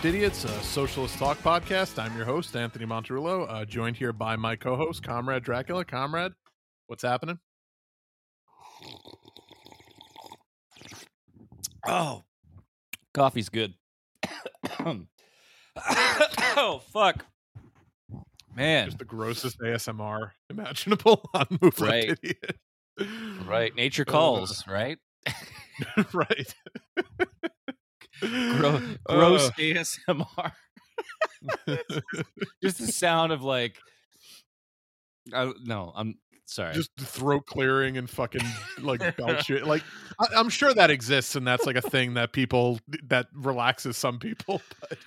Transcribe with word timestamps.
Left 0.00 0.14
Idiots, 0.14 0.44
a 0.46 0.62
socialist 0.62 1.18
talk 1.18 1.36
podcast. 1.40 2.02
I'm 2.02 2.16
your 2.16 2.24
host, 2.24 2.56
Anthony 2.56 2.86
Monterulo, 2.86 3.44
uh, 3.50 3.66
joined 3.66 3.98
here 3.98 4.14
by 4.14 4.34
my 4.34 4.56
co 4.56 4.74
host, 4.74 5.02
Comrade 5.02 5.42
Dracula. 5.42 5.84
Comrade, 5.84 6.32
what's 6.86 7.02
happening? 7.02 7.38
Oh, 11.86 12.24
coffee's 13.12 13.50
good. 13.50 13.74
oh, 14.80 16.80
fuck. 16.90 17.26
Man. 18.56 18.86
Just 18.86 19.00
the 19.00 19.04
grossest 19.04 19.60
ASMR 19.60 20.30
imaginable 20.48 21.28
on 21.34 21.46
Move 21.60 21.78
Right. 21.78 22.08
Left 22.08 22.24
Idiot. 22.24 22.56
Right. 23.46 23.74
Nature 23.74 24.06
Uh, 24.08 24.12
calls, 24.12 24.66
right? 24.66 24.96
right. 28.22 28.58
Gro- 28.58 28.80
Uh, 29.08 29.14
gross 29.16 29.50
ASMR. 29.52 30.52
Just 32.62 32.78
the 32.78 32.86
sound 32.92 33.32
of 33.32 33.42
like. 33.42 33.76
I, 35.34 35.52
no, 35.62 35.92
I'm 35.94 36.16
sorry. 36.46 36.74
just 36.74 36.90
throat 36.98 37.46
clearing 37.46 37.96
and 37.96 38.08
fucking 38.10 38.42
like 38.80 39.16
belch 39.16 39.50
it. 39.50 39.66
Like 39.66 39.82
I, 40.18 40.26
I'm 40.36 40.48
sure 40.48 40.72
that 40.74 40.90
exists, 40.90 41.36
and 41.36 41.46
that's 41.46 41.66
like 41.66 41.76
a 41.76 41.82
thing 41.82 42.14
that 42.14 42.32
people 42.32 42.80
that 43.04 43.28
relaxes 43.34 43.96
some 43.96 44.18
people. 44.18 44.60
But 44.80 44.98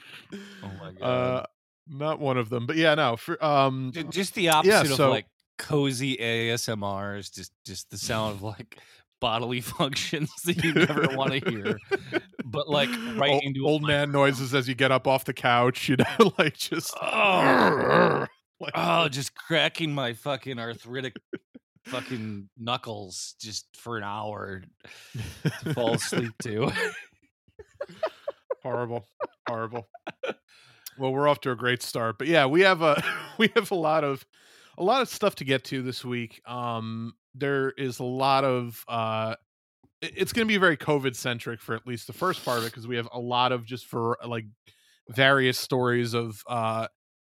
oh 0.64 0.72
my 0.80 0.92
god. 0.94 1.06
uh, 1.06 1.46
not 1.90 2.20
one 2.20 2.38
of 2.38 2.50
them. 2.50 2.66
But 2.66 2.78
yeah, 2.78 2.96
no. 2.96 3.18
For, 3.18 3.44
um, 3.44 3.92
just 4.12 4.34
the 4.36 4.50
opposite 4.50 4.96
so- 4.96 5.06
of 5.06 5.10
like 5.12 5.26
cozy 5.58 6.18
ASMRs. 6.18 7.34
Just 7.34 7.52
just 7.66 7.90
the 7.90 7.98
sound 7.98 8.36
of 8.36 8.42
like 8.44 8.78
bodily 9.24 9.62
functions 9.80 10.30
that 10.44 10.62
you 10.62 10.74
never 10.74 11.16
want 11.16 11.32
to 11.32 11.50
hear, 11.50 11.78
but 12.46 12.68
like 12.68 12.90
right 13.16 13.32
old, 13.32 13.44
into 13.44 13.64
a 13.64 13.68
old 13.70 13.82
man 13.82 14.12
noises 14.12 14.54
as 14.54 14.68
you 14.68 14.76
get 14.76 14.92
up 14.92 15.08
off 15.08 15.24
the 15.24 15.34
couch. 15.34 15.88
You 15.88 15.96
know, 15.96 16.34
like 16.38 16.58
just 16.58 16.94
Oh. 17.02 18.28
like, 18.60 18.74
Oh, 18.76 19.08
just 19.08 19.34
cracking 19.34 19.96
my 19.96 20.12
fucking 20.12 20.60
arthritic 20.60 21.16
fucking 21.86 22.50
knuckles 22.58 23.36
just 23.40 23.66
for 23.78 23.96
an 23.98 24.04
hour 24.04 24.62
to 25.64 25.74
fall 25.74 25.94
asleep 25.94 26.34
to. 26.44 26.70
horrible, 28.62 29.08
horrible. 29.48 29.88
Well, 30.98 31.14
we're 31.14 31.30
off 31.30 31.40
to 31.42 31.52
a 31.52 31.56
great 31.56 31.82
start, 31.82 32.18
but 32.18 32.28
yeah, 32.28 32.46
we 32.46 32.60
have 32.62 32.82
a 32.82 33.02
we 33.38 33.52
have 33.56 33.72
a 33.72 33.76
lot 33.76 34.04
of 34.04 34.26
a 34.78 34.84
lot 34.84 35.02
of 35.02 35.10
stuff 35.10 35.36
to 35.36 35.46
get 35.46 35.64
to 35.66 35.82
this 35.82 36.04
week. 36.04 36.42
Um, 36.46 37.14
there 37.36 37.72
is 37.72 38.00
a 38.00 38.04
lot 38.04 38.44
of 38.44 38.84
uh, 38.88 39.36
it's 40.02 40.34
going 40.34 40.48
to 40.48 40.52
be 40.52 40.58
very 40.58 40.78
COVID 40.78 41.16
centric 41.16 41.62
for 41.62 41.76
at 41.76 41.88
least 41.88 42.08
the 42.08 42.14
first 42.14 42.44
part 42.44 42.60
of 42.60 42.66
it 42.66 42.72
because 42.72 42.88
we 42.88 42.98
have 42.98 43.08
a 43.12 43.20
lot 43.20 43.52
of 43.52 43.66
just 43.66 43.86
for 43.86 44.18
like 44.28 44.46
various 45.10 45.60
stories 45.60 46.14
of 46.14 46.44
uh, 46.48 46.88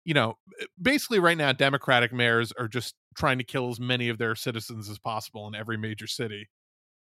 you 0.06 0.14
know, 0.14 0.38
basically 0.82 1.20
right 1.20 1.38
now 1.38 1.52
Democratic 1.52 2.12
mayors 2.12 2.52
are 2.54 2.68
just 2.68 2.96
trying 3.16 3.38
to 3.38 3.44
kill 3.44 3.70
as 3.70 3.80
many 3.80 4.10
of 4.10 4.18
their 4.18 4.36
citizens 4.36 4.90
as 4.90 5.00
possible 5.00 5.48
in 5.48 5.56
every 5.56 5.78
major 5.78 6.08
city. 6.08 6.50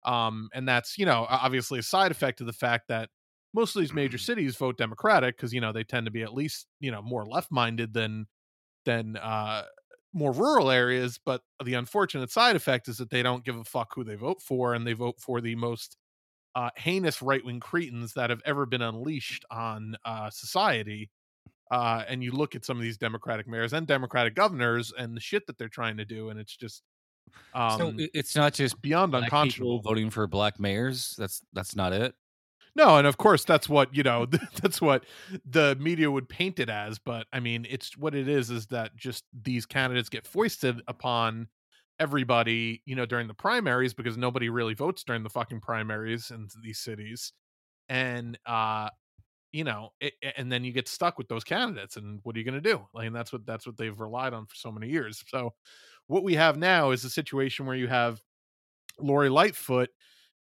Um, 0.06 0.50
and 0.54 0.68
that's 0.68 0.98
you 0.98 1.06
know 1.06 1.26
obviously 1.30 1.80
a 1.80 1.84
side 1.84 2.12
effect 2.12 2.40
of 2.40 2.48
the 2.48 2.54
fact 2.54 2.88
that 2.90 3.10
most 3.54 3.76
of 3.76 3.82
these 3.82 3.94
major 3.94 4.18
cities 4.20 4.56
vote 4.56 4.78
Democratic 4.78 5.36
because 5.36 5.54
you 5.54 5.62
know 5.62 5.72
they 5.72 5.84
tend 5.84 6.06
to 6.06 6.12
be 6.12 6.22
at 6.22 6.34
least 6.34 6.68
you 6.80 6.92
know 6.92 7.02
more 7.02 7.26
left 7.26 7.52
minded 7.52 7.94
than 7.94 8.28
than 8.86 9.18
uh, 9.18 9.64
more 10.16 10.32
rural 10.32 10.72
areas. 10.72 11.20
But 11.24 11.42
the 11.64 11.76
unfortunate 11.76 12.32
side 12.32 12.56
effect 12.56 12.88
is 12.88 12.98
that 12.98 13.12
they 13.12 13.22
don't 13.22 13.44
give 13.44 13.58
a 13.58 13.64
fuck 13.64 13.94
who 13.94 14.04
they 14.04 14.16
vote 14.16 14.42
for, 14.42 14.74
and 14.74 14.88
they 14.88 14.94
vote 14.94 15.20
for 15.20 15.42
the 15.42 15.56
most 15.56 15.98
uh, 16.56 16.70
heinous 16.78 17.22
right 17.22 17.44
wing 17.46 17.60
cretins 17.60 18.14
that 18.14 18.30
have 18.30 18.42
ever 18.46 18.66
been 18.66 18.82
unleashed 18.82 19.46
on 19.52 19.96
uh, 20.06 20.30
society. 20.30 21.12
Uh, 21.70 22.04
and 22.08 22.24
you 22.24 22.32
look 22.32 22.56
at 22.56 22.64
some 22.64 22.78
of 22.78 22.84
these 22.84 22.98
Democratic 22.98 23.48
mayors 23.48 23.74
and 23.74 23.86
Democratic 23.86 24.36
governors 24.36 24.94
and 24.98 25.16
the 25.16 25.22
shit 25.22 25.46
that 25.48 25.58
they're 25.58 25.68
trying 25.68 25.98
to 25.98 26.06
do, 26.06 26.30
and 26.30 26.40
it's 26.40 26.56
just 26.56 26.84
um, 27.54 27.78
so 27.78 27.94
it's 28.14 28.36
not 28.36 28.54
just 28.54 28.82
beyond 28.82 29.14
unconscionable. 29.14 29.82
voting 29.82 30.10
for 30.10 30.28
black 30.28 30.60
mayors. 30.60 31.16
That's 31.18 31.42
that's 31.54 31.76
not 31.76 31.92
it. 31.92 32.14
No, 32.76 32.98
and 32.98 33.08
of 33.08 33.18
course 33.18 33.46
that's 33.46 33.70
what 33.70 33.96
you 33.96 34.04
know. 34.04 34.26
That's 34.62 34.82
what 34.82 35.06
the 35.46 35.78
media 35.80 36.12
would 36.12 36.28
paint 36.28 36.60
it 36.60 36.70
as. 36.70 37.00
But 37.00 37.28
I 37.32 37.40
mean, 37.40 37.66
it's 37.70 37.98
what 37.98 38.14
it 38.16 38.28
is. 38.28 38.50
Is 38.50 38.68
that 38.68 38.96
just 38.98 39.24
these 39.44 39.66
candidates 39.66 40.10
get 40.10 40.28
foisted 40.28 40.82
upon 40.88 41.48
everybody, 42.00 42.82
you 42.86 42.96
know, 42.96 43.06
during 43.06 43.28
the 43.28 43.34
primaries 43.34 43.94
because 43.94 44.18
nobody 44.18 44.50
really 44.50 44.74
votes 44.74 45.04
during 45.04 45.24
the 45.24 45.30
fucking 45.30 45.62
primaries 45.62 46.32
in 46.32 46.48
these 46.62 46.80
cities, 46.80 47.32
and 47.90 48.38
uh, 48.46 48.90
you 49.54 49.64
know, 49.64 49.90
it, 50.02 50.14
and 50.38 50.52
then 50.52 50.64
you 50.64 50.72
get 50.74 50.88
stuck 50.88 51.18
with 51.18 51.28
those 51.30 51.44
candidates, 51.44 51.98
and 51.98 52.20
what 52.24 52.36
are 52.36 52.40
you 52.40 52.46
going 52.46 52.62
to 52.62 52.72
do? 52.72 52.88
Like, 52.94 53.08
and 53.08 53.16
that's 53.16 53.34
what 53.34 53.46
that's 53.46 53.68
what 53.68 53.78
they've 53.78 54.00
relied 54.00 54.34
on 54.34 54.46
for 54.48 54.56
so 54.56 54.72
many 54.72 54.90
years. 54.90 55.24
So, 55.28 55.52
what 56.08 56.24
we 56.24 56.36
have 56.36 56.58
now 56.58 56.92
is 56.92 57.06
a 57.06 57.10
situation 57.12 57.66
where 57.66 57.76
you 57.78 57.88
have 57.88 58.22
Lori 59.00 59.30
Lightfoot 59.30 59.90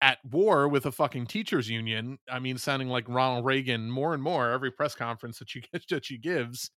at 0.02 0.18
war 0.24 0.68
with 0.68 0.86
a 0.86 0.92
fucking 0.92 1.28
teachers 1.28 1.70
union. 1.70 2.20
I 2.30 2.40
mean, 2.40 2.58
sounding 2.58 2.90
like 2.90 3.08
Ronald 3.08 3.46
Reagan 3.46 3.90
more 3.90 4.14
and 4.14 4.24
more 4.24 4.52
every 4.52 4.72
press 4.72 4.96
conference 4.96 5.40
that 5.40 5.50
she 5.50 5.64
that 5.90 6.06
she 6.06 6.18
gives. 6.18 6.72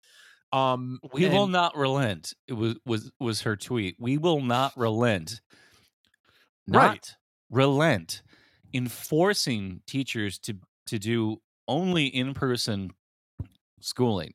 Um, 0.52 1.00
We 1.14 1.30
will 1.30 1.48
not 1.48 1.76
relent. 1.76 2.34
It 2.48 2.54
was 2.54 2.76
was 2.86 3.12
was 3.20 3.42
her 3.42 3.56
tweet. 3.56 3.96
We 4.00 4.18
will 4.18 4.42
not 4.42 4.74
relent. 4.76 5.42
Right. 6.68 6.88
Not 6.88 7.16
relent 7.50 8.22
in 8.74 8.88
forcing 8.88 9.82
teachers 9.86 10.40
to 10.40 10.56
to 10.88 11.00
do 11.00 11.42
only 11.68 12.08
in 12.08 12.34
person 12.34 12.92
schooling. 13.80 14.34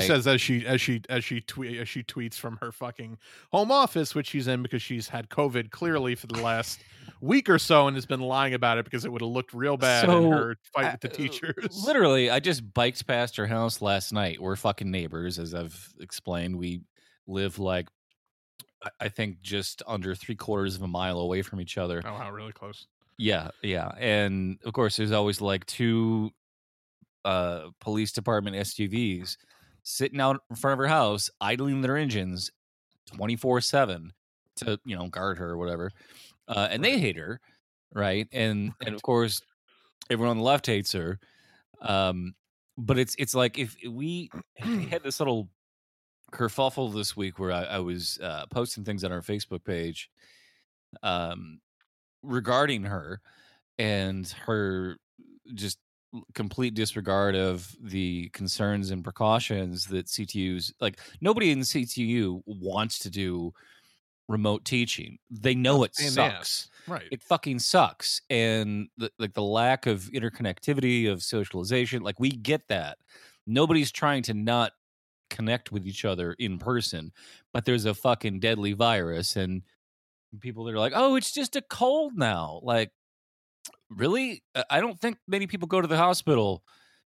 She 0.00 0.06
says 0.06 0.26
as 0.26 0.40
she 0.40 0.66
as 0.66 0.80
she 0.80 1.02
as 1.08 1.24
she 1.24 1.40
tweet 1.40 1.78
as 1.78 1.88
she 1.88 2.02
tweets 2.02 2.34
from 2.34 2.56
her 2.58 2.72
fucking 2.72 3.18
home 3.50 3.70
office, 3.72 4.14
which 4.14 4.28
she's 4.28 4.46
in 4.48 4.62
because 4.62 4.82
she's 4.82 5.08
had 5.08 5.28
COVID 5.28 5.70
clearly 5.70 6.14
for 6.14 6.26
the 6.26 6.40
last 6.42 6.80
week 7.20 7.48
or 7.48 7.58
so, 7.58 7.86
and 7.86 7.96
has 7.96 8.06
been 8.06 8.20
lying 8.20 8.54
about 8.54 8.78
it 8.78 8.84
because 8.84 9.04
it 9.04 9.12
would 9.12 9.20
have 9.22 9.30
looked 9.30 9.52
real 9.54 9.76
bad 9.76 10.08
in 10.08 10.30
her 10.32 10.56
fight 10.74 10.92
with 10.92 11.00
the 11.00 11.10
Uh, 11.10 11.12
teachers. 11.12 11.84
Literally, 11.86 12.30
I 12.30 12.40
just 12.40 12.72
biked 12.74 13.06
past 13.06 13.36
her 13.36 13.46
house 13.46 13.80
last 13.82 14.12
night. 14.12 14.40
We're 14.40 14.56
fucking 14.56 14.90
neighbors, 14.90 15.38
as 15.38 15.54
I've 15.54 15.92
explained. 16.00 16.56
We 16.56 16.82
live 17.26 17.58
like 17.58 17.88
I- 18.84 18.90
I 19.00 19.08
think 19.08 19.42
just 19.42 19.82
under 19.86 20.14
three 20.14 20.34
quarters 20.36 20.74
of 20.76 20.82
a 20.82 20.88
mile 20.88 21.18
away 21.20 21.42
from 21.42 21.60
each 21.60 21.78
other. 21.78 22.02
Oh 22.04 22.12
wow, 22.14 22.30
really 22.30 22.52
close. 22.52 22.86
Yeah, 23.18 23.50
yeah. 23.62 23.92
And 23.98 24.58
of 24.64 24.72
course 24.72 24.96
there's 24.96 25.12
always 25.12 25.40
like 25.40 25.64
two 25.66 26.32
uh 27.24 27.68
police 27.80 28.10
department 28.10 28.56
SUVs 28.56 29.36
sitting 29.82 30.20
out 30.20 30.40
in 30.50 30.56
front 30.56 30.72
of 30.72 30.78
her 30.78 30.88
house, 30.88 31.30
idling 31.40 31.82
their 31.82 31.96
engines 31.96 32.50
24/7 33.16 34.12
to, 34.56 34.78
you 34.84 34.96
know, 34.96 35.08
guard 35.08 35.38
her 35.38 35.50
or 35.50 35.58
whatever. 35.58 35.90
Uh 36.48 36.68
and 36.70 36.84
they 36.84 36.98
hate 36.98 37.16
her, 37.16 37.40
right? 37.94 38.28
And 38.32 38.72
and 38.84 38.94
of 38.94 39.02
course 39.02 39.40
everyone 40.10 40.30
on 40.32 40.38
the 40.38 40.44
left 40.44 40.66
hates 40.66 40.92
her. 40.92 41.18
Um 41.80 42.34
but 42.78 42.98
it's 42.98 43.14
it's 43.18 43.34
like 43.34 43.58
if 43.58 43.76
we 43.88 44.30
had 44.60 45.02
this 45.02 45.20
little 45.20 45.48
kerfuffle 46.32 46.92
this 46.92 47.16
week 47.16 47.38
where 47.38 47.52
I, 47.52 47.64
I 47.64 47.78
was 47.78 48.18
uh, 48.22 48.46
posting 48.50 48.84
things 48.84 49.04
on 49.04 49.12
our 49.12 49.20
Facebook 49.20 49.64
page 49.64 50.10
um, 51.02 51.60
regarding 52.22 52.84
her 52.84 53.20
and 53.78 54.28
her 54.46 54.96
just 55.54 55.78
complete 56.34 56.74
disregard 56.74 57.34
of 57.34 57.74
the 57.80 58.28
concerns 58.30 58.90
and 58.90 59.02
precautions 59.02 59.86
that 59.86 60.06
CTU's 60.06 60.72
like 60.80 61.00
nobody 61.20 61.50
in 61.50 61.60
CTU 61.60 62.42
wants 62.46 62.98
to 63.00 63.10
do 63.10 63.52
remote 64.28 64.64
teaching. 64.64 65.18
They 65.30 65.54
know 65.54 65.84
it 65.84 65.94
the 65.94 66.04
sucks. 66.04 66.70
Right. 66.86 67.04
it 67.10 67.22
fucking 67.22 67.58
sucks 67.58 68.22
and 68.30 68.88
the, 68.96 69.10
like 69.18 69.34
the 69.34 69.42
lack 69.42 69.86
of 69.86 70.10
interconnectivity 70.12 71.10
of 71.10 71.22
socialization 71.22 72.02
like 72.02 72.18
we 72.18 72.30
get 72.30 72.66
that 72.68 72.98
nobody's 73.46 73.92
trying 73.92 74.24
to 74.24 74.34
not 74.34 74.72
connect 75.30 75.70
with 75.70 75.86
each 75.86 76.04
other 76.04 76.32
in 76.40 76.58
person 76.58 77.12
but 77.52 77.64
there's 77.64 77.84
a 77.84 77.94
fucking 77.94 78.40
deadly 78.40 78.72
virus 78.72 79.36
and 79.36 79.62
people 80.40 80.64
that 80.64 80.74
are 80.74 80.78
like 80.78 80.92
oh 80.96 81.14
it's 81.14 81.30
just 81.30 81.54
a 81.54 81.62
cold 81.62 82.14
now 82.16 82.58
like 82.64 82.90
really 83.96 84.42
I- 84.70 84.80
don't 84.80 84.98
think 85.00 85.18
many 85.26 85.46
people 85.46 85.68
go 85.68 85.80
to 85.80 85.88
the 85.88 85.96
hospital 85.96 86.64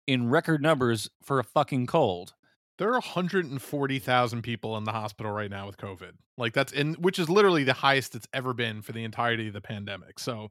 in 0.07 0.31
record 0.31 0.63
numbers 0.63 1.11
for 1.23 1.39
a 1.39 1.45
fucking 1.45 1.87
cold 1.87 2.35
there 2.79 2.89
are 2.89 2.93
140,000 2.95 4.41
people 4.41 4.79
in 4.79 4.85
the 4.85 4.93
hospital 4.93 5.31
right 5.31 5.51
now 5.51 5.67
with 5.67 5.77
COVID. 5.77 6.13
Like 6.39 6.55
that's 6.55 6.73
in 6.73 6.95
which 6.95 7.19
is 7.19 7.29
literally 7.29 7.63
the 7.63 7.75
highest 7.75 8.15
it's 8.15 8.27
ever 8.33 8.55
been 8.55 8.81
for 8.81 8.93
the 8.93 9.05
entirety 9.05 9.49
of 9.49 9.53
the 9.53 9.61
pandemic. 9.61 10.19
So 10.19 10.49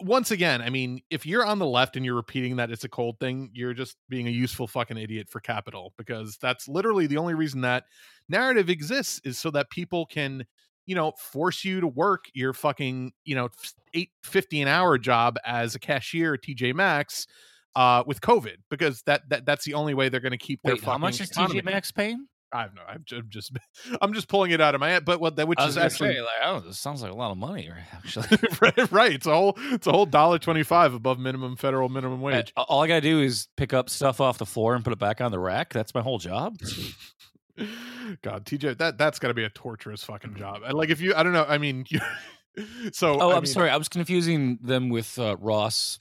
once 0.00 0.30
again, 0.30 0.62
I 0.62 0.70
mean, 0.70 1.00
if 1.10 1.26
you're 1.26 1.44
on 1.44 1.58
the 1.58 1.66
left 1.66 1.96
and 1.96 2.04
you're 2.04 2.14
repeating 2.14 2.56
that 2.56 2.70
it's 2.70 2.84
a 2.84 2.88
cold 2.88 3.18
thing, 3.18 3.50
you're 3.52 3.74
just 3.74 3.96
being 4.08 4.28
a 4.28 4.30
useful 4.30 4.68
fucking 4.68 4.96
idiot 4.96 5.28
for 5.28 5.40
capital 5.40 5.92
because 5.98 6.38
that's 6.40 6.68
literally 6.68 7.06
the 7.08 7.16
only 7.16 7.34
reason 7.34 7.62
that 7.62 7.84
narrative 8.28 8.70
exists 8.70 9.20
is 9.24 9.38
so 9.38 9.50
that 9.50 9.70
people 9.70 10.06
can, 10.06 10.44
you 10.88 10.94
know, 10.94 11.12
force 11.18 11.66
you 11.66 11.82
to 11.82 11.86
work 11.86 12.24
your 12.32 12.54
fucking, 12.54 13.12
you 13.26 13.34
know, 13.34 13.50
850 13.92 14.62
an 14.62 14.68
hour 14.68 14.96
job 14.96 15.36
as 15.44 15.74
a 15.74 15.78
cashier 15.78 16.32
at 16.32 16.42
TJ 16.42 16.74
Maxx 16.74 17.26
uh, 17.76 18.02
with 18.06 18.22
COVID 18.22 18.56
because 18.70 19.02
that, 19.02 19.28
that 19.28 19.44
that's 19.44 19.66
the 19.66 19.74
only 19.74 19.92
way 19.92 20.08
they're 20.08 20.18
going 20.18 20.32
to 20.32 20.38
keep 20.38 20.62
their 20.62 20.74
Wait, 20.74 20.80
fucking 20.80 20.92
how 20.92 20.98
much 20.98 21.20
is. 21.20 21.30
TJ 21.30 21.62
Maxx 21.62 21.92
paying? 21.92 22.26
I 22.52 22.62
have 22.62 22.74
no. 22.74 22.80
I'm 22.88 23.04
just 23.28 23.52
I'm 24.00 24.14
just 24.14 24.28
pulling 24.28 24.50
it 24.50 24.62
out 24.62 24.74
of 24.74 24.80
my 24.80 24.88
head. 24.88 25.04
But 25.04 25.20
what 25.20 25.36
that 25.36 25.46
which 25.46 25.60
is 25.60 25.76
actually 25.76 26.14
say, 26.14 26.20
like, 26.22 26.30
oh, 26.42 26.60
this 26.60 26.78
sounds 26.78 27.02
like 27.02 27.12
a 27.12 27.14
lot 27.14 27.30
of 27.30 27.36
money, 27.36 27.68
right, 27.68 27.84
actually. 27.92 28.38
right, 28.62 28.92
right. 28.92 29.12
It's 29.12 29.26
a 29.26 29.34
whole 29.34 29.58
it's 29.70 29.86
a 29.86 29.92
whole 29.92 30.06
dollar 30.06 30.38
twenty 30.38 30.62
five 30.62 30.94
above 30.94 31.18
minimum 31.18 31.56
federal 31.56 31.90
minimum 31.90 32.22
wage. 32.22 32.54
All 32.56 32.82
I 32.82 32.88
gotta 32.88 33.02
do 33.02 33.20
is 33.20 33.48
pick 33.58 33.74
up 33.74 33.90
stuff 33.90 34.22
off 34.22 34.38
the 34.38 34.46
floor 34.46 34.74
and 34.74 34.82
put 34.82 34.94
it 34.94 34.98
back 34.98 35.20
on 35.20 35.32
the 35.32 35.38
rack. 35.38 35.72
That's 35.72 35.94
my 35.94 36.00
whole 36.00 36.18
job. 36.18 36.56
God, 38.22 38.44
TJ, 38.44 38.78
that 38.78 38.98
that's 38.98 39.18
got 39.18 39.28
to 39.28 39.34
be 39.34 39.44
a 39.44 39.50
torturous 39.50 40.04
fucking 40.04 40.34
job. 40.36 40.62
And 40.64 40.74
like 40.74 40.90
if 40.90 41.00
you, 41.00 41.14
I 41.14 41.22
don't 41.22 41.32
know. 41.32 41.44
I 41.48 41.58
mean, 41.58 41.84
you, 41.88 42.00
so 42.92 43.20
Oh, 43.20 43.30
I 43.30 43.36
I'm 43.36 43.42
mean, 43.42 43.46
sorry. 43.52 43.70
I 43.70 43.76
was 43.76 43.88
confusing 43.88 44.58
them 44.62 44.88
with 44.88 45.18
uh, 45.18 45.36
Ross. 45.38 45.98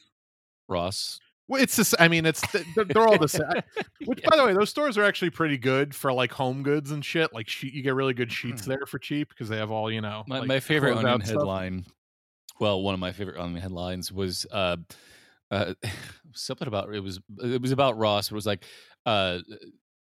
Ross. 0.67 1.19
Well, 1.47 1.61
it's 1.61 1.77
just. 1.77 1.95
I 1.97 2.09
mean, 2.09 2.25
it's 2.25 2.41
they're, 2.51 2.83
they're 2.85 3.07
all 3.07 3.17
the 3.17 3.29
same. 3.29 3.47
Which, 4.05 4.21
by 4.23 4.35
the 4.35 4.45
way, 4.45 4.53
those 4.53 4.69
stores 4.69 4.97
are 4.97 5.03
actually 5.03 5.29
pretty 5.29 5.57
good 5.57 5.95
for 5.95 6.11
like 6.11 6.31
home 6.31 6.61
goods 6.61 6.91
and 6.91 7.03
shit. 7.03 7.33
Like 7.33 7.47
sheet, 7.47 7.73
you 7.73 7.81
get 7.81 7.95
really 7.95 8.13
good 8.13 8.31
sheets 8.31 8.65
there 8.65 8.85
for 8.85 8.99
cheap 8.99 9.29
because 9.29 9.47
they 9.47 9.57
have 9.57 9.71
all 9.71 9.89
you 9.89 10.01
know. 10.01 10.23
My, 10.27 10.39
like, 10.39 10.47
my 10.47 10.59
favorite 10.59 10.97
onion 10.97 11.21
stuff. 11.21 11.37
headline. 11.37 11.85
Well, 12.59 12.81
one 12.81 12.93
of 12.93 12.99
my 12.99 13.13
favorite 13.13 13.37
onion 13.37 13.61
headlines 13.61 14.11
was 14.11 14.45
uh, 14.51 14.75
uh, 15.49 15.73
something 16.33 16.67
about 16.67 16.93
it 16.93 16.99
was 16.99 17.19
it 17.41 17.61
was 17.61 17.71
about 17.71 17.97
Ross. 17.97 18.29
It 18.29 18.35
was 18.35 18.45
like, 18.45 18.65
uh, 19.05 19.39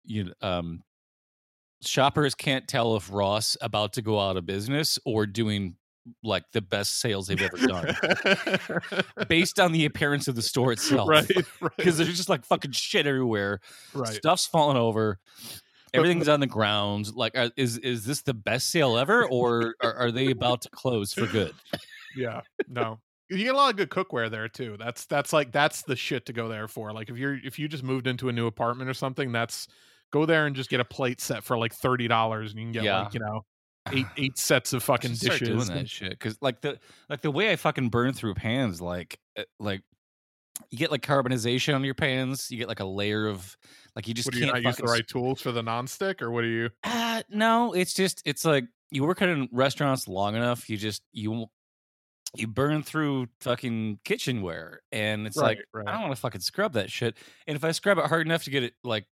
you 0.04 0.24
know, 0.24 0.32
um, 0.42 0.82
shoppers 1.84 2.34
can't 2.34 2.66
tell 2.68 2.96
if 2.96 3.10
Ross 3.12 3.56
about 3.60 3.92
to 3.94 4.02
go 4.02 4.18
out 4.18 4.36
of 4.36 4.46
business 4.46 4.98
or 5.04 5.26
doing 5.26 5.76
like 6.22 6.44
the 6.52 6.62
best 6.62 7.00
sales 7.00 7.26
they've 7.26 7.42
ever 7.42 7.58
done 7.58 7.94
based 9.28 9.60
on 9.60 9.72
the 9.72 9.84
appearance 9.84 10.26
of 10.26 10.34
the 10.36 10.42
store 10.42 10.72
itself. 10.72 11.08
right, 11.08 11.30
right, 11.60 11.72
Because 11.76 11.98
there's 11.98 12.16
just 12.16 12.28
like 12.30 12.44
fucking 12.44 12.72
shit 12.72 13.06
everywhere. 13.06 13.60
right. 13.94 14.14
Stuff's 14.14 14.46
falling 14.46 14.76
over. 14.78 15.18
Everything's 15.94 16.28
on 16.28 16.40
the 16.40 16.46
ground. 16.46 17.14
Like, 17.14 17.36
are, 17.36 17.50
is 17.56 17.78
is 17.78 18.04
this 18.04 18.20
the 18.22 18.34
best 18.34 18.70
sale 18.70 18.98
ever, 18.98 19.26
or 19.26 19.74
are, 19.82 19.94
are 19.94 20.10
they 20.12 20.30
about 20.30 20.60
to 20.62 20.68
close 20.70 21.14
for 21.14 21.26
good? 21.26 21.54
Yeah, 22.14 22.42
no. 22.68 23.00
You 23.30 23.38
get 23.38 23.54
a 23.54 23.56
lot 23.56 23.70
of 23.70 23.76
good 23.76 23.88
cookware 23.90 24.30
there 24.30 24.48
too. 24.48 24.76
That's 24.78 25.06
that's 25.06 25.32
like 25.32 25.50
that's 25.50 25.82
the 25.82 25.96
shit 25.96 26.26
to 26.26 26.34
go 26.34 26.48
there 26.48 26.68
for. 26.68 26.92
Like 26.92 27.08
if 27.08 27.16
you're 27.16 27.38
if 27.42 27.58
you 27.58 27.68
just 27.68 27.84
moved 27.84 28.06
into 28.06 28.28
a 28.28 28.32
new 28.32 28.46
apartment 28.46 28.90
or 28.90 28.94
something, 28.94 29.32
that's 29.32 29.66
go 30.12 30.26
there 30.26 30.46
and 30.46 30.54
just 30.56 30.70
get 30.70 30.80
a 30.80 30.84
plate 30.84 31.20
set 31.20 31.44
for 31.44 31.56
like 31.58 31.72
thirty 31.74 32.08
dollars, 32.08 32.50
and 32.52 32.60
you 32.60 32.66
can 32.66 32.72
get 32.72 32.82
Yeah. 32.84 33.02
like 33.04 33.14
you 33.14 33.20
know 33.20 33.44
eight 33.92 34.06
eight 34.16 34.38
sets 34.38 34.72
of 34.72 34.82
fucking 34.82 35.12
dishes. 35.14 35.48
doing 35.48 35.66
that 35.66 35.88
shit 35.88 36.10
because 36.10 36.36
like 36.40 36.60
the 36.60 36.78
like 37.08 37.20
the 37.22 37.30
way 37.30 37.50
I 37.52 37.56
fucking 37.56 37.88
burn 37.90 38.12
through 38.14 38.34
pans, 38.34 38.80
like 38.80 39.18
uh, 39.38 39.42
like 39.58 39.82
you 40.70 40.78
get 40.78 40.90
like 40.90 41.02
carbonization 41.02 41.74
on 41.74 41.84
your 41.84 41.94
pans. 41.94 42.50
You 42.50 42.58
get 42.58 42.68
like 42.68 42.80
a 42.80 42.84
layer 42.84 43.26
of 43.28 43.56
like 43.94 44.08
you 44.08 44.14
just 44.14 44.26
What 44.26 44.34
you 44.34 44.42
can't 44.42 44.54
not 44.54 44.62
use 44.62 44.76
the 44.76 44.84
right 44.84 45.06
tools 45.06 45.40
for 45.40 45.52
the 45.52 45.62
nonstick, 45.62 46.20
or 46.20 46.30
what 46.30 46.42
do 46.42 46.48
you? 46.48 46.70
Uh, 46.84 47.22
no, 47.30 47.72
it's 47.74 47.94
just 47.94 48.22
it's 48.24 48.44
like 48.44 48.64
you 48.90 49.04
work 49.04 49.22
in 49.22 49.48
restaurants 49.52 50.08
long 50.08 50.34
enough, 50.34 50.68
you 50.68 50.76
just 50.76 51.02
you 51.12 51.46
you 52.34 52.46
burn 52.46 52.82
through 52.82 53.26
fucking 53.40 54.00
kitchenware, 54.04 54.80
and 54.92 55.26
it's 55.26 55.36
like 55.36 55.64
Right, 55.72 55.86
I 55.88 55.92
don't 55.92 56.02
want 56.02 56.14
to 56.14 56.20
fucking 56.20 56.40
scrub 56.42 56.72
that 56.74 56.90
shit. 56.90 57.16
And 57.46 57.56
if 57.56 57.64
I 57.64 57.70
scrub 57.72 57.96
it 57.98 58.04
hard 58.06 58.26
enough 58.26 58.44
to 58.44 58.50
get 58.50 58.64
it 58.64 58.74
like 58.84 59.06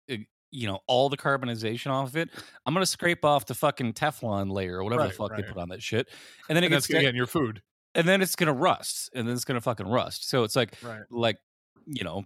you 0.54 0.66
know 0.68 0.78
all 0.86 1.08
the 1.08 1.16
carbonization 1.16 1.90
off 1.90 2.08
of 2.08 2.16
it, 2.16 2.30
I'm 2.64 2.72
gonna 2.74 2.86
scrape 2.86 3.24
off 3.24 3.46
the 3.46 3.54
fucking 3.54 3.92
Teflon 3.94 4.50
layer 4.50 4.78
or 4.78 4.84
whatever 4.84 5.02
the 5.02 5.08
Right, 5.08 5.16
fuck 5.16 5.36
they 5.36 5.42
put 5.42 5.58
on 5.58 5.68
that 5.70 5.82
shit, 5.82 6.08
and 6.48 6.54
then 6.56 6.62
it 6.64 6.66
And 6.66 6.74
gets 6.74 6.86
gonna 6.86 7.00
de- 7.00 7.04
get 7.06 7.10
in 7.10 7.16
your 7.16 7.26
food. 7.26 7.62
and 7.94 8.06
then 8.08 8.22
it's 8.22 8.36
gonna 8.36 8.52
rust, 8.52 9.10
and 9.14 9.26
then 9.26 9.34
it's 9.34 9.44
gonna 9.44 9.60
fucking 9.60 9.86
rust. 9.88 10.28
So 10.28 10.44
it's 10.44 10.54
like 10.56 10.76
Right. 10.82 11.02
like 11.10 11.38
you 11.86 12.04
know 12.04 12.24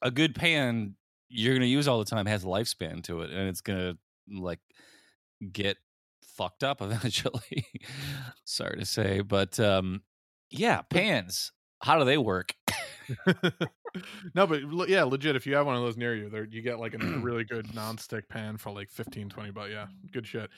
a 0.00 0.10
good 0.10 0.34
pan 0.34 0.94
you're 1.28 1.54
gonna 1.54 1.66
use 1.66 1.86
all 1.88 1.98
the 1.98 2.04
time 2.04 2.24
has 2.26 2.44
a 2.44 2.46
lifespan 2.46 3.02
to 3.04 3.22
it, 3.22 3.30
and 3.30 3.48
it's 3.48 3.60
gonna 3.60 3.94
like 4.30 4.60
get 5.52 5.76
fucked 6.24 6.62
up 6.64 6.80
eventually. 6.82 7.66
Sorry 8.44 8.78
to 8.78 8.86
say, 8.86 9.20
but 9.20 9.58
um, 9.60 10.02
yeah, 10.50 10.82
pans. 10.82 11.52
How 11.82 11.98
do 11.98 12.04
they 12.04 12.18
work? 12.18 12.54
no, 14.34 14.46
but 14.46 14.88
yeah, 14.88 15.04
legit. 15.04 15.36
If 15.36 15.46
you 15.46 15.54
have 15.56 15.66
one 15.66 15.76
of 15.76 15.82
those 15.82 15.96
near 15.96 16.14
you, 16.14 16.28
there 16.28 16.44
you 16.44 16.62
get 16.62 16.78
like 16.78 16.94
a 16.94 16.98
really 17.20 17.44
good 17.44 17.66
nonstick 17.68 18.28
pan 18.28 18.56
for 18.56 18.70
like 18.70 18.90
15, 18.90 19.28
20 19.28 19.50
bucks. 19.50 19.70
Yeah, 19.72 19.86
good 20.12 20.26
shit. 20.26 20.50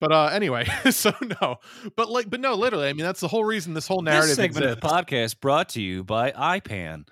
But 0.00 0.12
uh 0.12 0.30
anyway, 0.32 0.64
so 0.90 1.12
no, 1.40 1.56
but 1.96 2.08
like, 2.08 2.30
but 2.30 2.40
no, 2.40 2.54
literally. 2.54 2.88
I 2.88 2.92
mean, 2.92 3.04
that's 3.04 3.20
the 3.20 3.28
whole 3.28 3.44
reason 3.44 3.74
this 3.74 3.86
whole 3.86 4.02
narrative 4.02 4.28
This 4.28 4.36
segment 4.36 4.66
of 4.66 4.80
the 4.80 4.86
podcast 4.88 5.40
brought 5.40 5.70
to 5.70 5.82
you 5.82 6.04
by 6.04 6.32
iPan. 6.32 7.06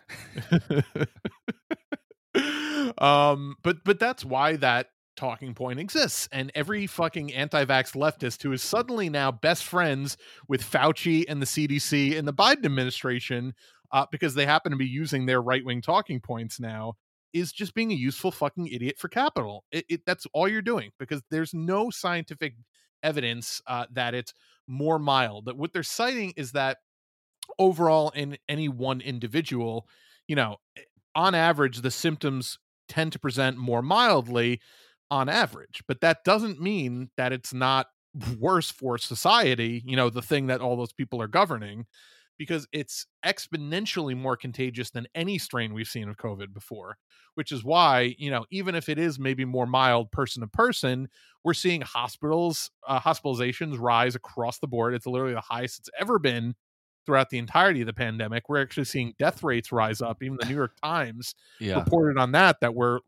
um, 2.98 3.56
but 3.62 3.84
but 3.84 3.98
that's 3.98 4.24
why 4.24 4.56
that 4.56 4.88
talking 5.18 5.52
point 5.52 5.80
exists, 5.80 6.28
and 6.30 6.52
every 6.54 6.86
fucking 6.86 7.34
anti-vax 7.34 7.94
leftist 7.94 8.42
who 8.42 8.52
is 8.52 8.62
suddenly 8.62 9.10
now 9.10 9.32
best 9.32 9.64
friends 9.64 10.16
with 10.46 10.62
Fauci 10.62 11.24
and 11.28 11.42
the 11.42 11.46
CDC 11.46 12.16
and 12.16 12.26
the 12.26 12.32
Biden 12.32 12.64
administration, 12.64 13.52
uh, 13.92 14.06
because 14.10 14.34
they 14.34 14.46
happen 14.46 14.70
to 14.70 14.78
be 14.78 14.86
using 14.86 15.26
their 15.26 15.42
right-wing 15.42 15.82
talking 15.82 16.20
points 16.20 16.60
now, 16.60 16.94
is 17.32 17.52
just 17.52 17.74
being 17.74 17.92
a 17.92 17.96
useful 17.96 18.30
fucking 18.30 18.68
idiot 18.68 18.96
for 18.98 19.08
capital. 19.08 19.64
It, 19.70 19.84
it 19.88 20.00
that's 20.06 20.26
all 20.32 20.48
you're 20.48 20.62
doing 20.62 20.90
because 20.98 21.22
there's 21.30 21.54
no 21.54 21.90
scientific 21.90 22.54
evidence 23.02 23.60
uh, 23.66 23.86
that 23.92 24.14
it's 24.14 24.32
more 24.66 24.98
mild. 24.98 25.46
That 25.46 25.56
what 25.56 25.72
they're 25.72 25.82
citing 25.82 26.32
is 26.36 26.52
that 26.52 26.78
overall 27.58 28.10
in 28.10 28.38
any 28.48 28.68
one 28.68 29.00
individual, 29.00 29.86
you 30.26 30.36
know, 30.36 30.56
on 31.14 31.34
average, 31.34 31.80
the 31.80 31.90
symptoms 31.90 32.58
tend 32.88 33.12
to 33.12 33.18
present 33.18 33.56
more 33.56 33.82
mildly 33.82 34.60
on 35.10 35.28
average, 35.28 35.82
but 35.86 36.00
that 36.00 36.24
doesn't 36.24 36.60
mean 36.60 37.10
that 37.16 37.32
it's 37.32 37.54
not 37.54 37.86
worse 38.38 38.70
for 38.70 38.98
society, 38.98 39.82
you 39.84 39.96
know, 39.96 40.10
the 40.10 40.22
thing 40.22 40.46
that 40.46 40.60
all 40.60 40.76
those 40.76 40.92
people 40.92 41.20
are 41.20 41.28
governing, 41.28 41.86
because 42.38 42.66
it's 42.72 43.06
exponentially 43.24 44.16
more 44.16 44.36
contagious 44.36 44.90
than 44.90 45.06
any 45.14 45.38
strain 45.38 45.74
we've 45.74 45.88
seen 45.88 46.08
of 46.08 46.16
COVID 46.16 46.54
before, 46.54 46.96
which 47.34 47.52
is 47.52 47.64
why, 47.64 48.14
you 48.18 48.30
know, 48.30 48.46
even 48.50 48.74
if 48.74 48.88
it 48.88 48.98
is 48.98 49.18
maybe 49.18 49.44
more 49.44 49.66
mild 49.66 50.10
person 50.12 50.40
to 50.42 50.46
person, 50.46 51.08
we're 51.44 51.54
seeing 51.54 51.80
hospitals, 51.80 52.70
uh, 52.86 53.00
hospitalizations 53.00 53.78
rise 53.78 54.14
across 54.14 54.58
the 54.60 54.68
board. 54.68 54.94
It's 54.94 55.06
literally 55.06 55.34
the 55.34 55.40
highest 55.40 55.80
it's 55.80 55.90
ever 55.98 56.18
been 56.18 56.54
throughout 57.06 57.30
the 57.30 57.38
entirety 57.38 57.80
of 57.80 57.86
the 57.86 57.92
pandemic. 57.92 58.48
We're 58.48 58.60
actually 58.62 58.84
seeing 58.84 59.14
death 59.18 59.42
rates 59.42 59.72
rise 59.72 60.00
up. 60.02 60.22
Even 60.22 60.36
the 60.38 60.46
New 60.46 60.54
York 60.54 60.76
Times 60.82 61.34
Yeah. 61.58 61.84
reported 61.84 62.18
on 62.20 62.32
that 62.32 62.60
that 62.60 62.74
we're 62.74 63.00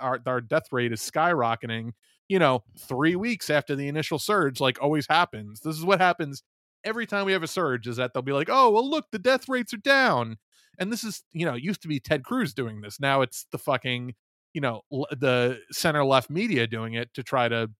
our, 0.00 0.20
our 0.26 0.40
death 0.40 0.72
rate 0.72 0.92
is 0.92 1.00
skyrocketing. 1.00 1.92
You 2.28 2.38
know, 2.38 2.62
three 2.78 3.16
weeks 3.16 3.50
after 3.50 3.74
the 3.74 3.88
initial 3.88 4.18
surge, 4.18 4.60
like 4.60 4.80
always 4.80 5.06
happens. 5.08 5.60
This 5.60 5.76
is 5.76 5.84
what 5.84 6.00
happens 6.00 6.42
every 6.88 7.06
time 7.06 7.26
we 7.26 7.32
have 7.32 7.42
a 7.44 7.48
surge. 7.48 7.86
Is 7.86 7.96
that 7.98 8.12
they'll 8.14 8.22
be 8.22 8.32
like, 8.32 8.48
"Oh, 8.50 8.70
well, 8.70 8.88
look, 8.88 9.06
the 9.12 9.18
death 9.18 9.48
rates 9.48 9.72
are 9.74 9.78
down," 9.78 10.38
and 10.78 10.90
this 10.92 11.04
is 11.04 11.22
you 11.32 11.44
know 11.46 11.54
it 11.54 11.62
used 11.62 11.82
to 11.82 11.88
be 11.88 12.00
Ted 12.00 12.24
Cruz 12.24 12.54
doing 12.54 12.80
this. 12.80 12.98
Now 12.98 13.20
it's 13.22 13.46
the 13.52 13.58
fucking 13.58 14.14
you 14.54 14.60
know 14.60 14.82
l- 14.92 15.06
the 15.12 15.60
center 15.70 16.04
left 16.04 16.30
media 16.30 16.66
doing 16.66 16.94
it 16.94 17.12
to 17.14 17.22
try 17.22 17.48
to 17.48 17.70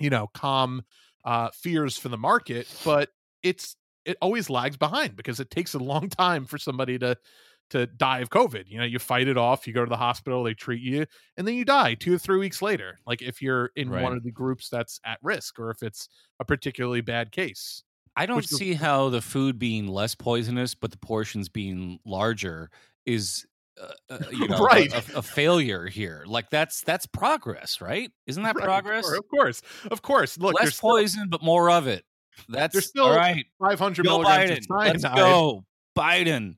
you 0.00 0.10
know 0.10 0.28
calm 0.34 0.82
uh 1.24 1.48
fears 1.54 1.96
for 1.96 2.08
the 2.10 2.18
market 2.18 2.66
but 2.84 3.08
it's 3.42 3.76
it 4.04 4.16
always 4.20 4.50
lags 4.50 4.76
behind 4.76 5.16
because 5.16 5.40
it 5.40 5.50
takes 5.50 5.72
a 5.74 5.78
long 5.78 6.08
time 6.10 6.44
for 6.44 6.58
somebody 6.58 6.98
to 6.98 7.16
to 7.70 7.86
die 7.86 8.18
of 8.20 8.28
covid 8.28 8.64
you 8.68 8.76
know 8.76 8.84
you 8.84 8.98
fight 8.98 9.28
it 9.28 9.38
off 9.38 9.66
you 9.66 9.72
go 9.72 9.84
to 9.84 9.88
the 9.88 9.96
hospital 9.96 10.42
they 10.42 10.52
treat 10.52 10.82
you 10.82 11.06
and 11.38 11.46
then 11.48 11.54
you 11.54 11.64
die 11.64 11.94
two 11.94 12.14
or 12.14 12.18
three 12.18 12.38
weeks 12.38 12.60
later 12.60 12.98
like 13.06 13.22
if 13.22 13.40
you're 13.40 13.70
in 13.76 13.88
Right. 13.88 14.02
one 14.02 14.12
of 14.12 14.22
the 14.24 14.32
groups 14.32 14.68
that's 14.68 15.00
at 15.06 15.18
risk 15.22 15.58
or 15.58 15.70
if 15.70 15.82
it's 15.82 16.08
a 16.40 16.44
particularly 16.44 17.00
bad 17.00 17.32
case 17.32 17.82
I 18.16 18.26
don't 18.26 18.44
see 18.48 18.74
how 18.74 19.08
the 19.08 19.20
food 19.20 19.58
being 19.58 19.88
less 19.88 20.14
poisonous, 20.14 20.74
but 20.74 20.90
the 20.92 20.98
portions 20.98 21.48
being 21.48 21.98
larger 22.06 22.70
is, 23.06 23.44
uh, 23.80 23.88
uh, 24.08 24.18
you 24.30 24.46
know, 24.48 24.56
a- 24.58 24.62
Right. 24.64 24.92
a, 25.14 25.18
a 25.18 25.22
failure 25.22 25.86
here. 25.86 26.24
Like 26.26 26.48
that's 26.50 26.82
that's 26.82 27.06
progress, 27.06 27.80
right? 27.80 28.10
Isn't 28.26 28.42
that 28.44 28.54
Right, 28.56 28.64
progress? 28.64 29.06
of 29.10 29.28
course 29.28 29.62
of 29.90 30.02
course 30.02 30.38
look 30.38 30.54
Less 30.54 30.62
there's 30.64 30.76
still 30.76 30.90
poison, 30.90 31.28
but 31.28 31.42
more 31.42 31.70
of 31.70 31.86
it. 31.88 32.04
That's 32.48 32.86
still 32.86 33.06
all 33.06 33.16
right. 33.16 33.44
500 33.60 34.04
Joe 34.04 34.18
milligrams 34.22 34.66
Biden, 34.66 34.70
of 34.70 35.02
let's 35.02 35.04
go, 35.14 35.64
Biden. 35.96 36.56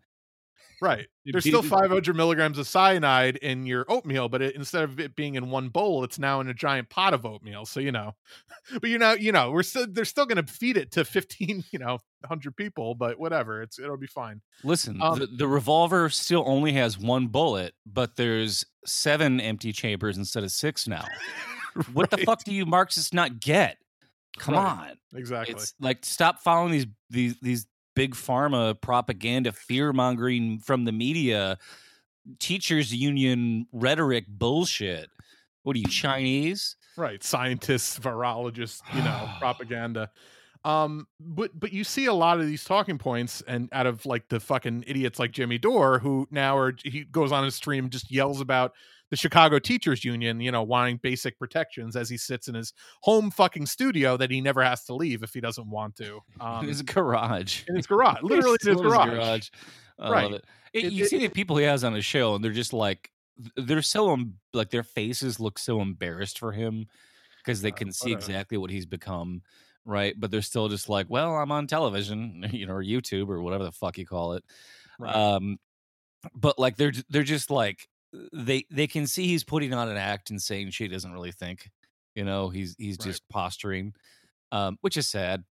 Right 0.83 1.07
there's 1.25 1.45
still 1.45 1.63
500 1.63 2.15
milligrams 2.15 2.59
of 2.59 2.67
cyanide 2.69 3.37
in 3.37 3.67
your 3.67 3.85
oatmeal 3.89 4.29
but 4.29 4.43
it, 4.43 4.55
instead 4.55 4.85
of 4.85 5.01
it 5.01 5.17
being 5.17 5.35
in 5.35 5.51
one 5.51 5.69
bowl 5.69 6.05
it's 6.05 6.19
now 6.19 6.41
in 6.41 6.49
a 6.49 6.55
giant 6.55 6.89
pot 6.91 7.15
of 7.15 7.25
oatmeal 7.25 7.65
so 7.65 7.81
you 7.81 7.91
know 7.93 8.15
but 8.81 8.91
you 8.91 8.99
know 8.99 9.13
you 9.13 9.33
know 9.33 9.51
we're 9.51 9.63
still 9.63 9.87
they're 9.89 10.05
still 10.05 10.27
going 10.27 10.45
to 10.45 10.53
feed 10.53 10.77
it 10.77 10.93
to 10.93 11.05
15 11.05 11.65
you 11.71 11.79
know 11.79 11.99
100 12.21 12.57
people 12.57 12.95
but 12.95 13.19
whatever 13.19 13.63
it's 13.63 13.79
it'll 13.79 13.97
be 13.97 14.07
fine 14.07 14.41
Listen, 14.65 15.01
Um, 15.01 15.19
the, 15.19 15.27
the 15.27 15.49
revolver 15.49 16.09
still 16.11 16.43
only 16.47 16.73
has 16.73 16.99
one 16.99 17.27
bullet, 17.29 17.75
but 17.85 18.17
there's 18.17 18.65
seven 18.85 19.41
empty 19.41 19.73
chambers 19.73 20.17
instead 20.17 20.43
of 20.45 20.51
six 20.51 20.89
now. 20.89 21.05
What 21.93 22.11
the 22.11 22.17
fuck 22.19 22.43
do 22.43 22.55
you 22.55 22.65
Marxists 22.65 23.13
not 23.13 23.39
get? 23.39 23.77
Come 24.39 24.55
Right. 24.55 24.89
on. 24.91 24.97
exactly 25.19 25.55
It's 25.55 25.75
like 25.79 26.05
stop 26.07 26.41
following 26.41 26.73
these 26.73 26.87
these 27.11 27.39
these 27.41 27.67
big 27.97 28.15
pharma 28.15 28.81
propaganda 28.81 29.51
fear 29.51 29.93
mongering 29.93 30.61
from 30.61 30.85
the 30.85 30.93
media 30.93 31.59
teachers 32.39 32.95
union 32.95 33.67
rhetoric 33.73 34.27
bullshit. 34.29 35.11
What 35.65 35.75
are 35.75 35.81
you 35.81 35.89
Chinese? 35.89 36.77
right 36.97 37.23
scientists 37.23 37.99
virologists 37.99 38.81
you 38.95 39.03
know 39.03 39.29
propaganda 39.39 40.11
um 40.65 41.07
but 41.21 41.51
but 41.59 41.73
you 41.73 41.85
see 41.85 42.07
a 42.07 42.13
lot 42.13 42.41
of 42.41 42.47
these 42.47 42.65
talking 42.65 42.99
points 42.99 43.43
and 43.47 43.69
out 43.73 43.87
of 43.87 44.05
like 44.07 44.29
the 44.29 44.41
fucking 44.41 44.83
idiots 44.87 45.19
like 45.19 45.31
jimmy 45.31 45.59
dore 45.59 45.99
who 45.99 46.27
now 46.31 46.57
are 46.57 46.75
he 46.85 47.05
goes 47.05 47.33
on 47.33 47.45
his 47.45 47.55
stream 47.55 47.85
and 47.85 47.93
just 47.93 48.11
yells 48.11 48.41
about 48.41 48.73
the 49.11 49.17
chicago 49.17 49.59
teachers 49.59 50.05
union 50.05 50.41
you 50.41 50.51
know 50.51 50.63
wanting 50.63 50.97
basic 51.03 51.39
protections 51.39 51.95
as 51.97 52.09
he 52.09 52.17
sits 52.17 52.49
in 52.49 52.55
his 52.55 52.73
home 53.03 53.31
fucking 53.31 53.65
studio 53.67 54.17
that 54.17 54.31
he 54.31 54.41
never 54.41 54.63
has 54.63 54.85
to 54.85 54.95
leave 54.95 55.23
if 55.23 55.33
he 55.33 55.41
doesn't 55.41 55.69
want 55.71 55.95
to 55.97 56.21
um 56.41 56.63
in 56.63 56.69
his 56.69 56.83
garage. 56.83 57.63
in 57.69 57.77
his 57.77 57.87
garage 57.87 58.19
literally 58.23 58.59
in 58.63 58.69
his 58.69 58.79
Still 58.79 58.83
garage, 58.91 59.49
I 59.99 60.11
Right. 60.11 60.23
love 60.25 60.33
it. 60.35 60.45
It- 60.73 60.85
It- 60.87 60.93
you 60.93 61.05
it- 61.05 61.09
see 61.11 61.19
the 61.19 61.29
people 61.29 61.57
he 61.57 61.65
has 61.65 61.85
on 61.85 61.95
his 61.95 62.05
show, 62.05 62.35
and 62.35 62.45
they're 62.45 62.53
just 62.53 62.73
like, 62.75 63.11
they're 63.57 63.81
so 63.81 64.11
um, 64.11 64.35
like 64.53 64.71
their 64.71 64.83
faces 64.83 65.41
look 65.41 65.59
so 65.59 65.81
embarrassed 65.81 66.39
for 66.39 66.53
him 66.53 66.87
because 67.39 67.63
they 67.63 67.71
Uh, 67.71 67.75
can 67.77 67.93
see 67.93 68.13
exactly 68.13 68.59
what 68.59 68.71
he's 68.71 68.85
become, 68.87 69.41
right? 69.87 70.15
But 70.19 70.31
they're 70.31 70.43
still 70.43 70.69
just 70.69 70.89
like, 70.91 71.07
well, 71.09 71.35
I'm 71.37 71.51
on 71.53 71.67
television, 71.67 72.45
you 72.53 72.67
know, 72.67 72.75
or 72.75 72.85
YouTube 72.85 73.29
or 73.31 73.41
whatever 73.41 73.65
the 73.65 73.73
fuck 73.73 73.97
you 73.99 74.05
call 74.07 74.35
it. 74.35 74.45
Right. 74.99 75.15
Um, 75.15 75.59
but 76.35 76.59
like 76.59 76.77
they're 76.77 76.93
they're 77.09 77.23
just 77.23 77.51
like 77.51 77.89
they 78.33 78.65
they 78.71 78.87
can 78.87 79.07
see 79.07 79.27
he's 79.27 79.45
putting 79.45 79.75
on 79.75 79.89
an 79.89 79.97
act 79.97 80.31
and 80.31 80.41
saying 80.41 80.71
she 80.71 80.89
doesn't 80.89 81.13
really 81.13 81.33
think, 81.33 81.71
you 82.15 82.25
know, 82.25 82.49
he's 82.49 82.75
he's 82.79 82.99
Right. 82.99 83.05
just 83.09 83.29
posturing, 83.29 83.95
um, 84.53 84.79
which 84.83 84.97
is 84.97 85.09
sad 85.09 85.45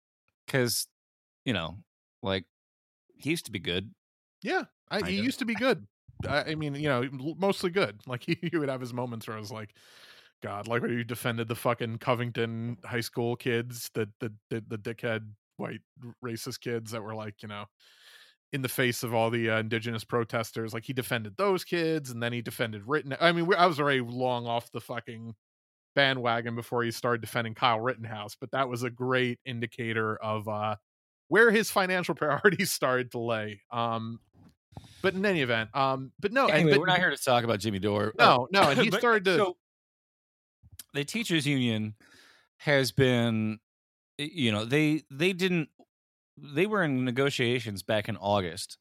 because 0.47 0.89
you 1.45 1.53
know, 1.55 1.79
like 2.23 2.47
he 3.17 3.31
used 3.31 3.47
to 3.47 3.53
be 3.53 3.61
good. 3.61 3.95
Yeah, 4.43 4.65
I, 4.91 5.03
he 5.03 5.17
used 5.23 5.39
to 5.39 5.45
be 5.45 5.55
good. 5.55 5.87
I, 6.27 6.53
I 6.53 6.55
mean, 6.55 6.75
you 6.75 6.89
know, 6.89 7.09
mostly 7.39 7.71
good. 7.71 8.01
Like 8.07 8.25
he, 8.25 8.39
he 8.51 8.57
would 8.59 8.69
have 8.69 8.81
his 8.81 8.93
moments 8.93 9.27
where 9.27 9.37
I 9.37 9.41
was 9.41 9.53
like, 9.53 9.75
God, 10.43 10.69
like 10.69 10.83
when 10.83 10.97
he 10.97 11.05
defended 11.05 11.49
the 11.49 11.55
fucking 11.55 11.99
Covington 11.99 12.79
high 12.85 13.01
school 13.01 13.37
kids, 13.37 13.91
the 13.95 14.11
the 14.21 14.33
the, 14.51 14.65
the 14.69 14.79
dickhead 14.79 15.33
white 15.57 15.81
racist 16.25 16.61
kids 16.61 16.91
that 16.93 17.03
were 17.03 17.15
like, 17.15 17.43
you 17.43 17.49
know, 17.49 17.67
in 18.55 18.63
the 18.63 18.69
face 18.69 19.03
of 19.03 19.13
all 19.13 19.31
the 19.31 19.51
uh, 19.51 19.59
indigenous 19.59 20.05
protesters. 20.05 20.73
Like 20.73 20.85
he 20.85 20.93
defended 20.93 21.37
those 21.37 21.65
kids, 21.65 22.11
and 22.11 22.23
then 22.23 22.33
he 22.33 22.41
defended 22.41 22.83
Ritten. 22.87 23.15
I 23.21 23.33
mean, 23.33 23.47
we, 23.47 23.57
I 23.57 23.67
was 23.67 23.81
already 23.81 24.01
long 24.01 24.47
off 24.47 24.71
the 24.71 24.81
fucking 24.81 25.35
bandwagon 25.97 26.55
before 26.55 26.85
he 26.85 26.91
started 26.93 27.21
defending 27.21 27.55
Kyle 27.55 27.81
Rittenhouse, 27.81 28.37
but 28.41 28.53
that 28.53 28.69
was 28.69 28.85
a 28.85 28.91
great 28.91 29.41
indicator 29.45 30.17
of 30.17 30.47
uh 30.49 30.77
where 31.29 31.51
his 31.51 31.71
financial 31.71 32.15
priorities 32.23 32.71
started 32.71 33.11
to 33.11 33.19
lay. 33.19 33.61
Um, 33.73 34.21
but 35.03 35.15
in 35.15 35.27
any 35.27 35.43
event, 35.43 35.71
um, 35.75 36.13
but 36.21 36.33
no, 36.33 36.47
and- 36.49 36.71
but- 36.71 36.79
we're 36.79 36.87
not 36.87 36.99
here 36.99 37.11
to 37.11 37.17
talk 37.17 37.43
about 37.45 37.59
Jimmy 37.61 37.81
Dore. 37.81 38.13
No, 38.19 38.47
no, 38.53 38.71
and 38.71 38.81
he 38.81 38.89
But- 38.91 39.01
started 39.01 39.25
to. 39.27 39.37
so, 39.37 39.57
the 40.93 41.05
teachers 41.05 41.45
union 41.47 41.95
has 42.59 42.93
been, 42.93 43.59
you 44.17 44.53
know, 44.53 44.65
they 44.65 45.03
they 45.11 45.33
didn't 45.33 45.69
they 46.37 46.67
were 46.67 46.83
in 46.83 47.05
negotiations 47.05 47.83
back 47.83 48.09
in 48.09 48.17
August, 48.17 48.79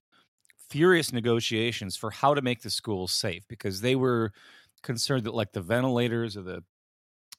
furious 0.69 1.13
negotiations 1.13 1.95
for 1.95 2.11
how 2.11 2.33
to 2.33 2.41
make 2.41 2.61
the 2.61 2.69
schools 2.69 3.11
safe 3.11 3.43
because 3.47 3.81
they 3.81 3.95
were 3.95 4.31
concerned 4.81 5.23
that 5.23 5.33
like 5.33 5.51
the 5.51 5.61
ventilators 5.61 6.35
or 6.35 6.41
the, 6.41 6.63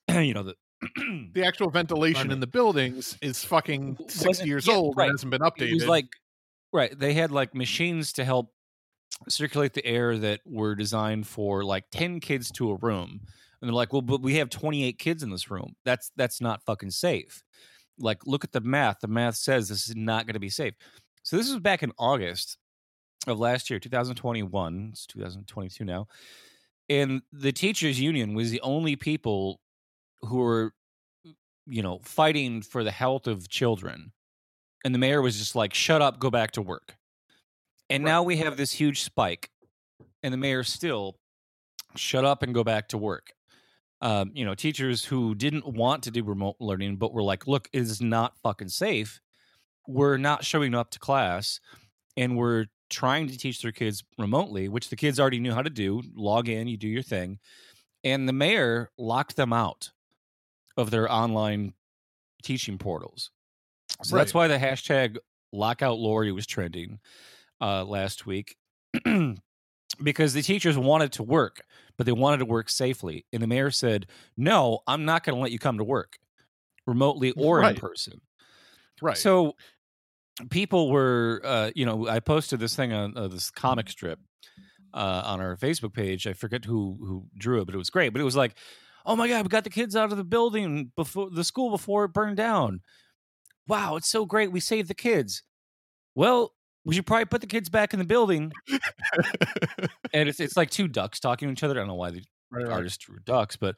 you 0.23 0.35
know, 0.35 0.43
the 0.43 0.55
the 1.33 1.45
actual 1.45 1.71
ventilation 1.71 2.31
in 2.31 2.41
the 2.41 2.47
buildings 2.47 3.17
is 3.23 3.45
fucking 3.45 3.97
sixty 4.09 4.47
years 4.47 4.67
yeah, 4.67 4.75
old 4.75 4.97
right. 4.97 5.09
and 5.09 5.15
hasn't 5.15 5.31
been 5.31 5.41
updated. 5.41 5.71
It 5.71 5.75
was 5.75 5.87
like 5.87 6.07
right. 6.73 6.97
They 6.97 7.15
had 7.15 7.31
like 7.31 7.55
machines 7.55 8.13
to 8.15 8.25
help 8.25 8.53
circulate 9.29 9.73
the 9.73 9.85
air 9.87 10.19
that 10.19 10.41
were 10.45 10.75
designed 10.75 11.27
for 11.27 11.65
like 11.65 11.85
ten 11.91 12.21
kids 12.21 12.51
to 12.53 12.71
a 12.73 12.77
room, 12.77 13.21
and 13.61 13.69
they're 13.69 13.73
like, 13.73 13.93
"Well, 13.93 14.03
but 14.03 14.21
we 14.21 14.37
have 14.37 14.51
twenty 14.51 14.85
eight 14.85 14.99
kids 14.99 15.23
in 15.23 15.31
this 15.31 15.51
room. 15.51 15.75
That's 15.85 16.11
that's 16.17 16.41
not 16.41 16.63
fucking 16.65 16.91
safe." 16.91 17.43
Like, 17.99 18.27
look 18.27 18.45
at 18.45 18.53
the 18.53 18.61
math. 18.61 19.01
The 19.01 19.09
math 19.09 19.37
says 19.37 19.69
this 19.69 19.89
is 19.89 19.97
not 19.97 20.27
going 20.27 20.35
to 20.35 20.41
be 20.41 20.51
safe. 20.51 20.75
So 21.23 21.37
this 21.37 21.51
was 21.51 21.61
back 21.61 21.83
in 21.83 21.93
August 21.99 22.59
of 23.27 23.39
last 23.39 23.71
year, 23.71 23.79
2021. 23.79 24.89
It's 24.93 25.07
2022 25.07 25.85
now, 25.85 26.07
and 26.89 27.23
the 27.33 27.53
teachers 27.53 28.01
union 28.01 28.35
was 28.35 28.51
the 28.51 28.61
only 28.61 28.97
people 28.97 29.61
who 30.23 30.39
were, 30.39 30.73
you 31.67 31.83
know, 31.83 32.01
fighting 32.03 32.63
for 32.63 32.85
the 32.85 32.91
health 32.91 33.27
of 33.27 33.49
children 33.49 34.13
and 34.85 34.95
the 34.95 34.99
mayor 34.99 35.23
was 35.23 35.39
just 35.39 35.57
like 35.57 35.75
shut 35.75 36.03
up 36.03 36.19
go 36.21 36.31
back 36.31 36.53
to 36.53 36.63
work 36.63 36.97
and 37.91 38.05
Right. 38.05 38.11
now 38.11 38.23
we 38.23 38.37
have 38.39 38.57
this 38.57 38.73
huge 38.73 39.03
spike 39.03 39.51
and 40.23 40.33
the 40.33 40.39
mayor 40.39 40.63
still 40.63 41.17
shut 41.97 42.25
up 42.25 42.43
and 42.43 42.55
go 42.55 42.63
back 42.65 42.89
to 42.89 42.99
work 42.99 43.33
um, 44.01 44.31
you 44.35 44.45
know 44.45 44.55
teachers 44.55 45.05
who 45.05 45.35
didn't 45.35 45.67
want 45.67 46.03
to 46.05 46.11
do 46.11 46.23
remote 46.23 46.57
learning 46.61 46.97
but 46.97 47.13
were 47.13 47.23
like 47.23 47.47
look 47.47 47.69
it 47.73 47.81
is 47.81 48.01
not 48.01 48.37
fucking 48.43 48.69
safe. 48.69 49.21
We're 49.87 50.17
not 50.17 50.45
showing 50.45 50.75
up 50.75 50.91
to 50.93 50.99
class 50.99 51.61
and 52.17 52.37
we're 52.37 52.67
trying 52.91 53.29
to 53.29 53.37
teach 53.37 53.61
their 53.63 53.73
kids 53.73 54.05
remotely 54.19 54.69
which 54.69 54.89
the 54.89 54.97
kids 54.97 55.19
already 55.19 55.41
knew 55.41 55.53
how 55.53 55.63
to 55.63 55.71
do 55.71 56.03
log 56.15 56.49
in 56.49 56.69
you 56.69 56.77
do 56.77 56.89
your 56.89 57.03
thing 57.03 57.39
and 58.05 58.29
the 58.29 58.33
mayor 58.33 58.91
locked 58.99 59.37
them 59.37 59.53
out 59.53 59.91
of 60.77 60.91
their 60.91 61.11
online 61.11 61.73
teaching 62.43 62.79
portals. 62.79 63.31
So 64.03 64.17
that's 64.17 64.35
why 64.35 64.49
the 64.49 64.59
hashtag 64.59 65.17
lockout 65.53 65.99
Lori 65.99 66.33
was 66.33 66.47
trending 66.47 66.99
uh, 67.61 67.85
last 67.85 68.27
week 68.27 68.57
because 70.03 70.33
the 70.35 70.43
teachers 70.43 70.77
wanted 70.77 71.13
to 71.13 71.23
work, 71.23 71.65
but 71.97 72.07
they 72.07 72.13
wanted 72.13 72.39
to 72.39 72.45
work 72.47 72.69
safely. 72.69 73.25
And 73.33 73.43
the 73.43 73.47
mayor 73.47 73.71
said, 73.71 74.07
No, 74.37 74.81
I'm 74.87 75.05
not 75.05 75.25
going 75.25 75.37
to 75.37 75.43
let 75.43 75.53
you 75.53 75.59
come 75.59 75.79
to 75.79 75.85
work 75.85 76.19
remotely 76.87 77.31
or 77.37 77.59
Right. 77.61 77.75
in 77.75 77.81
person. 77.81 78.21
right. 79.01 79.17
So 79.17 79.57
people 80.51 80.91
were, 80.91 81.41
uh, 81.45 81.71
you 81.75 81.87
know, 81.87 82.09
I 82.09 82.21
posted 82.21 82.61
this 82.61 82.75
thing 82.75 82.93
on 82.93 83.17
uh, 83.17 83.29
this 83.29 83.51
comic 83.51 83.89
strip 83.89 84.19
uh, 84.93 85.23
on 85.25 85.41
our 85.41 85.57
Facebook 85.57 85.93
page. 85.93 86.27
I 86.27 86.33
forget 86.33 86.65
who 86.65 86.97
who 87.01 87.27
drew 87.37 87.61
it, 87.61 87.67
but 87.67 87.75
it 87.75 87.79
was 87.79 87.91
great. 87.91 88.11
But 88.11 88.21
it 88.21 88.25
was 88.25 88.37
like, 88.37 88.57
oh 89.07 89.17
my 89.17 89.29
god, 89.29 89.43
we 89.45 89.49
got 89.49 89.65
the 89.65 89.71
kids 89.71 89.95
out 89.97 90.11
of 90.11 90.17
the 90.19 90.25
building 90.25 90.91
before 90.97 91.31
the 91.31 91.45
school 91.45 91.71
before 91.71 92.05
it 92.05 92.13
burned 92.13 92.37
down. 92.37 92.81
Wow, 93.67 93.97
it's 93.97 94.09
so 94.11 94.27
great. 94.27 94.53
We 94.53 94.61
saved 94.61 94.89
the 94.89 94.95
kids. 94.95 95.43
Well, 96.15 96.54
we 96.85 96.95
should 96.95 97.07
probably 97.07 97.25
put 97.27 97.41
the 97.41 97.47
kids 97.47 97.69
back 97.69 97.93
in 97.93 97.99
the 97.99 98.05
building. 98.05 98.53
and 100.13 100.29
it's 100.29 100.41
it's 100.41 100.57
like 100.57 100.71
two 100.71 100.89
ducks 100.89 101.21
talking 101.21 101.49
to 101.49 101.53
each 101.53 101.63
other. 101.63 101.75
I 101.75 101.79
don't 101.79 101.89
know 101.89 101.95
why 101.95 102.11
the 102.11 102.23
Right, 102.51 102.69
artists 102.69 102.99
drew 102.99 103.19
ducks, 103.25 103.57
but 103.57 103.75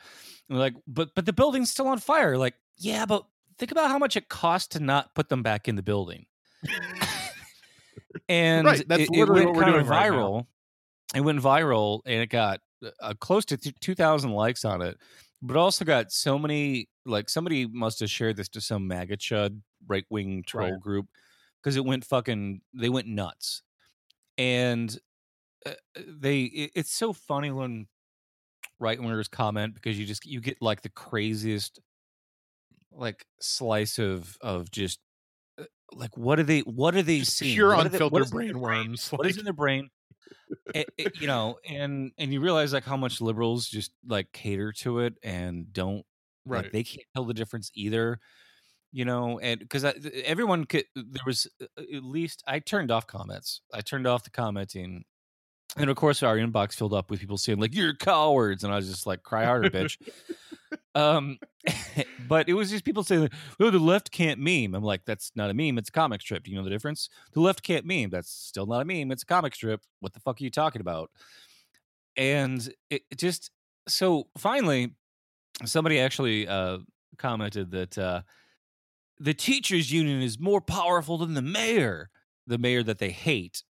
like, 0.50 0.74
but 0.86 1.10
but 1.14 1.24
the 1.24 1.32
building's 1.32 1.70
still 1.70 1.88
on 1.88 1.98
fire. 1.98 2.36
Like, 2.36 2.54
yeah, 2.76 3.06
but 3.06 3.24
think 3.58 3.70
about 3.70 3.88
how 3.88 3.98
much 3.98 4.16
it 4.16 4.28
costs 4.28 4.68
to 4.68 4.80
not 4.80 5.14
put 5.14 5.30
them 5.30 5.42
back 5.42 5.66
in 5.66 5.76
the 5.76 5.82
building. 5.82 6.26
and 8.28 8.66
Right, 8.66 8.86
that's 8.86 9.02
it, 9.04 9.10
it 9.14 9.28
went 9.28 9.54
kind 9.56 9.68
of 9.70 9.74
doing 9.74 9.86
right 9.86 10.10
viral. 10.10 10.46
it 11.14 11.20
went 11.20 11.40
viral, 11.40 12.00
and 12.04 12.20
it 12.20 12.26
got 12.28 12.60
uh, 13.00 13.14
close 13.18 13.44
to 13.46 13.56
two 13.56 13.94
thousand 13.94 14.32
likes 14.32 14.64
on 14.64 14.82
it. 14.82 14.98
But 15.42 15.56
also 15.56 15.84
got 15.84 16.12
so 16.12 16.38
many 16.38 16.88
like 17.04 17.28
somebody 17.28 17.66
must 17.66 18.00
have 18.00 18.10
shared 18.10 18.36
this 18.36 18.48
to 18.50 18.60
some 18.60 18.86
MAGA 18.86 19.16
chud 19.16 19.60
right 19.86 20.04
wing 20.10 20.42
troll 20.46 20.72
Right. 20.72 20.80
group 20.80 21.06
because 21.62 21.76
it 21.76 21.84
went 21.84 22.04
fucking 22.04 22.60
they 22.74 22.88
went 22.88 23.06
nuts, 23.08 23.62
and 24.38 24.96
uh, 25.64 25.72
they 26.06 26.42
it, 26.42 26.70
it's 26.74 26.92
so 26.92 27.12
funny 27.12 27.50
when 27.50 27.86
right 28.78 28.98
wingers 28.98 29.30
comment 29.30 29.74
because 29.74 29.98
you 29.98 30.04
just 30.06 30.26
you 30.26 30.40
get 30.40 30.60
like 30.60 30.82
the 30.82 30.88
craziest 30.90 31.80
like 32.92 33.26
slice 33.40 33.98
of 33.98 34.36
of 34.40 34.70
just 34.70 35.00
uh, 35.58 35.64
like 35.92 36.16
what 36.16 36.38
are 36.38 36.42
they 36.44 36.60
what 36.60 36.94
are 36.94 37.02
they 37.02 37.20
Just 37.20 37.36
seeing 37.36 37.54
pure 37.54 37.74
What 37.74 37.84
they- 37.84 37.96
unfiltered 37.98 38.22
is 38.24 38.30
brain 38.30 38.58
worms. 38.60 39.10
what 39.10 39.26
is 39.26 39.38
in 39.38 39.44
their 39.44 39.52
brain 39.52 39.88
It- 40.74 40.88
it- 40.96 41.20
you 41.20 41.26
know 41.26 41.58
and 41.68 42.12
and 42.18 42.32
you 42.32 42.40
realize 42.40 42.72
like 42.72 42.84
how 42.84 42.96
much 42.96 43.20
liberals 43.20 43.66
just 43.66 43.92
like 44.06 44.30
cater 44.32 44.72
to 44.72 45.00
it 45.00 45.14
and 45.22 45.72
don't 45.72 46.04
right. 46.44 46.64
like 46.64 46.72
they 46.72 46.84
can't 46.84 47.06
tell 47.14 47.24
the 47.24 47.34
difference 47.34 47.70
either 47.74 48.18
you 48.92 49.04
know 49.04 49.38
and 49.40 49.60
because 49.60 49.84
everyone 50.24 50.64
could 50.64 50.84
there 50.94 51.22
was 51.26 51.46
uh, 51.60 51.82
at 51.94 52.04
least 52.04 52.42
i 52.46 52.58
turned 52.58 52.90
off 52.90 53.06
comments. 53.06 53.60
I 53.72 53.80
turned 53.80 54.06
off 54.06 54.24
the 54.24 54.30
commenting. 54.30 55.04
And 55.76 55.90
of 55.90 55.96
course 55.96 56.22
our 56.22 56.36
inbox 56.36 56.74
filled 56.74 56.94
up 56.94 57.10
with 57.10 57.20
people 57.20 57.36
saying 57.36 57.58
like 57.58 57.74
you're 57.74 57.94
cowards. 57.94 58.64
And 58.64 58.72
i 58.72 58.76
was 58.76 58.88
just 58.88 59.06
like 59.06 59.22
cry 59.22 59.44
harder 59.44 59.70
bitch. 59.70 59.96
Um 60.94 61.38
but 62.28 62.48
it 62.48 62.54
was 62.54 62.70
just 62.70 62.84
people 62.84 63.04
saying 63.04 63.28
oh 63.60 63.70
the 63.70 63.78
left 63.78 64.10
can't 64.10 64.40
meme. 64.40 64.74
I'm 64.74 64.82
like 64.82 65.04
that's 65.04 65.30
not 65.36 65.50
a 65.50 65.54
meme 65.54 65.78
it's 65.78 65.90
a 65.90 65.92
comic 65.92 66.22
strip. 66.22 66.44
Do 66.44 66.50
you 66.50 66.56
know 66.56 66.64
the 66.64 66.70
difference? 66.70 67.10
The 67.32 67.40
left 67.40 67.62
can't 67.62 67.84
meme. 67.84 68.08
That's 68.10 68.30
still 68.30 68.66
not 68.66 68.80
a 68.80 68.84
meme 68.84 69.12
it's 69.12 69.22
a 69.22 69.26
comic 69.26 69.54
strip. 69.54 69.82
What 70.00 70.14
the 70.14 70.20
fuck 70.20 70.40
are 70.40 70.44
you 70.44 70.50
talking 70.50 70.80
about? 70.80 71.10
And 72.16 72.66
it, 72.88 73.02
it 73.10 73.18
just 73.18 73.50
so 73.88 74.28
finally 74.38 74.94
somebody 75.64 76.00
actually 76.00 76.48
uh 76.48 76.78
commented 77.18 77.70
that 77.72 77.98
uh 77.98 78.22
the 79.18 79.34
teachers 79.34 79.90
union 79.92 80.20
is 80.22 80.38
more 80.38 80.60
powerful 80.60 81.18
than 81.18 81.34
the 81.34 81.42
mayor 81.42 82.10
the 82.46 82.58
mayor 82.58 82.82
that 82.82 82.98
they 82.98 83.10
hate 83.10 83.62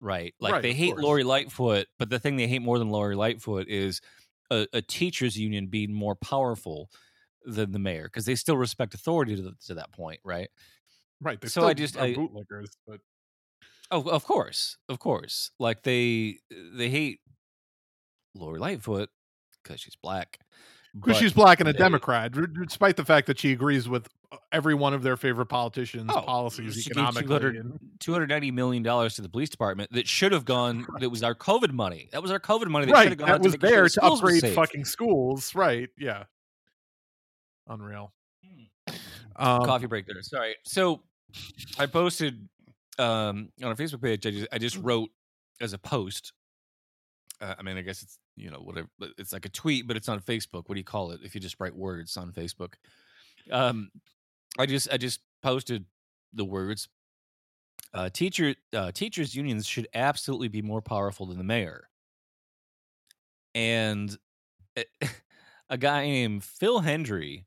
right? 0.00 0.34
Like 0.40 0.52
Right, 0.52 0.62
they 0.62 0.74
hate. 0.74 0.96
Lori 0.98 1.24
Lightfoot, 1.24 1.86
but 1.98 2.10
the 2.10 2.18
thing 2.18 2.36
they 2.36 2.46
hate 2.46 2.60
more 2.60 2.78
than 2.78 2.90
Lori 2.90 3.16
Lightfoot 3.16 3.66
is 3.68 4.00
a, 4.50 4.66
a 4.74 4.82
teachers 4.82 5.38
union 5.38 5.68
being 5.68 5.92
more 5.92 6.14
powerful 6.14 6.90
than 7.46 7.72
the 7.72 7.78
mayor 7.78 8.04
because 8.04 8.26
they 8.26 8.34
still 8.34 8.56
respect 8.58 8.92
authority 8.92 9.34
to, 9.36 9.42
the, 9.42 9.52
to 9.66 9.74
that 9.74 9.92
point, 9.92 10.20
right? 10.22 10.48
Right. 11.20 11.40
They 11.40 11.48
So 11.48 11.60
still 11.62 11.68
I 11.68 11.74
just- 11.74 11.96
are 11.96 12.02
I- 12.04 12.14
bootlickers, 12.14 12.66
but 12.86 13.00
Oh, 13.90 14.02
of 14.02 14.24
course, 14.24 14.76
of 14.88 14.98
course. 14.98 15.50
Like 15.60 15.82
they 15.82 16.40
they 16.50 16.90
hate 16.90 17.20
Lori 18.34 18.58
Lightfoot 18.58 19.08
because 19.62 19.80
she's 19.80 19.96
black. 19.96 20.40
Because 21.00 21.16
she's 21.16 21.32
black 21.32 21.60
and 21.60 21.68
a 21.68 21.72
Democrat, 21.72 22.32
despite 22.60 22.96
the 22.96 23.04
fact 23.04 23.26
that 23.26 23.38
she 23.38 23.52
agrees 23.52 23.88
with 23.88 24.08
uh, 24.32 24.36
every 24.52 24.74
one 24.74 24.94
of 24.94 25.02
their 25.02 25.16
favorite 25.16 25.46
politicians' 25.46 26.10
Oh, 26.14 26.20
policies 26.20 26.82
she 26.82 26.90
economically. 26.90 27.62
290 28.00 28.50
million 28.50 28.82
dollars 28.82 29.14
to 29.16 29.22
the 29.22 29.28
police 29.28 29.48
department 29.48 29.92
that 29.92 30.06
should 30.06 30.32
have 30.32 30.44
gone. 30.44 30.86
That 31.00 31.10
was 31.10 31.22
our 31.22 31.34
COVID 31.34 31.72
money. 31.72 32.08
That 32.12 32.22
was 32.22 32.30
our 32.30 32.40
COVID 32.40 32.68
money 32.68 32.86
that 32.86 32.92
should 32.92 32.96
right, 32.96 33.08
have 33.08 33.18
gone. 33.18 33.28
that 33.28 33.42
was 33.42 33.52
to 33.52 33.58
make 33.58 33.68
sure 33.68 33.76
there 33.76 33.84
the 33.84 33.90
to 33.90 34.04
upgrade 34.04 34.54
fucking 34.54 34.84
schools. 34.84 35.54
Right? 35.54 35.88
Yeah. 35.98 36.24
Unreal. 37.68 38.12
Um, 39.36 39.64
coffee 39.64 39.86
break 39.86 40.06
there. 40.06 40.22
Sorry. 40.22 40.54
So 40.64 41.02
I 41.78 41.86
posted 41.86 42.48
um, 42.98 43.50
on 43.62 43.68
our 43.68 43.74
Facebook 43.74 44.02
page. 44.02 44.26
I 44.26 44.30
just 44.30 44.46
I 44.52 44.58
just 44.58 44.76
wrote 44.76 45.10
as 45.60 45.72
a 45.72 45.78
post. 45.78 46.32
Uh, 47.40 47.54
I 47.58 47.62
mean, 47.62 47.76
I 47.76 47.82
guess 47.82 48.02
it's 48.02 48.18
you 48.36 48.50
know 48.50 48.58
whatever. 48.58 48.88
It's 49.18 49.32
like 49.32 49.44
a 49.44 49.50
tweet, 49.50 49.86
but 49.86 49.96
it's 49.96 50.08
on 50.08 50.20
Facebook. 50.20 50.68
What 50.68 50.74
do 50.74 50.78
you 50.78 50.84
call 50.84 51.10
it 51.12 51.20
if 51.22 51.34
you 51.34 51.40
just 51.40 51.56
write 51.58 51.74
words 51.74 52.16
on 52.16 52.32
Facebook? 52.32 52.74
Um, 53.50 53.90
I 54.58 54.66
just 54.66 54.88
I 54.92 54.96
just 54.96 55.20
posted 55.42 55.84
the 56.32 56.44
words. 56.44 56.88
Uh, 57.94 58.10
teacher 58.10 58.54
uh, 58.72 58.92
teachers 58.92 59.34
unions 59.34 59.66
should 59.66 59.88
absolutely 59.94 60.48
be 60.48 60.62
more 60.62 60.82
powerful 60.82 61.26
than 61.26 61.38
the 61.38 61.44
mayor. 61.44 61.88
And 63.54 64.16
a 65.70 65.78
guy 65.78 66.06
named 66.06 66.44
Phil 66.44 66.80
Hendry 66.80 67.46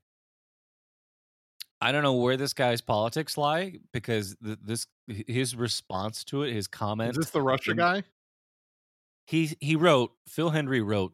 I 1.82 1.92
don't 1.92 2.02
know 2.02 2.14
where 2.14 2.36
this 2.36 2.52
guy's 2.52 2.80
politics 2.80 3.38
lie 3.38 3.78
because 3.92 4.36
th- 4.44 4.58
this 4.62 4.86
his 5.06 5.56
response 5.56 6.24
to 6.24 6.42
it, 6.42 6.52
his 6.52 6.64
is 6.64 6.68
comment, 6.68 7.16
this 7.16 7.30
the 7.30 7.40
Russia 7.40 7.74
guy? 7.74 8.02
He 9.30 9.56
he 9.60 9.76
wrote 9.76 10.10
Phil 10.26 10.50
Hendry 10.50 10.80
wrote, 10.80 11.12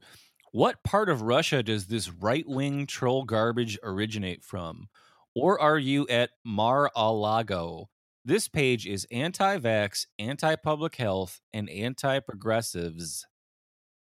"What 0.50 0.82
part 0.82 1.10
of 1.10 1.20
Russia 1.20 1.62
does 1.62 1.86
this 1.86 2.10
right-wing 2.10 2.86
troll 2.86 3.24
garbage 3.24 3.78
originate 3.82 4.42
from? 4.42 4.88
Or 5.34 5.60
are 5.60 5.78
you 5.78 6.06
at 6.08 6.30
Mar-a-Lago? 6.42 7.90
This 8.24 8.48
page 8.48 8.86
is 8.86 9.06
anti-vax, 9.12 10.06
anti-public 10.18 10.96
health, 10.96 11.40
and 11.52 11.68
anti-progressives. 11.68 13.26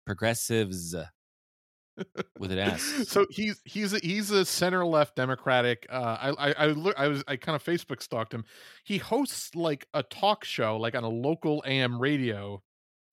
Progressives 0.07 0.95
with 2.39 2.53
an 2.53 2.59
S. 2.59 2.83
so 3.09 3.27
he's 3.31 3.61
he's 3.65 3.95
a, 3.95 3.99
he's 3.99 4.31
a 4.31 4.45
center 4.45 4.87
left 4.87 5.17
Democratic. 5.17 5.89
Uh, 5.91 6.17
I 6.21 6.51
I 6.51 6.53
I, 6.53 6.67
look, 6.67 6.95
I 6.97 7.09
was 7.09 7.25
I 7.27 7.35
kind 7.35 7.57
of 7.57 7.65
Facebook 7.65 8.01
stalked 8.01 8.33
him. 8.33 8.45
He 8.85 8.99
hosts 8.99 9.57
like 9.57 9.89
a 9.93 10.05
talk 10.05 10.45
show, 10.45 10.77
like 10.77 10.95
on 10.95 11.03
a 11.03 11.09
local 11.09 11.65
AM 11.67 12.01
radio 12.01 12.63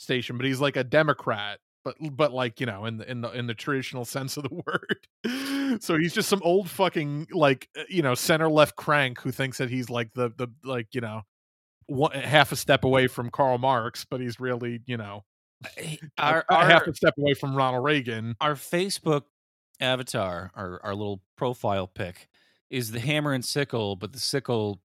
station, 0.01 0.37
but 0.37 0.45
he's 0.45 0.59
like 0.59 0.75
a 0.75 0.83
Democrat, 0.83 1.59
but 1.83 1.95
but 2.11 2.31
like 2.31 2.59
you 2.59 2.65
know 2.65 2.85
in 2.85 2.97
the 2.97 3.09
in 3.09 3.21
the 3.21 3.29
in 3.31 3.47
the 3.47 3.53
traditional 3.53 4.05
sense 4.15 4.37
of 4.37 4.43
the 4.43 4.61
word. 4.65 5.81
so 5.81 5.97
he's 5.97 6.13
just 6.13 6.29
some 6.29 6.41
old 6.43 6.69
fucking 6.69 7.27
like 7.31 7.69
uh, 7.77 7.83
you 7.89 8.01
know 8.01 8.15
center 8.15 8.49
left 8.49 8.75
crank 8.75 9.19
who 9.21 9.31
thinks 9.31 9.57
that 9.57 9.69
he's 9.69 9.89
like 9.89 10.13
the 10.13 10.29
the 10.37 10.47
like 10.63 10.87
you 10.93 11.01
know 11.01 11.21
one, 11.87 12.11
half 12.11 12.51
a 12.51 12.55
step 12.55 12.83
away 12.83 13.07
from 13.07 13.29
Karl 13.29 13.57
Marx, 13.57 14.05
but 14.09 14.21
he's 14.21 14.39
really 14.39 14.81
you 14.85 14.97
know 14.97 15.23
a- 15.77 15.99
our, 16.17 16.45
half 16.49 16.87
a 16.87 16.93
step 16.93 17.15
away 17.17 17.33
from 17.33 17.55
Ronald 17.55 17.83
Reagan. 17.83 18.35
our 18.41 18.55
Facebook 18.55 19.23
avatar, 19.79 20.51
our 20.55 20.79
our 20.83 20.95
little 20.95 21.21
profile 21.37 21.87
pic, 21.87 22.27
is 22.69 22.91
the 22.91 22.99
hammer 22.99 23.33
and 23.33 23.43
sickle, 23.43 23.95
but 23.95 24.13
the 24.13 24.19
sickle, 24.19 24.81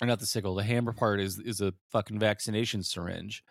or 0.00 0.06
not 0.06 0.20
the 0.20 0.26
sickle, 0.26 0.54
the 0.54 0.62
hammer 0.62 0.92
part 0.92 1.20
is 1.20 1.38
is 1.38 1.60
a 1.60 1.74
fucking 1.90 2.18
vaccination 2.18 2.82
syringe, 2.82 3.42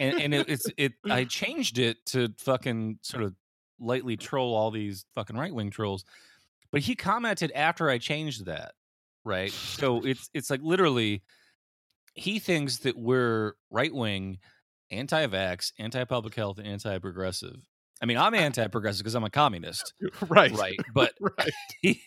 and 0.00 0.20
and 0.20 0.34
it, 0.34 0.48
it's 0.48 0.66
it. 0.76 0.92
I 1.10 1.24
changed 1.24 1.78
it 1.78 2.04
to 2.06 2.32
fucking 2.38 2.98
sort 3.02 3.22
of 3.22 3.34
lightly 3.78 4.16
troll 4.16 4.54
all 4.54 4.70
these 4.70 5.04
fucking 5.14 5.36
right 5.36 5.54
wing 5.54 5.70
trolls, 5.70 6.04
but 6.70 6.82
he 6.82 6.94
commented 6.94 7.52
after 7.52 7.88
I 7.88 7.98
changed 7.98 8.46
that, 8.46 8.72
right? 9.24 9.52
So 9.52 10.04
it's 10.04 10.28
it's 10.34 10.50
like 10.50 10.60
literally, 10.62 11.22
he 12.14 12.38
thinks 12.38 12.78
that 12.78 12.96
we're 12.96 13.54
right 13.70 13.94
wing, 13.94 14.38
anti 14.90 15.26
vax, 15.26 15.72
anti 15.78 16.04
public 16.04 16.34
health, 16.34 16.58
and 16.58 16.66
anti 16.66 16.98
progressive. 16.98 17.56
I 18.02 18.06
mean, 18.06 18.16
I'm 18.16 18.34
anti 18.34 18.66
progressive 18.68 19.04
because 19.04 19.14
I'm 19.14 19.24
a 19.24 19.30
communist, 19.30 19.94
right 20.28 20.52
right? 20.52 20.78
But 20.94 21.12
right 21.20 21.98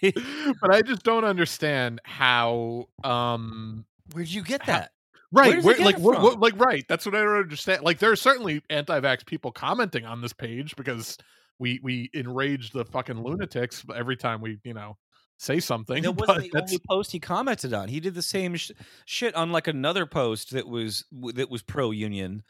but 0.61 0.73
i 0.73 0.81
just 0.81 1.03
don't 1.03 1.23
understand 1.23 2.01
how 2.03 2.85
um 3.03 3.85
where'd 4.13 4.29
you 4.29 4.43
get 4.43 4.65
that? 4.65 4.91
Right 5.33 5.63
where, 5.63 5.77
like 5.79 5.95
it 5.95 6.01
what, 6.01 6.21
what 6.21 6.39
like 6.39 6.57
right 6.59 6.85
that's 6.87 7.05
what 7.05 7.15
i 7.15 7.19
don't 7.19 7.35
understand 7.37 7.81
like 7.83 7.99
there 7.99 8.11
are 8.11 8.15
certainly 8.15 8.61
anti-vax 8.69 9.25
people 9.25 9.51
commenting 9.51 10.05
on 10.05 10.21
this 10.21 10.33
page 10.33 10.75
because 10.75 11.17
we 11.59 11.79
we 11.83 12.09
enrage 12.13 12.71
the 12.71 12.85
fucking 12.85 13.21
lunatics 13.21 13.83
every 13.95 14.15
time 14.15 14.41
we 14.41 14.59
you 14.63 14.73
know 14.73 14.95
say 15.37 15.59
something 15.59 16.03
That 16.03 16.11
wasn't 16.17 16.43
the 16.43 16.49
that's 16.53 16.71
only 16.71 16.81
post 16.87 17.11
he 17.11 17.19
commented 17.19 17.73
on. 17.73 17.89
He 17.89 17.99
did 17.99 18.15
the 18.15 18.21
same 18.21 18.55
sh- 18.55 18.71
shit 19.05 19.35
on 19.35 19.51
like 19.51 19.67
another 19.67 20.05
post 20.05 20.51
that 20.51 20.67
was 20.67 21.05
that 21.33 21.49
was 21.49 21.61
pro 21.61 21.91
union 21.91 22.43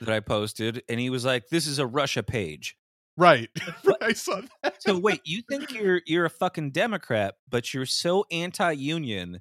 that 0.00 0.08
I 0.08 0.20
posted, 0.20 0.82
and 0.88 1.00
he 1.00 1.10
was 1.10 1.24
like, 1.24 1.48
"This 1.48 1.66
is 1.66 1.78
a 1.78 1.86
Russia 1.86 2.22
page." 2.22 2.76
right 3.18 3.48
i 4.02 4.12
saw 4.12 4.42
that 4.62 4.82
So 4.82 4.98
wait, 4.98 5.22
you 5.24 5.42
think 5.48 5.72
you're 5.72 6.02
you're 6.06 6.26
a 6.26 6.30
fucking 6.30 6.70
Democrat, 6.72 7.36
but 7.48 7.72
you're 7.72 7.86
so 7.86 8.26
anti-union 8.30 9.40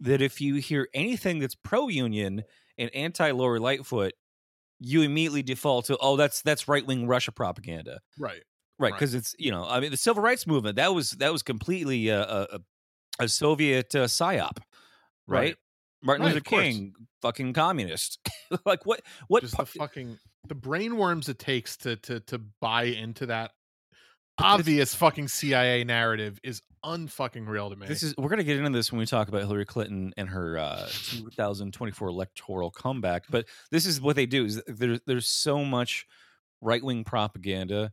that 0.00 0.20
if 0.22 0.40
you 0.40 0.56
hear 0.56 0.88
anything 0.94 1.38
that's 1.38 1.54
pro-union 1.54 2.44
and 2.78 2.94
anti-Lori 2.94 3.58
Lightfoot, 3.60 4.12
you 4.78 5.02
immediately 5.02 5.42
default 5.42 5.86
to, 5.86 5.96
"Oh, 5.98 6.16
that's 6.16 6.42
that's 6.42 6.68
right-wing 6.68 7.06
Russia 7.06 7.32
propaganda." 7.32 8.00
right 8.18 8.42
Right, 8.78 8.90
Right. 8.90 8.92
because 8.92 9.14
it's 9.14 9.34
you 9.38 9.50
know, 9.50 9.64
I 9.66 9.80
mean, 9.80 9.90
the 9.90 9.96
civil 9.96 10.22
rights 10.22 10.46
movement 10.46 10.76
that 10.76 10.94
was 10.94 11.12
that 11.12 11.32
was 11.32 11.42
completely 11.42 12.08
a 12.08 12.22
a, 12.22 12.60
a 13.20 13.28
Soviet 13.28 13.94
uh, 13.94 14.04
psyop, 14.04 14.58
right? 15.26 15.40
Right. 15.40 15.56
Martin 16.02 16.24
Right, 16.26 16.28
Luther 16.34 16.38
of 16.38 16.44
course. 16.44 16.62
King, 16.62 16.94
fucking 17.22 17.52
communist. 17.54 18.18
like 18.66 18.84
what? 18.84 19.00
What? 19.28 19.42
just 19.42 19.54
pa- 19.54 19.62
the 19.64 19.66
fucking 19.78 20.18
the 20.46 20.54
brainworms 20.54 21.28
it 21.30 21.38
takes 21.38 21.78
to 21.78 21.96
to 21.96 22.20
to 22.20 22.38
buy 22.60 22.84
into 22.84 23.24
that 23.26 23.52
obvious 24.38 24.94
fucking 24.94 25.28
cia 25.28 25.84
narrative 25.84 26.38
is 26.42 26.62
unfucking 26.84 27.48
real 27.48 27.70
to 27.70 27.76
me 27.76 27.86
This 27.86 28.02
is 28.02 28.14
we're 28.16 28.28
gonna 28.28 28.44
get 28.44 28.58
into 28.58 28.70
this 28.70 28.92
when 28.92 28.98
we 28.98 29.06
talk 29.06 29.28
about 29.28 29.40
Hillary 29.40 29.64
Clinton 29.64 30.12
and 30.16 30.28
her 30.28 30.58
uh, 30.58 30.86
2024 30.86 32.08
electoral 32.08 32.70
comeback. 32.70 33.24
But 33.28 33.46
this 33.70 33.86
is 33.86 34.00
what 34.00 34.16
they 34.16 34.26
do: 34.26 34.44
is 34.44 34.62
there's 34.66 35.00
there's 35.06 35.28
so 35.28 35.64
much 35.64 36.06
right 36.60 36.82
wing 36.82 37.04
propaganda 37.04 37.92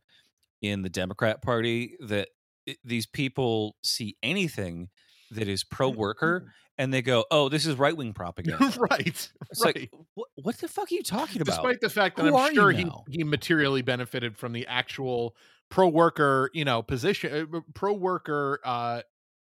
in 0.61 0.81
the 0.81 0.89
Democrat 0.89 1.41
Party 1.41 1.95
that 1.99 2.29
it, 2.65 2.77
these 2.83 3.05
people 3.05 3.75
see 3.83 4.15
anything 4.23 4.89
that 5.31 5.47
is 5.47 5.63
pro 5.63 5.89
worker 5.89 6.51
and 6.77 6.93
they 6.93 7.01
go, 7.01 7.25
"Oh, 7.29 7.49
this 7.49 7.65
is 7.65 7.75
right 7.75 7.95
wing 7.95 8.13
propaganda." 8.13 8.73
right 8.77 9.07
It's 9.07 9.31
right 9.63 9.75
like, 9.75 9.91
what, 10.15 10.27
what 10.35 10.57
the 10.57 10.67
fuck 10.67 10.91
are 10.91 10.95
you 10.95 11.03
talking 11.03 11.41
about? 11.41 11.53
despite 11.55 11.81
the 11.81 11.89
fact 11.89 12.17
that 12.17 12.23
Who 12.25 12.35
I'm 12.37 12.53
sure 12.53 12.71
he, 12.71 12.83
now? 12.83 13.03
he 13.09 13.23
materially 13.23 13.81
benefited 13.81 14.37
from 14.37 14.53
the 14.53 14.65
actual 14.67 15.35
pro 15.69 15.87
worker, 15.87 16.49
you 16.53 16.65
know, 16.65 16.81
position, 16.81 17.49
uh, 17.53 17.59
pro 17.73 17.93
worker 17.93 18.59
uh, 18.63 19.01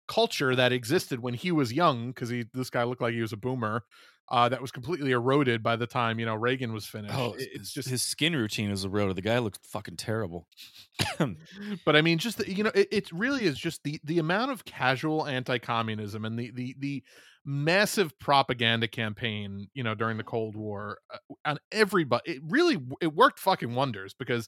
culture 0.09 0.55
that 0.57 0.73
existed 0.73 1.21
when 1.21 1.35
he 1.35 1.53
was 1.53 1.73
young, 1.73 2.09
because 2.09 2.29
he 2.29 2.47
this 2.55 2.71
guy 2.71 2.85
looked 2.85 3.03
like 3.03 3.15
he 3.15 3.23
was 3.23 3.33
a 3.33 3.37
boomer. 3.39 3.85
Uh, 4.31 4.49
that 4.49 4.61
was 4.63 4.71
completely 4.71 5.11
eroded 5.11 5.61
by 5.61 5.75
the 5.75 5.87
time 5.89 6.21
you 6.21 6.27
know 6.27 6.35
Reagan 6.37 6.73
was 6.73 6.87
finished. 6.87 7.15
oh, 7.17 7.33
It- 7.35 7.49
it's 7.53 7.73
just, 7.73 7.89
his 7.89 8.01
skin 8.03 8.37
routine 8.37 8.71
is 8.71 8.85
eroded. 8.85 9.17
The 9.17 9.23
guy 9.23 9.39
looked 9.39 9.59
fucking 9.67 9.97
terrible. 9.97 10.47
but 11.85 11.97
I 11.97 12.03
mean, 12.03 12.19
just 12.19 12.39
the, 12.39 12.51
you 12.51 12.63
know, 12.65 12.71
it, 12.75 12.89
it 12.93 13.13
really 13.13 13.45
is 13.45 13.59
just 13.59 13.83
the 13.85 14.01
the 14.05 14.19
amount 14.19 14.51
of 14.53 14.65
casual 14.65 15.27
anti-communism 15.27 16.25
and 16.25 16.39
the 16.39 16.51
the 16.53 16.77
the 16.79 17.03
massive 17.45 18.17
propaganda 18.19 18.87
campaign, 18.87 19.69
you 19.75 19.83
know, 19.83 19.95
during 19.95 20.17
the 20.19 20.25
Cold 20.25 20.57
War 20.57 20.99
uh, 21.13 21.17
on 21.45 21.59
everybody. 21.73 22.33
It 22.33 22.43
really 22.49 22.79
it 23.01 23.15
worked 23.15 23.39
fucking 23.39 23.75
wonders 23.75 24.15
because 24.15 24.47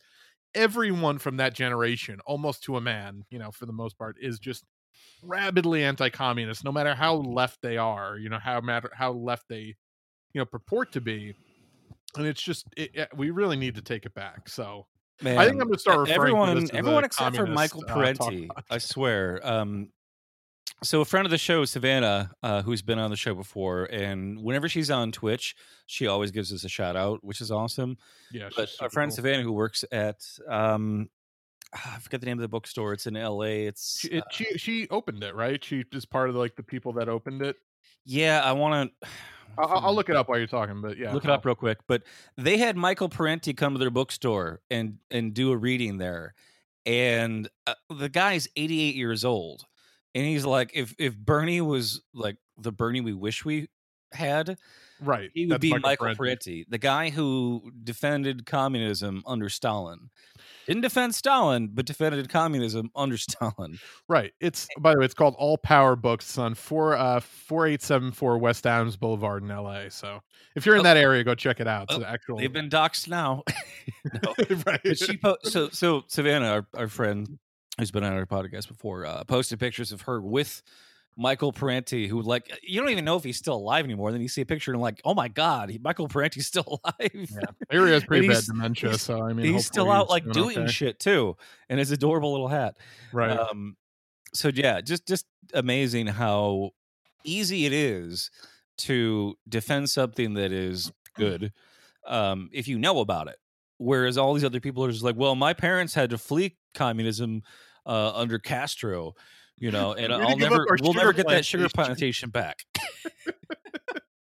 everyone 0.54 1.18
from 1.18 1.38
that 1.38 1.54
generation, 1.54 2.20
almost 2.26 2.62
to 2.64 2.76
a 2.76 2.80
man, 2.80 3.24
you 3.30 3.38
know, 3.38 3.50
for 3.50 3.66
the 3.66 3.72
most 3.72 3.96
part, 3.98 4.16
is 4.20 4.38
just 4.38 4.64
rabidly 5.22 5.84
anti-communist, 5.84 6.64
no 6.64 6.72
matter 6.72 6.94
how 6.94 7.14
left 7.16 7.60
they 7.62 7.76
are. 7.76 8.16
You 8.18 8.28
know, 8.28 8.38
how 8.38 8.60
matter 8.60 8.90
how 8.94 9.12
left 9.12 9.48
they, 9.48 9.74
you 10.32 10.40
know, 10.40 10.44
purport 10.44 10.92
to 10.92 11.00
be. 11.00 11.34
And 12.16 12.26
it's 12.26 12.42
just 12.42 12.66
it, 12.76 12.90
it- 12.94 13.08
we 13.16 13.30
really 13.30 13.56
need 13.56 13.74
to 13.76 13.82
take 13.82 14.04
it 14.06 14.14
back. 14.14 14.48
So 14.48 14.86
Man, 15.20 15.38
I 15.38 15.44
think 15.46 15.60
I'm 15.60 15.68
gonna 15.68 15.78
start 15.78 15.98
referring 16.00 16.08
to 16.08 16.14
everyone, 16.20 16.54
this 16.56 16.64
as 16.64 16.70
a 16.70 16.76
everyone 16.78 17.04
except 17.04 17.36
for 17.36 17.46
Michael 17.46 17.84
uh, 17.88 17.94
Parenti. 17.94 18.50
I 18.70 18.78
swear. 18.78 19.40
Um, 19.44 19.88
so 20.82 21.00
a 21.00 21.04
friend 21.04 21.24
of 21.26 21.30
the 21.30 21.38
show, 21.38 21.64
Savannah, 21.64 22.32
uh, 22.42 22.62
who's 22.62 22.82
been 22.82 22.98
on 22.98 23.10
the 23.10 23.16
show 23.16 23.34
before, 23.36 23.84
and 23.84 24.42
whenever 24.42 24.68
she's 24.68 24.90
on 24.90 25.12
Twitch, 25.12 25.54
she 25.86 26.08
always 26.08 26.32
gives 26.32 26.52
us 26.52 26.64
a 26.64 26.68
shout 26.68 26.96
out, 26.96 27.22
which 27.22 27.40
is 27.40 27.52
awesome. 27.52 27.96
Yeah, 28.32 28.48
But 28.56 28.68
our 28.80 28.90
friend 28.90 29.10
cool. 29.10 29.14
Savannah, 29.16 29.44
who 29.44 29.52
works 29.52 29.84
at, 29.92 30.16
um, 30.48 31.08
I 31.72 31.98
forget 32.00 32.20
the 32.20 32.26
name 32.26 32.38
of 32.38 32.42
the 32.42 32.48
bookstore. 32.48 32.92
It's 32.92 33.06
in 33.06 33.16
L.A. 33.16 33.66
It's 33.66 34.00
She, 34.00 34.08
it, 34.08 34.24
she 34.30 34.44
she 34.58 34.88
opened 34.90 35.22
it, 35.22 35.34
right? 35.34 35.62
She 35.62 35.84
is 35.92 36.04
part 36.04 36.28
of 36.28 36.36
like 36.36 36.56
the 36.56 36.62
people 36.62 36.92
that 36.94 37.08
opened 37.08 37.42
it. 37.42 37.56
yeah. 38.04 38.42
I 38.44 38.52
want 38.52 38.92
to. 39.02 39.08
I'll, 39.58 39.94
look 39.94 40.08
it 40.08 40.16
up 40.16 40.30
while 40.30 40.38
you're 40.38 40.46
talking, 40.46 40.80
but 40.80 40.96
yeah, 40.96 41.12
look 41.12 41.24
it 41.24 41.30
up 41.30 41.44
real 41.44 41.54
quick. 41.54 41.76
But 41.86 42.04
they 42.38 42.56
had 42.56 42.74
Michael 42.74 43.10
Parenti 43.10 43.52
come 43.52 43.74
to 43.74 43.78
their 43.78 43.90
bookstore 43.90 44.62
and 44.70 44.96
and 45.10 45.34
do 45.34 45.52
a 45.52 45.56
reading 45.56 45.98
there, 45.98 46.32
and 46.86 47.50
uh, 47.66 47.74
the 47.90 48.08
guy's 48.08 48.48
88 48.56 48.94
years 48.94 49.26
old, 49.26 49.66
and 50.14 50.24
he's 50.24 50.46
like, 50.46 50.70
if 50.72 50.94
if 50.98 51.14
Bernie 51.18 51.60
was 51.60 52.00
like 52.14 52.38
the 52.56 52.72
Bernie 52.72 53.02
we 53.02 53.12
wish 53.12 53.44
we 53.44 53.68
had, 54.12 54.56
Right, 55.02 55.30
he 55.34 55.46
would 55.46 55.54
that's 55.54 55.60
be 55.60 55.70
Michael, 55.78 56.06
Parenti. 56.06 56.16
Parenti, 56.16 56.66
the 56.68 56.78
guy 56.78 57.10
who 57.10 57.72
defended 57.82 58.46
communism 58.46 59.22
under 59.26 59.48
Stalin. 59.48 60.10
Didn't 60.66 60.82
defend 60.82 61.14
Stalin, 61.14 61.68
but 61.72 61.86
defended 61.86 62.28
communism 62.28 62.90
under 62.94 63.16
Stalin. 63.18 63.78
Right. 64.08 64.32
It's 64.40 64.68
by 64.78 64.92
the 64.94 65.00
way, 65.00 65.04
it's 65.04 65.14
called 65.14 65.34
All 65.38 65.58
Power 65.58 65.96
Books. 65.96 66.24
It's 66.26 66.38
on 66.38 66.54
four 66.54 66.96
uh 66.96 67.20
four 67.20 67.66
eight 67.66 67.82
seven 67.82 68.12
four 68.12 68.38
West 68.38 68.66
Adams 68.66 68.96
Boulevard 68.96 69.42
in 69.42 69.48
LA. 69.48 69.88
So 69.88 70.20
if 70.54 70.64
you're 70.66 70.74
in 70.76 70.80
Oh. 70.80 70.84
that 70.84 70.96
area, 70.96 71.24
go 71.24 71.34
check 71.34 71.60
it 71.60 71.66
out. 71.66 71.88
It's 71.90 71.98
Oh, 71.98 72.04
actual 72.04 72.38
They've 72.38 72.52
been 72.52 72.70
doxxed 72.70 73.08
now. 73.08 73.42
no. 74.22 74.34
right. 74.66 74.80
But 74.84 74.98
she 74.98 75.16
po- 75.16 75.36
so 75.42 75.68
so 75.70 76.04
Savannah, 76.08 76.46
our, 76.50 76.66
our 76.74 76.88
friend 76.88 77.38
who's 77.78 77.90
been 77.90 78.04
on 78.04 78.12
our 78.12 78.26
podcast 78.26 78.68
before, 78.68 79.06
uh, 79.06 79.24
posted 79.24 79.58
pictures 79.58 79.92
of 79.92 80.02
her 80.02 80.20
with 80.20 80.62
Michael 81.16 81.52
Parenti, 81.52 82.06
who 82.08 82.22
like 82.22 82.58
you 82.62 82.80
don't 82.80 82.90
even 82.90 83.04
know 83.04 83.16
if 83.16 83.24
he's 83.24 83.36
still 83.36 83.56
alive 83.56 83.84
anymore. 83.84 84.12
Then 84.12 84.20
you 84.20 84.28
see 84.28 84.40
a 84.40 84.46
picture 84.46 84.72
and 84.72 84.80
like, 84.80 85.00
oh 85.04 85.14
my 85.14 85.28
god, 85.28 85.70
he, 85.70 85.78
Michael 85.78 86.08
Parenti's 86.08 86.46
still 86.52 86.80
alive. 86.84 87.10
Yeah. 87.12 87.40
Area 87.70 87.94
has 87.94 88.04
pretty 88.08 88.26
bad 88.26 88.34
he's- 88.34 88.46
dementia, 88.46 88.98
so 88.98 89.22
I 89.22 89.32
mean 89.32 89.52
he's 89.52 89.66
still 89.66 89.90
out 89.90 90.08
like 90.08 90.30
doing 90.30 90.58
okay. 90.58 90.70
shit 90.70 90.98
too, 90.98 91.36
and 91.68 91.78
his 91.78 91.90
adorable 91.90 92.32
little 92.32 92.48
hat. 92.48 92.76
Right. 93.12 93.38
Um, 93.38 93.76
so 94.34 94.50
yeah, 94.52 94.80
just 94.80 95.06
just 95.06 95.26
amazing 95.54 96.06
how 96.06 96.70
easy 97.24 97.66
it 97.66 97.72
is 97.72 98.30
to 98.78 99.34
defend 99.48 99.90
something 99.90 100.34
that 100.34 100.50
is 100.50 100.92
good 101.14 101.52
um, 102.06 102.48
if 102.52 102.68
you 102.68 102.78
know 102.78 103.00
about 103.00 103.28
it. 103.28 103.36
Whereas 103.78 104.16
all 104.16 104.34
these 104.34 104.44
other 104.44 104.60
people 104.60 104.84
are 104.84 104.92
just 104.92 105.04
like, 105.04 105.16
well, 105.16 105.34
my 105.34 105.52
parents 105.52 105.94
had 105.94 106.10
to 106.10 106.18
flee 106.18 106.56
communism 106.74 107.42
uh, 107.84 108.12
under 108.14 108.38
Castro, 108.38 109.14
you 109.62 109.70
know, 109.70 109.94
and 109.94 110.12
I'll 110.12 110.36
never, 110.36 110.66
we'll 110.82 110.92
never 110.92 111.12
get 111.12 111.28
that 111.28 111.46
sugar 111.46 111.68
plantation." 111.70 112.28
back. 112.30 112.64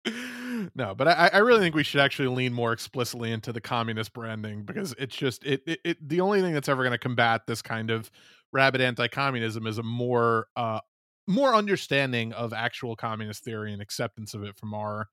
no, 0.75 0.95
but 0.95 1.07
I, 1.07 1.29
I 1.33 1.37
really 1.39 1.59
think 1.59 1.75
we 1.75 1.83
should 1.83 2.01
actually 2.01 2.29
lean 2.29 2.53
more 2.53 2.71
explicitly 2.73 3.31
into 3.31 3.53
the 3.53 3.61
communist 3.61 4.13
branding 4.13 4.63
because 4.63 4.95
it's 4.97 5.15
just 5.15 5.45
it, 5.45 5.61
it, 5.67 5.79
it 5.85 6.09
the 6.09 6.21
only 6.21 6.41
thing 6.41 6.53
that's 6.53 6.69
ever 6.69 6.83
going 6.83 6.91
to 6.93 6.97
combat 6.97 7.41
this 7.47 7.61
kind 7.61 7.91
of 7.91 8.09
rabid 8.51 8.81
anti-communism 8.81 9.67
is 9.67 9.77
a 9.77 9.83
more 9.83 10.47
uh 10.55 10.79
more 11.27 11.53
understanding 11.53 12.33
of 12.33 12.51
actual 12.53 12.95
communist 12.95 13.43
theory 13.43 13.71
and 13.71 13.81
acceptance 13.81 14.33
of 14.33 14.41
it 14.43 14.55
from 14.57 14.73
our 14.73 15.07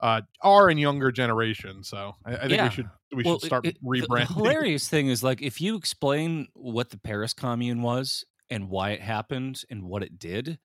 uh 0.00 0.22
our 0.42 0.68
and 0.68 0.80
younger 0.80 1.12
generation. 1.12 1.84
So 1.84 2.14
I, 2.24 2.34
I 2.34 2.40
think 2.40 2.52
Yeah. 2.52 2.64
we 2.64 2.70
should 2.70 2.90
we 3.14 3.22
Well, 3.22 3.38
should 3.38 3.46
start 3.46 3.66
it- 3.66 3.78
rebranding. 3.84 4.26
The 4.28 4.34
hilarious 4.34 4.88
thing 4.88 5.08
is 5.08 5.22
like 5.22 5.40
if 5.42 5.60
you 5.60 5.76
explain 5.76 6.48
what 6.54 6.90
the 6.90 6.98
Paris 6.98 7.32
Commune 7.34 7.82
was 7.82 8.24
and 8.52 8.68
why 8.68 8.90
it 8.90 9.00
happened 9.00 9.62
and 9.70 9.82
what 9.84 10.02
it 10.02 10.18
did, 10.18 10.58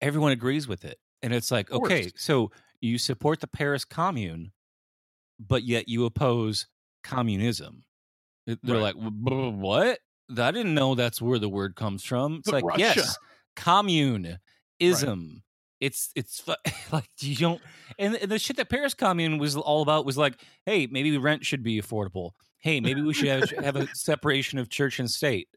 everyone 0.00 0.32
agrees 0.32 0.66
with 0.66 0.84
it. 0.84 0.98
And 1.22 1.32
it's 1.34 1.50
like, 1.50 1.70
okay, 1.70 2.10
so 2.16 2.50
you 2.80 2.96
support 2.98 3.40
the 3.40 3.46
Paris 3.46 3.84
Commune, 3.84 4.52
but 5.38 5.64
yet 5.64 5.88
you 5.88 6.06
oppose 6.06 6.66
communism. 7.04 7.82
They're 8.46 8.56
Right. 8.80 8.96
like, 8.96 8.96
what? 8.96 9.98
I 10.36 10.50
didn't 10.50 10.74
know 10.74 10.94
that's 10.94 11.20
where 11.20 11.38
the 11.38 11.48
word 11.48 11.74
comes 11.76 12.02
from. 12.04 12.36
It's 12.36 12.46
But 12.50 12.54
like, 12.54 12.64
Russia. 12.64 12.80
yes, 12.96 13.18
commune, 13.56 14.38
ism. 14.78 15.42
It's 15.80 16.10
it's 16.14 16.42
like 16.92 17.08
you 17.20 17.36
don't 17.36 17.60
and, 17.98 18.14
and 18.16 18.30
the 18.30 18.38
shit 18.38 18.56
that 18.56 18.68
Paris 18.70 18.94
Commune 18.94 19.38
was 19.38 19.56
all 19.56 19.82
about 19.82 20.04
was 20.04 20.16
like, 20.18 20.40
hey, 20.66 20.86
maybe 20.90 21.16
rent 21.18 21.44
should 21.44 21.62
be 21.62 21.80
affordable. 21.80 22.32
Hey, 22.58 22.80
maybe 22.80 23.00
we 23.02 23.14
should 23.14 23.28
have, 23.28 23.50
have 23.64 23.76
a 23.76 23.88
separation 23.94 24.58
of 24.58 24.68
church 24.68 24.98
and 25.00 25.10
state. 25.10 25.48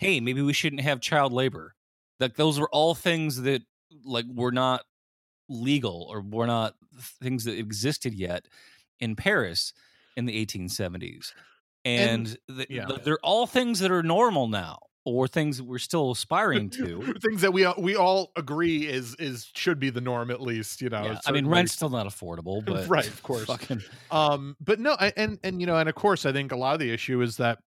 Hey, 0.00 0.18
maybe 0.18 0.40
we 0.40 0.54
shouldn't 0.54 0.80
have 0.80 1.00
child 1.00 1.30
labor. 1.32 1.74
Like 2.18 2.34
those 2.36 2.58
were 2.58 2.68
all 2.70 2.94
things 2.94 3.42
that 3.42 3.62
like 4.04 4.24
were 4.34 4.50
not 4.50 4.82
legal 5.48 6.06
or 6.10 6.22
were 6.22 6.46
not 6.46 6.74
things 7.22 7.44
that 7.44 7.58
existed 7.58 8.14
yet 8.14 8.46
in 8.98 9.14
Paris 9.14 9.74
in 10.16 10.24
the 10.24 10.44
1870s. 10.46 11.32
And, 11.84 12.36
th- 12.48 12.68
yeah. 12.70 12.86
th- 12.86 13.02
they're 13.04 13.18
all 13.22 13.46
things 13.46 13.80
that 13.80 13.90
are 13.90 14.02
normal 14.02 14.48
now 14.48 14.78
or 15.04 15.26
things 15.28 15.56
that 15.58 15.64
we're 15.64 15.78
still 15.78 16.10
aspiring 16.12 16.70
to. 16.78 17.14
Things 17.22 17.42
that 17.42 17.52
we 17.52 17.64
all- 17.64 17.74
we 17.78 17.94
all 17.96 18.32
agree 18.36 18.86
is 18.86 19.14
is 19.16 19.50
should 19.54 19.78
be 19.78 19.90
the 19.90 20.00
norm 20.00 20.30
at 20.30 20.40
least. 20.40 20.80
You 20.82 20.88
know, 20.90 21.04
Yeah, 21.04 21.18
I 21.26 21.32
mean, 21.32 21.46
rent's 21.46 21.72
still 21.72 21.88
not 21.90 22.06
affordable, 22.06 22.64
but 22.66 22.86
Right, 22.88 23.06
of 23.06 23.22
course. 23.22 23.44
Fucking, 23.44 23.82
um 24.10 24.56
but 24.60 24.78
no 24.80 24.96
I, 24.98 25.12
and 25.16 25.38
and 25.44 25.60
you 25.60 25.66
know 25.66 25.76
and 25.76 25.88
of 25.88 25.94
course 25.94 26.24
i 26.26 26.32
think 26.32 26.52
a 26.52 26.56
lot 26.56 26.74
of 26.74 26.80
the 26.80 26.90
issue 26.92 27.20
is 27.22 27.36
that 27.38 27.58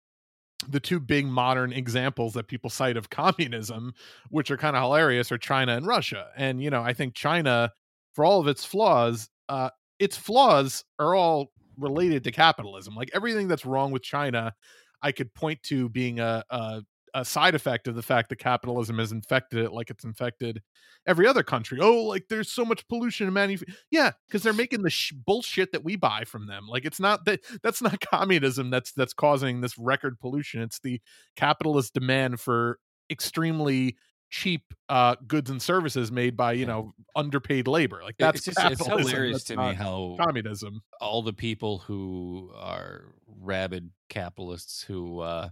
the 0.69 0.79
two 0.79 0.99
big 0.99 1.25
modern 1.25 1.73
examples 1.73 2.33
that 2.33 2.47
people 2.47 2.69
cite 2.69 2.97
of 2.97 3.09
communism 3.09 3.93
which 4.29 4.51
are 4.51 4.57
kind 4.57 4.75
of 4.75 4.81
hilarious 4.83 5.31
are 5.31 5.37
china 5.37 5.75
and 5.75 5.85
russia. 5.87 6.27
And 6.35 6.61
you 6.61 6.69
know 6.69 6.81
i 6.81 6.93
think 6.93 7.13
china 7.13 7.71
for 8.13 8.25
all 8.25 8.39
of 8.39 8.47
its 8.47 8.65
flaws 8.65 9.29
uh 9.49 9.69
its 9.99 10.17
flaws 10.17 10.83
are 10.99 11.15
all 11.15 11.51
related 11.77 12.23
to 12.25 12.31
capitalism. 12.31 12.93
Like 12.95 13.09
everything 13.13 13.47
that's 13.47 13.65
wrong 13.65 13.91
with 13.91 14.03
china 14.03 14.53
i 15.01 15.11
could 15.11 15.33
point 15.33 15.61
to 15.63 15.89
being 15.89 16.19
a 16.19 16.43
a, 16.49 16.83
a 17.13 17.23
side 17.23 17.55
effect 17.55 17.87
of 17.87 17.95
the 17.95 18.01
fact 18.01 18.29
that 18.29 18.37
capitalism 18.37 18.97
has 18.97 19.11
infected 19.11 19.59
it 19.59 19.71
like 19.71 19.89
it's 19.89 20.03
infected 20.03 20.61
every 21.05 21.27
other 21.27 21.43
country 21.43 21.79
oh 21.81 22.03
like 22.03 22.25
there's 22.29 22.51
so 22.51 22.65
much 22.65 22.87
pollution 22.87 23.27
in 23.27 23.33
manufacturing 23.33 23.77
yeah, 23.91 24.11
because 24.27 24.43
they're 24.43 24.53
making 24.53 24.81
the 24.81 24.89
sh- 24.89 25.13
bullshit 25.25 25.71
that 25.71 25.83
we 25.83 25.95
buy 25.95 26.23
from 26.25 26.47
them. 26.47 26.67
Like 26.67 26.85
it's 26.85 26.99
not 26.99 27.25
that 27.25 27.41
that's 27.61 27.81
not 27.81 27.99
communism 28.11 28.69
that's 28.69 28.91
that's 28.91 29.13
causing 29.13 29.61
this 29.61 29.77
record 29.77 30.19
pollution. 30.19 30.61
It's 30.61 30.79
the 30.79 30.99
capitalist 31.35 31.93
demand 31.93 32.39
for 32.39 32.79
extremely 33.11 33.97
cheap 34.31 34.73
uh 34.89 35.15
goods 35.27 35.51
and 35.51 35.61
services 35.61 36.11
made 36.11 36.35
by 36.35 36.53
you 36.53 36.65
know 36.65 36.93
underpaid 37.15 37.67
labor. 37.67 38.01
Like 38.03 38.15
that's 38.17 38.47
it's 38.47 38.57
just 38.57 38.71
it's 38.71 38.85
hilarious 38.87 39.43
that's 39.43 39.45
to 39.45 39.57
me 39.57 39.73
how 39.73 40.15
communism. 40.19 40.81
all 40.99 41.21
the 41.21 41.33
people 41.33 41.79
who 41.79 42.51
are 42.55 43.13
rabid 43.27 43.91
capitalists 44.09 44.81
who 44.81 45.19
uh 45.19 45.49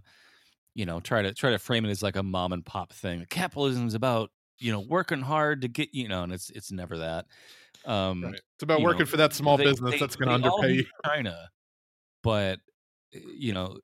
you 0.74 0.86
know 0.86 1.00
try 1.00 1.22
to 1.22 1.34
try 1.34 1.50
to 1.50 1.58
frame 1.58 1.84
it 1.84 1.90
as 1.90 2.02
like 2.02 2.16
a 2.16 2.22
mom 2.22 2.52
and 2.52 2.64
pop 2.64 2.92
thing 2.92 3.26
capitalism's 3.28 3.94
about 3.94 4.30
you 4.58 4.72
know 4.72 4.80
working 4.80 5.20
hard 5.20 5.60
to 5.62 5.68
get 5.68 5.92
you 5.92 6.08
know 6.08 6.22
and 6.22 6.32
it's 6.32 6.50
it's 6.50 6.72
never 6.72 6.98
that 6.98 7.26
um 7.84 8.22
Right. 8.22 8.34
It's 8.34 8.62
about 8.62 8.80
working 8.82 9.00
know, 9.00 9.06
for 9.06 9.16
that 9.18 9.32
small 9.32 9.56
they- 9.56 9.64
business 9.64 9.92
they- 9.92 9.98
that's 9.98 10.16
going 10.16 10.28
to 10.28 10.34
underpay 10.34 10.74
you. 10.74 10.84
china 11.04 11.48
but 12.22 12.60
uh, 13.14 13.18
you 13.34 13.52
know 13.52 13.78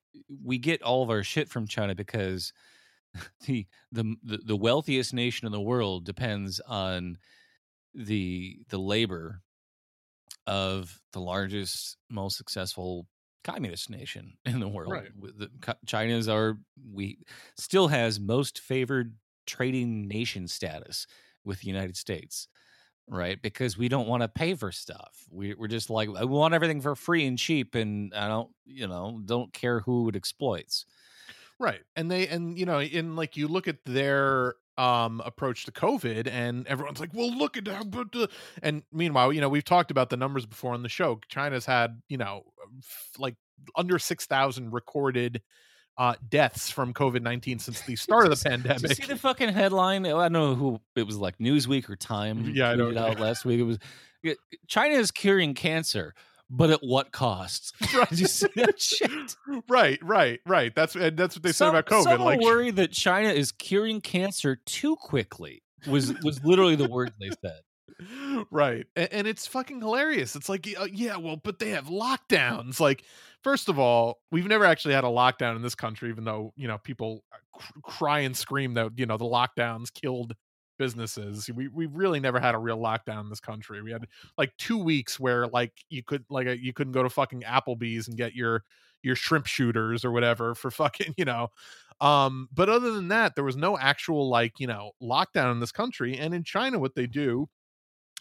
we 0.45 0.59
get 0.59 0.83
all 0.83 1.03
of 1.03 1.11
our 1.11 1.23
shit 1.23 1.49
from 1.49 1.67
china 1.67 1.95
because 1.95 2.53
the 3.47 3.67
the 3.93 4.17
the 4.23 4.39
the 4.39 4.57
wealthiest 4.57 5.13
nation 5.15 5.47
in 5.47 5.53
the 5.53 5.61
world 5.61 6.05
depends 6.05 6.61
on 6.61 7.17
the 7.95 8.59
the 8.69 8.79
labor 8.79 9.43
of 10.47 11.01
the 11.13 11.21
largest 11.21 11.97
most 12.09 12.37
successful 12.37 13.07
communist 13.45 13.91
nation 13.91 14.37
in 14.45 14.61
the 14.61 14.69
world 14.69 14.93
Right. 14.93 15.11
The, 15.21 15.77
china's 15.87 16.29
our 16.29 16.59
we 16.91 17.19
still 17.57 17.89
has 17.89 18.19
most 18.21 18.59
favored 18.61 19.17
trading 19.47 20.07
nation 20.09 20.49
status 20.49 21.07
with 21.45 21.61
the 21.61 21.69
united 21.69 21.97
states 21.97 22.49
right? 23.11 23.41
Because 23.41 23.79
we 23.79 23.89
don't 23.89 24.07
want 24.07 24.23
to 24.23 24.29
pay 24.29 24.55
for 24.55 24.71
stuff. 24.71 25.27
We, 25.31 25.55
we're 25.55 25.69
just 25.69 25.91
like 25.91 26.09
i 26.17 26.25
want 26.25 26.55
everything 26.55 26.81
for 26.81 26.95
free 26.95 27.27
and 27.27 27.39
cheap 27.39 27.75
and 27.75 28.13
i 28.15 28.29
don't 28.29 28.51
you 28.67 28.87
know 28.87 29.21
don't 29.25 29.53
care 29.53 29.81
who 29.81 30.09
it 30.09 30.17
exploits 30.17 30.85
Right. 31.59 31.81
And 31.97 32.11
they 32.11 32.29
and 32.29 32.59
you 32.59 32.67
know, 32.67 32.81
in 32.81 33.17
like 33.17 33.37
you 33.37 33.49
look 33.49 33.67
at 33.69 33.77
their 33.85 34.55
um 34.77 35.21
approach 35.25 35.65
to 35.65 35.73
COVID 35.73 36.29
and 36.29 36.67
everyone's 36.69 37.01
like, 37.01 37.13
well, 37.13 37.37
look 37.37 37.57
at 37.57 37.67
how 37.67 37.83
but 37.85 38.13
the-" 38.13 38.29
and 38.63 38.83
meanwhile, 38.93 39.33
you 39.33 39.41
know, 39.41 39.49
we've 39.49 39.65
talked 39.65 39.91
about 39.91 40.09
the 40.11 40.17
numbers 40.17 40.47
before 40.47 40.73
on 40.75 40.83
the 40.83 40.89
show. 40.89 41.19
China's 41.29 41.67
had, 41.67 42.01
you 42.09 42.17
know, 42.17 42.45
f- 42.79 43.11
like 43.19 43.35
under 43.77 43.99
six 43.99 44.25
thousand 44.27 44.73
recorded 44.73 45.43
uh 45.97 46.15
deaths 46.29 46.71
from 46.71 46.95
COVID 46.95 47.23
nineteen 47.23 47.59
since 47.59 47.81
the 47.81 47.97
start 47.97 48.25
of 48.25 48.31
the 48.31 48.37
Did 48.49 48.59
you 48.65 48.65
pandemic. 48.71 48.97
see 48.97 49.07
the 49.07 49.17
fucking 49.17 49.49
headline? 49.49 50.07
Oh, 50.07 50.19
I 50.19 50.27
don't 50.27 50.33
know 50.33 50.55
who 50.55 50.81
it 50.95 51.03
was 51.09 51.17
like 51.17 51.39
Newsweek 51.39 51.91
or 51.91 51.97
Time. 51.97 52.53
Yeah, 52.55 52.71
I 52.71 52.77
don't- 52.77 52.97
out 52.97 53.19
last 53.19 53.45
week. 53.45 53.59
It 53.59 53.65
was 53.65 53.79
China 54.69 54.95
is 54.95 55.11
curing 55.11 55.55
cancer, 55.55 56.15
but 56.51 56.71
at 56.71 56.81
what 56.83 57.13
cost? 57.13 57.75
Did 58.11 58.21
you 58.21 58.27
see 58.27 58.49
that 58.57 58.81
shit? 58.81 59.37
right, 59.69 59.99
right, 60.03 60.41
right. 60.47 60.75
That's 60.75 60.95
and 60.95 61.17
that's 61.17 61.37
what 61.37 61.43
they 61.43 61.53
some, 61.53 61.75
said 61.75 61.79
about 61.79 61.87
COVID. 61.87 62.03
Some 62.05 62.21
like 62.21 62.41
worried 62.41 62.77
that 62.77 62.93
China 62.93 63.29
is 63.29 63.53
curing 63.53 64.01
cancer 64.01 64.57
too 64.57 64.97
quickly. 64.97 65.63
was 65.87 66.13
was 66.23 66.43
literally 66.45 66.77
the 66.77 66.89
words 66.89 67.13
they 67.21 67.31
said. 67.43 67.61
right 68.51 68.87
and, 68.95 69.09
and, 69.11 69.27
it's 69.27 69.47
fucking 69.47 69.81
hilarious 69.81 70.37
it's 70.37 70.49
like 70.49 70.69
uh, 70.79 70.87
yeah 70.93 71.17
well 71.17 71.37
but 71.37 71.59
they 71.59 71.71
have 71.71 71.87
lockdowns 71.87 72.79
like 72.79 73.03
first 73.43 73.69
of 73.69 73.77
all 73.77 74.21
we've 74.31 74.47
never 74.47 74.65
actually 74.65 74.95
had 74.95 75.03
a 75.03 75.09
lockdown 75.09 75.57
in 75.57 75.63
this 75.63 75.75
country 75.75 76.09
even 76.09 76.23
though 76.23 76.53
you 76.55 76.69
know 76.69 76.79
people 76.79 77.25
cry 77.83 78.21
and 78.21 78.37
scream 78.37 78.75
that 78.75 78.93
you 78.97 79.05
know 79.05 79.17
the 79.17 79.25
lockdowns 79.25 79.93
killed 79.93 80.35
businesses 80.79 81.51
we 81.55 81.69
we 81.69 81.87
really 81.87 82.21
never 82.21 82.41
had 82.41 82.55
a 82.55 82.59
real 82.59 82.79
lockdown 82.79 83.21
in 83.21 83.29
this 83.29 83.41
country. 83.41 83.83
We 83.83 83.93
had 83.93 84.07
like 84.37 84.57
two 84.57 84.79
weeks 84.79 85.19
where 85.19 85.47
like 85.49 85.73
you 85.89 86.03
could 86.03 86.25
like 86.31 86.47
uh, 86.47 86.53
you 86.53 86.73
couldn't 86.73 86.93
go 86.93 87.03
to 87.03 87.11
fucking 87.11 87.43
applebee's 87.43 88.09
and 88.09 88.17
get 88.17 88.35
your 88.35 88.65
your 89.03 89.17
shrimp 89.17 89.47
shooters 89.47 90.05
or 90.05 90.11
whatever 90.11 90.55
for 90.55 90.71
fucking 90.73 91.15
you 91.17 91.25
know? 91.25 91.49
Um 92.01 92.49
but 92.53 92.69
other 92.69 92.93
than 92.93 93.09
that 93.09 93.35
there 93.35 93.45
was 93.45 93.57
no 93.57 93.77
actual 93.77 94.29
like 94.29 94.61
you 94.61 94.67
know 94.67 94.93
lockdown 95.03 95.53
in 95.53 95.61
this 95.61 95.73
country. 95.73 96.17
And 96.17 96.33
in 96.33 96.45
china 96.45 96.79
what 96.79 96.95
they 96.95 97.07
do 97.07 97.49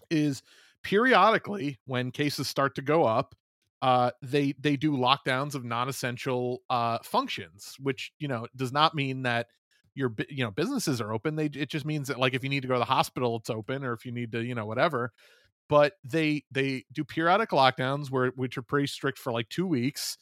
is 0.10 0.44
periodically 0.84 1.80
when 1.86 2.12
cases 2.12 2.48
start 2.48 2.76
to 2.76 2.82
go 2.82 3.04
up 3.04 3.36
uh 3.82 4.12
they 4.22 4.54
they 4.60 4.76
do 4.76 4.94
lockdowns 4.94 5.54
of 5.54 5.64
non-essential 5.64 6.62
uh 6.70 6.98
functions 7.04 7.76
which 7.80 8.12
you 8.20 8.28
know 8.28 8.48
does 8.56 8.72
not 8.72 8.96
mean 8.96 9.22
that 9.24 9.48
your 9.98 10.14
you 10.30 10.44
know 10.44 10.52
businesses 10.52 11.02
are 11.02 11.12
open 11.12 11.36
they 11.36 11.46
it 11.46 11.70
just 11.70 11.86
means 11.86 12.08
that 12.08 12.20
like 12.20 12.34
if 12.34 12.44
you 12.44 12.50
need 12.50 12.62
to 12.62 12.68
go 12.68 12.76
to 12.76 12.80
the 12.80 12.86
hospital 12.86 13.36
it's 13.38 13.50
open 13.50 13.84
or 13.84 13.94
if 13.94 14.06
you 14.06 14.12
need 14.12 14.32
to 14.32 14.44
you 14.44 14.56
know 14.56 14.66
whatever 14.66 15.12
but 15.70 15.94
they 16.04 16.44
they 16.52 16.86
do 16.94 17.04
periodic 17.04 17.50
lockdowns 17.50 18.10
where 18.12 18.28
which 18.36 18.58
are 18.58 18.62
pretty 18.62 18.88
strict 18.88 19.18
for 19.18 19.32
like 19.34 19.50
2 19.50 19.66
weeks 19.66 20.18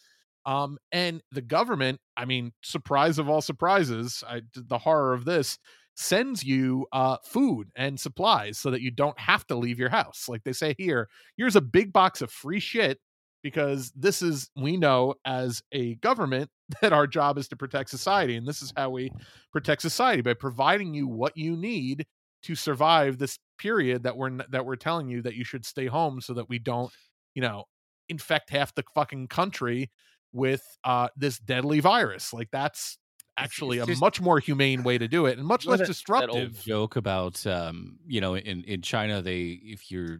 um 0.45 0.77
and 0.91 1.21
the 1.31 1.41
government 1.41 1.99
i 2.15 2.25
mean 2.25 2.53
surprise 2.63 3.19
of 3.19 3.29
all 3.29 3.41
surprises 3.41 4.23
I, 4.27 4.41
the 4.55 4.77
horror 4.77 5.13
of 5.13 5.25
this 5.25 5.59
sends 5.95 6.43
you 6.43 6.85
uh, 6.91 7.17
food 7.23 7.69
and 7.75 7.99
supplies 7.99 8.57
so 8.57 8.69
that 8.69 8.81
you 8.81 8.91
don't 8.91 9.17
have 9.17 9.47
to 9.47 9.55
leave 9.55 9.79
your 9.79 9.89
house. 9.89 10.27
Like 10.27 10.43
they 10.43 10.51
say 10.53 10.75
here, 10.77 11.07
here's 11.37 11.55
a 11.55 11.61
big 11.61 11.93
box 11.93 12.21
of 12.21 12.29
free 12.31 12.59
shit 12.59 12.99
because 13.45 13.91
this 13.95 14.23
is, 14.23 14.49
we 14.55 14.75
know 14.75 15.13
as 15.23 15.61
a 15.71 15.93
government 15.97 16.49
that 16.81 16.91
our 16.91 17.05
job 17.05 17.37
is 17.37 17.47
to 17.49 17.55
protect 17.55 17.91
society. 17.91 18.35
And 18.35 18.47
this 18.47 18.63
is 18.63 18.73
how 18.75 18.89
we 18.89 19.11
protect 19.53 19.83
society 19.83 20.23
by 20.23 20.33
providing 20.33 20.95
you 20.95 21.07
what 21.07 21.37
you 21.37 21.55
need 21.55 22.07
to 22.41 22.55
survive 22.55 23.19
this 23.19 23.37
period 23.59 24.01
that 24.01 24.17
we're 24.17 24.31
that 24.49 24.65
we're 24.65 24.75
telling 24.75 25.09
you 25.09 25.21
that 25.21 25.35
you 25.35 25.43
should 25.43 25.63
stay 25.63 25.85
home 25.85 26.21
so 26.21 26.33
that 26.33 26.49
we 26.49 26.57
don't 26.59 26.91
you 27.33 27.41
know 27.41 27.63
infect 28.09 28.49
half 28.49 28.73
the 28.75 28.83
fucking 28.93 29.27
country 29.27 29.89
with 30.33 30.61
uh 30.83 31.07
this 31.15 31.39
deadly 31.39 31.79
virus 31.79 32.33
like 32.33 32.49
that's 32.51 32.97
actually 33.37 33.79
a 33.79 33.85
much 33.97 34.21
more 34.21 34.39
humane 34.39 34.83
way 34.83 34.97
to 34.97 35.07
do 35.07 35.25
it 35.25 35.37
and 35.37 35.47
much 35.47 35.65
less 35.65 35.79
that, 35.79 35.87
disruptive. 35.87 36.33
That 36.33 36.39
old 36.39 36.55
joke 36.55 36.95
about 36.95 37.45
um, 37.45 37.97
you 38.07 38.21
know, 38.21 38.35
in 38.35 38.63
in 38.63 38.81
China, 38.81 39.21
they 39.21 39.59
if 39.63 39.91
you're 39.91 40.19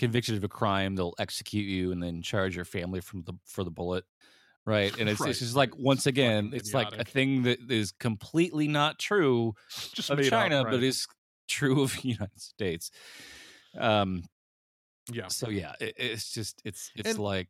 convicted 0.00 0.34
of 0.34 0.42
a 0.42 0.48
crime, 0.48 0.96
they'll 0.96 1.14
execute 1.18 1.66
you 1.66 1.92
and 1.92 2.02
then 2.02 2.22
charge 2.22 2.56
your 2.56 2.64
family 2.64 3.00
from 3.00 3.22
the 3.22 3.34
for 3.44 3.62
the 3.62 3.70
bullet. 3.70 4.04
Right. 4.64 4.96
And 4.98 5.08
it's, 5.08 5.20
right. 5.20 5.30
it's 5.30 5.38
just 5.38 5.54
like 5.54 5.76
once 5.76 6.06
again, 6.06 6.50
it's 6.54 6.74
like 6.74 6.96
a 6.98 7.04
thing 7.04 7.44
that 7.44 7.58
is 7.70 7.92
completely 7.92 8.66
not 8.66 8.98
true 8.98 9.54
just 9.94 10.10
of 10.10 10.22
China, 10.24 10.60
up, 10.60 10.66
right. 10.66 10.72
but 10.72 10.82
is 10.82 11.06
true 11.48 11.82
of 11.82 11.94
the 12.00 12.08
United 12.08 12.40
States. 12.40 12.90
Um 13.78 14.24
yeah. 15.12 15.28
So 15.28 15.50
yeah, 15.50 15.74
it, 15.80 15.94
it's 15.96 16.32
just 16.32 16.62
it's 16.64 16.90
it's 16.96 17.10
and, 17.10 17.18
like 17.18 17.48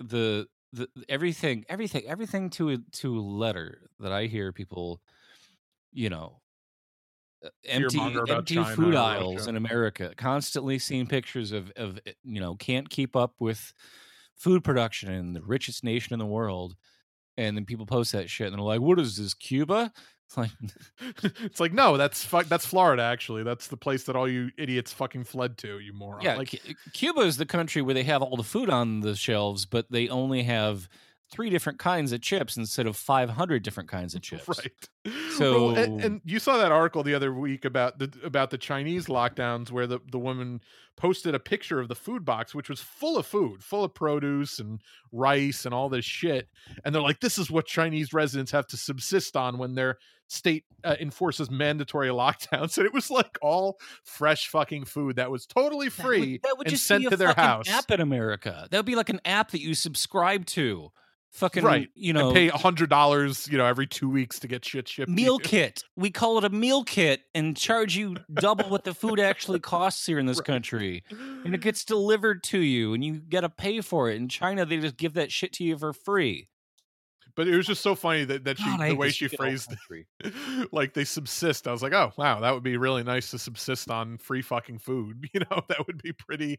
the 0.00 0.46
the 0.72 0.88
everything 1.08 1.64
everything 1.68 2.02
everything 2.06 2.50
to 2.50 2.70
a 2.70 2.78
to 2.94 3.16
a 3.16 3.20
letter 3.20 3.90
that 4.00 4.10
I 4.10 4.26
hear 4.26 4.52
people, 4.52 5.00
you 5.92 6.10
know, 6.10 6.40
empty 7.64 7.98
empty 8.28 8.54
China 8.56 8.76
food 8.76 8.94
aisles 8.94 9.46
in 9.46 9.56
America, 9.56 10.12
constantly 10.16 10.78
seeing 10.78 11.06
pictures 11.06 11.52
of 11.52 11.70
of 11.76 11.98
eh, 12.06 12.12
you 12.24 12.40
know 12.40 12.54
can't 12.54 12.88
keep 12.88 13.16
up 13.16 13.34
with 13.38 13.72
food 14.36 14.64
production 14.64 15.12
in 15.12 15.32
the 15.32 15.42
richest 15.42 15.84
nation 15.84 16.12
in 16.12 16.18
the 16.18 16.26
world, 16.26 16.76
and 17.36 17.56
then 17.56 17.64
people 17.64 17.86
post 17.86 18.12
that 18.12 18.30
shit 18.30 18.46
and 18.48 18.56
they're 18.56 18.62
like, 18.62 18.80
"What 18.80 18.98
is 18.98 19.16
this, 19.16 19.34
Cuba?" 19.34 19.92
It's 20.26 20.36
like, 20.38 20.50
it's 21.42 21.60
like 21.60 21.72
no, 21.72 21.96
that's 21.96 22.24
fu- 22.24 22.44
that's 22.44 22.64
Florida. 22.64 23.02
Actually, 23.02 23.42
that's 23.42 23.68
the 23.68 23.76
place 23.76 24.04
that 24.04 24.16
all 24.16 24.28
you 24.28 24.50
idiots 24.56 24.92
fucking 24.92 25.24
fled 25.24 25.58
to. 25.58 25.78
You 25.78 25.92
moron. 25.92 26.22
Yeah, 26.22 26.36
like 26.36 26.48
C- 26.48 26.76
Cuba 26.92 27.20
is 27.20 27.36
the 27.36 27.46
country 27.46 27.82
where 27.82 27.94
they 27.94 28.04
have 28.04 28.22
all 28.22 28.36
the 28.36 28.42
food 28.42 28.70
on 28.70 29.00
the 29.00 29.14
shelves, 29.14 29.66
but 29.66 29.90
they 29.90 30.08
only 30.08 30.42
have 30.44 30.88
three 31.32 31.48
different 31.48 31.78
kinds 31.78 32.12
of 32.12 32.20
chips 32.20 32.56
instead 32.56 32.86
of 32.86 32.96
500 32.96 33.62
different 33.62 33.88
kinds 33.88 34.14
of 34.14 34.20
chips. 34.22 34.46
Right. 34.46 35.14
So 35.36 35.68
well, 35.68 35.76
and, 35.76 36.00
and, 36.04 36.20
you 36.24 36.38
saw 36.38 36.58
that 36.58 36.70
article 36.70 37.02
the 37.02 37.14
other 37.14 37.34
week 37.34 37.64
about 37.64 37.98
the 37.98 38.12
about 38.22 38.50
the 38.50 38.58
Chinese 38.58 39.06
lockdowns 39.06 39.72
where 39.72 39.86
the 39.86 39.98
the 40.10 40.18
woman 40.18 40.60
posted 40.96 41.34
a 41.34 41.40
picture 41.40 41.80
of 41.80 41.88
the 41.88 41.94
food 41.94 42.24
box 42.24 42.54
which 42.54 42.68
was 42.68 42.80
full 42.80 43.16
of 43.16 43.26
food, 43.26 43.64
full 43.64 43.82
of 43.82 43.94
produce 43.94 44.60
and 44.60 44.80
rice 45.10 45.64
and 45.64 45.74
all 45.74 45.88
this 45.88 46.04
shit 46.04 46.48
and 46.84 46.94
they're 46.94 47.02
like 47.02 47.18
this 47.20 47.38
is 47.38 47.50
what 47.50 47.66
Chinese 47.66 48.12
residents 48.12 48.52
have 48.52 48.66
to 48.68 48.76
subsist 48.76 49.36
on 49.36 49.58
when 49.58 49.74
their 49.74 49.98
state 50.28 50.64
uh, 50.84 50.94
enforces 51.00 51.50
mandatory 51.50 52.08
lockdowns 52.10 52.76
and 52.76 52.86
it 52.86 52.94
was 52.94 53.10
like 53.10 53.38
all 53.42 53.78
fresh 54.04 54.48
fucking 54.48 54.84
food 54.84 55.16
that 55.16 55.30
was 55.30 55.46
totally 55.46 55.88
free 55.88 56.18
that 56.18 56.26
would, 56.26 56.42
that 56.42 56.58
would 56.58 56.68
and 56.68 56.78
sent 56.78 57.08
to 57.08 57.16
their 57.16 57.34
house. 57.34 57.68
app 57.68 57.90
in 57.90 58.00
America. 58.00 58.68
That 58.70 58.76
would 58.78 58.86
be 58.86 58.94
like 58.94 59.08
an 59.08 59.20
app 59.24 59.50
that 59.50 59.60
you 59.60 59.74
subscribe 59.74 60.46
to 60.46 60.92
fucking 61.32 61.64
right. 61.64 61.88
you 61.94 62.12
know 62.12 62.28
and 62.28 62.36
pay 62.36 62.48
a 62.48 62.56
hundred 62.56 62.90
dollars 62.90 63.48
you 63.50 63.56
know 63.56 63.64
every 63.64 63.86
two 63.86 64.08
weeks 64.08 64.38
to 64.38 64.46
get 64.46 64.64
shit 64.64 64.88
shipped 64.88 65.10
meal 65.10 65.38
kit. 65.38 65.82
We 65.96 66.10
call 66.10 66.38
it 66.38 66.44
a 66.44 66.50
meal 66.50 66.84
kit 66.84 67.22
and 67.34 67.56
charge 67.56 67.96
you 67.96 68.16
double 68.32 68.68
what 68.68 68.84
the 68.84 68.94
food 68.94 69.18
actually 69.18 69.60
costs 69.74 70.06
here 70.06 70.18
in 70.18 70.26
this 70.26 70.38
right. 70.38 70.46
country. 70.46 71.04
And 71.10 71.54
it 71.54 71.60
gets 71.60 71.84
delivered 71.84 72.42
to 72.44 72.58
you 72.58 72.94
and 72.94 73.04
you 73.04 73.14
gotta 73.14 73.48
pay 73.48 73.80
for 73.80 74.10
it. 74.10 74.16
In 74.16 74.28
china 74.28 74.64
they 74.64 74.78
just 74.78 74.96
give 74.96 75.14
that 75.14 75.32
shit 75.32 75.52
to 75.54 75.64
you 75.64 75.78
for 75.78 75.92
free 75.92 76.48
but 77.34 77.48
it 77.48 77.56
was 77.56 77.66
just 77.66 77.82
so 77.82 77.94
funny 77.94 78.24
that, 78.24 78.44
that 78.44 78.58
she 78.58 78.64
God, 78.64 78.90
the 78.90 78.94
way 78.94 79.10
she 79.10 79.28
phrased 79.28 79.74
it 80.20 80.34
like 80.72 80.94
they 80.94 81.04
subsist 81.04 81.66
i 81.66 81.72
was 81.72 81.82
like 81.82 81.92
oh 81.92 82.12
wow 82.16 82.40
that 82.40 82.52
would 82.52 82.62
be 82.62 82.76
really 82.76 83.02
nice 83.02 83.30
to 83.30 83.38
subsist 83.38 83.90
on 83.90 84.18
free 84.18 84.42
fucking 84.42 84.78
food 84.78 85.28
you 85.34 85.40
know 85.40 85.62
that 85.68 85.86
would 85.86 86.02
be 86.02 86.12
pretty 86.12 86.58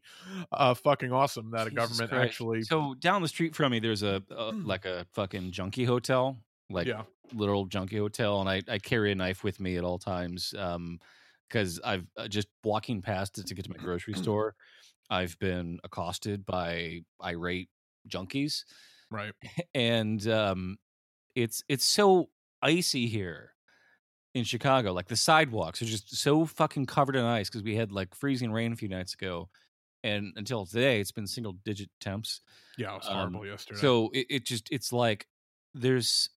uh 0.52 0.74
fucking 0.74 1.12
awesome 1.12 1.50
that 1.50 1.68
Jesus 1.68 1.72
a 1.72 1.76
government 1.76 2.10
Christ. 2.10 2.24
actually 2.24 2.62
so 2.62 2.94
down 2.94 3.22
the 3.22 3.28
street 3.28 3.54
from 3.54 3.72
me 3.72 3.80
there's 3.80 4.02
a, 4.02 4.22
a 4.30 4.52
like 4.64 4.84
a 4.84 5.06
fucking 5.12 5.50
junkie 5.50 5.84
hotel 5.84 6.36
like 6.70 6.86
yeah. 6.86 7.02
literal 7.32 7.66
junkie 7.66 7.98
hotel 7.98 8.40
and 8.40 8.48
i 8.48 8.62
i 8.68 8.78
carry 8.78 9.12
a 9.12 9.14
knife 9.14 9.44
with 9.44 9.60
me 9.60 9.76
at 9.76 9.84
all 9.84 9.98
times 9.98 10.54
um 10.58 10.98
because 11.48 11.80
i've 11.84 12.06
uh, 12.16 12.28
just 12.28 12.48
walking 12.64 13.02
past 13.02 13.38
it 13.38 13.46
to 13.46 13.54
get 13.54 13.64
to 13.64 13.70
my 13.70 13.76
grocery 13.76 14.14
store 14.22 14.54
i've 15.10 15.38
been 15.38 15.78
accosted 15.84 16.44
by 16.46 17.00
irate 17.22 17.68
junkies 18.08 18.64
right 19.14 19.32
and 19.74 20.26
um 20.28 20.76
it's 21.34 21.62
it's 21.68 21.84
so 21.84 22.28
icy 22.62 23.06
here 23.06 23.52
in 24.34 24.44
chicago 24.44 24.92
like 24.92 25.08
the 25.08 25.16
sidewalks 25.16 25.80
are 25.80 25.86
just 25.86 26.16
so 26.16 26.44
fucking 26.44 26.86
covered 26.86 27.16
in 27.16 27.24
ice 27.24 27.48
because 27.48 27.62
we 27.62 27.76
had 27.76 27.92
like 27.92 28.14
freezing 28.14 28.52
rain 28.52 28.72
a 28.72 28.76
few 28.76 28.88
nights 28.88 29.14
ago 29.14 29.48
and 30.02 30.32
until 30.36 30.66
today 30.66 31.00
it's 31.00 31.12
been 31.12 31.26
single 31.26 31.54
digit 31.64 31.88
temps 32.00 32.40
yeah 32.76 32.92
it 32.92 32.96
was 32.96 33.06
horrible 33.06 33.40
um, 33.40 33.46
yesterday 33.46 33.80
so 33.80 34.10
it, 34.12 34.26
it 34.28 34.44
just 34.44 34.68
it's 34.70 34.92
like 34.92 35.26
there's 35.74 36.28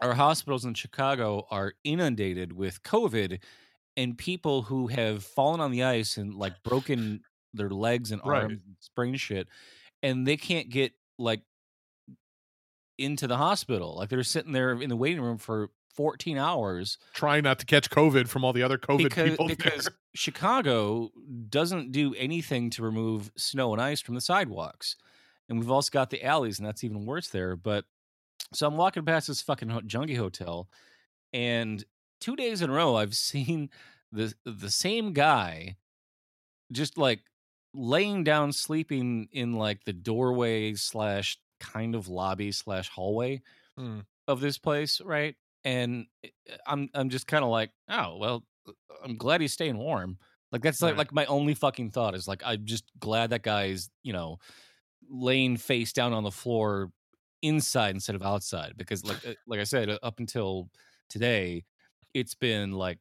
our 0.00 0.14
hospitals 0.14 0.64
in 0.64 0.74
chicago 0.74 1.44
are 1.50 1.74
inundated 1.84 2.52
with 2.52 2.82
covid 2.82 3.40
and 3.96 4.16
people 4.16 4.62
who 4.62 4.86
have 4.86 5.24
fallen 5.24 5.60
on 5.60 5.72
the 5.72 5.82
ice 5.82 6.18
and 6.18 6.34
like 6.34 6.54
broken 6.62 7.20
their 7.52 7.70
legs 7.70 8.12
and 8.12 8.20
arms 8.22 8.42
right. 8.42 8.50
and 8.50 8.60
sprained 8.78 9.18
shit 9.18 9.48
and 10.02 10.26
they 10.26 10.36
can't 10.36 10.68
get 10.68 10.92
like 11.18 11.42
into 12.98 13.26
the 13.26 13.36
hospital. 13.36 13.96
Like 13.96 14.08
they're 14.08 14.22
sitting 14.22 14.52
there 14.52 14.72
in 14.72 14.88
the 14.88 14.96
waiting 14.96 15.22
room 15.22 15.38
for 15.38 15.70
14 15.94 16.38
hours 16.38 16.96
trying 17.12 17.42
not 17.42 17.58
to 17.58 17.66
catch 17.66 17.90
covid 17.90 18.28
from 18.28 18.44
all 18.44 18.52
the 18.52 18.62
other 18.62 18.78
covid 18.78 19.02
because, 19.02 19.30
people 19.30 19.48
because 19.48 19.84
there. 19.86 19.94
chicago 20.14 21.10
doesn't 21.48 21.90
do 21.90 22.14
anything 22.14 22.70
to 22.70 22.84
remove 22.84 23.32
snow 23.36 23.72
and 23.72 23.82
ice 23.82 24.00
from 24.00 24.14
the 24.14 24.20
sidewalks 24.20 24.94
and 25.48 25.58
we've 25.58 25.72
also 25.72 25.90
got 25.90 26.08
the 26.10 26.24
alleys 26.24 26.60
and 26.60 26.68
that's 26.68 26.84
even 26.84 27.04
worse 27.04 27.26
there 27.30 27.56
but 27.56 27.84
so 28.52 28.68
i'm 28.68 28.76
walking 28.76 29.04
past 29.04 29.26
this 29.26 29.42
fucking 29.42 29.76
junkie 29.86 30.14
hotel 30.14 30.68
and 31.32 31.84
two 32.20 32.36
days 32.36 32.62
in 32.62 32.70
a 32.70 32.72
row 32.72 32.94
i've 32.94 33.16
seen 33.16 33.68
the 34.12 34.32
the 34.44 34.70
same 34.70 35.12
guy 35.12 35.76
just 36.70 36.96
like 36.96 37.22
laying 37.74 38.22
down 38.22 38.52
sleeping 38.52 39.28
in 39.32 39.54
like 39.54 39.82
the 39.82 39.92
doorway 39.92 40.74
slash 40.74 41.38
kind 41.60 41.94
of 41.94 42.08
lobby 42.08 42.52
slash 42.52 42.88
hallway 42.88 43.42
mm. 43.78 44.04
of 44.26 44.40
this 44.40 44.58
place, 44.58 45.00
right? 45.00 45.34
And 45.64 46.06
eh, 46.24 46.28
eh, 46.48 46.56
I'm 46.66 46.88
I'm 46.94 47.08
just 47.08 47.26
kind 47.26 47.44
of 47.44 47.50
like, 47.50 47.70
oh 47.88 48.16
well, 48.16 48.44
uh, 48.68 48.72
I'm 49.04 49.16
glad 49.16 49.40
he's 49.40 49.52
staying 49.52 49.78
warm. 49.78 50.18
Like 50.50 50.62
that's 50.62 50.80
like, 50.80 50.92
right. 50.92 50.98
like 50.98 51.12
my 51.12 51.26
only 51.26 51.54
fucking 51.54 51.90
thought 51.90 52.14
is 52.14 52.26
like 52.26 52.42
I'm 52.44 52.64
just 52.64 52.84
glad 52.98 53.30
that 53.30 53.42
guy's 53.42 53.90
you 54.02 54.12
know 54.12 54.38
laying 55.10 55.56
face 55.56 55.92
down 55.92 56.12
on 56.12 56.22
the 56.22 56.30
floor 56.30 56.90
inside 57.42 57.94
instead 57.94 58.16
of 58.16 58.22
outside 58.22 58.74
because 58.76 59.04
like 59.04 59.26
uh, 59.26 59.34
like 59.46 59.60
I 59.60 59.64
said 59.64 59.96
up 60.02 60.18
until 60.18 60.68
today 61.08 61.64
it's 62.14 62.34
been 62.34 62.72
like 62.72 62.98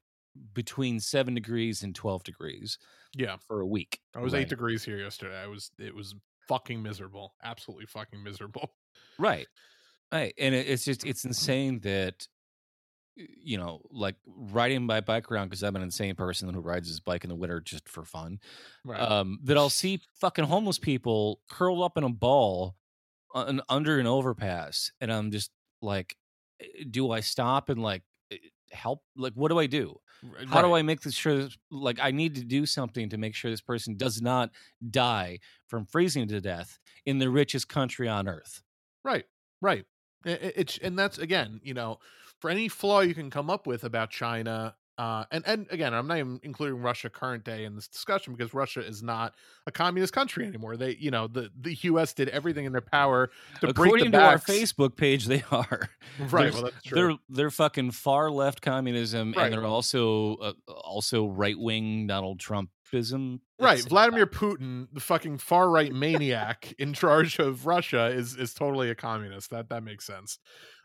between 0.54 1.00
seven 1.00 1.34
degrees 1.34 1.84
and 1.84 1.96
twelve 1.96 2.24
degrees 2.24 2.78
Yeah, 3.15 3.38
for 3.48 3.62
a 3.62 3.65
week. 3.65 4.00
I 4.15 4.20
was 4.20 4.34
right? 4.34 4.41
eight 4.41 4.50
degrees 4.50 4.84
here 4.84 4.98
yesterday. 4.98 5.41
I 5.41 5.48
was 5.48 5.72
it 5.80 5.96
was 5.96 6.15
fucking 6.48 6.82
miserable, 6.82 7.34
absolutely 7.44 7.86
fucking 7.86 8.24
miserable. 8.24 8.74
Right. 9.20 9.48
Right. 10.12 10.34
And 10.38 10.56
it's 10.56 10.86
just 10.86 11.06
it's 11.06 11.26
insane 11.26 11.80
that 11.82 12.28
you 13.18 13.58
know, 13.58 13.82
like 13.92 14.16
riding 14.26 14.86
my 14.86 15.02
bike 15.02 15.32
around 15.32 15.48
because 15.48 15.64
I'm 15.64 15.76
an 15.76 15.82
insane 15.82 16.16
person 16.16 16.54
who 16.54 16.60
rides 16.60 16.88
his 16.88 17.00
bike 17.00 17.24
in 17.24 17.30
the 17.30 17.36
winter 17.36 17.60
just 17.60 17.90
for 17.90 18.04
fun. 18.04 18.40
Right. 18.86 19.00
Um, 19.00 19.40
that 19.44 19.58
I'll 19.58 19.70
see 19.70 20.02
fucking 20.20 20.46
homeless 20.46 20.78
people 20.80 21.42
curled 21.50 21.82
up 21.82 21.98
in 21.98 22.04
a 22.04 22.10
ball 22.10 22.76
un- 23.34 23.62
under 23.70 24.00
an 24.00 24.08
overpass, 24.08 24.92
and 25.02 25.12
I'm 25.12 25.32
just 25.32 25.52
like, 25.82 26.16
do 26.90 27.12
I 27.12 27.22
stop 27.22 27.70
and 27.70 27.82
like 27.82 28.04
eh, 28.32 28.38
help? 28.72 29.02
Like, 29.16 29.34
what 29.34 29.50
do 29.50 29.60
I 29.60 29.68
do? 29.68 30.00
How 30.48 30.62
do 30.62 30.74
I 30.74 30.82
make 30.82 31.02
this 31.02 31.14
sure? 31.14 31.36
This, 31.36 31.58
like, 31.70 32.00
I 32.02 32.12
need 32.12 32.36
to 32.36 32.44
do 32.44 32.66
something 32.66 33.10
to 33.10 33.18
make 33.18 33.36
sure 33.36 33.52
this 33.52 33.62
person 33.62 33.96
does 33.98 34.22
not 34.22 34.52
die 34.90 35.40
from 35.68 35.86
freezing 35.86 36.28
to 36.30 36.42
death 36.42 36.80
in 37.06 37.20
the 37.20 37.30
richest 37.30 37.70
country 37.70 38.08
on 38.08 38.28
earth. 38.28 38.64
Right, 39.04 39.26
right. 39.62 39.86
It's 40.26 40.78
and 40.80 40.98
that's 40.98 41.18
again, 41.18 41.62
you 41.64 41.74
know, 41.74 42.00
for 42.40 42.50
any 42.50 42.68
flaw 42.68 43.02
you 43.02 43.14
can 43.14 43.30
come 43.30 43.50
up 43.50 43.68
with 43.68 43.84
about 43.84 44.10
China, 44.10 44.76
uh, 44.98 45.26
and 45.32 45.44
and 45.48 45.68
again, 45.70 45.94
I'm 45.94 46.08
not 46.08 46.18
even 46.18 46.40
including 46.44 46.82
Russia 46.82 47.10
current 47.10 47.44
day 47.44 47.66
in 47.66 47.76
this 47.76 47.88
discussion 47.88 48.34
because 48.34 48.54
Russia 48.54 48.80
is 48.86 49.04
not 49.04 49.36
a 49.68 49.72
communist 49.72 50.14
country 50.14 50.46
anymore. 50.48 50.76
They, 50.78 50.96
you 51.00 51.12
know, 51.12 51.28
the 51.28 51.50
the 51.60 51.74
U.S. 51.84 52.14
did 52.14 52.30
everything 52.30 52.66
in 52.66 52.72
their 52.72 52.82
power 52.82 53.30
to 53.62 53.74
break 53.74 53.88
According 53.88 54.12
the 54.12 54.18
to 54.18 54.24
our. 54.26 54.38
Facebook 54.40 54.96
page, 54.96 55.26
they 55.26 55.44
are 55.52 55.90
Right, 56.20 56.30
They're- 56.30 56.52
well, 56.54 56.64
that's 56.64 56.82
true. 56.84 56.96
They're 57.10 57.18
they're 57.30 57.52
fucking 57.52 57.92
far 57.92 58.32
left 58.32 58.62
communism, 58.62 59.34
Right. 59.38 59.46
and 59.46 59.54
they're 59.54 59.66
also 59.66 60.36
uh, 60.38 60.54
also 60.68 61.28
right 61.28 61.58
wing 61.60 62.08
Donald 62.08 62.40
Right, 63.60 63.82
Vladimir 63.84 64.28
Putin, 64.28 64.88
the 64.93 65.00
fucking 65.00 65.39
far 65.39 65.69
right 65.69 65.93
maniac 65.93 66.73
in 66.80 66.93
charge 66.93 67.39
of 67.39 67.65
Russia, 67.65 68.08
is 68.08 68.36
is 68.36 68.54
totally 68.54 68.89
a 68.89 68.95
communist. 68.95 69.50
That 69.52 69.69
that 69.69 69.84
makes 69.84 70.06
sense. 70.06 70.39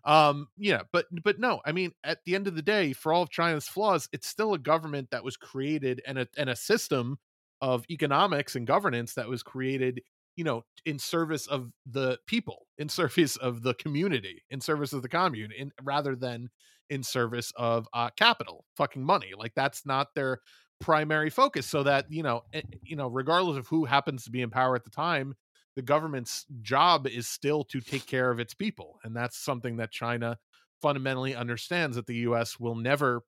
Um, 0.05 0.49
yeah, 0.57 0.83
but 0.93 1.07
but 1.23 1.39
no, 1.39 1.61
I 1.65 1.73
mean, 1.73 1.93
at 2.03 2.19
the 2.25 2.35
end 2.35 2.47
of 2.49 2.57
the 2.57 2.63
day, 2.63 2.93
for 2.93 3.13
all 3.13 3.23
of 3.23 3.31
China's 3.31 3.69
flaws, 3.69 4.09
it's 4.13 4.27
still 4.27 4.55
a 4.55 4.59
government 4.59 5.11
that 5.11 5.23
was 5.25 5.37
created 5.37 6.03
and 6.07 6.19
a 6.19 6.29
and 6.37 6.51
a 6.51 6.57
system 6.57 7.19
of 7.61 7.85
economics 7.89 8.57
and 8.57 8.67
governance 8.67 9.15
that 9.15 9.29
was 9.29 9.43
created, 9.43 10.03
you 10.35 10.43
know, 10.45 10.65
in 10.85 10.99
service 10.99 11.47
of 11.47 11.71
the 11.87 12.19
people, 12.27 12.67
in 12.79 12.89
service 12.89 13.37
of 13.37 13.63
the 13.63 13.75
community, 13.75 14.43
in 14.51 14.61
service 14.61 14.93
of 14.93 15.03
the 15.03 15.09
commune, 15.09 15.53
in 15.57 15.71
rather 15.83 16.17
than 16.17 16.49
in 16.91 17.03
service 17.03 17.53
of 17.57 17.87
uh 17.93 18.11
capital, 18.17 18.65
fucking 18.77 19.05
money. 19.05 19.33
Like 19.37 19.55
that's 19.55 19.87
not 19.87 20.09
their 20.15 20.41
primary 20.83 21.31
focus 21.31 21.65
so 21.65 21.83
that 21.85 22.11
you 22.11 22.23
know 22.23 22.43
eh, 22.53 22.61
you 22.83 22.97
know 22.97 23.07
regardless 23.07 23.57
of 23.57 23.67
who 23.69 23.85
happens 23.85 24.25
to 24.25 24.31
be 24.31 24.43
in 24.43 24.51
power 24.51 24.75
at 24.75 24.85
the 24.85 24.91
time 24.91 25.35
the 25.77 25.83
government's 25.83 26.45
job 26.61 27.07
is 27.07 27.29
still 27.29 27.65
to 27.65 27.81
take 27.81 28.05
care 28.05 28.31
of 28.31 28.41
its 28.41 28.53
people 28.53 28.99
and 29.05 29.15
that's 29.15 29.39
something 29.39 29.77
that 29.77 29.93
china 29.93 30.37
fundamentally 30.83 31.35
understands 31.37 31.97
that 31.97 32.07
the 32.07 32.15
us 32.15 32.59
will 32.59 32.75
never 32.75 33.23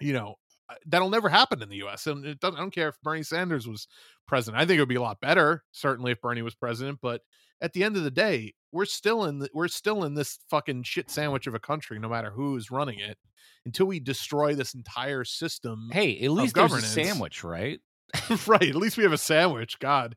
you 0.00 0.14
know 0.14 0.36
uh, 0.70 0.74
that'll 0.86 1.10
never 1.10 1.28
happen 1.28 1.62
in 1.62 1.68
the 1.68 1.76
us 1.76 2.06
and 2.06 2.24
it 2.24 2.40
doesn't, 2.40 2.56
i 2.56 2.60
don't 2.60 2.74
care 2.74 2.88
if 2.88 3.00
bernie 3.02 3.22
sanders 3.22 3.68
was 3.68 3.86
president 4.26 4.60
i 4.60 4.64
think 4.64 4.78
it 4.78 4.80
would 4.80 4.88
be 4.88 4.94
a 4.94 5.02
lot 5.02 5.20
better 5.20 5.62
certainly 5.72 6.12
if 6.12 6.20
bernie 6.22 6.42
was 6.42 6.54
president 6.54 6.98
but 7.02 7.20
at 7.60 7.72
the 7.72 7.84
end 7.84 7.96
of 7.96 8.04
the 8.04 8.10
day 8.10 8.52
we're 8.72 8.84
still 8.84 9.24
in 9.24 9.40
the, 9.40 9.48
we're 9.52 9.68
still 9.68 10.04
in 10.04 10.14
this 10.14 10.38
fucking 10.48 10.82
shit 10.82 11.10
sandwich 11.10 11.46
of 11.46 11.54
a 11.54 11.60
country 11.60 11.98
no 11.98 12.08
matter 12.08 12.30
who's 12.30 12.70
running 12.70 12.98
it 12.98 13.18
until 13.66 13.86
we 13.86 14.00
destroy 14.00 14.54
this 14.54 14.74
entire 14.74 15.24
system 15.24 15.88
Hey, 15.92 16.18
at 16.20 16.30
least 16.30 16.54
there's 16.54 16.72
a 16.72 16.80
sandwich, 16.80 17.44
right? 17.44 17.80
right. 18.46 18.62
At 18.68 18.76
least 18.76 18.96
we 18.96 19.04
have 19.04 19.12
a 19.12 19.18
sandwich. 19.18 19.78
God. 19.78 20.16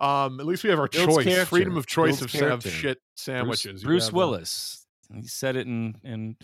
Um, 0.00 0.40
at 0.40 0.46
least 0.46 0.64
we 0.64 0.70
have 0.70 0.78
our 0.78 0.88
Builds 0.88 1.16
choice, 1.16 1.24
character. 1.26 1.46
freedom 1.46 1.76
of 1.76 1.86
choice 1.86 2.18
Builds 2.18 2.34
of, 2.34 2.40
character. 2.40 2.70
shit 2.70 2.98
sandwiches. 3.14 3.82
Bruce, 3.84 4.04
Bruce 4.06 4.12
Willis. 4.12 4.86
He 5.14 5.28
said 5.28 5.56
it 5.56 5.66
in 5.66 5.94
in 6.02 6.36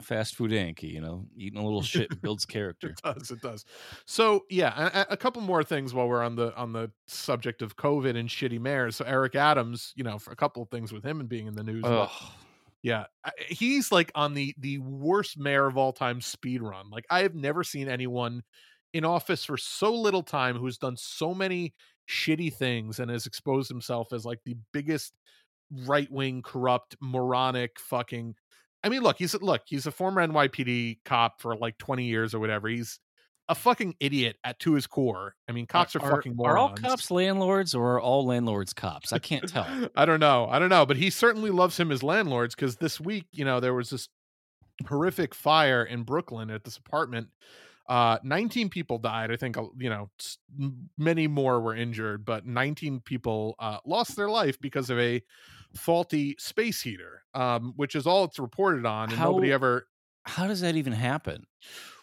Fast 0.00 0.34
Food 0.36 0.50
Inc. 0.50 0.82
You 0.82 1.00
know, 1.00 1.26
eating 1.36 1.58
a 1.58 1.64
little 1.64 1.82
shit 1.82 2.20
builds 2.20 2.44
character. 2.44 2.88
It 2.88 3.00
does. 3.02 3.30
It 3.30 3.40
does. 3.40 3.64
So 4.06 4.44
yeah, 4.50 5.04
a, 5.08 5.12
a 5.12 5.16
couple 5.16 5.42
more 5.42 5.62
things 5.64 5.94
while 5.94 6.08
we're 6.08 6.22
on 6.22 6.36
the 6.36 6.54
on 6.56 6.72
the 6.72 6.90
subject 7.06 7.62
of 7.62 7.76
COVID 7.76 8.16
and 8.16 8.28
shitty 8.28 8.60
mayors. 8.60 8.96
So 8.96 9.04
Eric 9.04 9.34
Adams, 9.34 9.92
you 9.96 10.04
know, 10.04 10.18
for 10.18 10.32
a 10.32 10.36
couple 10.36 10.62
of 10.62 10.70
things 10.70 10.92
with 10.92 11.04
him 11.04 11.20
and 11.20 11.28
being 11.28 11.46
in 11.46 11.54
the 11.54 11.64
news. 11.64 11.82
but 11.82 12.10
Yeah, 12.82 13.04
he's 13.48 13.90
like 13.90 14.12
on 14.14 14.34
the 14.34 14.54
the 14.58 14.78
worst 14.78 15.38
mayor 15.38 15.66
of 15.66 15.76
all 15.76 15.92
time 15.92 16.20
speed 16.20 16.60
run. 16.62 16.90
Like 16.90 17.06
I 17.10 17.22
have 17.22 17.34
never 17.34 17.64
seen 17.64 17.88
anyone 17.88 18.42
in 18.92 19.04
office 19.04 19.44
for 19.44 19.56
so 19.56 19.92
little 19.92 20.22
time 20.22 20.56
who's 20.56 20.78
done 20.78 20.96
so 20.96 21.34
many 21.34 21.74
shitty 22.08 22.52
things 22.52 22.98
and 22.98 23.10
has 23.10 23.26
exposed 23.26 23.68
himself 23.68 24.12
as 24.12 24.24
like 24.26 24.38
the 24.44 24.56
biggest 24.72 25.14
right 25.86 26.10
wing 26.10 26.42
corrupt 26.42 26.96
moronic 27.00 27.78
fucking. 27.78 28.34
I 28.84 28.90
mean, 28.90 29.02
look, 29.02 29.16
he's 29.18 29.34
look, 29.34 29.62
he's 29.64 29.86
a 29.86 29.90
former 29.90 30.24
NYPD 30.26 30.98
cop 31.04 31.40
for 31.40 31.56
like 31.56 31.78
twenty 31.78 32.04
years 32.04 32.34
or 32.34 32.38
whatever. 32.38 32.68
He's 32.68 33.00
a 33.48 33.54
fucking 33.54 33.94
idiot 34.00 34.36
at 34.44 34.58
to 34.60 34.74
his 34.74 34.86
core. 34.86 35.34
I 35.48 35.52
mean, 35.52 35.66
cops 35.66 35.96
are, 35.96 36.00
fucking 36.00 36.36
morons. 36.36 36.54
Are 36.54 36.58
all 36.58 36.74
cops 36.74 37.10
landlords 37.10 37.74
or 37.74 37.94
are 37.94 38.00
all 38.00 38.26
landlords 38.26 38.72
cops? 38.72 39.12
I 39.12 39.18
can't 39.18 39.48
tell. 39.48 39.66
I 39.96 40.04
don't 40.04 40.20
know. 40.20 40.46
I 40.50 40.58
don't 40.58 40.70
know, 40.70 40.86
but 40.86 40.96
he 40.96 41.10
certainly 41.10 41.50
loves 41.50 41.78
him 41.78 41.90
as 41.90 42.02
landlords 42.02 42.54
because 42.54 42.76
this 42.76 43.00
week, 43.00 43.26
you 43.32 43.44
know, 43.44 43.60
there 43.60 43.74
was 43.74 43.90
this 43.90 44.08
horrific 44.86 45.34
fire 45.34 45.84
in 45.84 46.02
Brooklyn 46.02 46.50
at 46.50 46.64
this 46.64 46.76
apartment. 46.76 47.28
Uh, 47.86 48.18
19 48.22 48.70
people 48.70 48.98
died. 48.98 49.30
I 49.30 49.36
think, 49.36 49.58
uh, 49.58 49.64
you 49.76 49.90
know, 49.90 50.10
many 50.96 51.26
more 51.26 51.60
were 51.60 51.76
injured, 51.76 52.24
but 52.24 52.46
19 52.46 53.00
people 53.00 53.56
uh, 53.58 53.78
lost 53.84 54.16
their 54.16 54.30
life 54.30 54.58
because 54.58 54.88
of 54.88 54.98
a 54.98 55.22
faulty 55.76 56.36
space 56.38 56.80
heater, 56.82 57.22
um, 57.34 57.72
which 57.76 57.94
is 57.94 58.06
all 58.06 58.24
it's 58.24 58.38
reported 58.38 58.86
on. 58.86 59.10
And 59.10 59.20
nobody 59.20 59.52
ever 59.52 59.86
How 60.24 60.46
does 60.46 60.60
that 60.60 60.76
even 60.76 60.92
happen? 60.92 61.46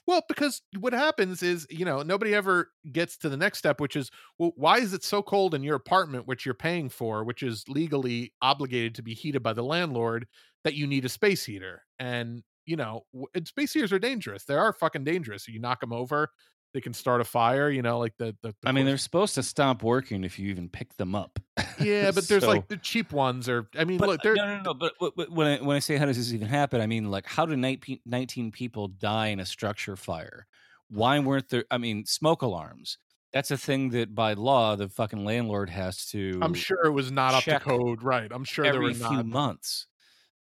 well, 0.07 0.23
because 0.27 0.61
what 0.79 0.93
happens 0.93 1.43
is, 1.43 1.67
you 1.69 1.85
know, 1.85 2.01
nobody 2.01 2.33
ever 2.33 2.71
gets 2.91 3.17
to 3.17 3.29
the 3.29 3.37
next 3.37 3.59
step, 3.59 3.79
which 3.79 3.95
is, 3.95 4.09
well, 4.39 4.51
why 4.55 4.79
is 4.79 4.93
it 4.93 5.03
so 5.03 5.21
cold 5.21 5.53
in 5.53 5.63
your 5.63 5.75
apartment, 5.75 6.27
which 6.27 6.45
you're 6.45 6.55
paying 6.55 6.89
for, 6.89 7.23
which 7.23 7.43
is 7.43 7.63
legally 7.67 8.33
obligated 8.41 8.95
to 8.95 9.03
be 9.03 9.13
heated 9.13 9.43
by 9.43 9.53
the 9.53 9.63
landlord, 9.63 10.27
that 10.63 10.73
you 10.73 10.87
need 10.87 11.05
a 11.05 11.09
space 11.09 11.45
heater? 11.45 11.83
And, 11.99 12.43
you 12.65 12.75
know, 12.75 13.05
space 13.45 13.73
heaters 13.73 13.93
are 13.93 13.99
dangerous. 13.99 14.45
They 14.45 14.55
are 14.55 14.73
fucking 14.73 15.03
dangerous. 15.03 15.47
You 15.47 15.59
knock 15.59 15.79
them 15.81 15.93
over, 15.93 16.29
they 16.73 16.81
can 16.81 16.93
start 16.93 17.21
a 17.21 17.23
fire, 17.25 17.69
you 17.69 17.81
know, 17.81 17.99
like 17.99 18.15
the. 18.17 18.35
the, 18.41 18.53
the 18.61 18.69
I 18.69 18.71
mean, 18.71 18.85
they're 18.85 18.97
supposed 18.97 19.35
to 19.35 19.43
stop 19.43 19.83
working 19.83 20.23
if 20.23 20.39
you 20.39 20.49
even 20.49 20.69
pick 20.69 20.95
them 20.97 21.15
up. 21.15 21.39
yeah, 21.79 22.11
but 22.15 22.27
there's 22.27 22.43
So- 22.43 22.49
like 22.49 22.67
the 22.67 22.77
cheap 22.77 23.11
ones, 23.11 23.49
or, 23.49 23.67
I 23.77 23.83
mean, 23.83 23.97
But 23.97 24.09
look, 24.09 24.21
they're. 24.21 24.35
no, 24.35 24.45
no, 24.57 24.61
no. 24.61 24.73
But, 24.73 24.93
but, 24.99 25.31
when 25.31 25.47
I, 25.47 25.63
when 25.63 25.75
I 25.75 25.79
say 25.79 25.97
how 25.97 26.05
does 26.05 26.17
this 26.17 26.33
even 26.33 26.47
happen, 26.47 26.79
I 26.81 26.87
mean 26.87 27.11
like 27.11 27.25
how 27.27 27.45
did 27.45 27.59
19, 27.59 27.99
19 28.05 28.51
people 28.51 28.87
die 28.87 29.27
in 29.27 29.39
a 29.39 29.45
structure 29.45 29.95
fire? 29.95 30.47
Why 30.89 31.19
weren't 31.19 31.49
there? 31.49 31.65
I 31.71 31.77
mean, 31.77 32.05
smoke 32.05 32.41
alarms. 32.41 32.97
That's 33.33 33.49
a 33.51 33.57
thing 33.57 33.91
that 33.91 34.13
by 34.13 34.33
law 34.33 34.75
the 34.75 34.89
fucking 34.89 35.23
landlord 35.23 35.69
has 35.69 36.05
to. 36.07 36.37
I'm 36.41 36.53
sure 36.53 36.85
it 36.85 36.91
was 36.91 37.11
not 37.13 37.33
up 37.33 37.43
to 37.45 37.59
code, 37.61 38.03
right? 38.03 38.29
I'm 38.29 38.43
sure 38.43 38.63
there 38.65 38.73
every 38.73 38.87
were 38.89 38.93
few 38.93 39.09
not. 39.17 39.25
months, 39.25 39.87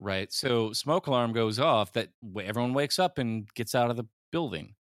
right? 0.01 0.32
So 0.34 0.74
smoke 0.74 1.07
alarm 1.07 1.32
goes 1.32 1.59
off. 1.59 1.93
That 1.93 2.09
everyone 2.41 2.74
wakes 2.74 2.99
up 2.99 3.19
and 3.19 3.47
gets 3.53 3.74
out 3.74 3.89
of 3.89 3.95
the 3.95 4.05
building. 4.34 4.76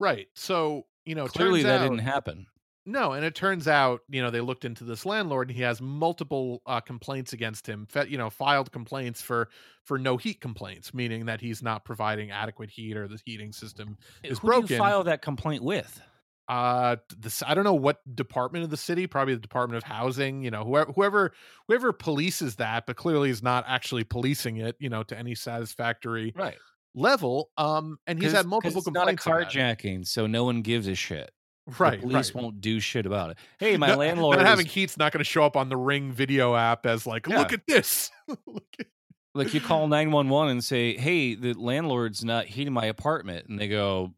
Right. 0.00 0.28
So, 0.34 0.86
you 1.04 1.14
know, 1.14 1.24
it 1.26 1.32
Clearly, 1.32 1.62
that 1.62 1.80
out- 1.80 1.82
didn't 1.84 1.98
happen. 1.98 2.46
No, 2.86 3.12
and 3.12 3.22
it 3.22 3.34
turns 3.34 3.68
out, 3.68 4.00
you 4.08 4.22
know, 4.22 4.30
they 4.30 4.40
looked 4.40 4.64
into 4.64 4.82
this 4.82 5.04
landlord 5.04 5.48
and 5.48 5.56
he 5.56 5.62
has 5.62 5.78
multiple 5.78 6.62
uh, 6.64 6.80
complaints 6.80 7.34
against 7.34 7.66
him, 7.66 7.86
you 8.06 8.16
know, 8.16 8.30
filed 8.30 8.72
complaints 8.72 9.20
for 9.20 9.50
for 9.84 9.98
no 9.98 10.16
heat 10.16 10.40
complaints, 10.40 10.94
meaning 10.94 11.26
that 11.26 11.42
he's 11.42 11.62
not 11.62 11.84
providing 11.84 12.30
adequate 12.30 12.70
heat 12.70 12.96
or 12.96 13.06
the 13.06 13.20
heating 13.26 13.52
system 13.52 13.98
is 14.24 14.38
Who 14.38 14.46
broken. 14.48 14.68
you 14.70 14.78
file 14.78 15.04
that 15.04 15.20
complaint 15.20 15.62
with? 15.62 16.00
uh 16.48 16.96
this 17.18 17.42
I 17.42 17.52
don't 17.52 17.64
know 17.64 17.74
what 17.74 18.00
department 18.16 18.64
of 18.64 18.70
the 18.70 18.78
city, 18.78 19.06
probably 19.06 19.34
the 19.34 19.40
Department 19.40 19.76
of 19.76 19.82
Housing, 19.82 20.42
you 20.42 20.50
know, 20.50 20.64
whoever 20.64 20.92
whoever 20.92 21.32
whoever 21.66 21.92
polices 21.92 22.56
that, 22.56 22.86
but 22.86 22.96
clearly 22.96 23.28
is 23.28 23.42
not 23.42 23.64
actually 23.68 24.04
policing 24.04 24.56
it, 24.56 24.76
you 24.78 24.88
know, 24.88 25.02
to 25.02 25.18
any 25.18 25.34
satisfactory 25.34 26.32
Right. 26.34 26.56
Level. 26.98 27.50
Um 27.56 27.98
and 28.06 28.20
he's 28.20 28.32
had 28.32 28.46
multiple 28.46 28.78
it's 28.78 28.90
not 28.90 29.08
a 29.08 29.16
complaints 29.16 29.54
carjacking, 29.54 30.06
so 30.06 30.26
no 30.26 30.44
one 30.44 30.62
gives 30.62 30.86
a 30.88 30.94
shit. 30.94 31.30
Right, 31.78 32.00
the 32.00 32.06
police 32.06 32.34
right. 32.34 32.42
won't 32.42 32.60
do 32.62 32.80
shit 32.80 33.04
about 33.06 33.30
it. 33.30 33.38
Hey, 33.58 33.76
my 33.78 33.86
Not- 33.88 33.98
landlord 33.98 34.36
not 34.38 34.44
is- 34.44 34.48
having 34.48 34.66
heat's 34.66 34.96
not 34.96 35.12
going 35.12 35.20
to 35.20 35.24
show 35.24 35.44
up 35.44 35.56
on 35.56 35.68
the 35.68 35.76
Ring 35.76 36.12
video 36.12 36.54
app 36.56 36.86
as 36.86 37.06
like, 37.06 37.26
look 37.26 37.52
at 37.52 37.66
this. 37.66 38.10
Look 38.46 38.64
at- 38.80 38.86
like 39.34 39.52
you 39.54 39.60
call 39.60 39.86
911 39.86 40.50
and 40.50 40.64
say, 40.64 40.96
"Hey, 40.96 41.34
the 41.34 41.52
landlord's 41.52 42.24
not 42.24 42.46
heating 42.46 42.72
my 42.72 42.86
apartment." 42.86 43.46
And 43.48 43.58
they 43.58 43.68
go, 43.68 44.14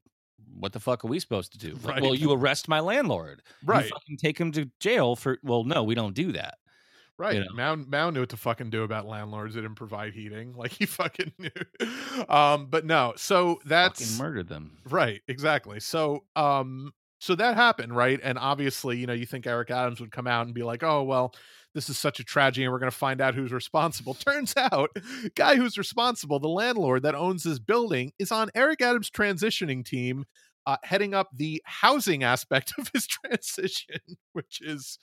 "What 0.54 0.72
the 0.72 0.80
fuck 0.80 1.04
are 1.04 1.08
we 1.08 1.18
supposed 1.20 1.52
to 1.52 1.58
do?" 1.58 1.74
Like, 1.82 1.94
Right. 1.96 2.02
well, 2.02 2.14
you 2.14 2.32
arrest 2.32 2.68
my 2.68 2.80
landlord. 2.80 3.42
You 3.60 3.66
right, 3.66 3.90
fucking 3.90 4.16
take 4.16 4.38
him 4.38 4.52
to 4.52 4.70
jail 4.78 5.16
for 5.16 5.38
Well, 5.42 5.64
no, 5.64 5.82
we 5.82 5.94
don't 5.96 6.14
do 6.14 6.32
that. 6.32 6.54
Right. 7.20 7.38
know? 7.40 7.46
Mao 7.54 7.76
Mao 7.76 8.10
knew 8.10 8.20
what 8.20 8.30
to 8.30 8.36
fucking 8.38 8.70
do 8.70 8.82
about 8.82 9.06
landlords 9.06 9.54
that 9.54 9.60
didn't 9.60 9.76
provide 9.76 10.14
heating. 10.14 10.54
Like 10.60 10.72
he 10.72 10.86
fucking 10.86 11.32
knew. 11.38 12.26
Um, 12.28 12.66
but 12.66 12.84
no, 12.84 13.12
so 13.16 13.54
Fucking 13.56 13.68
that's 13.68 14.18
murdered 14.18 14.48
them. 14.48 14.78
right, 14.88 15.20
exactly. 15.28 15.80
So 15.80 16.24
um 16.36 16.92
so 17.18 17.34
that 17.34 17.56
happened, 17.56 17.94
right? 17.94 18.18
And 18.22 18.38
obviously, 18.38 18.96
you 18.98 19.06
know, 19.06 19.12
you 19.12 19.26
think 19.26 19.46
Eric 19.46 19.70
Adams 19.70 20.00
would 20.00 20.10
come 20.10 20.26
out 20.26 20.46
and 20.46 20.54
be 20.54 20.62
like, 20.62 20.82
"Oh, 20.82 21.02
well, 21.02 21.34
this 21.74 21.90
is 21.90 21.98
such 21.98 22.18
a 22.20 22.24
tragedy 22.24 22.64
and 22.64 22.72
we're 22.72 22.78
going 22.78 22.90
to 22.90 22.96
find 22.96 23.20
out 23.20 23.34
who's 23.34 23.52
responsible." 23.52 24.14
Turns 24.26 24.54
out, 24.56 24.90
guy 25.34 25.56
who's 25.56 25.76
responsible, 25.76 26.40
the 26.40 26.48
landlord 26.48 27.02
that 27.02 27.14
owns 27.14 27.42
this 27.42 27.58
building 27.58 28.12
is 28.18 28.32
on 28.32 28.48
Eric 28.54 28.80
Adams 28.80 29.10
transitioning 29.10 29.84
team 29.84 30.24
uh, 30.66 30.76
heading 30.82 31.14
up 31.14 31.28
the 31.34 31.62
housing 31.64 32.22
aspect 32.22 32.72
of 32.78 32.90
his 32.94 33.06
transition, 33.06 34.00
which 34.32 34.60
is 34.62 34.98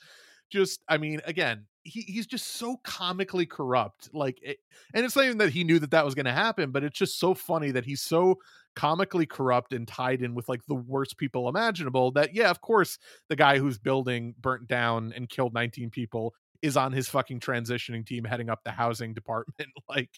just 0.50 0.80
i 0.88 0.96
mean 0.96 1.20
again 1.24 1.64
he, 1.82 2.02
he's 2.02 2.26
just 2.26 2.56
so 2.56 2.76
comically 2.84 3.46
corrupt 3.46 4.10
like 4.12 4.38
it, 4.42 4.58
and 4.94 5.04
it's 5.04 5.16
not 5.16 5.24
even 5.24 5.38
that 5.38 5.50
he 5.50 5.64
knew 5.64 5.78
that 5.78 5.90
that 5.90 6.04
was 6.04 6.14
going 6.14 6.26
to 6.26 6.32
happen 6.32 6.70
but 6.70 6.84
it's 6.84 6.98
just 6.98 7.18
so 7.18 7.34
funny 7.34 7.70
that 7.70 7.84
he's 7.84 8.02
so 8.02 8.36
comically 8.76 9.26
corrupt 9.26 9.72
and 9.72 9.88
tied 9.88 10.22
in 10.22 10.34
with 10.34 10.48
like 10.48 10.64
the 10.66 10.74
worst 10.74 11.16
people 11.16 11.48
imaginable 11.48 12.10
that 12.12 12.34
yeah 12.34 12.50
of 12.50 12.60
course 12.60 12.98
the 13.28 13.36
guy 13.36 13.58
whose 13.58 13.78
building 13.78 14.34
burnt 14.40 14.68
down 14.68 15.12
and 15.16 15.28
killed 15.28 15.54
19 15.54 15.90
people 15.90 16.34
is 16.62 16.76
on 16.76 16.92
his 16.92 17.08
fucking 17.08 17.40
transitioning 17.40 18.04
team 18.06 18.24
heading 18.24 18.50
up 18.50 18.60
the 18.64 18.70
housing 18.70 19.14
department 19.14 19.70
like 19.88 20.10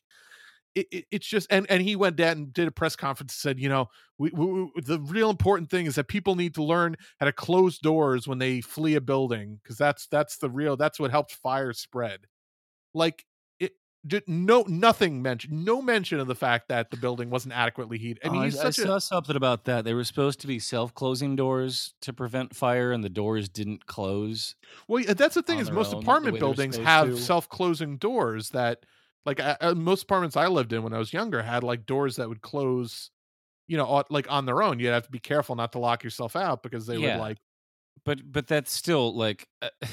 it, 0.74 0.86
it, 0.90 1.04
it's 1.10 1.26
just 1.26 1.46
and 1.50 1.66
and 1.70 1.82
he 1.82 1.96
went 1.96 2.16
down 2.16 2.32
and 2.32 2.52
did 2.52 2.68
a 2.68 2.70
press 2.70 2.96
conference 2.96 3.32
and 3.32 3.38
said 3.40 3.60
you 3.60 3.68
know 3.68 3.88
we, 4.18 4.30
we, 4.30 4.70
the 4.82 5.00
real 5.00 5.30
important 5.30 5.70
thing 5.70 5.86
is 5.86 5.96
that 5.96 6.08
people 6.08 6.34
need 6.36 6.54
to 6.54 6.62
learn 6.62 6.96
how 7.18 7.26
to 7.26 7.32
close 7.32 7.78
doors 7.78 8.28
when 8.28 8.38
they 8.38 8.60
flee 8.60 8.94
a 8.94 9.00
building 9.00 9.58
because 9.62 9.76
that's 9.76 10.06
that's 10.06 10.36
the 10.38 10.50
real 10.50 10.76
that's 10.76 11.00
what 11.00 11.10
helps 11.10 11.34
fire 11.34 11.72
spread 11.72 12.20
like 12.94 13.24
it 13.58 13.72
did 14.06 14.22
no 14.28 14.64
nothing 14.68 15.22
mentioned 15.22 15.64
no 15.64 15.82
mention 15.82 16.20
of 16.20 16.28
the 16.28 16.34
fact 16.34 16.68
that 16.68 16.90
the 16.90 16.96
building 16.96 17.30
wasn't 17.30 17.52
adequately 17.52 17.98
heated 17.98 18.20
i 18.24 18.28
mean 18.28 18.42
Oh, 18.42 18.44
I, 18.44 18.50
such 18.50 18.78
a 18.78 18.82
saw 18.82 18.98
something 18.98 19.36
about 19.36 19.64
that. 19.64 19.84
They 19.84 19.94
were 19.94 20.04
supposed 20.04 20.40
to 20.40 20.46
be 20.46 20.58
self-closing 20.58 21.34
doors 21.36 21.94
to 22.02 22.12
prevent 22.12 22.54
fire, 22.54 22.92
and 22.92 23.02
the 23.02 23.08
doors 23.08 23.48
didn't 23.48 23.86
close. 23.86 24.54
Well, 24.88 25.02
yeah, 25.02 25.14
that's 25.14 25.34
the 25.34 25.42
thing 25.42 25.58
is 25.58 25.70
most 25.70 25.94
own, 25.94 26.02
apartment 26.02 26.38
buildings 26.38 26.76
have 26.76 27.08
to. 27.08 27.16
self-closing 27.16 27.96
doors 27.98 28.50
that 28.50 28.86
like 29.26 29.40
uh, 29.40 29.74
most 29.76 30.04
apartments 30.04 30.36
I 30.36 30.46
lived 30.48 30.72
in 30.72 30.82
when 30.82 30.92
I 30.94 30.98
was 30.98 31.12
younger 31.12 31.42
had 31.42 31.62
like 31.62 31.86
doors 31.86 32.16
that 32.16 32.28
would 32.28 32.40
close 32.42 33.10
you 33.68 33.76
know 33.76 34.02
like 34.10 34.30
on 34.30 34.46
their 34.46 34.62
own. 34.62 34.78
You'd 34.80 34.88
have 34.90 35.04
to 35.04 35.10
be 35.10 35.18
careful 35.18 35.54
not 35.56 35.72
to 35.72 35.78
lock 35.78 36.02
yourself 36.04 36.36
out 36.36 36.62
because 36.62 36.86
they 36.86 36.96
Yeah. 36.96 37.16
would 37.16 37.20
like 37.22 37.38
But 38.04 38.32
but 38.32 38.46
that's 38.46 38.72
still 38.72 39.14
like 39.14 39.46
uh, 39.62 39.68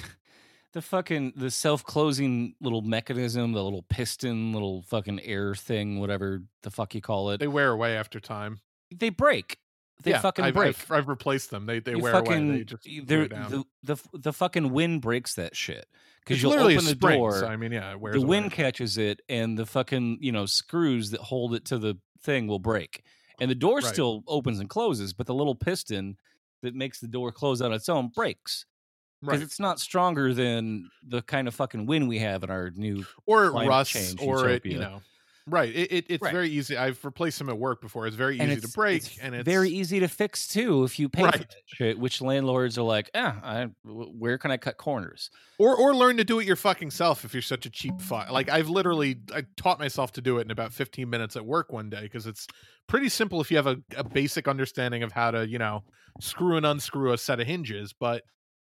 the 0.74 0.82
fucking 0.82 1.34
the 1.36 1.52
self-closing 1.52 2.56
little 2.62 2.82
mechanism, 2.82 3.52
the 3.54 3.64
little 3.64 3.84
piston, 3.84 4.54
little 4.54 4.82
fucking 4.84 5.20
air 5.22 5.56
thing, 5.56 6.00
whatever 6.00 6.42
the 6.64 6.72
fuck 6.72 6.96
you 6.96 7.02
call 7.02 7.32
it. 7.32 7.40
they 7.40 7.48
wear 7.48 7.72
away 7.72 7.96
after 7.98 8.20
time. 8.20 8.60
They 8.96 9.10
break. 9.10 9.58
They 10.04 10.12
yeah, 10.12 10.20
fucking 10.22 10.46
I've, 10.46 10.54
break. 10.54 10.78
I've, 10.80 10.92
I've 10.92 11.08
replaced 11.08 11.50
them. 11.50 11.66
They 11.66 11.80
they 11.80 11.92
You 11.94 12.00
wear 12.00 12.12
fucking, 12.14 12.50
away. 12.50 12.58
They 12.60 12.64
just 12.64 12.84
the, 12.84 13.64
the 13.84 13.98
the 14.14 14.34
fucking 14.34 14.72
wind 14.72 15.02
breaks 15.02 15.34
that 15.36 15.56
shit 15.56 15.88
because 16.28 16.42
you'll 16.42 16.52
literally 16.52 16.76
open 16.76 16.86
the 16.86 16.92
spring, 16.92 17.20
door. 17.20 17.46
I 17.46 17.56
mean, 17.56 17.72
yeah, 17.72 17.92
the 17.92 17.96
away. 17.96 18.18
wind 18.20 18.52
catches 18.52 18.98
it 18.98 19.22
and 19.30 19.58
the 19.58 19.66
fucking 19.66 20.18
you 20.22 20.32
know 20.32 20.46
screws 20.46 21.12
that 21.12 21.22
hold 21.22 21.54
it 21.54 21.66
to 21.66 21.78
the 21.78 21.98
thing 22.22 22.48
will 22.48 22.60
break 22.60 23.04
and 23.40 23.50
the 23.50 23.56
door 23.56 23.76
Right. 23.78 23.84
still 23.86 24.24
opens 24.28 24.60
and 24.60 24.70
closes 24.70 25.14
but 25.14 25.28
the 25.28 25.34
little 25.34 25.56
piston 25.56 26.18
that 26.64 26.74
makes 26.76 27.00
the 27.00 27.08
door 27.08 27.32
close 27.32 27.62
on 27.62 27.72
its 27.72 27.88
own 27.88 28.10
breaks 28.10 28.66
because 29.22 29.38
right. 29.40 29.46
it's 29.46 29.60
not 29.60 29.80
stronger 29.80 30.34
than 30.34 30.90
the 31.08 31.22
kind 31.22 31.48
of 31.48 31.56
fucking 31.56 31.86
wind 31.86 32.08
we 32.10 32.20
have 32.20 32.44
in 32.44 32.50
our 32.50 32.72
new 32.76 33.06
or 33.26 33.46
it 33.46 33.52
rusts, 33.52 33.94
change 33.94 34.22
or 34.22 34.50
it 34.50 34.66
you 34.66 34.72
utopia. 34.74 34.80
know, 34.80 35.02
right. 35.48 35.74
It, 35.74 35.92
it 35.92 36.06
it's 36.10 36.22
Right. 36.22 36.34
very 36.34 36.50
easy. 36.50 36.78
I've 36.78 37.04
replaced 37.04 37.40
them 37.40 37.50
at 37.50 37.58
work 37.58 37.82
before. 37.82 38.06
It's 38.06 38.16
very 38.16 38.40
and 38.40 38.50
easy 38.50 38.60
it's, 38.60 38.68
to 38.68 38.74
break, 38.74 38.98
it's 38.98 39.18
and 39.20 39.34
it's 39.34 39.46
very 39.46 39.70
easy 39.70 40.00
to 40.02 40.08
fix 40.08 40.48
too 40.48 40.84
if 40.84 41.00
you 41.00 41.10
pay 41.10 41.24
for 41.24 41.38
that 41.38 41.56
shit 41.66 41.98
which 42.00 42.22
landlords 42.22 42.78
are 42.78 42.84
like 42.84 43.10
eh, 43.14 43.32
I, 43.44 43.68
where 43.84 44.38
can 44.38 44.52
i 44.52 44.58
cut 44.58 44.78
corners 44.78 45.30
or 45.58 45.76
or 45.76 45.96
learn 45.96 46.18
to 46.18 46.24
do 46.24 46.40
it 46.40 46.46
your 46.46 46.56
fucking 46.56 46.92
self 46.92 47.26
if 47.26 47.34
you're 47.34 47.42
such 47.42 47.66
a 47.66 47.70
cheap 47.70 48.00
fuck. 48.02 48.30
Like 48.32 48.50
I've 48.50 48.70
literally 48.70 49.18
I 49.34 49.44
taught 49.56 49.80
myself 49.80 50.12
to 50.14 50.22
do 50.22 50.38
it 50.38 50.42
in 50.42 50.52
about 50.52 50.74
15 50.74 51.10
minutes 51.10 51.36
at 51.36 51.46
work 51.46 51.72
one 51.72 51.90
day 51.90 52.02
because 52.02 52.28
it's 52.28 52.48
pretty 52.88 53.10
simple 53.10 53.42
if 53.42 53.50
you 53.50 53.58
have 53.58 53.68
a, 53.68 53.78
a 53.96 54.04
basic 54.04 54.48
understanding 54.48 55.04
of 55.04 55.12
how 55.12 55.32
to 55.32 55.48
you 55.48 55.58
know 55.58 55.84
screw 56.20 56.58
and 56.58 56.66
unscrew 56.66 57.14
a 57.14 57.18
set 57.18 57.40
of 57.40 57.48
hinges. 57.48 57.94
But 57.94 58.24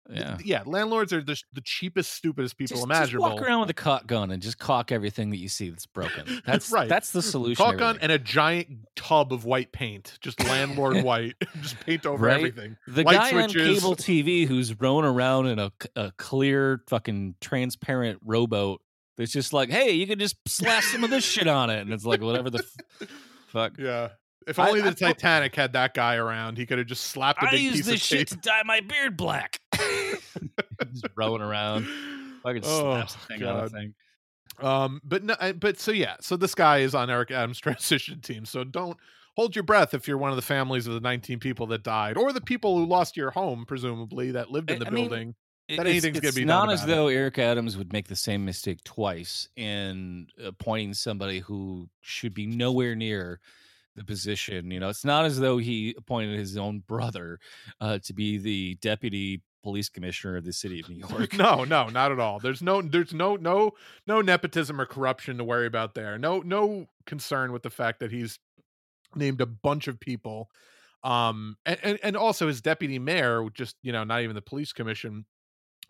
yeah 0.09 0.37
yeah, 0.43 0.63
landlords 0.65 1.11
are 1.13 1.21
the, 1.21 1.35
the 1.53 1.61
cheapest, 1.61 2.13
stupidest 2.13 2.57
people 2.57 2.75
just, 2.77 2.87
just 2.87 2.97
imaginable. 2.97 3.29
walk 3.35 3.41
around 3.41 3.59
with 3.61 3.69
a 3.69 3.73
cock 3.73 4.07
gun 4.07 4.31
and 4.31 4.41
just 4.41 4.57
cock 4.57 4.91
everything 4.91 5.29
that 5.31 5.37
you 5.37 5.49
see 5.49 5.69
that's 5.69 5.85
broken. 5.85 6.41
That's 6.45 6.71
Right. 6.71 6.87
That's 6.89 7.11
the 7.11 7.21
solution. 7.21 7.63
Caulk 7.63 7.77
gun 7.77 7.97
and 8.01 8.11
a 8.11 8.17
giant 8.19 8.69
tub 8.95 9.33
of 9.33 9.45
white 9.45 9.71
paint, 9.71 10.17
just 10.21 10.41
landlord 10.45 11.03
white, 11.03 11.35
just 11.61 11.79
paint 11.85 12.05
over 12.05 12.25
Right? 12.27 12.37
everything. 12.37 12.77
The 12.87 13.03
light 13.03 13.31
guy 13.31 13.41
on 13.43 13.49
switches. 13.49 13.79
cable 13.81 13.95
TV 13.95 14.47
who's 14.47 14.79
rowing 14.79 15.05
around 15.05 15.47
in 15.47 15.59
a 15.59 16.11
clear, 16.17 16.81
fucking 16.87 17.35
transparent 17.41 18.19
rowboat 18.23 18.81
that's 19.17 19.31
just 19.31 19.51
like, 19.53 19.69
hey, 19.69 19.91
you 19.91 20.05
can 20.07 20.19
just 20.19 20.35
slash 20.47 20.85
some 20.85 21.03
of 21.03 21.09
this 21.09 21.23
shit 21.25 21.47
on 21.47 21.69
it, 21.69 21.79
and 21.81 21.91
it's 21.91 22.05
like 22.05 22.21
whatever 22.21 22.49
the 22.51 22.63
f- 22.99 23.07
fuck. 23.47 23.73
Yeah. 23.79 24.09
If 24.47 24.59
I- 24.59 24.69
only 24.69 24.79
the 24.81 24.89
I 24.89 24.93
Titanic 24.93 25.55
had 25.55 25.73
that 25.73 25.93
guy 25.93 26.15
around, 26.15 26.57
he 26.57 26.65
could 26.65 26.77
have 26.77 26.87
just 26.87 27.07
slapped 27.07 27.43
a 27.43 27.47
I 27.47 27.51
big 27.51 27.61
use 27.61 27.75
piece 27.77 27.85
this 27.85 27.95
of 27.95 28.01
shit 28.01 28.27
to 28.29 28.37
dye 28.37 28.61
my 28.63 28.79
beard 28.79 29.17
black. 29.17 29.59
just 30.91 31.07
rowing 31.15 31.41
around, 31.41 31.85
fucking 32.43 32.61
Oh, 32.65 32.81
slaps 32.95 33.13
the 33.15 33.19
thing 33.27 33.39
God. 33.41 33.65
a 33.65 33.69
thing. 33.69 33.93
Um, 34.59 35.01
but 35.03 35.23
no, 35.23 35.35
but 35.59 35.79
so 35.79 35.91
yeah, 35.91 36.15
so 36.19 36.35
this 36.37 36.55
guy 36.55 36.79
is 36.79 36.95
on 36.95 37.09
Eric 37.09 37.31
Adams' 37.31 37.59
transition 37.61 38.21
team. 38.21 38.45
So 38.45 38.63
don't 38.63 38.97
hold 39.35 39.55
your 39.55 39.63
breath 39.63 39.93
if 39.93 40.07
you're 40.07 40.17
one 40.17 40.31
of 40.31 40.35
the 40.35 40.41
families 40.41 40.87
of 40.87 40.93
the 40.95 40.99
19 40.99 41.39
people 41.39 41.67
that 41.67 41.83
died, 41.83 42.17
or 42.17 42.33
the 42.33 42.41
people 42.41 42.77
who 42.77 42.85
lost 42.85 43.15
your 43.15 43.31
home, 43.31 43.65
presumably 43.67 44.31
that 44.31 44.49
lived 44.51 44.71
in 44.71 44.79
the 44.79 44.87
I 44.87 44.89
building. 44.89 45.29
It- 45.29 45.35
that 45.69 45.85
it's, 45.85 45.89
anything's 46.05 46.21
gonna 46.21 46.31
be 46.31 46.45
not 46.45 46.71
as 46.71 46.85
about 46.85 46.89
it. 46.93 46.95
though 46.95 47.07
Eric 47.09 47.39
Adams 47.39 47.75
would 47.77 47.91
make 47.91 48.07
the 48.07 48.15
same 48.15 48.45
mistake 48.45 48.81
twice 48.85 49.49
in 49.57 50.27
appointing 50.41 50.93
somebody 50.93 51.39
who 51.39 51.89
should 51.99 52.33
be 52.33 52.45
nowhere 52.47 52.95
near 52.95 53.41
the 53.97 54.05
position. 54.05 54.71
You 54.71 54.79
know, 54.79 54.87
it's 54.87 55.03
not 55.03 55.25
as 55.25 55.37
though 55.37 55.57
he 55.57 55.93
appointed 55.97 56.39
his 56.39 56.55
own 56.55 56.83
brother 56.87 57.37
uh, 57.81 57.99
to 58.05 58.13
be 58.13 58.37
the 58.37 58.75
deputy 58.75 59.41
police 59.63 59.89
commissioner 59.89 60.37
of 60.37 60.45
the 60.45 60.53
city 60.53 60.79
of 60.79 60.89
New 60.89 60.95
York. 61.09 61.37
no, 61.37 61.63
no, 61.63 61.87
not 61.89 62.11
at 62.11 62.19
all. 62.19 62.39
There's 62.39 62.61
no, 62.61 62.81
there's 62.81 63.13
no, 63.13 63.35
no, 63.35 63.71
no 64.05 64.21
nepotism 64.21 64.79
or 64.79 64.85
corruption 64.85 65.37
to 65.37 65.43
worry 65.43 65.67
about 65.67 65.93
there. 65.93 66.17
No, 66.17 66.39
no 66.39 66.87
concern 67.05 67.51
with 67.51 67.63
the 67.63 67.69
fact 67.69 67.99
that 67.99 68.11
he's 68.11 68.39
named 69.15 69.41
a 69.41 69.45
bunch 69.45 69.87
of 69.87 69.99
people. 69.99 70.49
Um, 71.03 71.57
and, 71.65 71.79
and, 71.83 71.99
and 72.03 72.17
also 72.17 72.47
his 72.47 72.61
deputy 72.61 72.99
mayor, 72.99 73.47
just, 73.53 73.75
you 73.81 73.91
know, 73.91 74.03
not 74.03 74.21
even 74.21 74.35
the 74.35 74.41
police 74.41 74.73
commission 74.73 75.25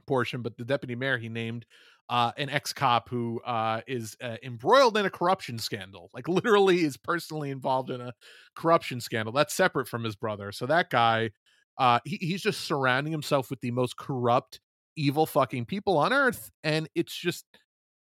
portion, 0.06 0.42
but 0.42 0.58
the 0.58 0.66
deputy 0.66 0.96
mayor 0.96 1.18
he 1.18 1.30
named 1.30 1.66
uh, 2.10 2.32
an 2.38 2.50
ex 2.50 2.72
cop 2.72 3.10
who 3.10 3.42
uh, 3.46 3.82
is 3.88 4.16
uh, 4.22 4.38
embroiled 4.44 4.98
in 4.98 5.06
a 5.06 5.10
corruption 5.10 5.60
scandal, 5.60 6.10
like 6.14 6.28
literally 6.28 6.84
is 6.84 6.98
personally 6.98 7.52
involved 7.52 7.90
in 7.90 8.02
a 8.02 8.14
corruption 8.56 9.02
scandal. 9.02 9.34
That's 9.34 9.54
separate 9.54 9.88
from 9.88 10.04
his 10.04 10.16
brother. 10.16 10.52
So 10.52 10.66
that 10.68 10.90
guy, 10.90 11.32
uh, 11.78 12.00
he, 12.06 12.18
he's 12.18 12.42
just 12.42 12.62
surrounding 12.62 13.12
himself 13.12 13.50
with 13.50 13.62
the 13.62 13.72
most 13.72 13.98
corrupt, 13.98 14.60
evil 14.96 15.26
fucking 15.26 15.66
people 15.66 15.98
on 15.98 16.14
earth. 16.14 16.50
And 16.64 16.90
it's 16.96 17.16
just, 17.16 17.46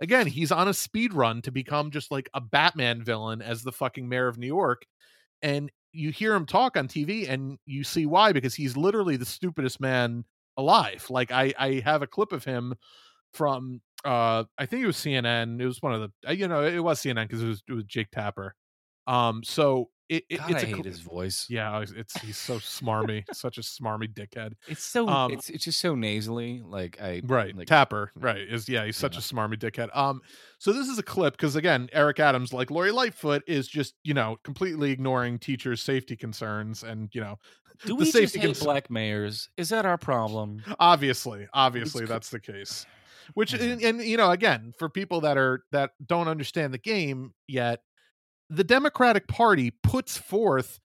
again, 0.02 0.28
he's 0.28 0.52
on 0.52 0.68
a 0.68 0.74
speed 0.74 1.14
run 1.14 1.42
to 1.44 1.52
become 1.52 1.92
just 1.92 2.12
like 2.12 2.30
a 2.34 2.42
Batman 2.42 3.04
villain 3.04 3.42
as 3.42 3.64
the 3.64 3.72
fucking 3.72 4.08
mayor 4.08 4.28
of 4.28 4.38
New 4.38 4.48
York. 4.48 4.86
And 5.42 5.72
you 5.92 6.12
hear 6.12 6.34
him 6.34 6.46
talk 6.46 6.78
on 6.78 6.88
TV 6.88 7.30
and 7.30 7.58
you 7.66 7.84
see 7.84 8.06
why, 8.06 8.32
because 8.32 8.56
he's 8.56 8.78
literally 8.78 9.18
the 9.18 9.26
stupidest 9.26 9.80
man 9.80 10.26
alive. 10.58 11.06
Like 11.10 11.32
I, 11.32 11.54
I 11.58 11.82
have 11.86 12.02
a 12.02 12.08
clip 12.08 12.32
of 12.32 12.44
him 12.44 12.76
from 13.34 13.82
uh 14.06 14.46
I 14.58 14.66
think 14.66 14.84
it 14.84 14.88
was 14.88 14.98
CNN. 14.98 15.60
It 15.60 15.66
was 15.66 15.82
one 15.82 15.94
of 15.94 16.02
the 16.02 16.30
uh, 16.30 16.32
you 16.32 16.48
know 16.48 16.64
it 16.64 16.80
was 16.80 17.02
CNN 17.02 17.28
because 17.28 17.44
it 17.44 17.48
was 17.48 17.64
it 17.68 17.74
was 17.74 17.84
Jake 17.86 18.12
Tapper. 18.12 18.56
Um, 19.08 19.44
so 19.44 19.90
it, 20.10 20.24
it 20.30 20.38
God, 20.38 20.52
it's 20.52 20.64
I 20.64 20.68
a 20.68 20.76
hate 20.76 20.86
his 20.86 21.00
voice. 21.00 21.48
yeah, 21.50 21.82
it's- 21.82 21.92
it's 21.98 22.18
he's 22.22 22.38
so 22.38 22.58
smarmy, 22.60 23.24
such 23.34 23.58
a 23.58 23.62
smarmy 23.62 24.08
dickhead. 24.14 24.54
It's 24.68 24.84
so 24.84 25.08
Um, 25.08 25.32
it's 25.32 25.50
it's 25.50 25.64
just 25.66 25.80
so 25.80 25.96
nasally. 25.96 26.62
Like 26.64 27.02
I 27.02 27.22
Right, 27.26 27.56
like 27.56 27.68
Tapper, 27.68 28.12
right? 28.16 28.42
Is 28.42 28.70
yeah, 28.70 28.86
he's 28.86 28.98
such 28.98 29.14
Yeah. 29.16 29.20
a 29.20 29.22
smarmy 29.22 29.58
dickhead. 29.58 29.96
Um, 29.96 30.22
so 30.60 30.74
this 30.74 30.88
is 30.88 30.98
a 31.00 31.04
clip 31.04 31.34
because 31.36 31.56
again, 31.56 31.90
Eric 31.92 32.20
Adams, 32.20 32.54
like 32.54 32.70
Lori 32.72 32.92
Lightfoot, 32.92 33.44
is 33.48 33.68
just 33.68 33.96
you 34.04 34.14
know 34.14 34.38
completely 34.44 34.92
ignoring 34.92 35.40
teachers' 35.40 35.82
safety 35.82 36.16
concerns 36.16 36.84
and 36.84 37.10
you 37.14 37.22
know 37.22 37.38
do 37.86 37.90
the 37.90 37.96
we 37.96 38.00
just 38.06 38.14
safety 38.18 38.40
hate 38.40 38.46
cons- 38.48 38.60
black 38.64 38.90
mayors? 38.92 39.50
Is 39.58 39.70
that 39.70 39.86
our 39.86 39.98
problem? 39.98 40.64
obviously 40.80 41.48
obviously 41.54 42.02
cr- 42.06 42.12
that's 42.14 42.30
the 42.30 42.40
case 42.40 42.86
which 43.34 43.54
and, 43.54 43.82
and 43.82 44.04
you 44.04 44.18
know 44.18 44.30
again 44.32 44.72
for 44.78 44.88
people 44.88 45.22
that 45.22 45.36
are 45.38 45.64
that 45.72 45.92
don't 46.06 46.28
understand 46.28 46.74
the 46.74 46.78
game 46.78 47.34
yet 47.48 47.80
the 48.50 48.64
democratic 48.64 49.28
party 49.28 49.72
puts 49.84 50.18
forth 50.18 50.80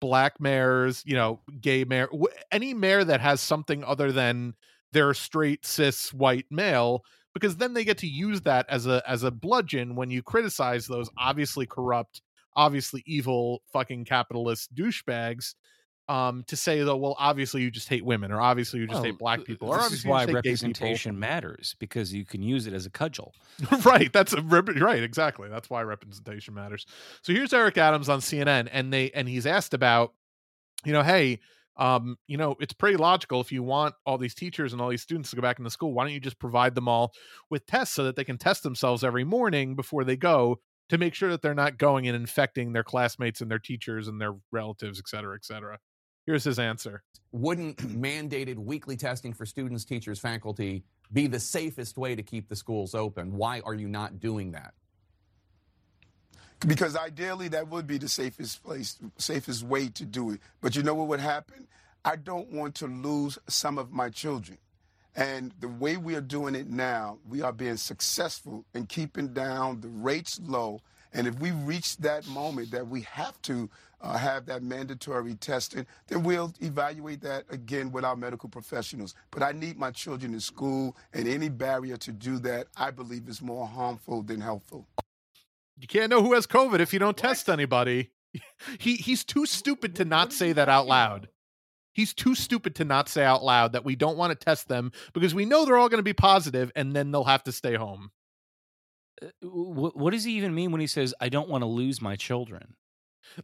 black 0.00 0.40
mayors 0.40 1.02
you 1.06 1.14
know 1.14 1.40
gay 1.60 1.84
mayor 1.84 2.08
any 2.50 2.74
mayor 2.74 3.04
that 3.04 3.20
has 3.20 3.40
something 3.40 3.84
other 3.84 4.10
than 4.10 4.54
their 4.92 5.14
straight 5.14 5.64
cis 5.64 6.12
white 6.12 6.46
male 6.50 7.02
because 7.34 7.56
then 7.56 7.74
they 7.74 7.84
get 7.84 7.98
to 7.98 8.06
use 8.06 8.40
that 8.42 8.66
as 8.68 8.86
a 8.86 9.02
as 9.08 9.22
a 9.22 9.30
bludgeon 9.30 9.94
when 9.96 10.10
you 10.10 10.22
criticize 10.22 10.86
those 10.86 11.08
obviously 11.18 11.66
corrupt, 11.66 12.22
obviously 12.56 13.02
evil 13.06 13.62
fucking 13.72 14.04
capitalist 14.04 14.74
douchebags 14.74 15.54
um 16.08 16.42
to 16.48 16.56
say 16.56 16.82
though 16.82 16.96
well 16.96 17.14
obviously 17.18 17.62
you 17.62 17.70
just 17.70 17.88
hate 17.88 18.04
women 18.04 18.32
or 18.32 18.40
obviously 18.40 18.80
you 18.80 18.86
just 18.86 18.96
Well, 18.96 19.04
hate 19.04 19.18
black 19.18 19.44
people 19.44 19.68
or 19.68 19.78
This 19.78 19.92
is 19.92 20.04
why 20.04 20.24
just 20.24 20.26
hate 20.26 20.42
gay 20.42 20.50
people. 20.50 20.64
representation 20.66 21.18
matters 21.20 21.76
because 21.78 22.12
you 22.12 22.24
can 22.24 22.42
use 22.42 22.66
it 22.66 22.72
as 22.74 22.86
a 22.86 22.90
cudgel. 22.90 23.32
right 23.84 24.12
that's 24.12 24.32
a 24.32 24.42
right 24.42 25.02
exactly 25.02 25.48
that's 25.48 25.70
why 25.70 25.82
representation 25.82 26.54
matters 26.54 26.86
so 27.22 27.32
here's 27.32 27.52
eric 27.52 27.78
adams 27.78 28.08
on 28.08 28.18
cnn 28.20 28.68
and 28.72 28.92
they 28.92 29.10
and 29.12 29.28
he's 29.28 29.46
asked 29.46 29.74
about 29.74 30.14
you 30.84 30.92
know 30.92 31.02
hey 31.02 31.38
um 31.76 32.16
you 32.26 32.36
know 32.36 32.56
it's 32.60 32.72
pretty 32.74 32.96
logical 32.96 33.40
if 33.40 33.52
you 33.52 33.62
want 33.62 33.94
all 34.04 34.18
these 34.18 34.34
teachers 34.34 34.72
and 34.72 34.82
all 34.82 34.88
these 34.90 35.02
students 35.02 35.30
to 35.30 35.36
go 35.36 35.42
back 35.42 35.58
into 35.58 35.70
school 35.70 35.94
why 35.94 36.04
don't 36.04 36.12
you 36.12 36.20
just 36.20 36.38
provide 36.38 36.74
them 36.74 36.88
all 36.88 37.12
with 37.48 37.64
tests 37.66 37.94
so 37.94 38.04
that 38.04 38.16
they 38.16 38.24
can 38.24 38.36
test 38.36 38.62
themselves 38.62 39.02
every 39.04 39.24
morning 39.24 39.74
before 39.76 40.04
they 40.04 40.16
go 40.16 40.56
to 40.88 40.98
make 40.98 41.14
sure 41.14 41.30
that 41.30 41.40
they're 41.40 41.54
not 41.54 41.78
going 41.78 42.06
and 42.06 42.14
infecting 42.16 42.72
their 42.72 42.84
classmates 42.84 43.40
and 43.40 43.50
their 43.50 43.58
teachers 43.58 44.08
and 44.08 44.20
their 44.20 44.34
relatives 44.50 44.98
et 44.98 45.08
cetera 45.08 45.34
et 45.34 45.44
cetera 45.44 45.78
here's 46.26 46.44
his 46.44 46.58
answer 46.58 47.02
Wouldn't 47.32 47.76
mandated 48.00 48.56
weekly 48.56 48.96
testing 48.96 49.32
for 49.32 49.46
students, 49.46 49.84
teachers, 49.84 50.18
faculty 50.18 50.84
be 51.12 51.26
the 51.26 51.40
safest 51.40 51.98
way 51.98 52.14
to 52.14 52.22
keep 52.22 52.48
the 52.48 52.56
schools 52.56 52.94
open? 52.94 53.36
Why 53.36 53.60
are 53.64 53.74
you 53.74 53.88
not 53.88 54.20
doing 54.20 54.52
that? 54.52 54.74
because 56.66 56.96
ideally 56.96 57.48
that 57.48 57.68
would 57.68 57.86
be 57.86 57.98
the 57.98 58.08
safest 58.08 58.62
place, 58.62 58.98
safest 59.16 59.62
way 59.64 59.88
to 59.88 60.04
do 60.04 60.30
it. 60.30 60.40
But 60.60 60.76
you 60.76 60.82
know 60.82 60.94
what 60.94 61.08
would 61.08 61.20
happen? 61.20 61.66
I 62.04 62.16
don't 62.16 62.50
want 62.52 62.74
to 62.76 62.86
lose 62.86 63.38
some 63.48 63.78
of 63.78 63.92
my 63.92 64.10
children. 64.10 64.58
And 65.14 65.52
the 65.60 65.68
way 65.68 65.96
we 65.96 66.14
are 66.14 66.22
doing 66.22 66.54
it 66.54 66.68
now, 66.68 67.18
we 67.28 67.42
are 67.42 67.52
being 67.52 67.76
successful 67.76 68.64
in 68.74 68.86
keeping 68.86 69.28
down 69.28 69.80
the 69.80 69.88
rates 69.88 70.40
low. 70.42 70.80
And 71.12 71.26
if 71.26 71.38
we 71.38 71.50
reach 71.52 71.96
that 71.98 72.26
moment 72.26 72.70
that 72.70 72.88
we 72.88 73.02
have 73.02 73.40
to 73.42 73.68
uh, 74.00 74.16
have 74.18 74.46
that 74.46 74.62
mandatory 74.62 75.34
testing, 75.34 75.86
then 76.08 76.22
we'll 76.22 76.52
evaluate 76.60 77.20
that 77.20 77.44
again 77.50 77.92
with 77.92 78.04
our 78.04 78.16
medical 78.16 78.48
professionals. 78.48 79.14
But 79.30 79.42
I 79.42 79.52
need 79.52 79.78
my 79.78 79.90
children 79.90 80.34
in 80.34 80.40
school, 80.40 80.96
and 81.12 81.28
any 81.28 81.48
barrier 81.48 81.96
to 81.98 82.12
do 82.12 82.38
that, 82.40 82.66
I 82.76 82.90
believe, 82.90 83.28
is 83.28 83.40
more 83.42 83.66
harmful 83.66 84.22
than 84.22 84.40
helpful. 84.40 84.86
you 85.78 85.86
can't 85.86 86.10
know 86.10 86.22
who 86.22 86.34
has 86.34 86.46
covid 86.46 86.80
if 86.80 86.92
you 86.92 86.98
don't 86.98 87.16
test 87.16 87.48
anybody 87.48 88.10
he 88.78 88.96
he's 88.96 89.24
too 89.24 89.46
stupid 89.46 89.96
to 89.96 90.04
not 90.04 90.32
say 90.32 90.52
that 90.52 90.68
out 90.68 90.86
loud 90.86 91.28
he's 91.92 92.14
too 92.14 92.34
stupid 92.34 92.74
to 92.76 92.84
not 92.84 93.08
say 93.08 93.24
out 93.24 93.42
loud 93.42 93.72
that 93.72 93.84
we 93.84 93.96
don't 93.96 94.16
want 94.16 94.30
to 94.30 94.44
test 94.44 94.68
them 94.68 94.92
because 95.12 95.34
we 95.34 95.44
know 95.44 95.64
they're 95.64 95.76
all 95.78 95.88
going 95.88 95.98
to 95.98 96.02
be 96.02 96.12
positive 96.12 96.70
and 96.76 96.94
then 96.94 97.10
they'll 97.10 97.24
have 97.24 97.42
to 97.42 97.52
stay 97.52 97.74
home 97.74 98.10
What, 99.42 99.96
what 99.96 100.12
does 100.12 100.24
he 100.24 100.32
even 100.36 100.54
mean 100.54 100.72
when 100.72 100.80
he 100.80 100.86
says, 100.86 101.14
"I 101.20 101.28
don't 101.28 101.48
want 101.48 101.62
to 101.62 101.66
lose 101.66 102.00
my 102.00 102.16
children"? 102.16 102.74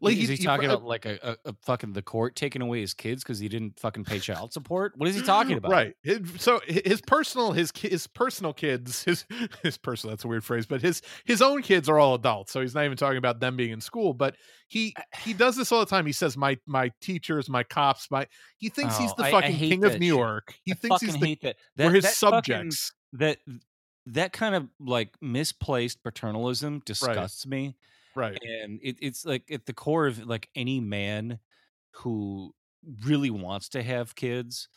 Like, 0.01 0.15
is 0.17 0.23
he- 0.23 0.27
he 0.27 0.37
he- 0.37 0.45
talking 0.45 0.69
uh, 0.69 0.75
about 0.75 0.87
like 0.89 1.07
a, 1.07 1.19
a, 1.45 1.51
a 1.51 1.55
fucking 1.65 1.93
the 1.93 2.03
court 2.03 2.35
taking 2.35 2.61
away 2.63 2.81
his 2.81 2.95
kids 2.95 3.23
because 3.23 3.39
he 3.39 3.49
didn't 3.49 3.79
fucking 3.79 4.05
pay 4.05 4.19
child 4.19 4.53
support? 4.53 4.93
What 4.97 5.09
is 5.09 5.15
he 5.15 5.23
talking 5.23 5.57
about? 5.57 5.71
Right. 5.71 5.95
So 6.39 6.61
his 6.67 7.01
personal 7.01 7.53
his 7.53 7.71
his 7.75 8.07
personal 8.09 8.53
kids 8.53 9.05
his 9.05 9.25
his 9.63 9.79
personal 9.79 10.13
that's 10.15 10.25
a 10.25 10.29
weird 10.29 10.45
phrase, 10.45 10.67
but 10.67 10.83
his 10.83 11.01
his 11.25 11.41
own 11.41 11.63
kids 11.63 11.89
are 11.89 11.99
all 11.99 12.15
adults, 12.15 12.53
so 12.53 12.61
he's 12.61 12.75
not 12.75 12.85
even 12.85 12.97
talking 12.97 13.19
about 13.19 13.39
them 13.41 13.57
being 13.57 13.71
in 13.71 13.81
school. 13.81 14.13
But 14.15 14.35
he 14.67 14.95
he 15.23 15.33
does 15.33 15.55
this 15.57 15.71
all 15.71 15.81
the 15.81 15.87
time. 15.87 16.07
He 16.07 16.13
says 16.13 16.37
my 16.37 16.59
my 16.67 16.91
teachers, 17.01 17.49
my 17.49 17.63
cops, 17.63 18.11
my 18.11 18.27
he 18.59 18.69
thinks 18.71 18.99
he's 18.99 19.13
Oh, 19.13 19.15
the 19.19 19.25
I- 19.25 19.29
I 19.29 19.31
fucking 19.31 19.53
hate 19.53 19.71
king 19.71 19.85
of 19.85 19.93
New 20.01 20.07
shit. 20.09 20.19
York. 20.19 20.55
He 20.65 20.73
I 20.73 20.75
thinks 20.75 21.01
he's 21.03 21.13
the 21.17 21.27
hate 21.27 21.43
that. 21.43 21.57
we're 21.79 21.93
his 21.93 22.05
that 22.05 22.15
fucking- 22.15 22.33
subjects. 22.73 22.93
that 23.15 23.39
that 24.13 24.33
kind 24.33 24.55
of 24.55 24.69
like 24.81 25.11
misplaced 25.21 26.03
paternalism 26.03 26.81
disgusts 26.85 27.47
me. 27.47 27.77
right. 28.15 28.39
and 28.43 28.81
it, 28.83 28.97
it's 29.01 29.25
like 29.25 29.51
at 29.51 29.67
the 29.67 29.73
core 29.73 30.07
of 30.07 30.25
like 30.27 30.49
any 30.55 30.81
man 30.81 31.39
who 31.93 32.55
really 33.05 33.31
wants 33.31 33.69
to 33.71 33.83
have 33.83 34.15
kids 34.15 34.69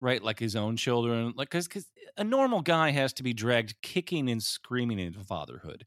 right 0.00 0.22
like 0.22 0.38
his 0.38 0.54
own 0.54 0.76
children 0.76 1.32
like 1.36 1.50
because 1.50 1.66
because 1.66 1.86
a 2.16 2.22
normal 2.22 2.60
guy 2.60 2.90
has 2.90 3.12
to 3.12 3.22
be 3.24 3.32
dragged 3.32 3.74
kicking 3.82 4.28
and 4.28 4.42
screaming 4.42 4.98
into 5.00 5.18
fatherhood 5.20 5.84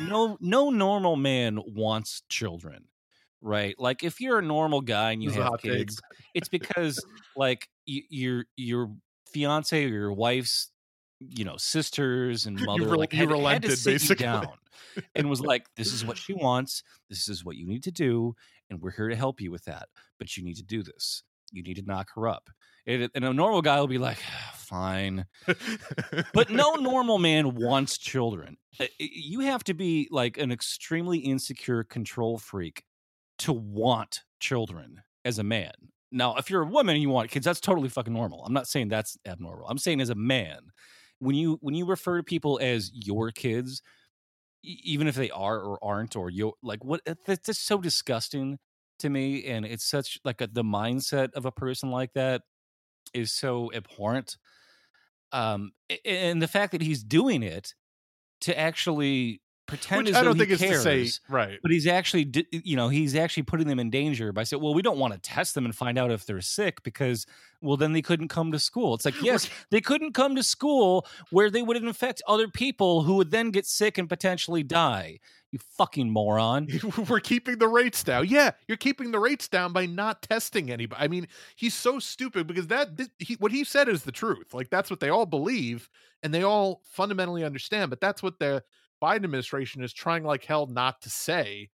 no 0.00 0.36
no 0.40 0.70
normal 0.70 1.14
man 1.14 1.60
wants 1.66 2.22
children 2.28 2.86
right 3.40 3.76
like 3.78 4.02
if 4.02 4.20
you're 4.20 4.38
a 4.40 4.42
normal 4.42 4.80
guy 4.80 5.12
and 5.12 5.22
you 5.22 5.30
have 5.30 5.52
kids 5.60 6.00
it's 6.34 6.48
because 6.48 6.98
like 7.36 7.68
y- 7.86 8.02
your 8.08 8.46
your 8.56 8.90
fiance 9.32 9.84
or 9.84 9.88
your 9.88 10.12
wife's 10.12 10.71
you 11.30 11.44
know 11.44 11.56
sisters 11.56 12.46
and 12.46 12.60
mother 12.60 12.86
rel- 12.86 12.98
like 12.98 13.12
you 13.12 13.18
had, 13.18 13.28
had 13.28 13.34
to 13.34 13.34
relented, 13.36 13.78
sit 13.78 13.92
you 13.92 13.98
basically. 13.98 14.24
down 14.24 14.58
and 15.14 15.28
was 15.28 15.40
like 15.40 15.66
this 15.76 15.92
is 15.92 16.04
what 16.04 16.18
she 16.18 16.32
wants. 16.32 16.82
This 17.08 17.28
is 17.28 17.44
what 17.44 17.56
you 17.56 17.66
need 17.66 17.82
to 17.84 17.92
do 17.92 18.34
and 18.70 18.80
we're 18.80 18.90
here 18.90 19.08
to 19.08 19.16
help 19.16 19.40
you 19.40 19.50
with 19.50 19.64
that 19.64 19.88
but 20.18 20.36
you 20.36 20.44
need 20.44 20.56
to 20.56 20.62
do 20.62 20.82
this. 20.82 21.22
You 21.52 21.62
need 21.62 21.74
to 21.74 21.82
knock 21.82 22.10
her 22.14 22.28
up. 22.28 22.48
And, 22.86 23.10
and 23.14 23.24
a 23.24 23.32
normal 23.32 23.62
guy 23.62 23.78
will 23.78 23.86
be 23.86 23.98
like 23.98 24.18
ah, 24.26 24.54
fine. 24.56 25.26
But 26.32 26.50
no 26.50 26.74
normal 26.74 27.18
man 27.18 27.54
wants 27.54 27.98
children. 27.98 28.56
You 28.98 29.40
have 29.40 29.62
to 29.64 29.74
be 29.74 30.08
like 30.10 30.38
an 30.38 30.50
extremely 30.50 31.18
insecure 31.18 31.84
control 31.84 32.38
freak 32.38 32.84
to 33.40 33.52
want 33.52 34.20
children 34.40 35.02
as 35.24 35.38
a 35.38 35.44
man. 35.44 35.72
Now 36.10 36.36
if 36.36 36.50
you're 36.50 36.62
a 36.62 36.66
woman 36.66 36.94
and 36.94 37.02
you 37.02 37.10
want 37.10 37.30
kids 37.30 37.44
that's 37.44 37.60
totally 37.60 37.88
fucking 37.88 38.12
normal. 38.12 38.44
I'm 38.44 38.52
not 38.52 38.66
saying 38.66 38.88
that's 38.88 39.16
abnormal. 39.26 39.66
I'm 39.68 39.78
saying 39.78 40.00
as 40.00 40.10
a 40.10 40.14
man 40.14 40.58
when 41.22 41.36
you 41.36 41.58
when 41.62 41.74
you 41.74 41.86
refer 41.86 42.18
to 42.18 42.24
people 42.24 42.58
as 42.62 42.90
your 42.94 43.30
kids 43.32 43.82
even 44.64 45.08
if 45.08 45.14
they 45.16 45.30
are 45.30 45.58
or 45.60 45.82
aren't 45.84 46.14
or 46.16 46.30
you 46.30 46.52
like 46.62 46.84
what 46.84 47.00
it- 47.06 47.24
that's 47.26 47.46
just 47.46 47.66
so 47.66 47.78
disgusting 47.78 48.58
to 48.98 49.10
me 49.10 49.44
and 49.46 49.64
it's 49.66 49.84
such 49.84 50.18
like 50.24 50.40
a, 50.40 50.46
the 50.46 50.62
mindset 50.62 51.32
of 51.34 51.44
a 51.44 51.52
person 51.52 51.90
like 51.90 52.12
that 52.14 52.42
is 53.14 53.32
so 53.32 53.72
abhorrent 53.74 54.36
um 55.32 55.72
and 56.04 56.42
the 56.42 56.48
fact 56.48 56.72
that 56.72 56.82
he's 56.82 57.02
doing 57.02 57.42
it 57.42 57.74
to 58.42 58.58
actually 58.58 59.42
pretend 59.66 60.06
Which 60.06 60.10
as 60.10 60.16
I 60.16 60.24
don't 60.24 60.34
he 60.34 60.40
think 60.40 60.50
it's 60.52 60.62
cares, 60.62 60.84
to 60.84 61.06
say 61.06 61.20
right. 61.28 61.58
but 61.62 61.70
he's 61.70 61.86
actually 61.86 62.30
you 62.50 62.76
know 62.76 62.88
he's 62.88 63.14
actually 63.14 63.44
putting 63.44 63.68
them 63.68 63.78
in 63.78 63.90
danger 63.90 64.32
by 64.32 64.44
saying 64.44 64.62
well 64.62 64.74
we 64.74 64.82
don't 64.82 64.98
want 64.98 65.14
to 65.14 65.20
test 65.20 65.54
them 65.54 65.64
and 65.64 65.74
find 65.74 65.98
out 65.98 66.10
if 66.10 66.26
they're 66.26 66.40
sick 66.40 66.82
because 66.82 67.26
well 67.60 67.76
then 67.76 67.92
they 67.92 68.02
couldn't 68.02 68.28
come 68.28 68.52
to 68.52 68.58
school 68.58 68.94
it's 68.94 69.04
like 69.04 69.14
yes 69.22 69.48
they 69.70 69.80
couldn't 69.80 70.12
come 70.12 70.34
to 70.36 70.42
school 70.42 71.06
where 71.30 71.48
they 71.50 71.62
would 71.62 71.76
infect 71.76 72.22
other 72.26 72.48
people 72.48 73.02
who 73.02 73.16
would 73.16 73.30
then 73.30 73.50
get 73.50 73.66
sick 73.66 73.98
and 73.98 74.08
potentially 74.08 74.62
die 74.62 75.18
you 75.52 75.58
fucking 75.76 76.10
moron 76.10 76.66
we're 77.08 77.20
keeping 77.20 77.58
the 77.58 77.68
rates 77.68 78.02
down. 78.02 78.26
Yeah, 78.26 78.52
you're 78.66 78.78
keeping 78.78 79.12
the 79.12 79.18
rates 79.18 79.48
down 79.48 79.72
by 79.72 79.84
not 79.84 80.22
testing 80.22 80.70
anybody. 80.70 81.00
I 81.00 81.08
mean, 81.08 81.28
he's 81.56 81.74
so 81.74 81.98
stupid 81.98 82.46
because 82.46 82.68
that 82.68 82.88
he, 83.18 83.34
what 83.34 83.52
he 83.52 83.62
said 83.62 83.88
is 83.88 84.02
the 84.02 84.12
truth. 84.12 84.54
Like 84.54 84.70
that's 84.70 84.90
what 84.90 85.00
they 85.00 85.10
all 85.10 85.26
believe 85.26 85.90
and 86.22 86.32
they 86.32 86.42
all 86.42 86.80
fundamentally 86.84 87.44
understand. 87.44 87.90
But 87.90 88.00
that's 88.00 88.22
what 88.22 88.38
the 88.38 88.64
Biden 89.02 89.24
administration 89.24 89.82
is 89.82 89.92
trying 89.92 90.24
like 90.24 90.44
hell 90.44 90.66
not 90.66 91.00
to 91.02 91.10
say. 91.10 91.70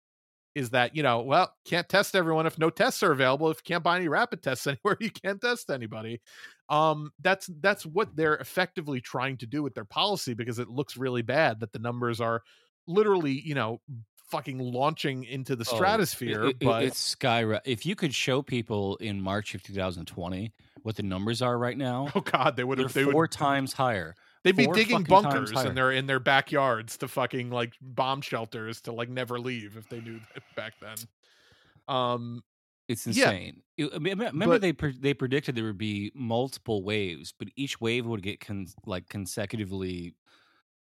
Is 0.55 0.71
that 0.71 0.95
you 0.95 1.03
know, 1.03 1.21
well, 1.21 1.53
can't 1.65 1.87
test 1.87 2.15
everyone 2.15 2.47
if 2.47 2.57
no 2.57 2.71
tests 2.71 3.03
are 3.03 3.11
available. 3.11 3.51
If 3.51 3.57
you 3.57 3.63
can't 3.75 3.83
buy 3.83 3.97
any 3.97 4.07
rapid 4.07 4.41
tests 4.41 4.65
anywhere, 4.67 4.97
you 4.99 5.11
can't 5.11 5.39
test 5.39 5.69
anybody. 5.69 6.19
Um, 6.69 7.11
that's 7.21 7.47
that's 7.59 7.85
what 7.85 8.15
they're 8.15 8.37
effectively 8.37 8.99
trying 8.99 9.37
to 9.37 9.45
do 9.45 9.61
with 9.61 9.75
their 9.75 9.85
policy 9.85 10.33
because 10.33 10.57
it 10.57 10.67
looks 10.67 10.97
really 10.97 11.21
bad 11.21 11.59
that 11.59 11.73
the 11.73 11.79
numbers 11.79 12.19
are 12.19 12.41
literally, 12.87 13.33
you 13.33 13.53
know, 13.53 13.81
fucking 14.29 14.57
launching 14.57 15.23
into 15.25 15.55
the 15.55 15.65
Oh, 15.71 15.75
stratosphere. 15.75 16.45
it- 16.45 16.49
it- 16.49 16.65
but 16.65 16.83
it's 16.83 16.97
sky 16.99 17.59
if 17.63 17.85
you 17.85 17.95
could 17.95 18.13
show 18.13 18.41
people 18.41 18.97
in 18.97 19.21
march 19.21 19.55
of 19.55 19.63
2020 19.63 20.51
what 20.83 20.95
the 20.95 21.03
numbers 21.03 21.41
are 21.41 21.57
right 21.57 21.77
now 21.77 22.09
oh 22.15 22.21
god, 22.21 22.55
they 22.57 22.63
would 22.63 22.77
have 22.79 22.91
they 22.93 23.03
four 23.05 23.13
would 23.21 23.31
times 23.31 23.71
higher 23.73 24.15
they'd 24.47 24.55
be 24.55 24.67
digging 24.73 25.03
bunkers 25.03 25.51
in 25.51 25.75
their 25.75 25.91
in 25.91 26.05
their 26.07 26.19
backyards 26.19 26.97
to 26.97 27.07
fucking 27.07 27.49
like 27.49 27.73
bomb 27.81 28.21
shelters 28.21 28.81
to 28.81 28.91
like 28.91 29.09
never 29.09 29.39
leave 29.39 29.77
if 29.77 29.87
they 29.89 29.99
knew 30.01 30.19
that 30.33 30.43
back 30.55 30.73
then. 30.81 30.97
Um, 31.87 32.43
It's 32.87 33.05
insane. 33.07 33.61
It- 33.77 33.91
I 33.93 33.99
mean, 33.99 34.17
remember 34.17 34.55
but- 34.55 34.61
they 34.61 34.73
pre- 34.73 34.97
they 34.99 35.13
predicted 35.13 35.55
there 35.55 35.65
would 35.65 35.77
be 35.77 36.11
multiple 36.15 36.83
waves, 36.83 37.33
but 37.37 37.49
each 37.55 37.79
wave 37.81 38.05
would 38.05 38.23
get 38.23 38.39
con- 38.39 38.67
like 38.85 39.07
consecutively 39.09 40.15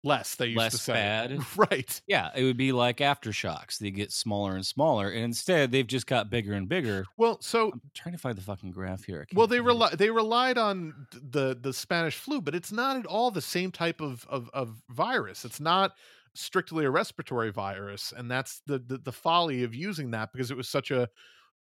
less 0.06 0.36
they 0.36 0.48
used 0.48 0.58
less 0.58 0.72
to 0.74 0.78
say. 0.78 0.94
bad. 0.94 1.40
Right. 1.56 2.02
Yeah, 2.08 2.30
it 2.36 2.44
would 2.44 2.58
be 2.58 2.72
like 2.72 2.98
aftershocks. 2.98 3.80
They 3.80 3.92
get 3.92 4.12
smaller 4.12 4.56
and 4.56 4.66
smaller, 4.66 5.10
and 5.10 5.24
instead 5.24 5.72
they've 5.72 5.88
just 5.88 6.06
got 6.06 6.30
bigger 6.30 6.54
and 6.54 6.70
bigger. 6.70 7.06
Well, 7.18 7.40
so 7.42 7.72
I'm 7.72 7.82
trying 7.94 8.14
to 8.14 8.20
find 8.20 8.38
the 8.38 8.42
fucking 8.42 8.72
graph 8.72 9.04
here. 9.04 9.26
Well 9.34 9.48
they 9.48 9.60
rely 9.60 9.96
they 9.96 10.10
relied 10.10 10.58
on 10.58 11.08
the 11.12 11.58
the 11.60 11.74
Spanish 11.74 12.18
flu, 12.18 12.42
but 12.42 12.56
it's 12.56 12.72
not 12.72 12.98
at 12.98 13.06
all 13.06 13.32
the 13.32 13.42
same 13.42 13.72
type 13.72 14.02
of 14.02 14.26
of, 14.30 14.50
of 14.54 14.82
virus. 14.90 15.46
It's 15.46 15.60
not 15.60 15.94
strictly 16.34 16.86
a 16.86 16.90
respiratory 16.90 17.52
virus, 17.52 18.14
and 18.16 18.30
that's 18.30 18.62
the, 18.68 18.80
the 18.80 18.98
the 19.00 19.12
folly 19.12 19.64
of 19.64 19.74
using 19.74 20.12
that 20.12 20.32
because 20.32 20.52
it 20.52 20.58
was 20.58 20.70
such 20.70 20.92
a 20.92 21.10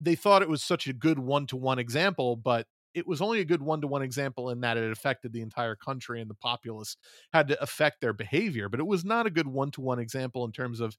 they 0.00 0.14
thought 0.14 0.42
it 0.42 0.48
was 0.48 0.62
such 0.62 0.86
a 0.86 0.92
good 0.92 1.18
one 1.18 1.46
to 1.46 1.56
one 1.56 1.78
example, 1.78 2.36
but 2.36 2.66
it 2.98 3.06
was 3.06 3.22
only 3.22 3.40
a 3.40 3.44
good 3.44 3.62
one 3.62 3.80
to 3.80 3.86
one 3.86 4.02
example 4.02 4.50
in 4.50 4.60
that 4.60 4.76
it 4.76 4.90
affected 4.90 5.32
the 5.32 5.40
entire 5.40 5.76
country 5.76 6.20
and 6.20 6.28
the 6.28 6.34
populace 6.34 6.96
had 7.32 7.48
to 7.48 7.62
affect 7.62 8.00
their 8.00 8.12
behavior, 8.12 8.68
but 8.68 8.80
it 8.80 8.86
was 8.86 9.04
not 9.04 9.26
a 9.26 9.30
good 9.30 9.46
one 9.46 9.70
to 9.72 9.80
one 9.80 9.98
example 9.98 10.44
in 10.44 10.52
terms 10.52 10.80
of 10.80 10.96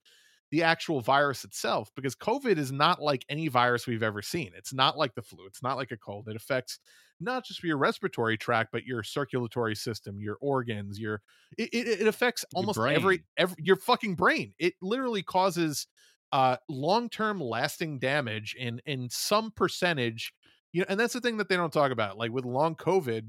the 0.50 0.62
actual 0.62 1.00
virus 1.00 1.44
itself 1.44 1.90
because 1.94 2.16
COVID 2.16 2.58
is 2.58 2.72
not 2.72 3.00
like 3.00 3.24
any 3.28 3.48
virus 3.48 3.86
we've 3.86 4.02
ever 4.02 4.20
seen. 4.20 4.50
It's 4.56 4.72
not 4.72 4.98
like 4.98 5.14
the 5.14 5.22
flu, 5.22 5.46
it's 5.46 5.62
not 5.62 5.76
like 5.76 5.92
a 5.92 5.96
cold. 5.96 6.28
It 6.28 6.36
affects 6.36 6.80
not 7.20 7.44
just 7.44 7.62
your 7.62 7.76
respiratory 7.76 8.36
tract, 8.36 8.70
but 8.72 8.84
your 8.84 9.02
circulatory 9.02 9.76
system, 9.76 10.20
your 10.20 10.38
organs, 10.40 10.98
your 10.98 11.22
it, 11.56 11.68
it, 11.72 12.00
it 12.00 12.06
affects 12.06 12.44
almost 12.54 12.78
every 12.96 13.24
every 13.36 13.56
your 13.58 13.76
fucking 13.76 14.14
brain. 14.14 14.54
It 14.58 14.74
literally 14.82 15.22
causes 15.22 15.86
uh 16.32 16.56
long-term 16.68 17.40
lasting 17.40 17.98
damage 17.98 18.56
in 18.58 18.80
in 18.86 19.08
some 19.10 19.52
percentage. 19.52 20.32
You 20.72 20.80
know, 20.82 20.86
and 20.88 21.00
that's 21.00 21.12
the 21.14 21.20
thing 21.20 21.36
that 21.38 21.48
they 21.48 21.56
don't 21.56 21.72
talk 21.72 21.90
about. 21.92 22.16
Like 22.18 22.30
with 22.32 22.44
long 22.44 22.74
COVID, 22.76 23.26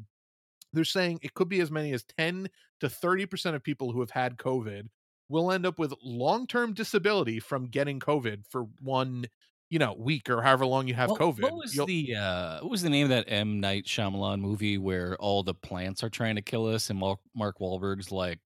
they're 0.74 0.84
saying 0.86 1.20
it 1.22 1.34
could 1.34 1.50
be 1.50 1.60
as 1.62 1.72
many 1.72 1.92
as 1.94 2.04
10 2.18 2.50
to 2.82 2.88
30% 2.88 3.56
of 3.56 3.64
people 3.64 3.92
who 3.92 4.00
have 4.00 4.12
had 4.12 4.38
COVID 4.38 4.88
will 5.30 5.52
end 5.52 5.66
up 5.66 5.80
with 5.80 5.94
long-term 6.04 6.74
disability 6.74 7.40
from 7.40 7.66
getting 7.68 8.00
COVID 8.00 8.44
for 8.50 8.64
one, 8.82 9.26
you 9.70 9.80
know, 9.80 9.94
week 9.98 10.30
or 10.30 10.42
however 10.42 10.66
long 10.66 10.88
you 10.88 10.94
have 10.94 11.10
What, 11.10 11.20
COVID. 11.22 11.42
what 11.44 11.54
was 11.56 11.76
You'll- 11.76 11.86
the 11.88 12.16
uh, 12.16 12.60
what 12.62 12.70
was 12.72 12.82
the 12.84 12.90
name 12.90 13.06
of 13.06 13.10
that 13.10 13.26
M 13.32 13.60
Night 13.60 13.86
Shyamalan 13.86 14.40
movie 14.40 14.78
where 14.78 15.16
all 15.18 15.42
the 15.44 15.54
plants 15.54 16.04
are 16.04 16.10
trying 16.10 16.36
to 16.36 16.42
kill 16.42 16.68
us 16.68 16.90
and 16.90 17.00
Mark, 17.00 17.20
Mark 17.36 17.60
Wahlberg's 17.60 18.12
like, 18.12 18.40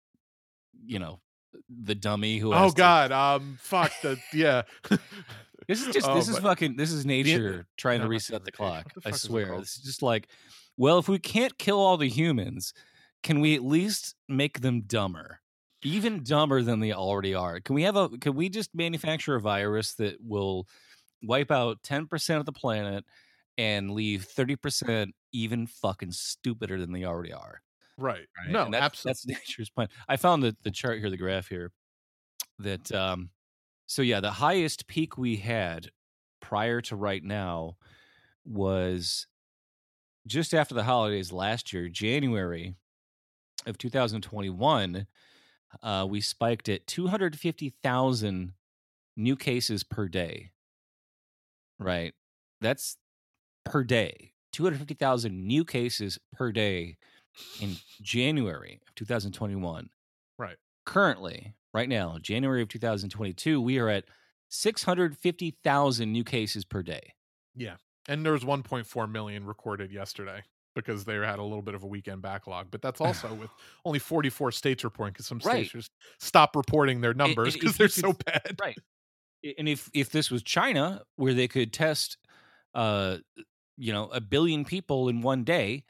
you 0.86 1.00
know, 1.00 1.20
the 1.70 1.96
dummy 1.96 2.38
who. 2.38 2.54
oh 2.54 2.58
has 2.58 2.74
to- 2.74 2.78
god, 2.78 3.12
um 3.12 3.58
fuck 3.62 3.92
the 4.04 4.18
yeah. 4.34 4.62
This 5.68 5.86
is 5.86 5.94
just 5.94 6.08
Oh, 6.08 6.16
this 6.16 6.30
is 6.30 6.38
fucking 6.40 6.76
this 6.76 6.92
is 6.92 7.06
nature 7.06 7.66
trying 7.78 8.00
no, 8.00 8.06
to 8.06 8.10
reset 8.10 8.44
the 8.44 8.52
clock. 8.52 8.94
The 8.94 9.02
I 9.02 9.04
fuck 9.04 9.16
is 9.16 9.24
it 9.24 9.28
swear. 9.28 9.60
This 9.60 9.78
is 9.78 9.84
just 9.84 10.02
like, 10.02 10.28
well, 10.78 11.00
if 11.00 11.08
we 11.08 11.20
can't 11.20 11.58
kill 11.58 11.80
all 11.80 11.98
the 11.98 12.10
humans, 12.10 12.74
can 13.24 13.40
we 13.40 13.56
at 13.56 13.64
least 13.64 14.16
make 14.28 14.62
them 14.62 14.82
dumber? 14.82 15.40
Even 15.84 16.24
dumber 16.24 16.62
than 16.62 16.80
they 16.80 16.94
already 16.94 17.34
are. 17.34 17.60
Can 17.60 17.76
we 17.76 17.84
have 17.84 17.96
a 17.96 18.10
can 18.10 18.36
we 18.36 18.50
just 18.50 18.74
manufacture 18.74 19.36
a 19.36 19.42
virus 19.42 19.94
that 19.96 20.18
will 20.22 20.68
wipe 21.24 21.52
out 21.52 21.82
10% 21.84 22.38
of 22.38 22.46
the 22.46 22.52
planet 22.52 23.04
and 23.58 23.92
leave 23.92 24.28
30% 24.28 25.12
even 25.32 25.66
fucking 25.66 26.12
stupider 26.12 26.80
than 26.80 26.92
they 26.92 27.06
already 27.06 27.34
are? 27.34 27.62
right. 27.98 28.26
Right? 28.38 28.52
No, 28.52 28.70
that's, 28.70 29.06
absolutely. 29.06 29.10
that's 29.10 29.28
nature's 29.48 29.70
plan. 29.70 29.88
I 30.08 30.18
found 30.18 30.44
the, 30.44 30.56
the 30.64 30.72
chart 30.72 31.00
here, 31.00 31.10
the 31.10 31.18
graph 31.18 31.48
here, 31.48 31.72
that 32.60 32.92
um, 32.92 33.30
so 33.88 34.02
yeah, 34.02 34.20
the 34.20 34.32
highest 34.32 34.88
peak 34.88 35.18
we 35.18 35.38
had 35.38 35.90
prior 36.42 36.82
to 36.82 36.96
right 36.96 37.24
now 37.24 37.78
was 38.46 39.28
just 40.28 40.54
after 40.54 40.74
the 40.74 40.84
holidays 40.84 41.32
last 41.32 41.74
year, 41.74 41.88
January 41.90 42.76
of 43.66 43.78
2021. 43.78 45.08
Uh, 45.84 46.08
we 46.10 46.22
spiked 46.22 46.70
at 46.70 46.88
250,000 46.88 48.54
new 49.18 49.36
cases 49.36 49.84
per 49.84 50.08
day. 50.08 50.52
Right, 51.80 52.14
that's 52.62 52.98
per 53.66 53.84
day. 53.84 54.32
250,000 54.54 55.46
new 55.46 55.66
cases 55.66 56.18
per 56.32 56.52
day 56.54 56.96
in 57.60 57.76
January 58.02 58.80
of 58.88 58.96
2021. 58.96 59.90
Right. 60.38 60.56
Currently, 60.86 61.56
right 61.76 61.90
now, 61.90 62.18
January 62.22 62.62
of 62.62 62.70
2022, 62.70 63.60
we 63.60 63.78
are 63.80 63.90
at 63.90 64.06
650,000 64.48 66.12
new 66.12 66.24
cases 66.24 66.64
per 66.64 66.82
day. 66.82 67.14
Yeah. 67.54 67.76
And 68.08 68.26
there 68.26 68.32
was 68.32 68.46
1.4 68.46 69.12
million 69.12 69.46
recorded 69.46 69.92
yesterday 69.92 70.42
because 70.74 71.04
they 71.04 71.16
had 71.16 71.38
a 71.38 71.44
little 71.44 71.62
bit 71.62 71.76
of 71.76 71.84
a 71.84 71.88
weekend 71.88 72.22
backlog. 72.22 72.68
But 72.72 72.82
that's 72.82 73.02
also 73.02 73.34
with 73.34 73.50
only 73.84 74.00
44 74.00 74.54
states 74.54 74.84
reporting 74.86 75.14
because 75.14 75.28
some 75.28 75.42
states 75.42 75.72
just 75.72 75.92
stop 76.20 76.56
reporting 76.56 77.02
their 77.02 77.14
numbers 77.14 77.54
because 77.54 77.76
they're 77.78 77.90
so 77.90 78.14
could- 78.14 78.26
bad. 78.26 78.58
Right. 78.60 78.78
And 79.60 79.70
if 79.70 79.92
if 79.94 80.10
this 80.10 80.32
was 80.32 80.42
China 80.42 81.04
where 81.18 81.36
they 81.36 81.48
could 81.48 81.72
test 81.72 82.18
uh 82.74 83.18
you 83.78 83.92
know, 83.92 84.06
a 84.06 84.22
billion 84.22 84.64
people 84.64 85.10
in 85.10 85.22
one 85.22 85.44
day 85.44 85.84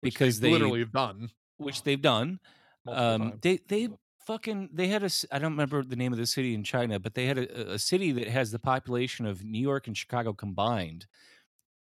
which 0.00 0.14
because 0.14 0.38
they 0.38 0.48
they 0.48 0.52
literally 0.52 0.80
have 0.80 0.92
done. 0.92 1.30
which 1.56 1.82
they've 1.82 2.00
done 2.00 2.38
um 2.86 3.32
they 3.42 3.58
they 3.68 3.88
fucking 4.26 4.68
they 4.72 4.88
had 4.88 5.02
a 5.02 5.10
i 5.32 5.38
don't 5.38 5.52
remember 5.52 5.82
the 5.82 5.96
name 5.96 6.12
of 6.12 6.18
the 6.18 6.26
city 6.26 6.54
in 6.54 6.62
china 6.62 6.98
but 6.98 7.14
they 7.14 7.26
had 7.26 7.38
a, 7.38 7.72
a 7.72 7.78
city 7.78 8.12
that 8.12 8.28
has 8.28 8.50
the 8.50 8.58
population 8.58 9.26
of 9.26 9.44
new 9.44 9.60
york 9.60 9.86
and 9.86 9.96
chicago 9.96 10.32
combined 10.32 11.06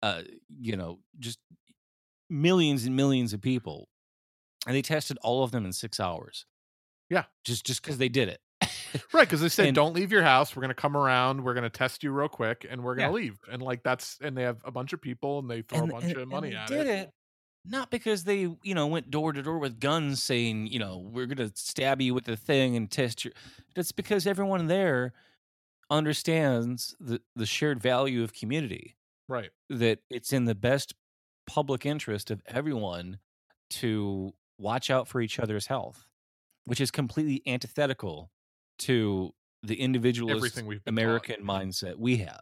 uh 0.01 0.21
you 0.59 0.75
know 0.75 0.99
just 1.19 1.39
millions 2.29 2.85
and 2.85 2.95
millions 2.95 3.33
of 3.33 3.41
people 3.41 3.89
and 4.65 4.75
they 4.75 4.81
tested 4.81 5.17
all 5.21 5.43
of 5.43 5.51
them 5.51 5.65
in 5.65 5.73
six 5.73 5.99
hours 5.99 6.45
Yeah. 7.09 7.23
just 7.43 7.65
just 7.65 7.81
because 7.81 7.97
they 7.97 8.09
did 8.09 8.29
it 8.29 8.39
Right, 9.11 9.27
because 9.27 9.41
they 9.41 9.49
said, 9.49 9.65
And- 9.67 9.75
"Don't 9.75 9.93
leave 9.93 10.11
your 10.11 10.21
house. 10.21 10.55
We're 10.55 10.61
going 10.61 10.69
to 10.69 10.75
come 10.75 10.95
around. 10.95 11.43
We're 11.43 11.55
going 11.55 11.63
to 11.63 11.69
test 11.69 12.03
you 12.03 12.11
real 12.11 12.27
quick, 12.27 12.63
and 12.69 12.83
we're 12.83 12.93
going 12.93 13.05
Yeah. 13.05 13.07
to 13.07 13.13
leave." 13.15 13.39
And 13.51 13.59
like 13.59 13.81
that's, 13.81 14.19
and 14.21 14.37
they 14.37 14.43
have 14.43 14.57
a 14.65 14.71
bunch 14.71 14.93
of 14.93 15.01
people, 15.01 15.39
and 15.39 15.49
they 15.49 15.63
throw 15.63 15.79
and, 15.79 15.89
a 15.89 15.93
bunch 15.93 16.05
and- 16.05 16.17
of 16.17 16.27
money 16.27 16.53
at 16.55 16.67
did 16.67 16.81
it. 16.81 16.87
it 16.87 17.09
not 17.65 17.89
because 17.91 18.23
they 18.25 18.39
you 18.63 18.75
know 18.75 18.87
went 18.87 19.09
door 19.11 19.31
to 19.33 19.41
door 19.41 19.57
with 19.59 19.79
guns 19.79 20.21
saying 20.21 20.67
you 20.67 20.79
know 20.79 20.97
we're 20.97 21.25
gonna 21.25 21.51
stab 21.55 22.01
you 22.01 22.13
with 22.13 22.25
the 22.25 22.35
thing 22.35 22.75
and 22.75 22.91
test 22.91 23.23
your 23.23 23.33
that's 23.75 23.91
because 23.91 24.27
everyone 24.27 24.67
there 24.67 25.13
understands 25.89 26.95
the 26.99 27.21
the 27.35 27.45
shared 27.45 27.81
value 27.81 28.23
of 28.23 28.33
community 28.33 28.95
Right. 29.29 29.51
that 29.69 29.99
it's 30.09 30.33
in 30.33 30.45
the 30.45 30.55
best 30.55 30.93
public 31.47 31.85
interest 31.85 32.29
of 32.29 32.41
everyone 32.45 33.19
to 33.71 34.33
watch 34.59 34.89
out 34.89 35.07
for 35.07 35.21
each 35.21 35.39
other's 35.39 35.67
health 35.67 36.07
which 36.65 36.81
is 36.81 36.91
completely 36.91 37.41
antithetical 37.45 38.31
to 38.79 39.33
the 39.61 39.75
individualist 39.79 40.37
Everything 40.37 40.65
taught. 40.71 40.81
american 40.87 41.43
mindset 41.43 41.97
we 41.97 42.17
have 42.17 42.41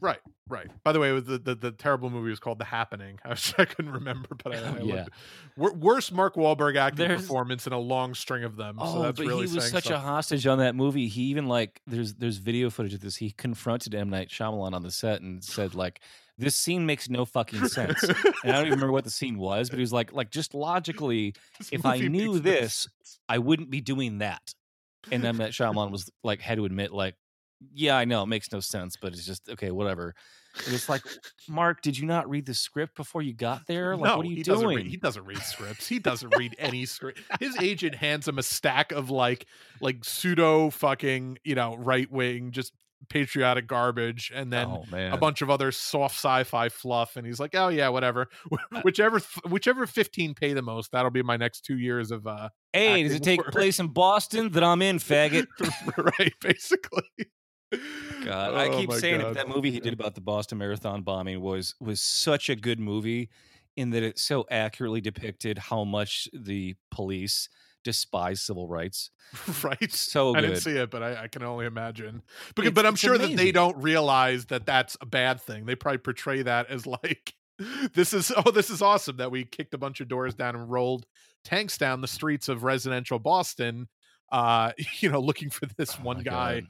Right. 0.00 0.18
Right. 0.48 0.66
By 0.82 0.92
the 0.92 0.98
way, 0.98 1.10
it 1.10 1.12
was 1.12 1.24
the, 1.24 1.38
the 1.38 1.54
the 1.54 1.70
terrible 1.70 2.10
movie 2.10 2.30
was 2.30 2.40
called 2.40 2.58
The 2.58 2.64
Happening. 2.64 3.18
I, 3.24 3.28
was, 3.30 3.54
I 3.56 3.64
couldn't 3.66 3.92
remember, 3.92 4.28
but 4.42 4.54
I, 4.54 4.56
I 4.58 4.78
yeah. 4.80 4.94
looked. 4.94 5.10
Wor- 5.56 5.74
worst 5.74 6.12
Mark 6.12 6.34
Wahlberg 6.34 6.76
acting 6.76 7.06
There's- 7.08 7.20
performance 7.22 7.66
in 7.66 7.72
a 7.72 7.78
long 7.78 8.14
string 8.14 8.42
of 8.44 8.56
them. 8.56 8.76
Oh, 8.80 8.94
so 8.94 9.02
that's 9.02 9.18
but 9.18 9.26
really 9.26 9.46
he 9.46 9.54
was 9.54 9.70
such 9.70 9.90
a 9.90 9.98
hostage 9.98 10.46
on 10.46 10.58
that 10.58 10.74
movie. 10.74 11.06
He 11.08 11.22
even 11.24 11.46
like 11.46 11.80
there's 11.86 12.14
there's 12.14 12.38
video 12.38 12.70
footage 12.70 12.94
of 12.94 13.00
this. 13.00 13.16
He 13.16 13.30
confronted 13.30 13.94
M 13.94 14.10
Night 14.10 14.28
Shyamalan 14.28 14.72
on 14.72 14.82
the 14.82 14.90
set 14.90 15.20
and 15.20 15.42
said 15.44 15.74
like, 15.74 16.00
"This 16.36 16.56
scene 16.56 16.84
makes 16.86 17.08
no 17.08 17.24
fucking 17.24 17.68
sense." 17.68 18.02
and 18.02 18.16
I 18.44 18.52
don't 18.52 18.66
even 18.66 18.70
remember 18.70 18.92
what 18.92 19.04
the 19.04 19.10
scene 19.10 19.38
was, 19.38 19.70
but 19.70 19.78
he 19.78 19.82
was 19.82 19.92
like, 19.92 20.12
like 20.12 20.30
just 20.30 20.54
logically, 20.54 21.34
This 21.58 21.68
if 21.72 21.86
I 21.86 21.98
knew 21.98 22.38
this, 22.40 22.88
sense. 23.04 23.18
I 23.28 23.38
wouldn't 23.38 23.70
be 23.70 23.80
doing 23.80 24.18
that. 24.18 24.52
And 25.12 25.24
M 25.24 25.36
Night 25.36 25.52
Shyamalan 25.52 25.90
was 25.92 26.10
like 26.24 26.40
had 26.40 26.56
to 26.58 26.64
admit 26.64 26.92
like, 26.92 27.14
yeah, 27.72 27.96
I 27.96 28.04
know 28.04 28.22
it 28.22 28.26
makes 28.26 28.52
no 28.52 28.60
sense, 28.60 28.96
but 29.00 29.12
it's 29.12 29.26
just 29.26 29.48
okay, 29.48 29.70
whatever. 29.70 30.14
And 30.66 30.74
it's 30.74 30.88
like, 30.88 31.02
Mark, 31.48 31.80
did 31.80 31.96
you 31.96 32.06
not 32.06 32.28
read 32.28 32.44
the 32.44 32.54
script 32.54 32.96
before 32.96 33.22
you 33.22 33.32
got 33.32 33.66
there? 33.68 33.94
Like, 33.96 34.04
no, 34.04 34.16
what 34.16 34.26
are 34.26 34.28
you 34.28 34.36
he 34.36 34.42
doing? 34.42 34.56
Doesn't 34.56 34.76
read, 34.76 34.86
he 34.86 34.96
doesn't 34.96 35.24
read 35.24 35.38
scripts. 35.42 35.86
He 35.86 35.98
doesn't 36.00 36.36
read 36.36 36.56
any 36.58 36.86
script. 36.86 37.20
His 37.38 37.56
agent 37.60 37.94
hands 37.94 38.26
him 38.26 38.38
a 38.38 38.42
stack 38.42 38.90
of 38.92 39.10
like 39.10 39.46
like 39.80 40.04
pseudo 40.04 40.70
fucking 40.70 41.38
you 41.44 41.54
know 41.54 41.76
right 41.76 42.10
wing 42.10 42.50
just 42.50 42.72
patriotic 43.08 43.66
garbage, 43.66 44.30
and 44.34 44.52
then 44.52 44.66
oh 44.68 44.84
a 44.92 45.16
bunch 45.16 45.40
of 45.40 45.50
other 45.50 45.72
soft 45.72 46.16
sci-fi 46.16 46.68
fluff 46.68 47.16
and 47.16 47.26
he's 47.26 47.40
like 47.40 47.54
oh 47.54 47.68
yeah 47.68 47.88
whatever 47.88 48.26
whichever 48.82 49.20
whichever 49.48 49.86
15 49.86 50.34
pay 50.34 50.52
the 50.52 50.60
most 50.60 50.92
that'll 50.92 51.10
be 51.10 51.22
my 51.22 51.36
next 51.36 51.62
two 51.62 51.78
years 51.78 52.10
of 52.10 52.26
uh 52.26 52.48
Hey, 52.72 53.02
does 53.02 53.14
it 53.14 53.22
take 53.22 53.40
work. 53.40 53.52
place 53.52 53.80
in 53.80 53.88
Boston? 53.88 54.52
That 54.52 54.62
I'm 54.62 54.82
in, 54.82 54.98
faggot. 54.98 55.46
right 55.96 56.34
basically 56.40 57.02
God, 58.24 58.54
I 58.54 58.68
Oh 58.68 58.78
keep 58.78 58.92
saying 58.92 59.20
God. 59.20 59.34
that 59.36 59.48
movie 59.48 59.70
he 59.70 59.80
did 59.80 59.92
about 59.92 60.14
the 60.14 60.20
Boston 60.20 60.58
Marathon 60.58 61.02
bombing 61.02 61.40
was 61.40 61.74
was 61.80 62.00
such 62.00 62.48
a 62.50 62.56
good 62.56 62.80
movie 62.80 63.30
in 63.76 63.90
that 63.90 64.02
it 64.02 64.18
so 64.18 64.44
accurately 64.50 65.00
depicted 65.00 65.56
how 65.58 65.84
much 65.84 66.28
the 66.32 66.74
police 66.90 67.48
despise 67.84 68.42
civil 68.42 68.66
rights. 68.68 69.10
right 69.62 69.92
So 69.92 70.34
I 70.34 70.40
didn't 70.40 70.56
see 70.56 70.72
it, 70.72 70.90
but 70.90 71.02
I, 71.02 71.22
I 71.24 71.28
can 71.28 71.42
only 71.44 71.64
imagine. 71.66 72.22
Because, 72.54 72.68
It's- 72.68 72.74
but 72.74 72.84
I'm 72.86 72.96
sure 72.96 73.16
that 73.16 73.36
they 73.36 73.52
don't 73.52 73.76
realize 73.80 74.46
that 74.46 74.66
that's 74.66 74.96
a 75.00 75.06
bad 75.06 75.40
thing. 75.40 75.64
They 75.66 75.76
probably 75.76 75.98
portray 75.98 76.42
that 76.42 76.68
as 76.68 76.86
like, 76.86 77.34
this 77.94 78.12
is 78.12 78.32
oh, 78.36 78.50
this 78.50 78.68
is 78.70 78.82
awesome 78.82 79.16
that 79.18 79.30
we 79.30 79.44
kicked 79.44 79.72
a 79.74 79.78
bunch 79.78 80.00
of 80.00 80.08
doors 80.08 80.34
down 80.34 80.56
and 80.56 80.70
rolled 80.70 81.06
tanks 81.44 81.78
down 81.78 82.00
the 82.00 82.08
streets 82.08 82.48
of 82.48 82.64
residential 82.64 83.18
Boston. 83.18 83.88
Uh, 84.30 84.72
you 85.00 85.08
know, 85.08 85.20
looking 85.20 85.48
for 85.50 85.66
this 85.76 85.96
Oh 85.98 86.02
one 86.02 86.18
my 86.18 86.22
guy. 86.24 86.54
God. 86.60 86.68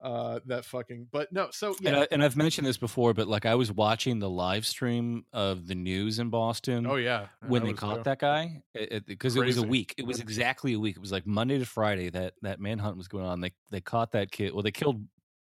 Uh, 0.00 0.40
that 0.46 0.64
fucking. 0.66 1.08
But 1.10 1.32
no, 1.32 1.48
so 1.50 1.74
yeah. 1.80 1.88
And, 1.88 1.96
I, 1.98 2.08
and 2.10 2.22
I've 2.22 2.36
mentioned 2.36 2.66
this 2.66 2.76
before, 2.76 3.14
but 3.14 3.28
like 3.28 3.46
I 3.46 3.54
was 3.54 3.72
watching 3.72 4.18
the 4.18 4.28
live 4.28 4.66
stream 4.66 5.24
of 5.32 5.66
the 5.66 5.74
news 5.74 6.18
in 6.18 6.28
Boston. 6.28 6.86
oh 6.86 6.96
yeah. 6.96 7.28
when 7.46 7.64
they 7.64 7.72
caught 7.72 8.04
that 8.04 8.18
guy 8.18 8.62
because 9.06 9.36
it 9.36 9.44
was 9.44 9.56
a 9.56 9.62
week 9.62 9.94
it 9.96 10.06
was 10.06 10.20
exactly 10.20 10.74
a 10.74 10.78
week 10.78 10.96
it 10.96 11.00
was 11.00 11.12
like 11.12 11.26
monday 11.26 11.58
to 11.58 11.64
friday 11.64 12.10
that 12.10 12.34
that 12.42 12.60
manhunt 12.60 12.96
was 12.96 13.08
going 13.08 13.24
on 13.24 13.40
they 13.40 13.52
they 13.70 13.80
caught 13.80 14.12
that 14.12 14.30
kid 14.30 14.52
well 14.52 14.62
they 14.62 14.70
killed 14.70 15.02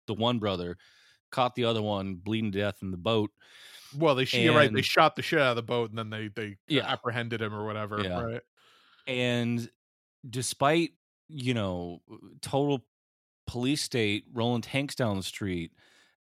the 0.08 0.14
one 0.14 0.39
brother 0.39 0.78
caught 1.32 1.54
the 1.56 1.66
other 1.66 1.82
one 1.82 2.16
bleeding 2.16 2.52
to 2.52 2.60
death 2.60 2.78
in 2.82 2.91
the 2.91 2.98
boat 2.98 3.32
Well, 3.98 4.16
they 4.16 4.24
you're 4.32 4.56
right. 4.56 4.72
They 4.74 4.82
shot 4.82 5.16
the 5.16 5.22
shit 5.22 5.39
out 5.39 5.52
of 5.52 5.56
the 5.58 5.62
boat, 5.64 5.89
and 5.89 5.98
then 6.00 6.10
they 6.10 6.30
they 6.30 6.58
Yeah. 6.68 6.86
apprehended 6.88 7.41
him 7.41 7.54
or 7.54 7.66
whatever. 7.66 8.02
Yeah. 8.02 8.22
Right. 8.22 8.41
and 9.08 9.70
despite 10.30 10.91
you 11.30 11.54
know 11.54 12.02
total 12.41 12.86
police 13.48 13.82
state 13.82 14.26
rolling 14.34 14.62
tanks 14.62 14.95
down 14.95 15.18
the 15.18 15.24
street 15.24 15.72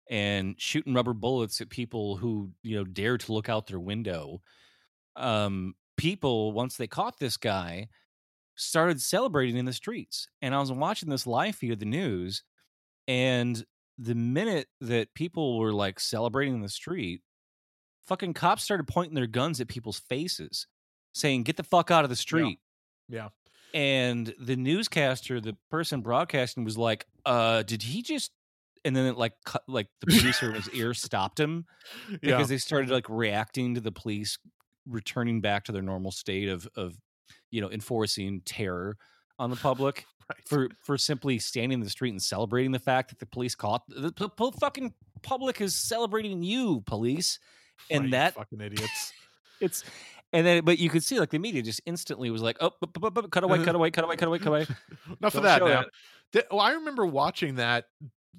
and 0.08 0.54
shooting 0.60 0.94
rubber 0.94 1.12
bullets 1.12 1.60
at 1.60 1.68
people 1.68 2.16
who 2.16 2.50
you 2.62 2.76
know 2.76 2.84
dare 2.84 3.18
to 3.18 3.32
look 3.32 3.48
out 3.48 3.66
their 3.66 3.80
window 3.80 4.40
um 5.16 5.74
people 5.96 6.52
once 6.52 6.76
they 6.76 6.86
caught 6.86 7.18
this 7.18 7.36
guy 7.36 7.88
started 8.56 9.00
celebrating 9.00 9.56
in 9.56 9.64
the 9.64 9.72
streets 9.72 10.28
and 10.42 10.54
i 10.54 10.60
was 10.60 10.70
watching 10.72 11.08
this 11.08 11.26
live 11.26 11.54
feed 11.56 11.72
of 11.72 11.78
the 11.78 11.84
news 11.84 12.42
and 13.08 13.64
the 13.98 14.14
minute 14.14 14.68
that 14.80 15.12
people 15.14 15.58
were 15.58 15.72
like 15.72 15.98
celebrating 16.00 16.54
in 16.54 16.60
the 16.62 16.68
street 16.68 17.22
fucking 18.06 18.34
cops 18.34 18.62
started 18.62 18.86
pointing 18.86 19.14
their 19.14 19.26
guns 19.26 19.60
at 19.60 19.68
people's 19.68 19.98
faces 19.98 20.66
saying 21.14 21.42
get 21.42 21.56
the 21.56 21.62
fuck 21.64 21.90
out 21.90 22.04
of 22.04 22.10
the 22.10 22.16
street 22.16 22.58
Yeah. 23.08 23.28
And 23.74 24.34
the 24.38 24.56
newscaster 24.56 25.40
the 25.40 25.56
person 25.70 26.00
broadcasting 26.00 26.64
was 26.64 26.78
like 26.78 27.06
uh 27.24 27.62
did 27.62 27.82
he 27.82 28.02
just 28.02 28.30
and 28.84 28.94
then 28.94 29.06
it 29.06 29.16
like 29.16 29.32
cut 29.44 29.62
like 29.68 29.88
the 30.00 30.06
producer 30.06 30.48
in 30.48 30.54
his 30.54 30.68
ear 30.70 30.94
stopped 30.94 31.38
him 31.40 31.66
Yeah. 32.10 32.18
because 32.22 32.48
they 32.48 32.58
started 32.58 32.90
like 32.90 33.08
reacting 33.08 33.74
to 33.74 33.80
the 33.80 33.92
police 33.92 34.38
returning 34.88 35.40
back 35.40 35.64
to 35.64 35.72
their 35.72 35.82
normal 35.82 36.12
state 36.12 36.48
of 36.48 36.68
of 36.76 36.96
you 37.50 37.60
know 37.60 37.70
enforcing 37.70 38.40
terror 38.44 38.96
on 39.38 39.50
the 39.50 39.56
public 39.56 40.06
Right. 40.28 40.48
for 40.48 40.68
for 40.82 40.98
simply 40.98 41.38
standing 41.38 41.78
in 41.78 41.84
the 41.84 41.90
street 41.90 42.10
and 42.10 42.20
celebrating 42.20 42.72
the 42.72 42.80
fact 42.80 43.10
that 43.10 43.20
the 43.20 43.26
police 43.26 43.54
caught 43.54 43.82
the, 43.88 44.10
the, 44.16 44.28
the 44.36 44.52
fucking 44.60 44.92
public 45.22 45.60
is 45.60 45.76
celebrating 45.76 46.42
you 46.42 46.80
police 46.84 47.38
and 47.92 48.04
Right, 48.04 48.10
that- 48.10 48.34
fucking 48.34 48.60
idiots. 48.60 49.12
it's 49.60 49.84
and 50.36 50.46
then 50.46 50.64
but 50.64 50.78
you 50.78 50.90
could 50.90 51.02
see 51.02 51.18
like 51.18 51.30
the 51.30 51.38
media 51.38 51.62
just 51.62 51.80
instantly 51.86 52.30
was 52.30 52.42
like 52.42 52.58
oh 52.60 52.70
bu- 52.80 53.00
bu- 53.00 53.10
bu- 53.10 53.28
cut 53.28 53.42
away 53.42 53.64
cut 53.64 53.74
away 53.74 53.90
cut 53.90 54.04
away 54.04 54.16
cut 54.16 54.28
away 54.28 54.38
cut 54.38 54.48
away 54.52 54.60
Enough 54.60 55.32
Don't 55.32 55.36
of 55.36 55.42
that 55.44 55.62
now. 55.64 55.84
that. 56.32 56.46
Well, 56.50 56.60
I 56.60 56.72
remember 56.72 57.06
watching 57.06 57.54
that 57.56 57.86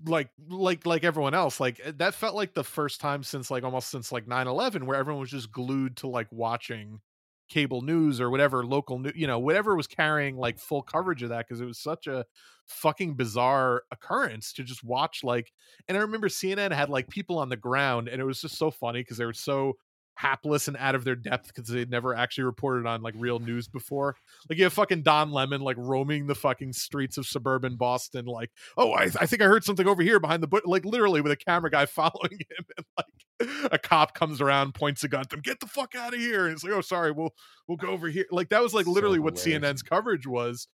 like 0.05 0.29
like 0.47 0.85
like 0.85 1.03
everyone 1.03 1.33
else 1.33 1.59
like 1.59 1.81
eh, 1.83 1.91
that 1.97 2.13
felt 2.13 2.35
like 2.35 2.53
the 2.53 2.63
first 2.63 3.01
time 3.01 3.23
since 3.23 3.49
like 3.49 3.63
almost 3.63 3.89
since 3.89 4.11
like 4.11 4.27
9-11 4.27 4.83
where 4.83 4.95
everyone 4.97 5.21
was 5.21 5.31
just 5.31 5.51
glued 5.51 5.97
to 5.97 6.07
like 6.07 6.27
watching 6.31 7.01
cable 7.49 7.81
news 7.81 8.21
or 8.21 8.29
whatever 8.29 8.63
local 8.63 8.99
news 8.99 9.13
you 9.15 9.25
know 9.25 9.39
whatever 9.39 9.75
was 9.75 9.87
carrying 9.87 10.37
like 10.37 10.59
full 10.59 10.83
coverage 10.83 11.23
of 11.23 11.29
that 11.29 11.47
because 11.47 11.61
it 11.61 11.65
was 11.65 11.79
such 11.79 12.05
a 12.05 12.25
fucking 12.67 13.15
bizarre 13.15 13.83
occurrence 13.91 14.51
to 14.53 14.63
just 14.63 14.83
watch 14.83 15.23
like 15.23 15.51
and 15.87 15.97
i 15.97 16.01
remember 16.01 16.27
cnn 16.27 16.71
had 16.71 16.89
like 16.89 17.07
people 17.09 17.39
on 17.39 17.47
the 17.49 17.55
ground 17.55 18.07
and 18.09 18.21
it 18.21 18.25
was 18.25 18.41
just 18.41 18.57
so 18.57 18.69
funny 18.69 18.99
because 18.99 19.17
they 19.17 19.25
were 19.25 19.33
so 19.33 19.73
hapless 20.17 20.67
and 20.67 20.77
out 20.77 20.95
of 20.95 21.03
their 21.03 21.15
depth 21.15 21.53
because 21.53 21.69
they'd 21.69 21.89
never 21.89 22.13
actually 22.15 22.43
reported 22.43 22.85
on 22.85 23.01
like 23.01 23.13
real 23.17 23.39
news 23.39 23.67
before 23.67 24.15
like 24.49 24.57
you 24.57 24.63
have 24.63 24.73
fucking 24.73 25.03
Don 25.03 25.31
Lemon 25.31 25.61
like 25.61 25.77
roaming 25.77 26.27
the 26.27 26.35
fucking 26.35 26.73
streets 26.73 27.17
of 27.17 27.25
suburban 27.25 27.75
Boston, 27.75 28.25
like, 28.25 28.51
oh, 28.77 28.93
I, 28.93 29.03
I 29.19 29.25
think 29.25 29.41
I 29.41 29.45
heard 29.45 29.63
something 29.63 29.87
over 29.87 30.01
here 30.01 30.19
behind 30.19 30.41
the 30.43 30.47
bush, 30.47 30.63
like 30.65 30.85
literally 30.85 31.21
with 31.21 31.31
a 31.31 31.37
camera 31.37 31.69
guy 31.69 31.85
following 31.85 32.31
him, 32.31 32.65
and 32.77 32.85
like 32.97 33.71
a 33.71 33.77
cop 33.77 34.13
comes 34.13 34.41
around, 34.41 34.73
points 34.73 35.03
a 35.03 35.07
gun 35.07 35.21
at 35.21 35.29
them, 35.29 35.41
get 35.41 35.59
the 35.59 35.67
fuck 35.67 35.95
out 35.95 36.13
of 36.13 36.19
here, 36.19 36.45
and 36.45 36.53
it's 36.53 36.63
like, 36.63 36.73
oh, 36.73 36.81
sorry, 36.81 37.11
we'll 37.11 37.33
we'll 37.67 37.77
go 37.77 37.89
over 37.89 38.07
here. 38.07 38.25
Like 38.31 38.49
that 38.49 38.61
was 38.61 38.73
like 38.73 38.85
So 38.85 38.91
literally 38.91 39.19
what. 39.19 39.35
CNN's 39.35 39.83
coverage 39.83 40.27
was. 40.27 40.67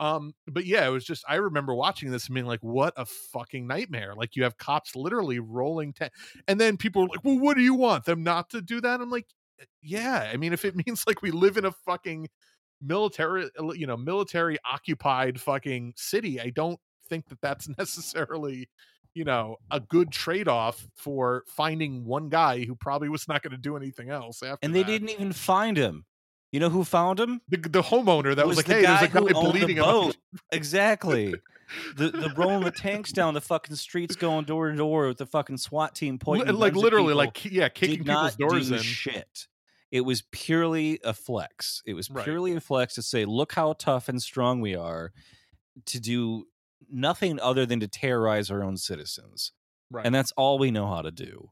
Um, 0.00 0.34
but 0.46 0.64
yeah, 0.64 0.86
it 0.86 0.90
was 0.90 1.04
just 1.04 1.24
I 1.28 1.36
remember 1.36 1.74
watching 1.74 2.10
this 2.10 2.26
and 2.26 2.34
being 2.34 2.46
like, 2.46 2.62
what 2.62 2.94
a 2.96 3.04
fucking 3.04 3.66
nightmare. 3.66 4.14
Like 4.16 4.34
you 4.34 4.42
have 4.42 4.56
cops 4.56 4.96
literally 4.96 5.38
rolling 5.38 5.92
ta- 5.92 6.08
and 6.48 6.58
then 6.58 6.76
people 6.76 7.02
were 7.02 7.08
like, 7.08 7.24
Well, 7.24 7.38
what 7.38 7.56
do 7.56 7.62
you 7.62 7.74
want? 7.74 8.06
Them 8.06 8.24
not 8.24 8.50
to 8.50 8.62
do 8.62 8.80
that? 8.80 9.00
I'm 9.00 9.10
like, 9.10 9.26
yeah. 9.82 10.28
I 10.32 10.36
mean, 10.36 10.52
if 10.52 10.64
it 10.64 10.74
means 10.86 11.04
like 11.06 11.22
we 11.22 11.30
live 11.30 11.56
in 11.58 11.66
a 11.66 11.72
fucking 11.72 12.28
military 12.80 13.48
you 13.74 13.86
know 13.86 13.96
military 13.96 14.56
occupied 14.70 15.40
fucking 15.40 15.92
city 15.96 16.40
i 16.40 16.50
don't 16.50 16.78
think 17.08 17.28
that 17.28 17.40
that's 17.40 17.68
necessarily 17.78 18.68
you 19.14 19.24
know 19.24 19.56
a 19.70 19.80
good 19.80 20.10
trade-off 20.10 20.86
for 20.96 21.44
finding 21.46 22.04
one 22.04 22.28
guy 22.28 22.64
who 22.64 22.74
probably 22.74 23.08
was 23.08 23.28
not 23.28 23.42
going 23.42 23.50
to 23.50 23.58
do 23.58 23.76
anything 23.76 24.08
else 24.08 24.42
after 24.42 24.58
and 24.62 24.74
they 24.74 24.82
that. 24.82 24.90
didn't 24.90 25.10
even 25.10 25.32
find 25.32 25.76
him 25.76 26.04
you 26.52 26.60
know 26.60 26.68
who 26.70 26.84
found 26.84 27.20
him 27.20 27.40
the, 27.48 27.56
the 27.56 27.82
homeowner 27.82 28.34
that 28.34 28.46
was, 28.46 28.56
like 28.56 28.66
the 28.66 28.74
hey 28.74 28.82
there's 28.82 29.02
a 29.02 29.08
guy 29.08 29.20
owned 29.34 29.54
the 29.60 29.74
boat. 29.74 30.16
exactly 30.52 31.34
the 31.96 32.10
the 32.10 32.32
rolling 32.36 32.64
the 32.64 32.70
tanks 32.76 33.12
down 33.12 33.34
the 33.34 33.40
fucking 33.40 33.76
streets 33.76 34.16
going 34.16 34.44
door 34.44 34.70
to 34.70 34.76
door 34.76 35.08
with 35.08 35.18
the 35.18 35.26
fucking 35.26 35.56
SWAT 35.56 35.94
team 35.94 36.18
pointing 36.18 36.54
like 36.56 36.72
guns 36.72 36.82
at 36.82 36.84
literally 36.84 37.14
like 37.14 37.44
yeah 37.44 37.68
kicking 37.68 38.04
people's 38.04 38.36
doors 38.36 38.68
do 38.68 38.74
in 38.76 38.82
shit. 38.82 39.46
It 39.92 40.02
was 40.02 40.22
purely 40.30 41.00
a 41.02 41.12
flex. 41.12 41.82
It 41.84 41.94
was 41.94 42.08
Right. 42.10 42.24
purely 42.24 42.54
a 42.54 42.60
flex 42.60 42.94
to 42.94 43.02
say, 43.02 43.24
look 43.24 43.54
how 43.54 43.72
tough 43.72 44.08
and 44.08 44.22
strong 44.22 44.60
we 44.60 44.76
are 44.76 45.12
to 45.86 45.98
do 46.00 46.44
nothing 46.88 47.40
other 47.40 47.66
than 47.66 47.80
to 47.80 47.88
terrorize 47.88 48.50
our 48.52 48.62
own 48.62 48.76
citizens. 48.76 49.50
right 49.90 50.06
And 50.06 50.14
that's 50.14 50.30
all 50.36 50.58
we 50.60 50.70
know 50.70 50.86
how 50.86 51.02
to 51.02 51.10
do. 51.10 51.50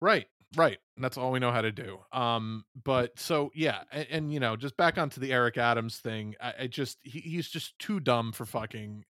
Right, 0.00 0.26
right. 0.56 0.78
And 0.96 1.04
that's 1.04 1.16
all 1.16 1.32
we 1.32 1.38
know 1.38 1.50
how 1.50 1.60
to 1.60 1.72
do. 1.72 1.98
Um, 2.12 2.64
but 2.82 3.18
so 3.18 3.50
yeah, 3.54 3.82
and, 3.90 4.06
and 4.10 4.32
you 4.32 4.40
know, 4.40 4.56
just 4.56 4.76
back 4.76 4.98
onto 4.98 5.20
the 5.20 5.32
Eric 5.32 5.58
Adams 5.58 5.98
thing. 5.98 6.34
I, 6.40 6.54
I 6.60 6.66
just 6.66 6.98
he, 7.02 7.20
he's 7.20 7.48
just 7.48 7.78
too 7.78 8.00
dumb 8.00 8.32
for 8.32 8.46
fucking 8.46 9.04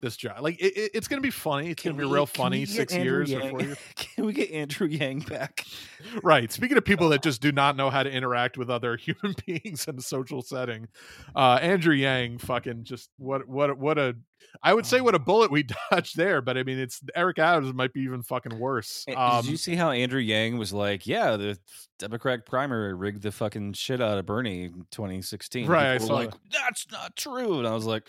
this 0.00 0.16
job. 0.16 0.40
Like 0.40 0.60
it, 0.60 0.76
it- 0.76 0.90
it's 0.94 1.08
gonna 1.08 1.22
be 1.22 1.30
funny. 1.30 1.70
It's 1.70 1.82
gonna 1.82 1.96
be 1.96 2.04
real 2.04 2.26
funny. 2.26 2.64
Six 2.66 2.94
years 2.94 3.32
or 3.32 3.40
four 3.48 3.60
years. 3.62 3.78
Can 3.96 4.26
we 4.26 4.32
get 4.32 4.50
Andrew 4.50 4.86
Yang 4.86 5.20
back? 5.20 5.64
right. 6.22 6.50
Speaking 6.52 6.76
of 6.76 6.84
people 6.84 7.08
that 7.10 7.22
just 7.22 7.40
do 7.40 7.52
not 7.52 7.76
know 7.76 7.90
how 7.90 8.02
to 8.02 8.10
interact 8.10 8.56
with 8.58 8.70
other 8.70 8.96
human 8.98 9.34
beings 9.46 9.86
in 9.88 9.96
a 9.98 10.02
social 10.02 10.42
setting, 10.42 10.88
uh, 11.34 11.58
Andrew 11.62 11.94
Yang, 11.94 12.38
fucking 12.38 12.84
just 12.84 13.10
what 13.18 13.48
what 13.48 13.76
what 13.78 13.98
a 13.98 14.16
I 14.62 14.72
would 14.74 14.86
say 14.86 15.00
what 15.00 15.14
a 15.14 15.18
bullet 15.18 15.50
we 15.50 15.64
dodged 15.90 16.16
there, 16.16 16.40
but 16.40 16.56
I 16.56 16.62
mean 16.62 16.78
it's 16.78 17.00
Eric 17.14 17.38
Adams 17.38 17.72
might 17.74 17.92
be 17.92 18.00
even 18.02 18.22
fucking 18.22 18.58
worse. 18.58 19.04
Um, 19.14 19.42
Did 19.42 19.50
you 19.50 19.56
see 19.56 19.74
how 19.76 19.90
Andrew 19.90 20.20
Yang 20.20 20.58
was 20.58 20.72
like, 20.72 21.06
yeah, 21.06 21.36
the 21.36 21.58
Democratic 21.98 22.46
primary 22.46 22.94
rigged 22.94 23.22
the 23.22 23.32
fucking 23.32 23.72
shit 23.72 24.00
out 24.00 24.18
of 24.18 24.26
Bernie 24.26 24.64
in 24.64 24.86
2016. 24.90 25.66
Right, 25.66 25.92
I 25.92 25.94
People 25.94 26.06
saw 26.08 26.14
were 26.18 26.24
like, 26.26 26.34
that's 26.52 26.86
not 26.92 27.16
true. 27.16 27.58
And 27.58 27.66
I 27.66 27.72
was 27.72 27.86
like, 27.86 28.08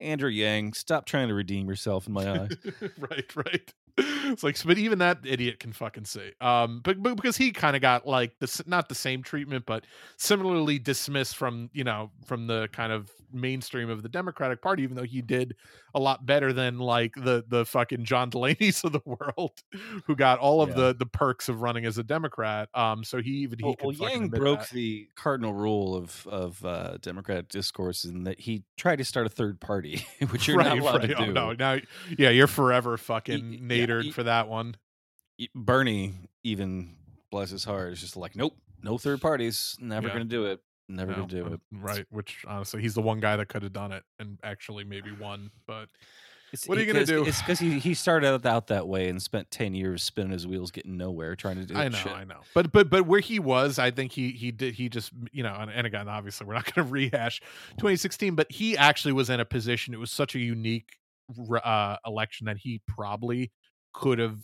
Andrew 0.00 0.30
Yang, 0.30 0.74
stop 0.74 1.06
trying 1.06 1.28
to 1.28 1.34
redeem 1.34 1.68
yourself 1.68 2.06
in 2.06 2.12
my 2.12 2.30
eyes. 2.30 2.50
right, 2.98 3.36
right. 3.36 3.74
It's 3.98 4.42
like, 4.44 4.56
but 4.64 4.78
even 4.78 4.98
that 5.00 5.18
idiot 5.24 5.58
can 5.60 5.72
fucking 5.72 6.04
see. 6.04 6.30
Um, 6.40 6.80
but, 6.84 7.02
but 7.02 7.16
because 7.16 7.36
he 7.36 7.50
kind 7.50 7.74
of 7.74 7.82
got 7.82 8.06
like 8.06 8.38
this, 8.38 8.64
not 8.66 8.88
the 8.88 8.94
same 8.94 9.22
treatment, 9.22 9.66
but 9.66 9.84
similarly 10.16 10.78
dismissed 10.78 11.36
from 11.36 11.70
you 11.72 11.84
know 11.84 12.10
from 12.26 12.46
the 12.46 12.68
kind 12.72 12.92
of 12.92 13.10
mainstream 13.32 13.88
of 13.90 14.02
the 14.02 14.08
Democratic 14.08 14.60
Party, 14.62 14.82
even 14.82 14.96
though 14.96 15.02
he 15.04 15.22
did 15.22 15.54
a 15.94 16.00
lot 16.00 16.24
better 16.26 16.52
than 16.52 16.78
like 16.78 17.14
the 17.16 17.44
the 17.48 17.64
fucking 17.64 18.04
John 18.04 18.30
Delaney's 18.30 18.84
of 18.84 18.92
the 18.92 19.00
world, 19.04 19.58
who 20.06 20.14
got 20.14 20.38
all 20.38 20.62
of 20.62 20.70
Yeah. 20.70 20.74
the 20.76 20.94
the 21.00 21.06
perks 21.06 21.48
of 21.48 21.62
running 21.62 21.84
as 21.84 21.98
a 21.98 22.02
Democrat. 22.04 22.68
Um, 22.74 23.02
so 23.04 23.20
he 23.20 23.30
even 23.30 23.58
he 23.58 23.74
well, 23.82 23.92
Yang 23.92 24.28
broke 24.28 24.60
that. 24.60 24.70
the 24.70 25.08
cardinal 25.16 25.52
rule 25.54 25.96
of 25.96 26.26
of 26.28 26.64
uh, 26.64 26.98
Democratic 27.02 27.48
discourse 27.48 28.04
in 28.04 28.24
that 28.24 28.38
he 28.38 28.62
tried 28.76 28.96
to 28.96 29.04
start 29.04 29.26
a 29.26 29.30
third 29.30 29.60
party, 29.60 30.04
which 30.30 30.46
you're 30.46 30.62
not 30.62 30.78
allowed 30.78 30.98
to 31.02 31.14
Oh, 31.20 31.26
do. 31.26 31.32
no, 31.32 31.52
now, 31.52 31.78
yeah, 32.16 32.30
you're 32.30 32.46
forever 32.46 32.96
fucking 32.96 33.52
yeah, 33.54 33.58
nadered 33.80 34.04
he- 34.06 34.10
for 34.12 34.22
that 34.24 34.48
one. 34.48 34.76
Bernie, 35.54 36.14
even 36.44 36.96
bless 37.30 37.50
his 37.50 37.64
heart, 37.64 37.92
is 37.92 38.00
just 38.00 38.16
like, 38.16 38.36
nope, 38.36 38.54
no 38.82 38.98
third 38.98 39.20
parties, 39.20 39.76
never 39.80 40.08
Yeah. 40.08 40.12
gonna 40.14 40.24
do 40.26 40.44
it, 40.46 40.60
never 40.88 41.12
No, 41.12 41.16
gonna 41.18 41.28
do 41.28 41.46
uh, 41.46 41.50
it. 41.54 41.60
Right, 41.72 42.06
which 42.10 42.44
honestly, 42.46 42.82
he's 42.82 42.94
the 42.94 43.00
one 43.02 43.20
guy 43.20 43.36
that 43.36 43.48
could 43.48 43.62
have 43.62 43.72
done 43.72 43.92
it 43.92 44.04
and 44.18 44.38
actually 44.42 44.84
maybe 44.84 45.12
won. 45.20 45.50
But 45.66 45.88
It's, 46.52 46.66
What 46.66 46.76
are 46.76 46.80
you 46.82 46.92
going 46.92 47.06
to 47.06 47.10
do? 47.10 47.24
It's 47.24 47.40
because 47.40 47.60
he, 47.60 47.78
he 47.78 47.94
started 47.94 48.26
out, 48.26 48.44
out 48.44 48.66
that 48.66 48.88
way 48.88 49.08
and 49.08 49.22
spent 49.22 49.50
ten 49.52 49.72
years 49.72 50.02
spinning 50.02 50.32
his 50.32 50.48
wheels, 50.48 50.72
getting 50.72 50.96
nowhere, 50.96 51.36
trying 51.36 51.56
to 51.56 51.64
do. 51.64 51.74
I 51.76 51.88
know, 51.88 51.96
shit. 51.96 52.12
I 52.12 52.24
know. 52.24 52.40
But 52.54 52.72
but 52.72 52.90
but 52.90 53.06
where 53.06 53.20
he 53.20 53.38
was, 53.38 53.78
I 53.78 53.92
think 53.92 54.10
he 54.12 54.32
he 54.32 54.50
did 54.50 54.74
he 54.74 54.88
just 54.88 55.12
you 55.30 55.44
know, 55.44 55.54
and, 55.56 55.70
and 55.70 55.86
again, 55.86 56.08
obviously, 56.08 56.46
we're 56.48 56.54
not 56.54 56.64
going 56.74 56.86
to 56.88 56.92
rehash 56.92 57.40
2016, 57.78 58.34
but 58.34 58.50
he 58.50 58.76
actually 58.76 59.12
was 59.12 59.30
in 59.30 59.38
a 59.38 59.44
position. 59.44 59.94
It 59.94 60.00
was 60.00 60.10
such 60.10 60.34
a 60.34 60.40
unique 60.40 60.98
uh, 61.64 61.96
election 62.04 62.46
that 62.46 62.58
he 62.58 62.82
probably 62.88 63.52
could 63.92 64.18
have 64.18 64.38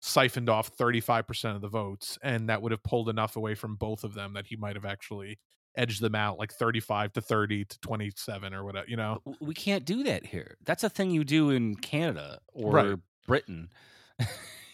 siphoned 0.00 0.48
off 0.50 0.76
35% 0.76 1.54
of 1.54 1.60
the 1.62 1.68
votes, 1.68 2.18
and 2.22 2.48
that 2.48 2.60
would 2.62 2.72
have 2.72 2.82
pulled 2.82 3.08
enough 3.08 3.36
away 3.36 3.54
from 3.54 3.76
both 3.76 4.04
of 4.04 4.14
them 4.14 4.34
that 4.34 4.46
he 4.46 4.56
might 4.56 4.76
have 4.76 4.84
actually 4.84 5.38
edged 5.76 6.00
them 6.00 6.14
out 6.14 6.38
like 6.38 6.52
35 6.52 7.12
to 7.14 7.20
30 7.20 7.64
to 7.64 7.80
27 7.80 8.54
or 8.54 8.64
whatever. 8.64 8.86
You 8.88 8.96
know, 8.96 9.22
we 9.40 9.54
can't 9.54 9.84
do 9.84 10.04
that 10.04 10.24
here. 10.26 10.56
That's 10.64 10.84
a 10.84 10.88
thing 10.88 11.10
you 11.10 11.24
do 11.24 11.50
in 11.50 11.74
Canada 11.76 12.38
or 12.52 12.72
Right. 12.72 12.98
Britain. 13.26 13.70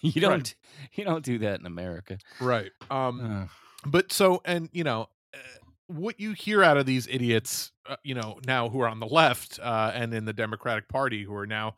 you 0.02 0.20
don't 0.20 0.54
you 0.94 1.04
don't 1.04 1.24
do 1.24 1.38
that 1.38 1.60
in 1.60 1.66
America. 1.66 2.18
right? 2.40 2.70
Um. 2.90 3.48
But 3.86 4.12
so 4.12 4.42
and 4.44 4.68
you 4.72 4.84
know 4.84 5.08
uh, 5.32 5.38
what 5.86 6.20
you 6.20 6.32
hear 6.32 6.62
out 6.62 6.76
of 6.76 6.84
these 6.84 7.06
idiots 7.06 7.72
uh, 7.88 7.96
you 8.02 8.14
know 8.14 8.38
now 8.46 8.68
who 8.68 8.80
are 8.82 8.88
on 8.88 9.00
the 9.00 9.06
left 9.06 9.58
uh, 9.62 9.90
and 9.94 10.12
in 10.12 10.26
the 10.26 10.32
democratic 10.34 10.86
party 10.88 11.24
who 11.24 11.34
are 11.34 11.46
now 11.46 11.76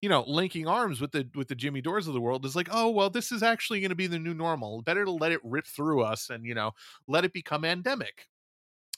you 0.00 0.08
know, 0.08 0.24
linking 0.26 0.66
arms 0.66 1.00
with 1.00 1.12
the 1.12 1.28
with 1.34 1.48
the 1.48 1.54
Jimmy 1.54 1.80
Dores 1.80 2.06
of 2.06 2.14
the 2.14 2.20
world 2.20 2.44
is 2.44 2.54
like, 2.54 2.68
oh 2.70 2.90
well, 2.90 3.10
this 3.10 3.32
is 3.32 3.42
actually 3.42 3.80
going 3.80 3.90
to 3.90 3.96
be 3.96 4.06
the 4.06 4.18
new 4.18 4.34
normal. 4.34 4.82
Better 4.82 5.04
to 5.04 5.10
let 5.10 5.32
it 5.32 5.40
rip 5.42 5.66
through 5.66 6.02
us 6.02 6.30
and 6.30 6.44
you 6.46 6.54
know 6.54 6.72
let 7.08 7.24
it 7.24 7.32
become 7.32 7.64
endemic. 7.64 8.26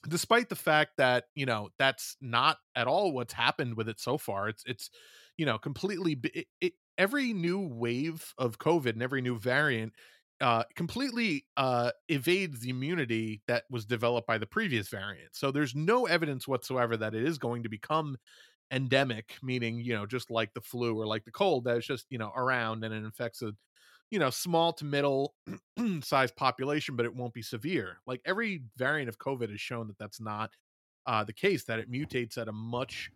Despite 0.09 0.49
the 0.49 0.57
fact 0.57 0.93
that 0.99 1.25
you 1.35 1.47
know 1.47 1.71
that's 1.79 2.17
not 2.21 2.59
at 2.77 2.87
all 2.87 3.13
what's 3.13 3.33
happened 3.33 3.77
with 3.77 3.89
it 3.89 4.01
so 4.01 4.19
far. 4.19 4.49
It's 4.49 4.63
it's 4.67 4.91
you 5.39 5.47
know 5.47 5.59
completely 5.59 6.19
it, 6.35 6.47
it, 6.61 6.73
every 6.99 7.33
new 7.33 7.61
wave 7.61 8.35
of 8.37 8.59
COVID 8.59 8.91
and 8.91 9.03
every 9.03 9.23
new 9.23 9.39
variant 9.39 9.95
uh, 10.41 10.65
completely 10.75 11.45
uh, 11.57 11.91
evades 12.09 12.61
the 12.61 12.71
immunity 12.71 13.43
that 13.47 13.65
was 13.71 13.85
developed 13.85 14.27
by 14.27 14.39
the 14.39 14.47
previous 14.47 14.89
variant. 14.89 15.35
So 15.35 15.51
there's 15.51 15.75
no 15.75 16.07
evidence 16.07 16.49
whatsoever 16.49 16.97
that 16.97 17.15
it 17.15 17.25
is 17.25 17.37
going 17.37 17.63
to 17.63 17.69
become 17.69 18.17
endemic, 18.71 19.37
meaning 19.43 19.81
you 19.81 19.95
know 19.95 20.07
just 20.07 20.31
like 20.31 20.53
the 20.55 20.61
flu 20.61 20.99
or 21.01 21.07
like 21.07 21.25
the 21.25 21.31
cold 21.31 21.65
that 21.65 21.77
is 21.77 21.87
just 21.87 22.07
you 22.11 22.19
know 22.19 22.33
around 22.37 22.85
and 22.85 22.95
it 22.95 23.05
infects 23.05 23.43
a 23.43 23.53
you 24.11 24.19
know 24.19 24.31
small 24.31 24.73
to 24.75 24.85
middle 24.85 25.35
size 26.03 26.31
population, 26.31 26.97
but 26.97 27.07
it 27.07 27.15
won't 27.15 27.35
be 27.35 27.43
severe. 27.43 27.99
Like 28.07 28.21
every 28.25 28.63
variant 28.77 29.09
of 29.09 29.19
COVID 29.19 29.51
has 29.51 29.61
shown 29.61 29.87
that 29.89 29.99
that's 29.99 30.21
not 30.21 30.51
uh, 31.07 31.25
the 31.25 31.33
case. 31.33 31.65
That 31.65 31.79
it 31.79 31.91
mutates 31.91 32.39
at 32.39 32.49
a 32.49 32.53
much 32.53 33.11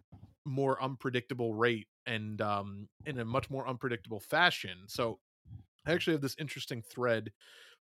more 0.47 0.83
unpredictable 0.83 1.55
rate 1.55 1.89
and 2.07 2.41
um, 2.43 2.89
in 3.07 3.19
a 3.19 3.25
much 3.25 3.49
more 3.49 3.67
unpredictable 3.67 4.21
fashion. 4.21 4.79
So 4.89 5.19
I 5.87 5.93
actually 5.93 6.15
have 6.15 6.23
this 6.23 6.37
interesting 6.39 6.83
thread 6.83 7.33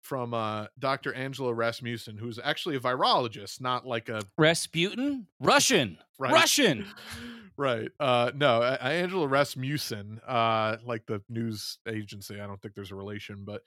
from 0.00 0.34
uh, 0.34 0.66
Dr. 0.78 1.14
Angela 1.14 1.54
Rasmussen, 1.54 2.18
who's 2.18 2.38
actually 2.42 2.76
a 2.76 2.80
virologist, 2.80 3.60
not 3.60 3.86
like 3.86 4.08
a 4.08 4.22
Rasputin, 4.36 5.26
Russian, 5.40 5.98
Right. 6.18 6.32
Russian. 6.32 6.86
right. 7.56 7.88
Uh, 7.98 8.30
no, 8.34 8.62
Angela 8.62 9.26
Rasmussen, 9.26 10.20
uh, 10.26 10.76
like 10.84 11.06
the 11.06 11.22
news 11.28 11.78
agency. 11.88 12.40
I 12.40 12.46
don't 12.46 12.60
think 12.60 12.74
there's 12.74 12.92
a 12.92 12.96
relation, 12.96 13.44
but 13.44 13.62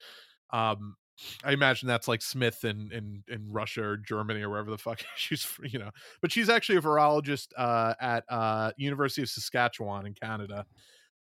um, 0.52 0.96
I 1.44 1.54
imagine 1.54 1.88
that's 1.88 2.08
like 2.08 2.22
Smith 2.22 2.64
in 2.64 2.92
in 2.92 3.24
in 3.28 3.52
Russia 3.52 3.84
or 3.84 3.98
Germany 3.98 4.42
or 4.42 4.50
wherever 4.50 4.70
the 4.70 4.78
fuck 4.78 5.02
she's, 5.16 5.48
you 5.64 5.80
know. 5.80 5.92
But 6.22 6.32
she's 6.32 6.50
actually 6.50 6.78
a 6.78 6.82
virologist 6.82 7.48
uh, 7.58 7.94
at 8.00 8.24
uh, 8.30 8.72
University 8.78 9.22
of 9.22 9.30
Saskatchewan 9.30 10.06
in 10.06 10.14
Canada. 10.14 10.66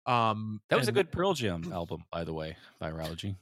Um, 0.06 0.60
That 0.68 0.78
was 0.78 0.88
a 0.88 0.92
good 0.92 1.12
Pearl 1.12 1.34
Jam 1.34 1.70
album, 1.72 2.04
by 2.10 2.24
the 2.24 2.32
way. 2.32 2.56
Virology. 2.80 3.36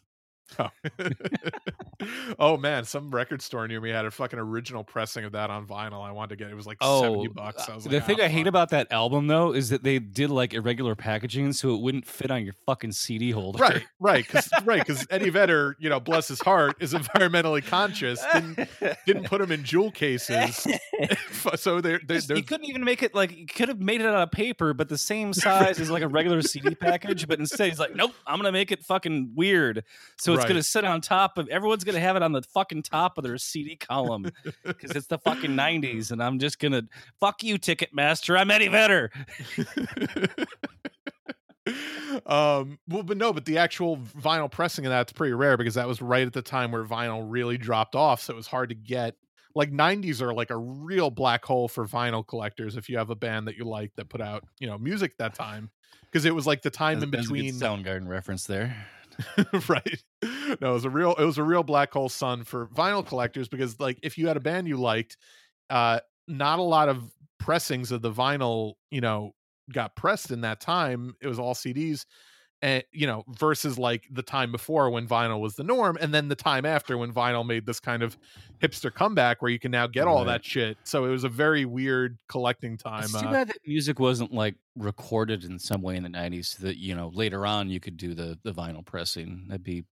Oh. 0.58 0.68
oh 2.38 2.56
man, 2.56 2.84
some 2.84 3.10
record 3.10 3.42
store 3.42 3.66
near 3.68 3.80
me 3.80 3.90
had 3.90 4.04
a 4.04 4.10
fucking 4.10 4.38
original 4.38 4.82
pressing 4.84 5.24
of 5.24 5.32
that 5.32 5.50
on 5.50 5.66
vinyl. 5.66 6.02
I 6.06 6.12
wanted 6.12 6.30
to 6.30 6.36
get 6.44 6.50
it 6.50 6.54
was 6.54 6.66
like 6.66 6.78
seventy 6.82 7.28
bucks. 7.28 7.68
I 7.68 7.74
was 7.74 7.86
Oh, 7.86 7.90
the 7.90 7.96
like, 7.98 8.06
thing 8.06 8.16
"Ah, 8.20 8.24
I 8.24 8.28
hate 8.28 8.40
fuck." 8.44 8.48
about 8.48 8.68
that 8.70 8.90
album 8.92 9.26
though 9.26 9.52
is 9.52 9.68
that 9.70 9.82
they 9.82 9.98
did 9.98 10.30
like 10.30 10.54
irregular 10.54 10.94
packaging, 10.94 11.52
so 11.52 11.74
it 11.74 11.80
wouldn't 11.80 12.06
fit 12.06 12.30
on 12.30 12.44
your 12.44 12.54
fucking 12.66 12.92
CD 12.92 13.30
holder. 13.30 13.58
right, 13.58 13.84
right, 13.98 14.26
because 14.26 14.48
right, 14.64 14.84
because 14.84 15.06
Eddie 15.10 15.30
Vedder, 15.30 15.76
you 15.78 15.88
know, 15.88 16.00
bless 16.00 16.28
his 16.28 16.40
heart, 16.40 16.76
is 16.80 16.94
environmentally 16.94 17.64
conscious. 17.64 18.24
Didn't 18.32 18.68
didn't 19.06 19.24
put 19.24 19.40
them 19.40 19.52
in 19.52 19.62
jewel 19.64 19.90
cases, 19.90 20.66
so 21.56 21.80
they're, 21.80 22.00
they're, 22.06 22.16
Just- 22.16 22.28
they're 22.28 22.36
you 22.36 22.42
couldn't 22.42 22.66
even 22.68 22.84
make 22.84 23.02
it 23.02 23.14
like 23.14 23.36
you 23.36 23.46
could 23.46 23.68
have 23.68 23.80
made 23.80 24.00
it 24.00 24.06
out 24.06 24.14
of 24.22 24.30
paper, 24.30 24.72
but 24.74 24.88
the 24.88 24.98
same 24.98 25.32
size 25.32 25.78
as 25.78 25.90
like 25.90 26.02
a 26.02 26.08
regular 26.08 26.42
CD 26.42 26.74
package. 26.74 27.28
But 27.28 27.38
instead, 27.38 27.68
he's 27.68 27.78
like, 27.78 27.94
"Nope, 27.94 28.12
I'm 28.26 28.38
gonna 28.38 28.52
make 28.52 28.72
it 28.72 28.84
fucking 28.84 29.32
weird." 29.34 29.84
So 30.16 30.32
it's 30.40 30.44
Right. 30.44 30.48
gonna 30.48 30.62
sit 30.62 30.84
on 30.84 31.00
top 31.00 31.38
of 31.38 31.48
everyone's 31.48 31.84
gonna 31.84 32.00
have 32.00 32.16
it 32.16 32.22
on 32.22 32.32
the 32.32 32.42
fucking 32.42 32.82
top 32.82 33.18
of 33.18 33.24
their 33.24 33.38
CD 33.38 33.76
column 33.76 34.30
because 34.64 34.92
it's 34.92 35.06
the 35.06 35.18
fucking 35.18 35.52
'90s, 35.52 36.10
and 36.10 36.22
I'm 36.22 36.38
just 36.38 36.58
gonna 36.58 36.82
fuck 37.20 37.42
you, 37.42 37.58
Ticketmaster. 37.58 38.38
I'm 38.38 38.50
Eddie 38.50 38.68
Vedder. 38.68 39.10
um 42.26 42.78
well 42.88 43.02
but 43.02 43.16
no 43.16 43.32
but 43.32 43.44
the 43.44 43.58
actual 43.58 43.98
vinyl 43.98 44.50
pressing 44.50 44.86
of 44.86 44.90
that's 44.90 45.12
pretty 45.12 45.34
rare 45.34 45.56
because 45.56 45.74
that 45.74 45.86
was 45.86 46.00
right 46.02 46.26
at 46.26 46.32
the 46.32 46.42
time 46.42 46.72
where 46.72 46.82
vinyl 46.84 47.24
really 47.28 47.58
dropped 47.58 47.94
off 47.94 48.22
so 48.22 48.32
it 48.32 48.36
was 48.36 48.46
hard 48.46 48.70
to 48.70 48.74
get 48.74 49.14
like 49.54 49.70
90s 49.70 50.22
are 50.22 50.32
like 50.32 50.50
a 50.50 50.56
real 50.56 51.10
black 51.10 51.44
hole 51.44 51.68
for 51.68 51.86
vinyl 51.86 52.26
collectors 52.26 52.76
if 52.76 52.88
you 52.88 52.96
have 52.96 53.10
a 53.10 53.14
band 53.14 53.46
that 53.46 53.56
you 53.56 53.64
like 53.64 53.92
that 53.96 54.08
put 54.08 54.20
out 54.22 54.42
you 54.58 54.66
know 54.66 54.78
music 54.78 55.16
that 55.18 55.34
time 55.34 55.70
because 56.10 56.24
it 56.24 56.34
was 56.34 56.46
like 56.46 56.62
the 56.62 56.70
time 56.70 57.02
in 57.02 57.10
That's 57.10 57.26
a 57.26 57.28
good 57.28 57.34
between 57.34 57.54
Soundgarden 57.54 58.08
reference 58.08 58.46
there. 58.46 58.74
right. 59.68 60.02
No 60.60 60.70
it 60.70 60.74
was 60.74 60.84
a 60.84 60.90
real 60.90 61.14
it 61.14 61.24
was 61.24 61.38
a 61.38 61.42
real 61.42 61.62
black 61.62 61.92
hole 61.92 62.08
sun 62.08 62.44
for 62.44 62.66
vinyl 62.68 63.06
collectors 63.06 63.48
because 63.48 63.78
like 63.80 63.98
if 64.02 64.18
you 64.18 64.26
had 64.28 64.36
a 64.36 64.40
band 64.40 64.68
you 64.68 64.76
liked 64.76 65.16
uh 65.70 66.00
not 66.28 66.58
a 66.58 66.62
lot 66.62 66.88
of 66.88 67.12
pressings 67.38 67.90
of 67.92 68.02
the 68.02 68.12
vinyl 68.12 68.74
you 68.90 69.00
know 69.00 69.32
got 69.72 69.94
pressed 69.96 70.30
in 70.30 70.40
that 70.42 70.60
time. 70.60 71.14
It 71.20 71.28
was 71.28 71.38
all 71.38 71.54
cds 71.54 72.04
and 72.62 72.84
you 72.92 73.06
know 73.06 73.24
versus 73.28 73.78
like 73.78 74.06
the 74.10 74.22
time 74.22 74.52
before 74.52 74.90
when 74.90 75.06
vinyl 75.08 75.40
was 75.40 75.54
the 75.56 75.64
norm 75.64 75.96
and 76.00 76.12
then 76.12 76.28
the 76.28 76.34
time 76.36 76.66
after 76.66 76.98
when 76.98 77.12
vinyl 77.12 77.46
made 77.46 77.64
this 77.66 77.80
kind 77.80 78.02
of 78.02 78.16
hipster 78.62 78.92
comeback 78.92 79.40
where 79.40 79.50
you 79.50 79.58
can 79.58 79.70
now 79.70 79.86
get 79.86 80.06
all 80.06 80.18
Right. 80.18 80.32
that 80.34 80.44
shit 80.44 80.76
so 80.84 81.04
it 81.06 81.08
was 81.10 81.24
a 81.24 81.28
very 81.28 81.64
weird 81.64 82.18
collecting 82.28 82.76
time 82.76 83.04
It's 83.04 83.12
too 83.12 83.26
uh, 83.28 83.32
bad 83.32 83.48
that 83.48 83.58
music 83.66 83.98
wasn't 83.98 84.32
like 84.32 84.56
recorded 84.76 85.44
in 85.44 85.58
some 85.58 85.80
way 85.82 85.96
in 85.96 86.02
the 86.02 86.08
'90s, 86.10 86.56
so 86.58 86.66
that 86.66 86.76
you 86.76 86.94
know 86.94 87.08
later 87.14 87.46
on 87.46 87.70
you 87.70 87.80
could 87.80 87.96
do 87.96 88.14
the 88.14 88.38
the 88.42 88.52
vinyl 88.52 88.84
pressing. 88.84 89.46
That'd 89.48 89.64
be, 89.64 89.84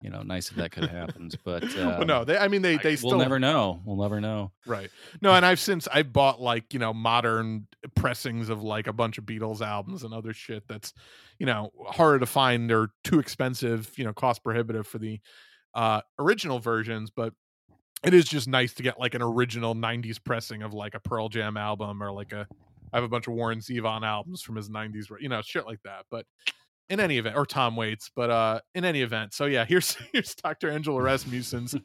you 0.00 0.10
know, 0.10 0.22
nice 0.22 0.50
if 0.50 0.56
that 0.56 0.70
could 0.70 0.84
have 0.84 0.90
happened. 0.92 1.36
But 1.44 1.62
well, 1.76 2.04
no 2.04 2.20
um, 2.20 2.24
they 2.26 2.38
i 2.38 2.48
mean 2.48 2.62
they 2.62 2.74
I- 2.74 2.82
they 2.82 2.90
we'll 2.90 2.96
still 2.96 3.18
never 3.18 3.38
know. 3.38 3.80
We'll 3.84 3.96
never 3.96 4.20
know. 4.20 4.52
Right. 4.66 4.90
No, 5.20 5.32
and 5.34 5.44
I've 5.44 5.60
since 5.60 5.88
I've 5.88 6.12
bought 6.12 6.40
like, 6.40 6.72
you 6.72 6.78
know, 6.78 6.92
modern 6.92 7.66
pressings 7.96 8.48
of 8.48 8.62
like 8.62 8.86
a 8.86 8.92
bunch 8.92 9.18
of 9.18 9.24
Beatles 9.24 9.60
albums 9.60 10.04
and 10.04 10.14
other 10.14 10.32
shit 10.32 10.64
that's, 10.68 10.92
you 11.38 11.46
know, 11.46 11.72
harder 11.86 12.20
to 12.20 12.26
find 12.26 12.70
or 12.70 12.90
too 13.04 13.18
expensive, 13.18 13.92
you 13.96 14.04
know, 14.04 14.12
cost 14.12 14.42
prohibitive 14.44 14.86
for 14.86 14.98
the 14.98 15.20
uh 15.74 16.00
original 16.18 16.58
versions, 16.58 17.10
but 17.10 17.34
it 18.04 18.14
is 18.14 18.26
just 18.26 18.46
nice 18.46 18.72
to 18.74 18.82
get 18.82 19.00
like 19.00 19.14
an 19.14 19.22
original 19.22 19.74
90s 19.74 20.22
pressing 20.22 20.62
of 20.62 20.72
like 20.72 20.94
a 20.94 21.00
Pearl 21.00 21.28
Jam 21.28 21.56
album 21.56 22.00
or 22.02 22.12
like 22.12 22.32
a 22.32 22.46
I 22.92 22.96
have 22.96 23.04
a 23.04 23.08
bunch 23.08 23.26
of 23.26 23.34
Warren 23.34 23.58
Zevon 23.58 24.02
albums 24.02 24.40
from 24.40 24.56
his 24.56 24.70
90s, 24.70 25.06
you 25.20 25.28
know, 25.28 25.42
shit 25.42 25.66
like 25.66 25.82
that. 25.84 26.06
But 26.10 26.24
in 26.90 27.00
any 27.00 27.18
event, 27.18 27.36
or 27.36 27.46
Tom 27.46 27.76
Waits, 27.76 28.10
but 28.14 28.30
uh 28.30 28.60
in 28.74 28.84
any 28.84 29.02
event. 29.02 29.34
So 29.34 29.46
yeah, 29.46 29.64
here's 29.68 29.96
here's 30.12 30.34
Dr. 30.34 30.70
Angela 30.70 31.02
Rasmussen's 31.02 31.76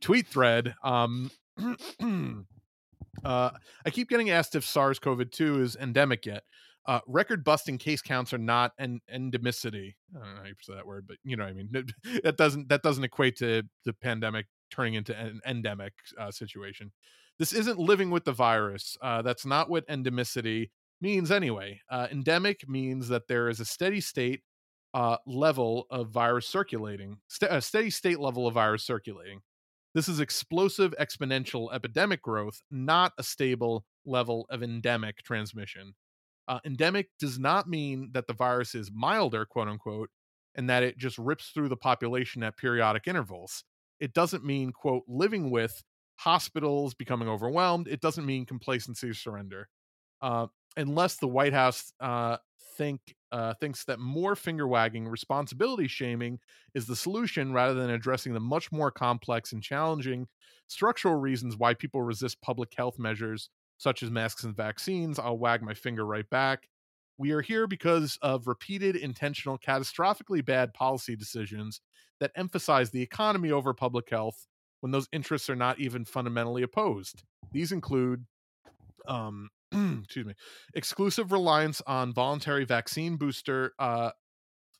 tweet 0.00 0.26
thread. 0.26 0.74
Um 0.82 1.30
uh 3.24 3.50
I 3.84 3.90
keep 3.90 4.08
getting 4.08 4.30
asked 4.30 4.54
if 4.54 4.64
SARS-CoV-2 4.64 5.60
is 5.60 5.76
endemic 5.76 6.26
yet. 6.26 6.44
Uh 6.86 7.00
record 7.06 7.44
busting 7.44 7.78
case 7.78 8.02
counts 8.02 8.32
are 8.32 8.38
not 8.38 8.72
an 8.78 9.00
endemicity. 9.12 9.94
I 10.14 10.18
don't 10.18 10.34
know 10.34 10.40
how 10.40 10.46
you 10.46 10.54
say 10.60 10.74
that 10.74 10.86
word, 10.86 11.06
but 11.06 11.16
you 11.24 11.36
know 11.36 11.44
what 11.44 11.50
I 11.50 11.54
mean. 11.54 11.70
That 12.24 12.36
doesn't 12.36 12.68
that 12.68 12.82
doesn't 12.82 13.04
equate 13.04 13.36
to 13.38 13.62
the 13.84 13.92
pandemic 13.92 14.46
turning 14.70 14.94
into 14.94 15.16
an 15.16 15.40
endemic 15.46 15.92
uh, 16.18 16.30
situation. 16.30 16.92
This 17.38 17.52
isn't 17.52 17.78
living 17.78 18.10
with 18.10 18.24
the 18.24 18.32
virus. 18.32 18.96
Uh, 19.02 19.22
that's 19.22 19.44
not 19.44 19.68
what 19.68 19.86
endemicity 19.88 20.70
means 21.00 21.30
anyway. 21.30 21.80
Uh, 21.90 22.06
endemic 22.10 22.68
means 22.68 23.08
that 23.08 23.26
there 23.28 23.48
is 23.48 23.60
a 23.60 23.64
steady 23.64 24.00
state 24.00 24.42
uh, 24.94 25.16
level 25.26 25.86
of 25.90 26.10
virus 26.10 26.46
circulating, 26.46 27.18
st- 27.28 27.52
a 27.52 27.60
steady 27.60 27.90
state 27.90 28.20
level 28.20 28.46
of 28.46 28.54
virus 28.54 28.84
circulating. 28.84 29.40
This 29.94 30.08
is 30.08 30.20
explosive 30.20 30.94
exponential 31.00 31.72
epidemic 31.72 32.22
growth, 32.22 32.62
not 32.70 33.12
a 33.18 33.22
stable 33.22 33.84
level 34.06 34.46
of 34.50 34.62
endemic 34.62 35.22
transmission. 35.22 35.94
Uh, 36.48 36.58
endemic 36.64 37.08
does 37.18 37.38
not 37.38 37.68
mean 37.68 38.10
that 38.12 38.26
the 38.26 38.32
virus 38.32 38.74
is 38.74 38.90
milder, 38.92 39.44
quote 39.44 39.68
unquote, 39.68 40.10
and 40.54 40.68
that 40.68 40.82
it 40.82 40.98
just 40.98 41.18
rips 41.18 41.48
through 41.50 41.68
the 41.68 41.76
population 41.76 42.42
at 42.42 42.56
periodic 42.56 43.06
intervals. 43.06 43.64
It 44.00 44.12
doesn't 44.12 44.44
mean, 44.44 44.72
quote, 44.72 45.04
living 45.06 45.50
with 45.50 45.82
hospitals 46.16 46.94
becoming 46.94 47.28
overwhelmed. 47.28 47.88
It 47.88 48.00
doesn't 48.00 48.26
mean 48.26 48.46
complacency 48.46 49.08
or 49.08 49.14
surrender. 49.14 49.68
Uh, 50.20 50.46
unless 50.76 51.16
the 51.16 51.28
White 51.28 51.52
House 51.52 51.92
uh, 52.00 52.38
think 52.76 53.00
uh, 53.32 53.54
thinks 53.54 53.84
that 53.84 53.98
more 53.98 54.36
finger 54.36 54.68
wagging, 54.68 55.08
responsibility 55.08 55.88
shaming 55.88 56.38
is 56.74 56.86
the 56.86 56.94
solution 56.94 57.52
rather 57.52 57.74
than 57.74 57.90
addressing 57.90 58.34
the 58.34 58.40
much 58.40 58.70
more 58.70 58.90
complex 58.90 59.52
and 59.52 59.62
challenging 59.62 60.28
structural 60.68 61.14
reasons 61.16 61.56
why 61.56 61.74
people 61.74 62.02
resist 62.02 62.40
public 62.42 62.72
health 62.76 62.98
measures 62.98 63.48
such 63.78 64.02
as 64.02 64.10
masks 64.10 64.44
and 64.44 64.56
vaccines, 64.56 65.18
I'll 65.18 65.38
wag 65.38 65.62
my 65.62 65.74
finger 65.74 66.06
right 66.06 66.28
back. 66.30 66.68
We 67.18 67.32
are 67.32 67.40
here 67.40 67.66
because 67.66 68.16
of 68.22 68.46
repeated, 68.46 68.96
intentional, 68.96 69.58
catastrophically 69.58 70.44
bad 70.44 70.72
policy 70.72 71.16
decisions 71.16 71.80
that 72.20 72.30
emphasize 72.36 72.90
the 72.90 73.02
economy 73.02 73.50
over 73.50 73.74
public 73.74 74.08
health 74.08 74.46
when 74.80 74.92
those 74.92 75.08
interests 75.12 75.50
are 75.50 75.56
not 75.56 75.80
even 75.80 76.04
fundamentally 76.04 76.62
opposed. 76.62 77.22
These 77.52 77.72
include 77.72 78.24
um 79.08 79.48
excuse 79.72 80.26
me 80.26 80.34
exclusive 80.74 81.32
reliance 81.32 81.80
on 81.86 82.12
voluntary 82.12 82.64
vaccine 82.64 83.16
booster 83.16 83.72
uh 83.78 84.10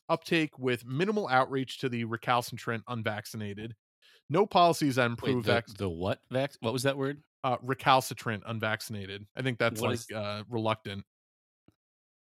uptake 0.09 0.59
with 0.59 0.85
minimal 0.85 1.29
outreach 1.29 1.79
to 1.79 1.89
the 1.89 2.05
recalcitrant 2.05 2.83
unvaccinated 2.89 3.75
no 4.31 4.47
policies 4.47 4.97
that 4.97 5.03
Wait, 5.03 5.11
improve 5.11 5.45
the, 5.45 5.53
vac- 5.53 5.67
the 5.79 5.89
what? 5.89 6.19
Vac- 6.31 6.53
what 6.61 6.73
was 6.73 6.83
that 6.85 6.97
word? 6.97 7.23
uh 7.45 7.57
recalcitrant 7.63 8.43
unvaccinated 8.47 9.27
i 9.37 9.43
think 9.43 9.59
that's 9.59 9.81
What 9.81 9.91
like 9.91 9.95
is- 9.99 10.11
uh 10.15 10.43
reluctant 10.49 11.05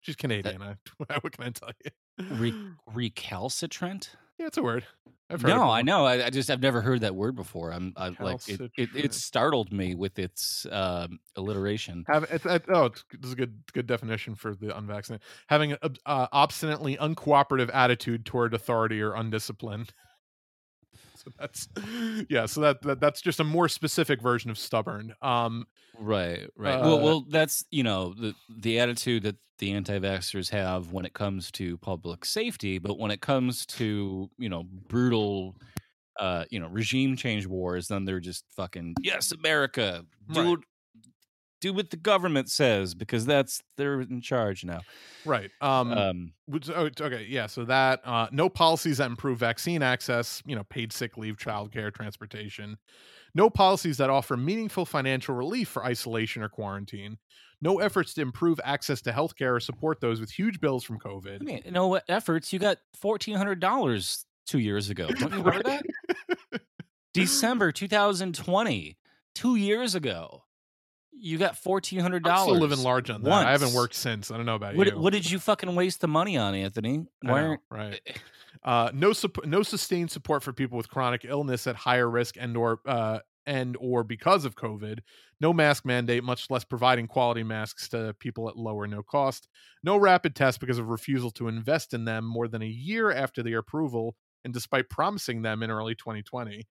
She's 0.02 0.16
Canadian. 0.16 0.62
I, 0.62 0.76
what 1.22 1.34
can 1.34 1.44
I 1.44 1.50
tell 1.50 1.72
you? 1.84 2.26
Re- 2.38 2.54
recalcitrant? 2.88 4.16
Yeah, 4.40 4.48
it's 4.48 4.58
a 4.58 4.64
word. 4.64 4.86
I've 5.30 5.42
heard. 5.42 5.50
No, 5.50 5.70
I 5.70 5.84
know. 5.84 6.06
I, 6.06 6.26
I 6.26 6.30
just 6.32 6.50
I've 6.50 6.62
never 6.62 6.82
heard 6.82 7.02
that 7.02 7.14
word 7.14 7.36
before. 7.36 7.72
I'm 7.72 7.94
I, 7.96 8.16
like 8.20 8.48
it, 8.48 8.62
it. 8.78 8.90
It 8.96 9.14
startled 9.14 9.72
me 9.72 9.94
with 9.94 10.18
its 10.18 10.66
um, 10.72 11.20
alliteration. 11.36 12.04
Have 12.08 12.24
it's, 12.32 12.46
it, 12.46 12.64
oh, 12.70 12.86
it's, 12.86 13.04
this 13.12 13.28
is 13.28 13.34
a 13.34 13.36
good 13.36 13.62
good 13.74 13.86
definition 13.86 14.34
for 14.34 14.56
the 14.56 14.76
unvaccinated. 14.76 15.24
Having 15.48 15.74
an 15.74 15.96
uh, 16.06 16.28
obstinately 16.32 16.98
uncooperative 16.98 17.70
attitude 17.74 18.26
toward 18.26 18.54
authority 18.56 19.02
or 19.02 19.14
undisciplined. 19.14 19.94
That's 21.40 21.68
yeah. 22.30 22.46
So 22.46 22.62
that, 22.62 22.82
that 22.84 23.00
that's 23.00 23.22
just 23.22 23.40
a 23.40 23.44
more 23.44 23.68
specific 23.70 24.22
version 24.22 24.50
of 24.50 24.58
stubborn. 24.58 25.16
Um, 25.22 25.68
Right, 25.98 26.48
right. 26.56 26.80
well, 26.82 27.00
Uh, 27.00 27.04
well, 27.04 27.26
that's 27.30 27.66
you 27.72 27.84
know 27.84 28.14
the 28.14 28.36
the 28.48 28.80
attitude 28.80 29.24
that 29.24 29.36
the 29.58 29.74
anti-vaxxers 29.74 30.50
have 30.52 30.94
when 30.94 31.06
it 31.06 31.14
comes 31.14 31.52
to 31.54 31.78
public 31.80 32.24
safety, 32.24 32.78
but 32.78 32.98
when 32.98 33.12
it 33.12 33.22
comes 33.22 33.66
to 33.66 34.30
you 34.38 34.50
know 34.50 34.64
brutal, 34.64 35.58
uh, 36.20 36.46
you 36.52 36.60
know 36.60 36.68
regime 36.70 37.16
change 37.18 37.48
wars, 37.48 37.88
then 37.88 38.06
they're 38.06 38.20
just 38.20 38.46
fucking 38.56 38.96
yes, 39.02 39.32
America, 39.32 40.06
do 40.32 40.42
Right. 40.42 40.58
Do 41.62 41.74
what 41.74 41.89
the 41.89 41.97
government 41.97 42.49
says 42.49 42.93
because 42.95 43.26
that's 43.26 43.62
they're 43.78 44.01
in 44.01 44.22
charge 44.22 44.64
now. 44.64 44.82
right. 45.26 45.49
Um, 45.62 45.91
Um, 45.91 46.34
Which, 46.45 46.70
oh, 46.70 46.89
okay, 46.99 47.26
yeah. 47.30 47.47
So 47.47 47.66
that 47.66 48.01
uh, 48.05 48.28
no 48.32 48.49
policies 48.49 48.97
that 48.97 49.07
improve 49.07 49.39
vaccine 49.39 49.82
access, 49.84 50.41
you 50.45 50.55
know, 50.55 50.64
paid 50.64 50.93
sick 50.93 51.18
leave, 51.18 51.38
childcare, 51.38 51.93
transportation. 51.93 52.78
No 53.36 53.49
policies 53.49 53.97
that 53.97 54.10
offer 54.10 54.36
meaningful 54.38 54.86
financial 54.86 55.36
relief 55.36 55.70
for 55.70 55.86
isolation 55.86 56.41
or 56.41 56.49
quarantine. 56.49 57.18
No 57.62 57.80
efforts 57.80 58.14
to 58.14 58.22
improve 58.22 58.60
access 58.64 59.01
to 59.01 59.12
healthcare 59.12 59.55
or 59.55 59.60
support 59.60 59.99
those 59.99 60.20
with 60.20 60.32
huge 60.32 60.62
bills 60.62 60.84
from 60.84 60.97
COVID. 60.97 61.41
I 61.41 61.43
mean, 61.43 61.62
you 61.66 61.72
know 61.72 61.88
what 61.88 62.03
efforts 62.07 62.53
you 62.53 62.60
got 62.60 62.78
fourteen 62.95 63.36
hundred 63.36 63.60
dollars 63.60 64.26
two 64.47 64.60
years 64.60 64.89
ago. 64.89 65.07
Don't 65.20 65.32
you 65.32 65.43
remember 65.43 65.64
that? 65.64 65.84
December 67.14 67.72
2020, 67.72 68.97
two 69.36 69.55
years 69.55 69.95
ago. 69.95 70.43
You 71.22 71.38
got 71.38 71.58
fourteen 71.58 72.00
hundred 72.00 72.24
dollars. 72.24 72.56
still 72.56 72.60
living 72.68 72.84
large 72.84 73.10
on 73.10 73.24
that. 73.24 73.48
I 73.48 73.52
haven't 73.52 73.74
worked 73.74 73.96
since. 73.96 74.32
I 74.32 74.38
don't 74.38 74.46
know 74.46 74.56
about 74.56 74.76
What, 74.76 74.88
you. 74.88 75.00
what 75.00 75.14
did 75.14 75.30
you 75.30 75.40
fucking 75.40 75.76
waste 75.76 76.02
the 76.02 76.08
money 76.08 76.38
on, 76.38 76.56
Anthony? 76.56 77.06
Why 77.22 77.42
know, 77.42 77.58
right? 77.70 78.00
Uh, 78.64 78.90
no 78.94 79.12
supp- 79.12 79.46
no 79.46 79.64
sustained 79.64 80.12
support 80.12 80.44
for 80.44 80.54
people 80.54 80.78
with 80.78 80.90
chronic 80.90 81.26
illness 81.26 81.68
at 81.68 81.76
higher 81.76 82.10
risk 82.10 82.36
and 82.40 82.56
or 82.58 82.80
uh, 82.86 83.20
and 83.46 83.78
or 83.80 84.04
because 84.04 84.46
of 84.46 84.56
COVID. 84.56 85.00
No 85.42 85.54
mask 85.54 85.86
mandate, 85.86 86.24
much 86.24 86.50
less 86.50 86.64
providing 86.66 87.08
quality 87.08 87.44
masks 87.44 87.88
to 87.90 88.14
people 88.20 88.50
at 88.50 88.58
low 88.58 88.76
or 88.76 88.88
no 88.88 89.02
cost. 89.04 89.48
No 89.84 89.96
rapid 89.98 90.36
tests 90.36 90.58
because 90.58 90.78
of 90.78 90.88
refusal 90.90 91.32
to 91.32 91.48
invest 91.48 91.94
in 91.94 92.06
them 92.06 92.26
more 92.26 92.48
than 92.48 92.62
a 92.62 92.68
year 92.68 93.12
after 93.12 93.42
their 93.42 93.60
approval, 93.60 94.16
and 94.44 94.54
despite 94.54 94.90
promising 94.90 95.42
them 95.42 95.64
in 95.64 95.72
early 95.72 95.96
2020. 95.96 96.68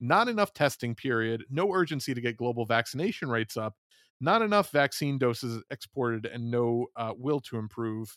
Not 0.00 0.28
enough 0.28 0.52
testing. 0.52 0.94
Period. 0.94 1.44
No 1.50 1.72
urgency 1.72 2.14
to 2.14 2.20
get 2.20 2.36
global 2.36 2.64
vaccination 2.64 3.28
rates 3.28 3.56
up. 3.56 3.74
Not 4.20 4.42
enough 4.42 4.70
vaccine 4.70 5.18
doses 5.18 5.62
exported, 5.70 6.26
and 6.26 6.50
no 6.50 6.86
uh, 6.96 7.12
will 7.16 7.40
to 7.40 7.56
improve 7.56 8.16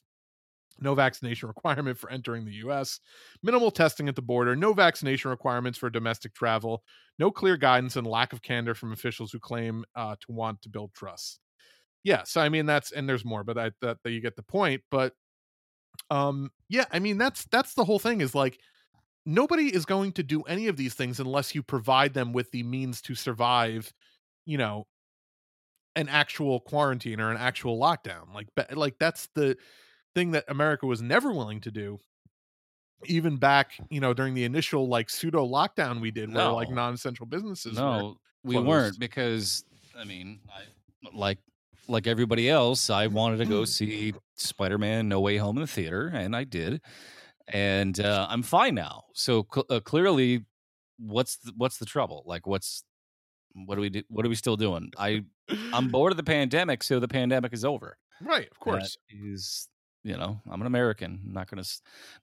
no 0.80 0.96
vaccination 0.96 1.48
requirement 1.56 1.98
for 1.98 2.10
entering 2.10 2.46
the 2.46 2.54
US, 2.68 3.00
minimal 3.42 3.72
testing 3.72 4.10
at 4.10 4.16
the 4.16 4.22
border, 4.22 4.56
no 4.56 4.74
vaccination 4.74 5.32
requirements 5.32 5.78
for 5.78 5.90
domestic 5.90 6.34
travel, 6.34 6.84
no 7.20 7.32
clear 7.32 7.58
guidance, 7.58 7.96
and 7.96 8.08
lack 8.08 8.34
of 8.34 8.42
candor 8.42 8.74
from 8.74 8.92
officials 8.92 9.32
who 9.32 9.40
claim 9.40 9.84
uh, 9.96 10.16
to 10.22 10.32
want 10.32 10.62
to 10.62 10.70
build 10.70 10.94
trust. 10.94 11.40
Yeah, 12.04 12.24
so 12.24 12.42
I 12.42 12.50
mean 12.50 12.66
that's 12.66 12.92
and 12.92 13.08
there's 13.08 13.24
more, 13.24 13.44
but 13.44 13.58
I, 13.58 13.72
that, 13.82 13.98
that 14.04 14.12
you 14.12 14.20
get 14.20 14.36
the 14.36 14.44
point. 14.44 14.82
But 14.92 15.14
um, 16.10 16.50
yeah, 16.68 16.86
I 16.92 17.00
mean 17.00 17.18
that's 17.18 17.46
that's 17.46 17.76
the 17.76 17.86
whole 17.86 18.00
thing 18.00 18.20
is 18.22 18.36
like 18.36 18.60
nobody 19.26 19.74
is 19.74 19.86
going 19.86 20.11
to 20.13 20.24
do 20.24 20.41
any 20.43 20.67
of 20.67 20.78
these 20.78 20.93
things 20.93 21.19
unless 21.19 21.53
you 21.55 21.63
provide 21.63 22.13
them 22.13 22.34
with 22.34 22.51
the 22.51 22.63
means 22.63 23.01
to 23.03 23.15
survive, 23.15 23.91
you 24.45 24.57
know, 24.57 24.86
an 25.95 26.09
actual 26.09 26.59
quarantine 26.59 27.19
or 27.21 27.30
an 27.32 27.38
actual 27.38 27.80
lockdown. 27.80 28.34
Like 28.34 28.47
like 28.74 28.97
that's 28.99 29.28
the 29.36 29.55
thing 30.15 30.32
that 30.32 30.45
America 30.47 30.86
was 30.86 31.01
never 31.01 31.32
willing 31.32 31.61
to 31.61 31.71
do. 31.71 31.99
Even 33.05 33.36
back, 33.38 33.71
you 33.89 33.99
know, 33.99 34.13
during 34.13 34.34
the 34.34 34.45
initial 34.45 34.88
like 34.88 35.09
pseudo 35.09 35.45
lockdown 35.45 35.99
we 35.99 36.09
did, 36.09 36.34
where 36.34 36.49
like 36.51 36.69
non-essential 36.69 37.26
businesses. 37.26 37.76
were- 37.78 37.82
No, 37.84 38.17
we 38.43 38.57
weren't 38.57 38.97
because 38.97 39.65
I 39.97 40.05
mean, 40.05 40.39
I, 40.49 40.61
like 41.13 41.38
like 41.89 42.07
everybody 42.07 42.49
else, 42.49 42.89
I 42.89 43.07
wanted 43.07 43.38
to 43.38 43.45
Mm. 43.45 43.49
go 43.49 43.65
see 43.65 44.13
Spider-Man: 44.36 45.09
No 45.09 45.19
Way 45.19 45.36
Home 45.38 45.57
in 45.57 45.61
the 45.61 45.67
theater, 45.67 46.07
and 46.07 46.34
I 46.34 46.45
did, 46.45 46.82
and 47.48 48.00
uh, 48.00 48.28
I'm 48.30 48.44
fine 48.44 48.76
now. 48.76 49.04
So 49.14 49.46
cl- 49.54 49.66
uh, 49.70 49.80
clearly, 49.80 50.46
what's 50.98 51.38
the, 51.38 51.54
what's 51.58 51.78
the 51.78 51.86
trouble? 51.86 52.24
Like, 52.26 52.48
what's 52.48 52.84
what 53.54 53.76
do 53.76 53.82
we 53.82 53.89
do? 53.89 54.04
What 54.10 54.26
are 54.26 54.30
we 54.30 54.36
still 54.36 54.58
doing? 54.58 54.91
I 54.98 55.24
I'm 55.74 55.88
bored 55.89 56.12
of 56.12 56.18
the 56.18 56.24
pandemic, 56.24 56.84
so 56.84 57.00
the 57.00 57.08
pandemic 57.08 57.54
is 57.54 57.66
over. 57.66 57.98
right, 58.22 58.50
of 58.50 58.60
course. 58.60 58.98
That 59.10 59.18
is, 59.32 59.68
you 60.04 60.18
know, 60.18 60.39
I'm 60.50 60.62
an 60.62 60.68
American. 60.68 61.20
Not 61.26 61.50
gonna 61.50 61.64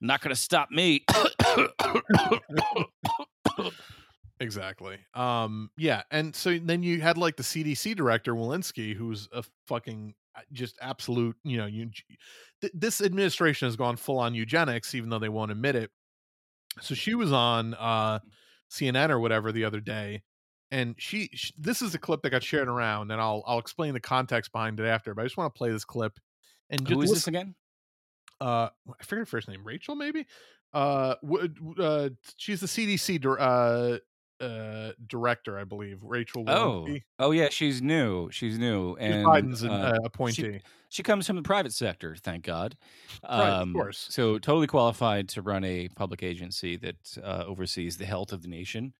not 0.01 0.21
gonna 0.21 0.35
stop 0.35 0.71
me. 0.71 1.03
Exactly. 4.39 4.97
Um 5.13 5.69
yeah, 5.77 6.01
and 6.09 6.35
so 6.35 6.57
then 6.57 6.81
you 6.81 6.99
had 6.99 7.15
like 7.15 7.37
the 7.37 7.43
CDC 7.43 7.95
director 7.95 8.33
Walensky 8.33 8.95
who's 8.95 9.29
a 9.31 9.43
fucking 9.67 10.15
uh, 10.35 10.39
just 10.51 10.79
absolute, 10.81 11.35
you 11.43 11.57
know, 11.57 11.67
you 11.67 11.91
th- 12.61 12.73
this 12.75 13.01
administration 13.01 13.67
has 13.67 13.75
gone 13.75 13.97
full 13.97 14.19
on 14.19 14.33
eugenics 14.33 14.95
even 14.95 15.09
though 15.09 15.19
they 15.19 15.29
won't 15.29 15.51
admit 15.51 15.75
it. 15.75 15.91
So 16.81 16.95
she 16.95 17.15
was 17.15 17.31
on 17.31 17.73
uh 17.73 18.19
CNN 18.71 19.09
or 19.09 19.19
whatever 19.19 19.51
the 19.51 19.65
other 19.65 19.79
day 19.81 20.21
and 20.71 20.95
she, 20.97 21.29
sh 21.33 21.51
this 21.57 21.81
is 21.81 21.93
a 21.93 21.99
clip 21.99 22.21
that 22.21 22.29
got 22.29 22.43
shared 22.43 22.69
around 22.69 23.11
and 23.11 23.19
I'll 23.19 23.43
I'll 23.45 23.59
explain 23.59 23.93
the 23.93 23.99
context 23.99 24.51
behind 24.53 24.79
it 24.79 24.85
after, 24.85 25.13
but 25.13 25.21
I 25.21 25.25
just 25.25 25.35
want 25.37 25.53
to 25.53 25.57
play 25.57 25.69
this 25.71 25.83
clip 25.85 26.17
and 26.69 26.87
Who 26.87 27.01
is 27.01 27.09
this 27.09 27.17
listen- 27.17 27.35
again? 27.35 27.55
uh 28.39 28.69
I 28.99 29.03
forget 29.03 29.19
her 29.19 29.25
first 29.25 29.47
name, 29.49 29.63
Rachel 29.65 29.95
maybe. 29.95 30.25
Uh, 30.73 31.15
w- 31.21 31.53
uh 31.79 32.09
she's 32.37 32.61
the 32.61 32.67
CDC 32.67 33.25
uh 33.39 33.97
uh 34.41 34.91
director, 35.07 35.59
I 35.59 35.63
believe. 35.63 35.99
Rachel. 36.03 36.43
Oh, 36.47 36.85
Walensky. 36.87 37.03
oh 37.19 37.31
yeah, 37.31 37.49
she's 37.49 37.81
new. 37.81 38.29
She's 38.31 38.57
new, 38.57 38.95
She's 38.99 39.05
and 39.09 39.25
Biden's 39.25 39.63
uh, 39.63 39.69
uh, 39.69 39.99
appointee. 40.03 40.61
she 40.89 41.03
comes 41.03 41.27
from 41.27 41.35
the 41.35 41.41
private 41.43 41.73
sector. 41.73 42.15
Thank 42.15 42.43
God. 42.45 42.75
Right, 43.23 43.39
of 43.49 43.61
Um, 43.61 43.73
course. 43.73 44.07
So 44.09 44.39
totally 44.39 44.67
qualified 44.67 45.29
to 45.29 45.41
run 45.41 45.63
a 45.63 45.87
public 45.89 46.23
agency 46.23 46.75
that 46.77 47.17
uh, 47.23 47.43
oversees 47.47 47.97
the 47.97 48.05
health 48.05 48.33
of 48.33 48.41
the 48.41 48.47
nation 48.47 48.93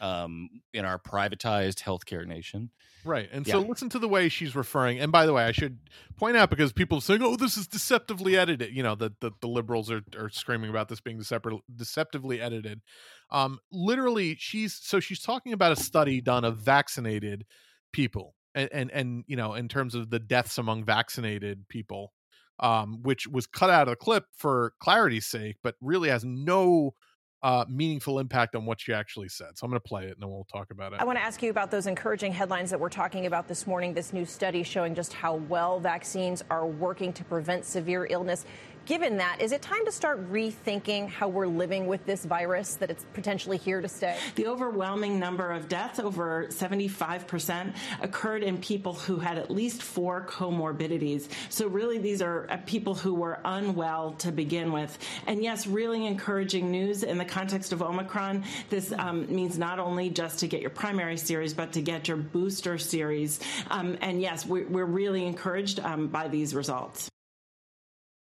um, 0.00 0.48
in 0.74 0.84
our 0.84 0.98
privatized 0.98 1.82
healthcare 1.82 2.26
nation. 2.26 2.70
Right. 3.04 3.28
And 3.32 3.46
so 3.46 3.60
listen 3.60 3.88
to 3.90 3.98
the 3.98 4.08
way 4.08 4.28
she's 4.28 4.54
referring. 4.56 4.98
And 4.98 5.10
by 5.12 5.24
the 5.24 5.32
way, 5.32 5.44
I 5.44 5.52
should 5.52 5.78
point 6.16 6.36
out 6.36 6.50
because 6.50 6.72
people 6.72 6.98
are 6.98 7.00
saying, 7.00 7.22
oh, 7.22 7.36
this 7.36 7.56
is 7.56 7.66
deceptively 7.66 8.36
edited. 8.36 8.74
You 8.74 8.82
know, 8.82 8.96
that 8.96 9.20
the, 9.20 9.30
the 9.40 9.46
liberals 9.46 9.90
are, 9.90 10.02
are 10.18 10.28
screaming 10.28 10.68
about 10.68 10.88
this 10.88 11.00
being 11.00 11.18
decepti- 11.18 11.60
deceptively 11.74 12.40
edited. 12.40 12.82
Um, 13.30 13.58
literally, 13.70 14.36
she's 14.38 14.74
so 14.74 15.00
she's 15.00 15.20
talking 15.20 15.52
about 15.52 15.72
a 15.72 15.76
study 15.76 16.20
done 16.20 16.44
of 16.44 16.58
vaccinated 16.58 17.44
people 17.92 18.34
and, 18.54 18.68
and, 18.72 18.90
and 18.90 19.24
you 19.26 19.36
know, 19.36 19.54
in 19.54 19.68
terms 19.68 19.94
of 19.94 20.10
the 20.10 20.18
deaths 20.18 20.58
among 20.58 20.84
vaccinated 20.84 21.68
people, 21.68 22.12
um, 22.60 23.02
which 23.02 23.26
was 23.26 23.46
cut 23.46 23.70
out 23.70 23.82
of 23.82 23.92
the 23.92 23.96
clip 23.96 24.24
for 24.36 24.72
clarity's 24.80 25.26
sake, 25.26 25.56
but 25.62 25.76
really 25.80 26.08
has 26.08 26.24
no 26.24 26.94
uh, 27.42 27.64
meaningful 27.68 28.18
impact 28.18 28.56
on 28.56 28.66
what 28.66 28.80
she 28.80 28.92
actually 28.92 29.28
said. 29.28 29.56
So 29.56 29.64
I'm 29.64 29.70
going 29.70 29.80
to 29.80 29.88
play 29.88 30.06
it 30.06 30.12
and 30.12 30.20
then 30.20 30.28
we'll 30.28 30.46
talk 30.52 30.72
about 30.72 30.92
it. 30.92 31.00
I 31.00 31.04
want 31.04 31.18
to 31.18 31.24
ask 31.24 31.40
you 31.40 31.50
about 31.50 31.70
those 31.70 31.86
encouraging 31.86 32.32
headlines 32.32 32.70
that 32.70 32.80
we're 32.80 32.88
talking 32.88 33.26
about 33.26 33.46
this 33.46 33.66
morning. 33.66 33.94
This 33.94 34.12
new 34.12 34.24
study 34.24 34.64
showing 34.64 34.94
just 34.94 35.12
how 35.12 35.36
well 35.36 35.78
vaccines 35.78 36.42
are 36.50 36.66
working 36.66 37.12
to 37.12 37.24
prevent 37.24 37.64
severe 37.64 38.08
illness. 38.10 38.44
Given 38.88 39.18
that, 39.18 39.42
is 39.42 39.52
it 39.52 39.60
time 39.60 39.84
to 39.84 39.92
start 39.92 40.32
rethinking 40.32 41.10
how 41.10 41.28
we're 41.28 41.46
living 41.46 41.88
with 41.88 42.06
this 42.06 42.24
virus, 42.24 42.76
that 42.76 42.90
it's 42.90 43.04
potentially 43.12 43.58
here 43.58 43.82
to 43.82 43.88
stay? 43.88 44.16
The 44.34 44.46
overwhelming 44.46 45.18
number 45.18 45.50
of 45.50 45.68
deaths, 45.68 46.00
over 46.00 46.46
75%, 46.46 47.74
occurred 48.00 48.42
in 48.42 48.56
people 48.56 48.94
who 48.94 49.18
had 49.18 49.36
at 49.36 49.50
least 49.50 49.82
four 49.82 50.24
comorbidities. 50.26 51.28
So, 51.50 51.68
really, 51.68 51.98
these 51.98 52.22
are 52.22 52.46
uh, 52.48 52.56
people 52.64 52.94
who 52.94 53.14
were 53.14 53.40
unwell 53.44 54.12
to 54.20 54.32
begin 54.32 54.72
with. 54.72 54.98
And 55.26 55.42
yes, 55.42 55.66
really 55.66 56.06
encouraging 56.06 56.70
news 56.70 57.02
in 57.02 57.18
the 57.18 57.26
context 57.26 57.74
of 57.74 57.82
Omicron. 57.82 58.44
This 58.70 58.90
um, 58.92 59.26
means 59.28 59.58
not 59.58 59.78
only 59.78 60.08
just 60.08 60.38
to 60.38 60.48
get 60.48 60.62
your 60.62 60.70
primary 60.70 61.18
series, 61.18 61.52
but 61.52 61.74
to 61.74 61.82
get 61.82 62.08
your 62.08 62.16
booster 62.16 62.78
series. 62.78 63.38
Um, 63.70 63.98
and 64.00 64.22
yes, 64.22 64.46
we, 64.46 64.64
we're 64.64 64.86
really 64.86 65.26
encouraged 65.26 65.78
um, 65.80 66.08
by 66.08 66.28
these 66.28 66.54
results. 66.54 67.10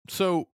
So 0.09 0.49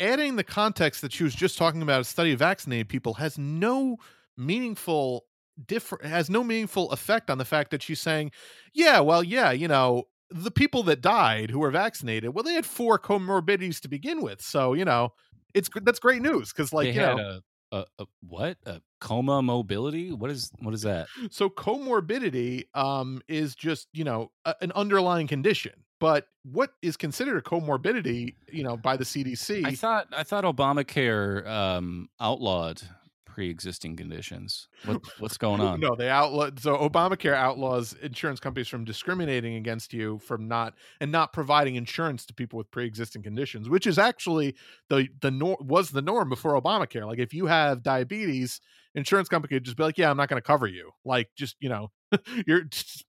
adding 0.00 0.36
the 0.36 0.44
context 0.44 1.02
that 1.02 1.12
she 1.12 1.24
was 1.24 1.34
just 1.34 1.58
talking 1.58 1.82
about 1.82 2.00
a 2.00 2.04
study 2.04 2.32
of 2.32 2.38
vaccinated 2.38 2.88
people 2.88 3.14
has 3.14 3.38
no 3.38 3.96
meaningful 4.36 5.26
different 5.66 6.04
has 6.04 6.30
no 6.30 6.42
meaningful 6.42 6.90
effect 6.92 7.30
on 7.30 7.36
the 7.38 7.44
fact 7.44 7.70
that 7.70 7.82
she's 7.82 8.00
saying 8.00 8.30
yeah 8.72 8.98
well 9.00 9.22
yeah 9.22 9.50
you 9.50 9.68
know 9.68 10.06
the 10.32 10.50
people 10.50 10.82
that 10.84 11.00
died 11.00 11.50
who 11.50 11.58
were 11.58 11.70
vaccinated, 11.70 12.34
well, 12.34 12.42
they 12.42 12.54
had 12.54 12.66
four 12.66 12.98
comorbidities 12.98 13.80
to 13.80 13.88
begin 13.88 14.22
with. 14.22 14.40
So 14.40 14.74
you 14.74 14.84
know, 14.84 15.12
it's 15.54 15.68
that's 15.82 15.98
great 15.98 16.22
news 16.22 16.52
because 16.52 16.72
like 16.72 16.88
they 16.88 16.94
you 16.94 17.00
know, 17.00 17.40
a, 17.72 17.76
a, 17.76 17.84
a 18.00 18.06
what 18.26 18.56
a 18.66 18.80
coma 19.00 19.42
mobility. 19.42 20.12
What 20.12 20.30
is 20.30 20.50
what 20.60 20.74
is 20.74 20.82
that? 20.82 21.06
so 21.30 21.48
comorbidity 21.50 22.64
um 22.74 23.20
is 23.28 23.54
just 23.54 23.88
you 23.92 24.04
know 24.04 24.30
a, 24.44 24.54
an 24.60 24.72
underlying 24.72 25.26
condition. 25.26 25.72
But 26.02 26.26
what 26.42 26.72
is 26.82 26.96
considered 26.96 27.36
a 27.36 27.42
comorbidity, 27.42 28.34
you 28.50 28.64
know, 28.64 28.76
by 28.76 28.96
the 28.96 29.04
CDC? 29.04 29.64
I 29.64 29.76
thought 29.76 30.08
I 30.10 30.24
thought 30.24 30.42
Obamacare 30.42 31.46
um, 31.46 32.08
outlawed 32.20 32.82
pre-existing 33.24 33.94
conditions. 33.94 34.66
What, 34.84 35.00
what's 35.20 35.38
going 35.38 35.60
on? 35.68 35.78
No, 35.78 35.94
they 35.94 36.08
outlaw. 36.08 36.50
So 36.58 36.76
Obamacare 36.76 37.34
outlaws 37.34 37.92
insurance 38.02 38.40
companies 38.40 38.66
from 38.66 38.84
discriminating 38.84 39.54
against 39.54 39.92
you 39.92 40.18
from 40.18 40.48
not 40.48 40.74
and 41.00 41.12
not 41.12 41.32
providing 41.32 41.76
insurance 41.76 42.26
to 42.26 42.34
people 42.34 42.56
with 42.56 42.68
pre-existing 42.72 43.22
conditions, 43.22 43.68
which 43.68 43.86
is 43.86 43.96
actually 43.96 44.56
the 44.88 45.06
the 45.20 45.30
nor- 45.30 45.58
was 45.60 45.90
the 45.90 46.02
norm 46.02 46.28
before 46.28 46.60
Obamacare. 46.60 47.06
Like 47.06 47.20
if 47.20 47.32
you 47.32 47.46
have 47.46 47.84
diabetes, 47.84 48.60
insurance 48.94 49.28
company 49.28 49.54
could 49.56 49.64
just 49.64 49.76
be 49.76 49.82
like, 49.82 49.98
"Yeah, 49.98 50.10
I'm 50.10 50.16
not 50.16 50.28
going 50.28 50.40
to 50.40 50.46
cover 50.46 50.66
you." 50.66 50.90
Like 51.04 51.28
just 51.36 51.56
you 51.60 51.68
know, 51.68 51.90
you're 52.46 52.62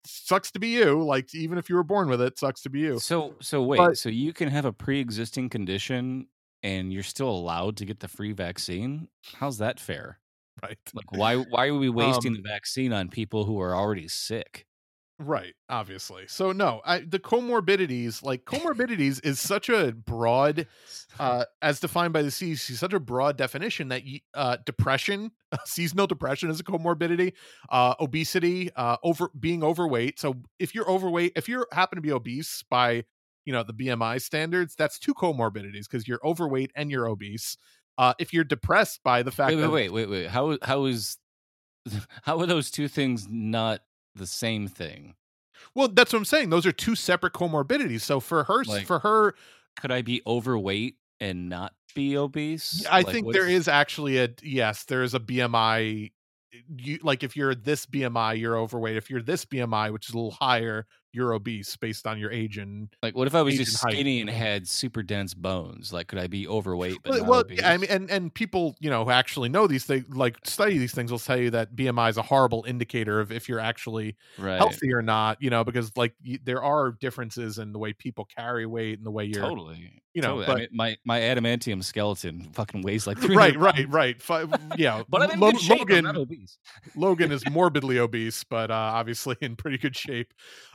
sucks 0.05 0.51
to 0.53 0.59
be 0.59 0.69
you. 0.69 1.03
Like 1.03 1.35
even 1.35 1.59
if 1.59 1.69
you 1.69 1.77
were 1.77 1.85
born 1.85 2.09
with 2.09 2.21
it, 2.21 2.39
sucks 2.39 2.63
to 2.63 2.71
be 2.71 2.81
you. 2.81 2.99
So 2.99 3.35
so 3.41 3.63
wait, 3.63 3.79
But- 3.79 3.99
so 3.99 4.09
you 4.09 4.33
can 4.33 4.49
have 4.49 4.65
a 4.65 4.73
pre-existing 4.73 5.49
condition 5.51 6.29
and 6.63 6.93
you're 6.93 7.03
still 7.05 7.31
allowed 7.31 7.77
to 7.79 7.85
get 7.85 8.01
the 8.01 8.09
free 8.09 8.33
vaccine? 8.33 9.09
How's 9.37 9.59
that 9.59 9.79
fair? 9.79 10.19
Right. 10.63 10.79
Like 10.93 11.13
why 11.13 11.37
why 11.37 11.69
are 11.69 11.75
we 11.79 11.89
wasting 12.03 12.33
Um, 12.37 12.43
the 12.43 12.49
vaccine 12.49 12.93
on 12.93 13.09
people 13.09 13.45
who 13.45 13.61
are 13.61 13.75
already 13.77 14.09
sick? 14.09 14.67
Right, 15.21 15.55
obviously. 15.69 16.29
So 16.29 16.53
no, 16.53 16.81
I, 16.85 17.01
the 17.01 17.19
comorbidities, 17.19 18.23
like 18.23 18.45
comorbidities, 18.45 19.25
is 19.27 19.41
such 19.41 19.69
a 19.69 19.91
broad, 19.93 20.69
uh, 21.19 21.45
as 21.61 21.81
defined 21.81 22.13
by 22.13 22.23
the 22.23 22.29
CDC, 22.29 22.77
such 22.77 22.93
a 22.93 23.01
broad 23.01 23.37
definition 23.37 23.89
that 23.89 24.03
uh, 24.35 24.59
depression, 24.65 25.33
seasonal 25.65 26.07
depression, 26.07 26.51
is 26.51 26.61
a 26.61 26.65
comorbidity. 26.65 27.33
Uh, 27.69 27.95
obesity, 27.99 28.71
uh, 28.77 28.97
over 29.03 29.31
being 29.39 29.65
overweight. 29.65 30.21
So 30.21 30.37
if 30.61 30.73
you're 30.73 30.89
overweight, 30.89 31.33
if 31.35 31.49
you 31.49 31.67
happen 31.73 31.97
to 31.97 32.03
be 32.03 32.13
obese 32.13 32.63
by 32.71 33.05
you 33.45 33.53
know 33.53 33.65
the 33.65 33.75
BMI 33.75 34.23
standards, 34.23 34.77
that's 34.77 35.01
two 35.01 35.15
comorbidities 35.15 35.91
because 35.91 36.07
you're 36.07 36.21
overweight 36.25 36.71
and 36.77 36.93
you're 36.93 37.09
obese. 37.09 37.57
Uh, 37.97 38.15
if 38.21 38.33
you're 38.33 38.45
depressed 38.45 39.01
by 39.03 39.25
the 39.25 39.33
fact 39.33 39.49
Wait, 39.49 39.57
wait, 39.57 39.63
that 39.63 39.71
wait, 39.73 39.91
wait, 39.91 40.09
wait. 40.09 40.27
How 40.29 40.59
how 40.63 40.85
is 40.85 41.19
how 42.23 42.39
are 42.39 42.47
those 42.47 42.71
two 42.71 42.87
things 42.87 43.27
not 43.29 43.81
the 44.15 44.27
same 44.27 44.69
thing? 44.69 45.15
well, 45.75 45.89
that's 45.89 46.13
what 46.13 46.19
I'm 46.21 46.25
saying. 46.25 46.51
Those 46.51 46.67
are 46.67 46.73
two 46.73 46.95
separate 46.95 47.33
comorbidities. 47.33 48.01
So 48.03 48.21
for 48.21 48.45
her, 48.45 48.65
Like- 48.65 48.87
for 48.87 49.01
her 49.01 49.35
Could 49.81 49.91
I 49.93 50.03
be 50.03 50.23
overweight 50.27 50.97
and 51.21 51.49
not 51.49 51.73
be 51.95 52.17
obese? 52.17 52.85
I 52.87 52.99
Like, 53.03 53.09
think 53.09 53.33
there 53.33 53.49
is 53.49 53.69
actually 53.69 54.19
a 54.19 54.29
yes, 54.43 54.85
there 54.85 55.03
is 55.03 55.15
a 55.15 55.21
BMI. 55.21 56.11
You 56.77 56.99
like 57.03 57.23
if 57.23 57.37
you're 57.37 57.55
this 57.55 57.87
BMI, 57.87 58.39
you're 58.39 58.57
overweight. 58.59 58.97
If 58.97 59.11
you're 59.11 59.23
this 59.23 59.45
BMI, 59.45 59.93
which 59.93 60.09
is 60.09 60.15
a 60.15 60.17
little 60.17 60.31
higher, 60.33 60.87
you're 61.13 61.33
obese 61.33 61.77
based 61.77 62.07
on 62.07 62.19
your 62.19 62.31
age 62.31 62.59
and 62.59 62.89
Like, 63.03 63.17
what 63.17 63.27
if 63.27 63.35
I 63.35 63.43
was 63.43 63.57
just 63.57 63.73
and 63.73 63.81
height. 63.81 63.93
skinny 63.95 64.21
and 64.21 64.29
had 64.31 64.69
super 64.69 65.03
dense 65.03 65.35
bones? 65.35 65.93
Like, 65.93 66.09
could 66.09 66.19
I 66.19 66.27
be 66.27 66.47
overweight 66.47 66.99
but 67.03 67.11
well, 67.11 67.19
not 67.21 67.29
well, 67.29 67.41
obese? 67.41 67.59
yeah, 67.61 67.71
I 67.71 67.77
mean, 67.77 67.91
and 67.91 68.11
and 68.11 68.33
people 68.35 68.77
you 68.81 68.91
know 68.91 69.05
who 69.05 69.11
actually 69.11 69.49
know 69.49 69.67
these 69.67 69.85
things, 69.85 70.05
like 70.15 70.37
study 70.45 70.79
these 70.79 70.93
things, 70.95 71.11
will 71.11 71.19
tell 71.19 71.39
you 71.39 71.51
that 71.51 71.75
BMI 71.75 72.11
is 72.11 72.17
a 72.17 72.23
horrible 72.23 72.65
indicator 72.69 73.21
of 73.21 73.33
if 73.33 73.49
you're 73.49 73.61
actually 73.61 74.17
right? 74.39 74.59
healthy 74.59 74.93
or 74.93 75.03
not. 75.03 75.41
You 75.41 75.51
know, 75.51 75.65
because 75.65 75.97
like 75.97 76.15
y- 76.27 76.39
there 76.45 76.63
are 76.63 76.93
differences 76.93 77.59
in 77.59 77.73
the 77.73 77.79
way 77.79 77.93
people 77.93 78.25
carry 78.27 78.67
weight 78.67 78.99
and 78.99 79.07
the 79.07 79.11
way 79.11 79.25
you're 79.25 79.43
Totally. 79.43 80.03
you 80.15 80.23
know, 80.23 80.41
totally. 80.41 80.47
but- 80.47 80.57
I 80.57 80.61
mean, 80.61 80.69
my 80.73 80.97
my 81.05 81.21
adamantium 81.21 81.83
skeleton 81.85 82.49
fucking 82.53 82.83
weighs 82.83 83.07
like 83.07 83.19
three 83.19 83.37
right, 83.37 83.57
right, 83.57 83.89
right. 83.89 84.17
Yeah, 84.77 85.03
But 85.09 85.39
Lo-. 85.39 85.53
Logan, 85.69 85.99
I'm 86.07 86.15
not 86.15 86.17
obese. 86.17 86.59
Logan 86.97 87.31
is 87.33 87.43
morbidly 87.51 87.99
obese, 87.99 88.45
but 88.45 88.71
uh, 88.71 88.75
obviously 88.75 89.37
in 89.41 89.57
pretty 89.57 89.79
good 89.79 89.97
shape. 89.97 90.33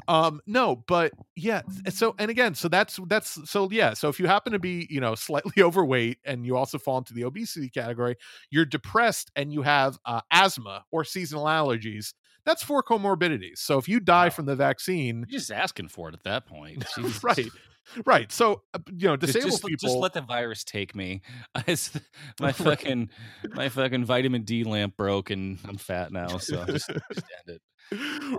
Um, 0.08 0.23
no, 0.46 0.84
but 0.88 1.14
yeah. 1.36 1.62
So 1.90 2.16
and 2.20 2.30
again, 2.32 2.56
so 2.56 2.68
that's 2.68 3.00
that's 3.08 3.50
so 3.50 3.70
yeah. 3.72 3.94
So 3.94 4.10
if 4.10 4.20
you 4.20 4.28
happen 4.28 4.54
to 4.54 4.60
be 4.60 4.88
you 4.90 5.00
know 5.02 5.16
slightly 5.30 5.62
overweight 5.64 6.20
and 6.26 6.46
you 6.46 6.56
also 6.58 6.78
fall 6.78 6.98
into 6.98 7.14
the 7.14 7.24
obesity 7.24 7.70
category, 7.70 8.16
you're 8.50 8.66
depressed 8.66 9.32
and 9.36 9.52
you 9.54 9.62
have 9.64 9.98
uh, 10.06 10.22
asthma 10.32 10.86
or 10.92 11.04
seasonal 11.04 11.46
allergies. 11.46 12.14
That's 12.46 12.62
four 12.64 12.84
comorbidities. 12.84 13.58
So 13.60 13.78
if 13.78 13.88
you 13.88 14.00
die 14.02 14.26
Wow. 14.26 14.30
from 14.32 14.46
the 14.48 14.56
vaccine, 14.56 15.26
You're 15.30 15.40
just 15.40 15.52
asking 15.52 15.88
for 15.88 16.10
it 16.10 16.14
at 16.16 16.24
that 16.24 16.46
point. 16.46 16.84
Right, 17.24 17.48
right. 18.06 18.32
So 18.32 18.64
uh, 18.74 18.80
you 18.96 19.08
know 19.08 19.16
disabled 19.16 19.52
just, 19.52 19.66
people. 19.66 19.88
just 19.90 19.98
let 19.98 20.14
the 20.14 20.22
virus 20.22 20.64
take 20.64 20.96
me. 20.96 21.22
My 22.40 22.52
fucking 22.52 23.10
my 23.56 23.70
fucking 23.70 24.06
vitamin 24.06 24.44
D 24.44 24.64
lamp 24.64 24.96
broke 24.98 25.30
and 25.32 25.58
I'm 25.68 25.78
fat 25.78 26.12
now, 26.12 26.38
so 26.38 26.66
just, 26.66 26.88
just 26.88 27.26
end 27.48 27.58
it. 27.58 27.62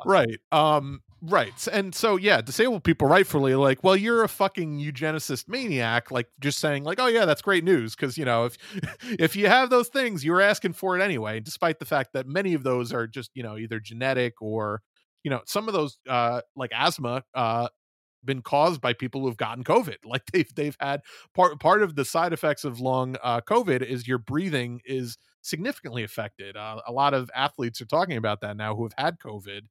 right 0.07 0.41
um 0.53 1.01
right 1.27 1.67
and 1.73 1.95
so 1.95 2.17
yeah 2.17 2.41
disabled 2.41 2.85
people 2.85 3.09
rightfully 3.09 3.55
like 3.55 3.83
well 3.83 3.97
you're 3.97 4.25
a 4.25 4.29
fucking 4.29 4.79
eugenicist 4.79 5.49
maniac 5.49 6.11
like 6.11 6.29
just 6.41 6.59
saying 6.59 6.85
like 6.85 7.01
oh 7.01 7.07
yeah 7.07 7.25
that's 7.25 7.41
great 7.41 7.65
news 7.65 7.95
because 7.95 8.19
you 8.19 8.25
know 8.25 8.45
if 8.45 8.59
if 9.19 9.35
you 9.37 9.47
have 9.47 9.71
those 9.71 9.89
things 9.89 10.25
you're 10.25 10.41
asking 10.41 10.73
for 10.73 10.99
it 10.99 11.03
anyway 11.03 11.41
despite 11.41 11.79
the 11.79 11.85
fact 11.87 12.13
that 12.13 12.27
many 12.27 12.53
of 12.53 12.63
those 12.63 12.93
are 12.93 13.07
just 13.07 13.31
you 13.35 13.43
know 13.43 13.57
either 13.57 13.81
genetic 13.81 14.35
or 14.43 14.83
you 15.23 15.31
know 15.31 15.41
some 15.47 15.67
of 15.67 15.73
those 15.73 15.99
uh 16.09 16.41
like 16.57 16.71
asthma 16.75 17.23
uh 17.35 17.69
been 18.25 18.43
caused 18.43 18.81
by 18.81 18.93
people 18.93 19.21
who've 19.21 19.37
gotten 19.37 19.63
covid. 19.65 19.97
Like 20.05 20.23
they've 20.33 20.55
they've 20.55 20.77
had 20.81 21.03
part 21.35 21.61
part 21.61 21.83
of 21.83 21.95
the 21.95 22.05
side 22.05 22.33
effects 22.33 22.65
of 22.65 22.81
long 22.81 23.17
uh 23.23 23.41
covid 23.41 23.83
is 23.83 24.09
your 24.09 24.19
breathing 24.19 24.81
is 24.85 25.19
significantly 25.43 26.05
affected. 26.05 26.57
Uh, 26.57 26.81
a 26.87 26.93
lot 26.93 27.13
of 27.13 27.31
athletes 27.35 27.81
are 27.83 27.87
talking 27.87 28.17
about 28.17 28.41
that 28.41 28.57
now 28.57 28.75
who 28.75 28.85
have 28.85 28.95
had 28.97 29.19
covid 29.19 29.63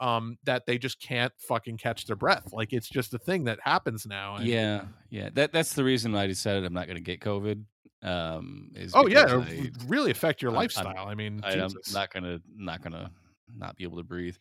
um 0.00 0.38
that 0.44 0.66
they 0.66 0.78
just 0.78 1.00
can't 1.00 1.32
fucking 1.38 1.76
catch 1.76 2.06
their 2.06 2.16
breath 2.16 2.52
like 2.52 2.72
it's 2.72 2.88
just 2.88 3.14
a 3.14 3.18
thing 3.18 3.44
that 3.44 3.58
happens 3.62 4.06
now 4.06 4.36
and- 4.36 4.46
Yeah, 4.46 4.82
yeah. 5.10 5.30
That 5.32 5.52
that's 5.52 5.72
the 5.74 5.84
reason 5.84 6.14
I 6.14 6.26
decided 6.26 6.64
I'm 6.64 6.72
not 6.72 6.86
going 6.86 6.96
to 6.96 7.02
get 7.02 7.20
COVID. 7.20 7.64
Um, 8.00 8.70
is 8.76 8.92
oh 8.94 9.08
yeah 9.08 9.26
I, 9.26 9.70
really 9.88 10.12
affect 10.12 10.40
your 10.40 10.52
I'm- 10.52 10.58
I'm- 10.58 10.64
lifestyle 10.64 11.08
i 11.08 11.16
mean 11.16 11.40
I, 11.42 11.54
am 11.54 11.72
not 11.92 12.12
gonna 12.12 12.40
not 12.56 12.80
gonna 12.80 13.10
not 13.56 13.76
be 13.76 13.84
able 13.84 13.98
to 13.98 14.04
breathe. 14.04 14.36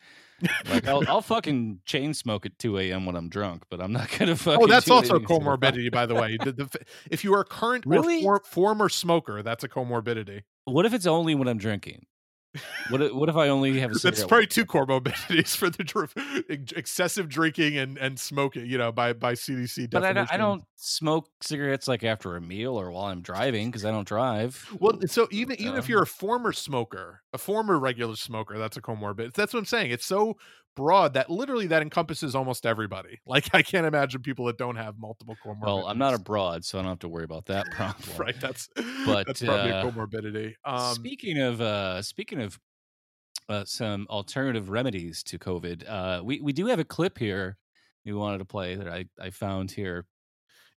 Like 0.69 0.87
I'll, 0.87 1.03
I'll 1.07 1.21
fucking 1.21 1.79
chain 1.85 2.13
smoke 2.13 2.45
at 2.45 2.57
2 2.59 2.77
a.m. 2.79 3.05
when 3.05 3.15
I'm 3.15 3.29
drunk, 3.29 3.63
but 3.69 3.81
I'm 3.81 3.91
not 3.91 4.09
gonna 4.19 4.35
fucking. 4.35 4.63
Oh, 4.63 4.67
that's 4.67 4.89
also 4.89 5.13
a 5.13 5.17
anything 5.17 5.39
to 5.39 5.43
the 5.43 5.49
comorbidity, 5.49 5.91
by 5.91 6.05
the 6.05 6.15
way. 6.15 6.37
The- 6.43 6.51
the 6.51 6.69
if 7.09 7.23
you 7.23 7.33
are 7.33 7.41
a 7.41 7.45
current 7.45 7.85
Really? 7.85 8.23
or 8.23 8.39
for, 8.39 8.45
former 8.45 8.89
smoker, 8.89 9.41
that's 9.43 9.63
a 9.63 9.69
comorbidity. 9.69 10.43
What 10.65 10.85
if 10.85 10.93
it's 10.93 11.05
only 11.07 11.35
when 11.35 11.47
I'm 11.47 11.57
drinking? 11.57 12.05
What 12.89 13.01
if, 13.01 13.13
what 13.13 13.29
if 13.29 13.35
I 13.35 13.49
only 13.49 13.79
have 13.79 13.91
a 13.91 13.95
cigarette? 13.95 14.15
That's 14.15 14.27
probably 14.27 14.47
two 14.47 14.65
comorbidities 14.65 15.55
for 15.55 15.69
the 15.69 15.83
dr- 15.83 16.13
excessive 16.49 17.29
drinking 17.29 17.77
and 17.77 17.97
and 17.97 18.19
smoking. 18.19 18.65
You 18.65 18.77
know, 18.77 18.91
by 18.91 19.13
by 19.13 19.33
CDC 19.33 19.89
But 19.89 20.03
I 20.03 20.13
don't, 20.13 20.33
I 20.33 20.37
don't 20.37 20.63
smoke 20.75 21.29
cigarettes 21.41 21.87
like 21.87 22.03
after 22.03 22.35
a 22.35 22.41
meal 22.41 22.79
or 22.79 22.91
while 22.91 23.05
I'm 23.05 23.21
driving 23.21 23.69
because 23.69 23.85
I 23.85 23.91
don't 23.91 24.07
drive. 24.07 24.65
Well, 24.79 24.99
so 25.07 25.27
even 25.31 25.59
even 25.59 25.75
if 25.75 25.85
Uh, 25.85 25.87
you're 25.89 26.03
a 26.03 26.07
former 26.07 26.53
smoker, 26.53 27.21
a 27.33 27.37
former 27.37 27.77
regular 27.79 28.15
smoker, 28.15 28.57
that's 28.57 28.77
a 28.77 28.81
comorbid. 28.81 29.33
That's 29.33 29.53
what 29.53 29.59
I'm 29.59 29.65
saying. 29.65 29.91
It's 29.91 30.05
so 30.05 30.37
broad 30.77 31.15
that 31.15 31.29
literally 31.29 31.67
that 31.67 31.81
encompasses 31.81 32.35
almost 32.35 32.65
everybody. 32.65 33.19
Like 33.27 33.53
I 33.53 33.61
can't 33.61 33.85
imagine 33.85 34.21
people 34.21 34.45
that 34.45 34.57
don't 34.57 34.77
have 34.77 34.97
multiple 34.97 35.35
comorbidities. 35.45 35.61
well, 35.61 35.85
I'm 35.85 35.97
not 35.97 36.13
abroad, 36.13 36.63
so 36.63 36.79
I 36.79 36.81
don't 36.81 36.91
have 36.91 36.99
to 36.99 37.09
worry 37.09 37.25
about 37.25 37.45
that 37.47 37.69
problem. 37.71 38.17
right. 38.17 38.39
That's 38.39 38.69
But, 39.05 39.27
that's 39.27 39.41
probably 39.43 39.71
uh, 39.71 39.85
a 39.85 39.91
comorbidity. 39.91 40.53
Um, 40.63 40.95
speaking 40.95 41.39
of 41.39 41.59
uh, 41.59 42.01
speaking 42.01 42.41
of 42.41 42.57
uh, 43.49 43.65
some 43.65 44.07
alternative 44.09 44.69
remedies 44.69 45.23
to 45.23 45.37
COVID, 45.37 45.89
uh, 45.89 46.21
we 46.23 46.39
we 46.39 46.53
do 46.53 46.67
have 46.67 46.79
a 46.79 46.85
clip 46.85 47.17
here 47.17 47.57
we 48.05 48.13
wanted 48.13 48.37
to 48.39 48.45
play 48.45 48.75
that 48.75 48.87
I 48.87 49.05
I 49.19 49.29
found 49.31 49.71
here 49.71 50.05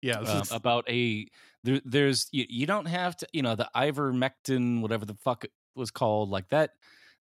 yeah, 0.02 0.18
um, 0.18 0.42
about 0.50 0.88
a 0.88 1.26
there, 1.62 1.80
there's 1.84 2.28
you, 2.32 2.46
you 2.48 2.66
don't 2.66 2.86
have 2.86 3.16
to 3.18 3.28
you 3.32 3.42
know 3.42 3.54
the 3.54 3.68
ivermectin 3.76 4.80
whatever 4.80 5.04
the 5.04 5.14
fuck 5.14 5.44
it 5.44 5.52
was 5.74 5.90
called 5.90 6.30
like 6.30 6.48
that 6.48 6.70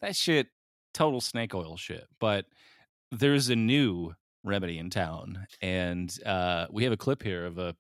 that 0.01 0.16
shit 0.16 0.48
total 0.95 1.21
snake 1.21 1.55
oil 1.55 1.77
shit 1.77 2.07
but 2.21 2.47
there's 3.12 3.51
a 3.51 3.57
new 3.57 4.15
remedy 4.45 4.79
in 4.79 4.89
town 4.91 5.47
and 5.61 6.19
uh 6.25 6.66
we 6.71 6.85
have 6.85 6.93
a 6.93 6.97
clip 6.97 7.23
here 7.23 7.45
of 7.45 7.59
a 7.59 7.75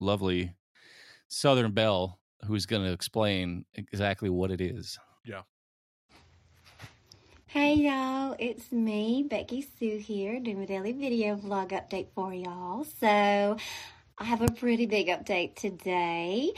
lovely 0.00 0.52
southern 1.28 1.72
belle 1.72 2.18
who's 2.46 2.66
going 2.66 2.82
to 2.84 2.92
explain 2.92 3.64
exactly 3.74 4.28
what 4.28 4.50
it 4.50 4.60
is 4.60 4.98
Yeah. 5.24 5.42
Hey 7.46 7.74
y'all, 7.74 8.36
it's 8.38 8.70
me, 8.70 9.26
Becky 9.28 9.66
Sue 9.78 9.98
here, 9.98 10.38
doing 10.38 10.62
a 10.62 10.66
daily 10.66 10.92
video 10.92 11.34
vlog 11.36 11.70
update 11.70 12.06
for 12.14 12.32
y'all. 12.32 12.84
So, 13.00 13.56
I 14.18 14.24
have 14.24 14.40
a 14.42 14.52
pretty 14.52 14.86
big 14.86 15.08
update 15.08 15.56
today. 15.56 16.52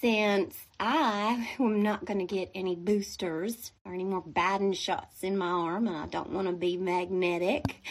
Since 0.00 0.54
I 0.82 1.46
am 1.58 1.82
not 1.82 2.06
going 2.06 2.26
to 2.26 2.34
get 2.34 2.50
any 2.54 2.74
boosters 2.74 3.70
or 3.84 3.92
any 3.92 4.04
more 4.04 4.24
Biden 4.24 4.74
shots 4.74 5.22
in 5.22 5.36
my 5.36 5.46
arm, 5.46 5.86
and 5.86 5.94
I 5.94 6.06
don't 6.06 6.32
want 6.32 6.46
to 6.46 6.54
be 6.54 6.78
magnetic 6.78 7.82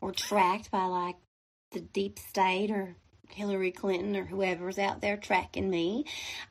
or 0.00 0.12
tracked 0.12 0.70
by 0.70 0.86
like 0.86 1.16
the 1.72 1.80
deep 1.80 2.18
state 2.18 2.70
or 2.70 2.96
Hillary 3.32 3.70
Clinton 3.70 4.16
or 4.16 4.24
whoever's 4.24 4.78
out 4.78 5.00
there 5.00 5.16
tracking 5.16 5.70
me. 5.70 6.04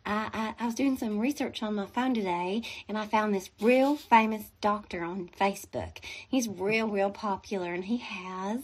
I, 0.06 0.54
I, 0.60 0.64
I 0.64 0.66
was 0.66 0.76
doing 0.76 0.98
some 0.98 1.20
research 1.20 1.62
on 1.64 1.76
my 1.76 1.86
phone 1.86 2.14
today 2.14 2.64
and 2.88 2.98
I 2.98 3.06
found 3.06 3.34
this 3.34 3.50
real 3.62 3.96
famous 3.96 4.52
doctor 4.62 5.04
on 5.04 5.30
Facebook. 5.40 5.98
He's 6.28 6.48
real, 6.48 6.88
real 6.88 7.12
popular 7.12 7.74
and 7.74 7.86
he 7.86 7.98
has 7.98 8.62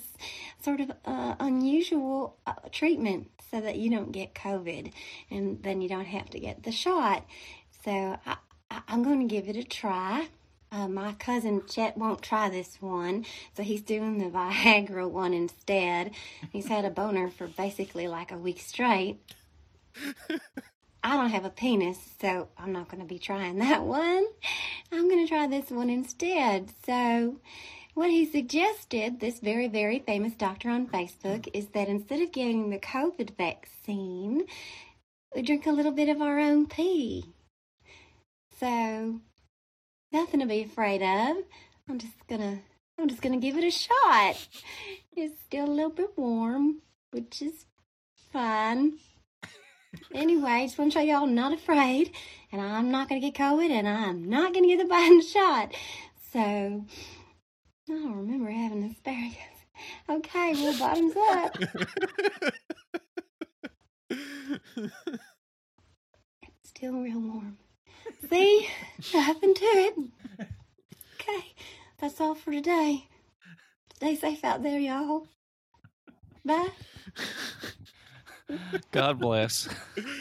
sort 0.62 0.80
of 0.80 0.92
uh, 1.06 1.36
unusual 1.40 2.38
uh, 2.46 2.54
treatment 2.72 3.30
so 3.52 3.62
that 3.62 3.78
you 3.78 3.90
don't 3.90 4.12
get 4.12 4.34
COVID 4.34 4.92
and 5.30 5.62
then 5.62 5.82
you 5.82 5.90
don't 5.90 6.06
have 6.06 6.30
to 6.32 6.40
get 6.40 6.64
the 6.64 6.72
shot. 6.72 7.26
So 7.86 8.18
I, 8.26 8.38
I, 8.72 8.82
I'm 8.88 9.04
going 9.04 9.20
to 9.20 9.26
give 9.26 9.48
it 9.48 9.56
a 9.56 9.64
try. 9.64 10.28
Uh, 10.74 10.88
my 10.88 11.14
cousin 11.14 11.62
Chet 11.70 11.96
won't 12.00 12.24
try 12.24 12.50
this 12.50 12.82
one, 12.82 13.26
so 13.56 13.62
he's 13.62 13.84
doing 13.84 14.18
the 14.18 14.26
Viagra 14.32 15.08
one 15.08 15.32
instead. 15.32 16.12
He's 16.52 16.68
had 16.68 16.84
a 16.84 16.90
boner 16.90 17.30
for 17.30 17.46
basically 17.46 18.08
like 18.08 18.32
a 18.32 18.38
week 18.38 18.60
straight. 18.60 19.20
I 21.04 21.16
don't 21.16 21.30
have 21.30 21.46
a 21.46 21.52
penis, 21.52 22.00
so 22.20 22.48
I'm 22.58 22.72
not 22.72 22.90
going 22.90 23.02
to 23.02 23.08
be 23.08 23.20
trying 23.20 23.60
that 23.60 23.84
one. 23.84 24.26
I'm 24.92 25.08
going 25.10 25.24
to 25.24 25.30
try 25.30 25.46
this 25.46 25.70
one 25.70 25.92
instead. 25.92 26.72
So, 26.88 27.40
what 27.94 28.10
he 28.10 28.26
suggested, 28.26 29.20
this 29.20 29.40
very, 29.40 29.68
very 29.68 30.00
famous 30.00 30.34
doctor 30.34 30.70
on 30.72 30.88
Facebook, 30.88 31.48
is 31.54 31.68
that 31.68 31.88
instead 31.88 32.22
of 32.22 32.32
getting 32.32 32.72
the 32.72 32.80
COVID 32.80 33.38
vaccine, 33.38 34.46
we 35.36 35.44
drink 35.44 35.68
a 35.68 35.72
little 35.72 35.92
bit 35.92 36.10
of 36.10 36.20
our 36.20 36.40
own 36.40 36.66
pee. 36.66 37.26
So, 38.60 39.20
nothing 40.14 40.40
to 40.40 40.46
be 40.46 40.64
afraid 40.64 41.02
of. 41.02 41.38
I'm 41.90 41.98
just 41.98 42.14
gonna 42.28 42.60
I'm 42.98 43.10
just 43.10 43.22
gonna 43.22 43.38
give 43.38 43.58
it 43.58 43.64
a 43.64 43.72
shot. 43.72 44.48
It's 45.16 45.42
still 45.42 45.66
a 45.66 45.74
little 45.74 45.92
bit 45.92 46.18
warm, 46.18 46.82
which 47.12 47.42
is 47.42 47.66
fine. 48.32 48.94
Anyway, 50.12 50.50
I 50.50 50.66
just 50.66 50.80
want 50.80 50.92
to 50.92 50.98
show 50.98 51.04
y'all 51.04 51.24
I'm 51.24 51.36
not 51.36 51.54
afraid, 51.54 52.12
and 52.52 52.60
I'm 52.60 52.90
not 52.90 53.08
gonna 53.08 53.22
get 53.22 53.36
COVID, 53.36 53.70
and 53.70 53.88
I'm 53.88 54.28
not 54.28 54.52
gonna 54.52 54.66
get 54.66 54.80
the 54.80 54.86
Biden 54.94 55.22
shot. 55.22 55.72
So 56.32 56.40
I 56.40 56.84
don't 57.88 58.16
remember 58.16 58.50
having 58.50 58.84
asparagus. 58.86 59.38
Okay, 60.10 60.54
well, 60.54 60.80
bottoms 60.80 61.16
up. 61.16 61.58
It's 66.42 66.70
still 66.70 66.94
real 66.94 67.20
warm. 67.20 67.58
See? 68.34 68.68
Nothing 69.14 69.54
to 69.54 69.64
it. 69.64 69.94
Okay, 70.40 71.54
that's 72.00 72.20
all 72.20 72.34
for 72.34 72.52
today. 72.52 73.08
Stay 73.94 74.16
safe 74.16 74.44
out 74.44 74.64
there, 74.64 74.80
y'all. 74.80 75.28
Bye. 76.44 76.70
God 78.92 79.20
bless. 79.20 79.70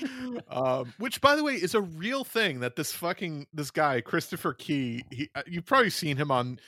um, 0.51 0.93
which, 0.99 1.23
by 1.23 1.35
the 1.37 1.43
way, 1.43 1.55
is 1.55 1.75
a 1.75 1.81
real 1.81 2.23
thing 2.23 2.61
that 2.61 2.77
this 2.77 2.93
fucking 2.93 3.47
this 3.55 3.71
guy 3.71 4.03
Christopher 4.03 4.53
Key. 4.53 5.05
He, 5.11 5.31
uh, 5.35 5.43
you've 5.47 5.65
probably 5.65 5.89
seen 5.89 6.19
him 6.19 6.31
on 6.31 6.59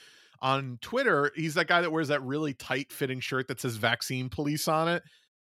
on 0.41 0.79
Twitter. 0.81 1.31
He's 1.35 1.53
that 1.53 1.67
guy 1.67 1.81
that 1.81 1.91
wears 1.91 2.07
that 2.07 2.23
really 2.23 2.55
tight 2.55 2.91
fitting 2.91 3.19
shirt 3.19 3.47
that 3.49 3.61
says 3.61 3.75
"Vaccine 3.75 4.29
Police" 4.29 4.67
on 4.67 4.87
it. 4.87 5.03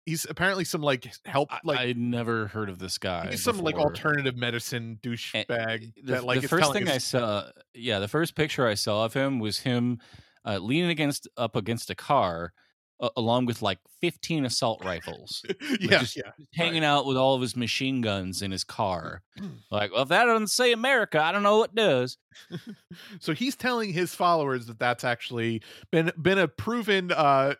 He's 0.07 0.25
apparently 0.25 0.65
some 0.65 0.83
like 0.83 1.13
help 1.25 1.51
like 1.65 1.79
I'd 1.79 1.99
never 1.99 2.47
heard 2.47 2.69
of 2.69 2.79
this 2.79 2.97
guy. 2.97 3.29
he's 3.31 3.43
some 3.43 3.59
like 3.59 3.75
alternative 3.75 4.37
medicine 4.37 4.99
douchebag 5.03 5.93
that 6.05 6.25
like 6.25 6.41
the 6.41 6.49
first 6.49 6.73
thing 6.73 6.89
I 6.89 6.99
saw, 6.99 7.51
yeah, 7.75 7.99
the 7.99 8.09
first 8.09 8.37
picture 8.37 8.67
I 8.67 8.75
saw 8.75 9.05
of 9.05 9.15
him 9.15 9.41
was 9.41 9.59
him 9.59 9.99
uh, 10.45 10.59
leaning 10.59 10.91
against 10.91 11.29
up 11.37 11.57
against 11.57 11.91
a 11.91 11.97
car, 11.97 12.53
uh, 13.01 13.09
along 13.17 13.47
with 13.47 13.63
like 13.63 13.79
fifteen 14.01 14.45
assault 14.45 14.85
rifles, 14.85 15.45
yeah, 15.81 15.99
just 15.99 16.17
yeah. 16.17 16.33
hanging 16.55 16.85
out 16.85 17.07
with 17.07 17.17
all 17.17 17.35
of 17.35 17.41
his 17.41 17.57
machine 17.57 18.01
guns 18.01 18.43
in 18.43 18.51
his 18.51 18.65
car. 18.65 19.23
like, 19.71 19.93
well, 19.93 20.03
if 20.03 20.09
that 20.09 20.25
doesn't 20.25 20.49
say 20.49 20.73
America, 20.73 21.23
I 21.23 21.33
don't 21.33 21.43
know 21.43 21.59
what 21.59 21.75
does. 21.75 22.19
so 23.21 23.33
he's 23.33 23.57
telling 23.57 23.93
his 23.93 24.15
followers 24.15 24.67
that 24.67 24.79
that's 24.79 25.05
actually 25.05 25.63
been 25.91 26.13
been 26.21 26.39
a 26.39 26.49
proven 26.49 27.13
uh 27.13 27.55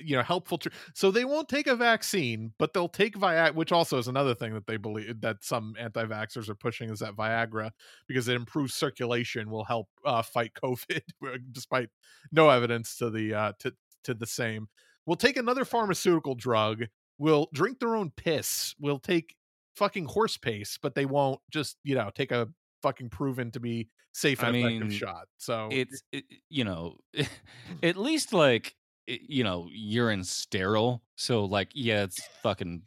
you 0.00 0.16
know 0.16 0.22
helpful 0.22 0.58
tr- 0.58 0.68
so 0.94 1.10
they 1.10 1.24
won't 1.24 1.48
take 1.48 1.66
a 1.66 1.76
vaccine 1.76 2.52
but 2.58 2.72
they'll 2.72 2.88
take 2.88 3.16
viagra 3.16 3.54
which 3.54 3.72
also 3.72 3.98
is 3.98 4.08
another 4.08 4.34
thing 4.34 4.54
that 4.54 4.66
they 4.66 4.76
believe 4.76 5.20
that 5.20 5.36
some 5.42 5.74
anti-vaxxers 5.78 6.48
are 6.48 6.54
pushing 6.54 6.90
is 6.90 7.00
that 7.00 7.14
viagra 7.14 7.70
because 8.06 8.28
it 8.28 8.36
improves 8.36 8.74
circulation 8.74 9.50
will 9.50 9.64
help 9.64 9.88
uh 10.04 10.22
fight 10.22 10.52
covid 10.54 11.02
despite 11.52 11.90
no 12.30 12.48
evidence 12.48 12.96
to 12.96 13.10
the 13.10 13.34
uh 13.34 13.52
to 13.58 13.72
to 14.04 14.14
the 14.14 14.26
same 14.26 14.68
we'll 15.06 15.16
take 15.16 15.36
another 15.36 15.64
pharmaceutical 15.64 16.34
drug 16.34 16.84
we'll 17.18 17.48
drink 17.52 17.78
their 17.78 17.96
own 17.96 18.10
piss 18.10 18.74
we'll 18.78 18.98
take 18.98 19.34
fucking 19.76 20.04
horse 20.04 20.36
pace 20.36 20.78
but 20.80 20.94
they 20.94 21.06
won't 21.06 21.40
just 21.50 21.78
you 21.84 21.94
know 21.94 22.10
take 22.14 22.30
a 22.32 22.48
fucking 22.82 23.08
proven 23.08 23.50
to 23.50 23.60
be 23.60 23.88
safe 24.12 24.42
I 24.42 24.48
and 24.48 24.56
effective 24.56 24.88
mean, 24.88 24.90
shot. 24.90 25.28
So 25.38 25.68
It's 25.70 26.02
it, 26.12 26.24
you 26.50 26.64
know, 26.64 26.98
at 27.82 27.96
least 27.96 28.32
like 28.32 28.74
i- 29.08 29.20
you 29.26 29.44
know 29.44 29.68
urine 29.70 30.24
sterile. 30.24 31.02
So 31.16 31.44
like, 31.44 31.70
yeah, 31.74 32.02
it's 32.02 32.20
fucking 32.42 32.82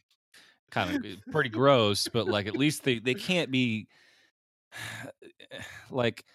kind 0.69 1.05
of 1.05 1.17
pretty 1.31 1.49
gross, 1.49 2.07
but 2.07 2.27
like 2.27 2.47
at 2.47 2.55
least 2.57 2.83
they 2.83 2.99
they 2.99 3.15
can't 3.15 3.49
be 3.51 3.87
like 5.89 6.25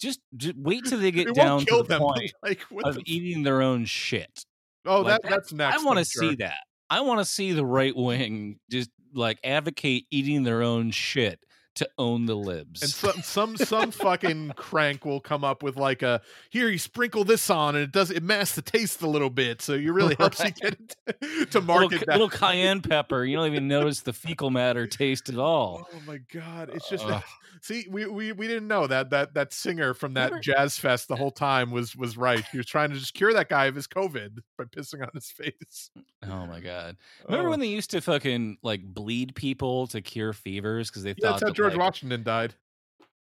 just, 0.00 0.20
just 0.36 0.56
wait 0.56 0.84
till 0.84 0.98
they 0.98 1.10
get 1.12 1.34
down 1.34 1.60
to 1.66 1.76
the 1.78 1.82
them. 1.84 2.00
point 2.02 2.32
Like 2.42 2.60
of 2.84 2.96
the 2.96 3.02
eating 3.06 3.42
their 3.42 3.62
own 3.62 3.84
shit. 3.84 4.44
Oh, 4.86 5.02
Like, 5.02 5.22
that 5.22 5.30
that's 5.30 5.52
next. 5.52 5.80
I 5.80 5.84
want 5.84 5.98
to 5.98 6.04
sure. 6.04 6.30
see 6.30 6.34
that. 6.36 6.58
I 6.88 7.02
want 7.02 7.20
to 7.20 7.24
see 7.24 7.52
the 7.52 7.64
right 7.64 7.94
wing 7.94 8.58
just 8.70 8.90
like 9.14 9.38
advocate 9.44 10.06
eating 10.10 10.42
their 10.42 10.62
own 10.62 10.90
shit 10.90 11.38
to 11.76 11.88
own 11.98 12.26
the 12.26 12.34
libs. 12.34 12.82
And 12.82 12.90
some 12.90 13.22
some 13.22 13.56
some 13.56 13.90
fucking 13.92 14.52
crank 14.56 15.04
will 15.04 15.20
come 15.20 15.44
up 15.44 15.62
with 15.62 15.76
like 15.76 16.02
a 16.02 16.20
here 16.50 16.68
you 16.68 16.78
sprinkle 16.78 17.24
this 17.24 17.48
on 17.48 17.74
and 17.76 17.84
it 17.84 17.92
does 17.92 18.10
it 18.10 18.22
masks 18.22 18.56
the 18.56 18.62
taste 18.62 19.02
a 19.02 19.08
little 19.08 19.30
bit 19.30 19.62
so 19.62 19.74
you 19.74 19.92
really 19.92 20.16
helps 20.18 20.42
you 20.44 20.50
get 20.50 20.72
it 20.74 20.96
to, 21.06 21.46
to 21.46 21.60
little, 21.60 21.62
market 21.62 21.98
ca- 22.00 22.04
that. 22.06 22.12
little 22.12 22.28
cayenne 22.28 22.80
pepper. 22.82 23.24
You 23.24 23.36
don't 23.36 23.46
even 23.46 23.68
notice 23.68 24.00
the 24.00 24.12
fecal 24.12 24.50
matter 24.50 24.86
taste 24.86 25.28
at 25.28 25.38
all. 25.38 25.86
Oh 25.94 26.00
my 26.06 26.18
god! 26.32 26.70
It's 26.74 26.88
just 26.88 27.04
Ugh. 27.06 27.22
see 27.62 27.86
we, 27.88 28.06
we 28.06 28.32
we 28.32 28.46
didn't 28.48 28.66
know 28.68 28.86
that 28.88 29.10
that 29.10 29.34
that 29.34 29.52
singer 29.52 29.94
from 29.94 30.14
that 30.14 30.26
Remember- 30.32 30.40
jazz 30.42 30.76
fest 30.76 31.06
the 31.08 31.16
whole 31.16 31.30
time 31.30 31.70
was 31.70 31.94
was 31.96 32.16
right. 32.16 32.44
He 32.50 32.56
was 32.58 32.66
trying 32.66 32.90
to 32.90 32.96
just 32.98 33.14
cure 33.14 33.32
that 33.32 33.48
guy 33.48 33.66
of 33.66 33.74
his 33.76 33.86
COVID 33.86 34.38
by 34.58 34.64
pissing 34.64 35.02
on 35.02 35.10
his 35.14 35.30
face. 35.30 35.90
Mm, 36.24 36.30
oh 36.32 36.46
my 36.46 36.58
god! 36.60 36.96
Remember 37.26 37.46
Oh. 37.46 37.50
when 37.50 37.60
they 37.60 37.68
used 37.68 37.90
to 37.92 38.00
fucking 38.00 38.58
like 38.62 38.82
bleed 38.82 39.34
people 39.34 39.86
to 39.88 40.00
cure 40.00 40.32
fevers 40.32 40.90
because 40.90 41.02
they 41.04 41.10
Yeah, 41.10 41.14
thought 41.14 41.30
that's 41.32 41.42
how 41.42 41.48
that, 41.48 41.54
George 41.60 41.72
like- 41.74 41.80
Washington 41.80 42.22
died. 42.22 42.54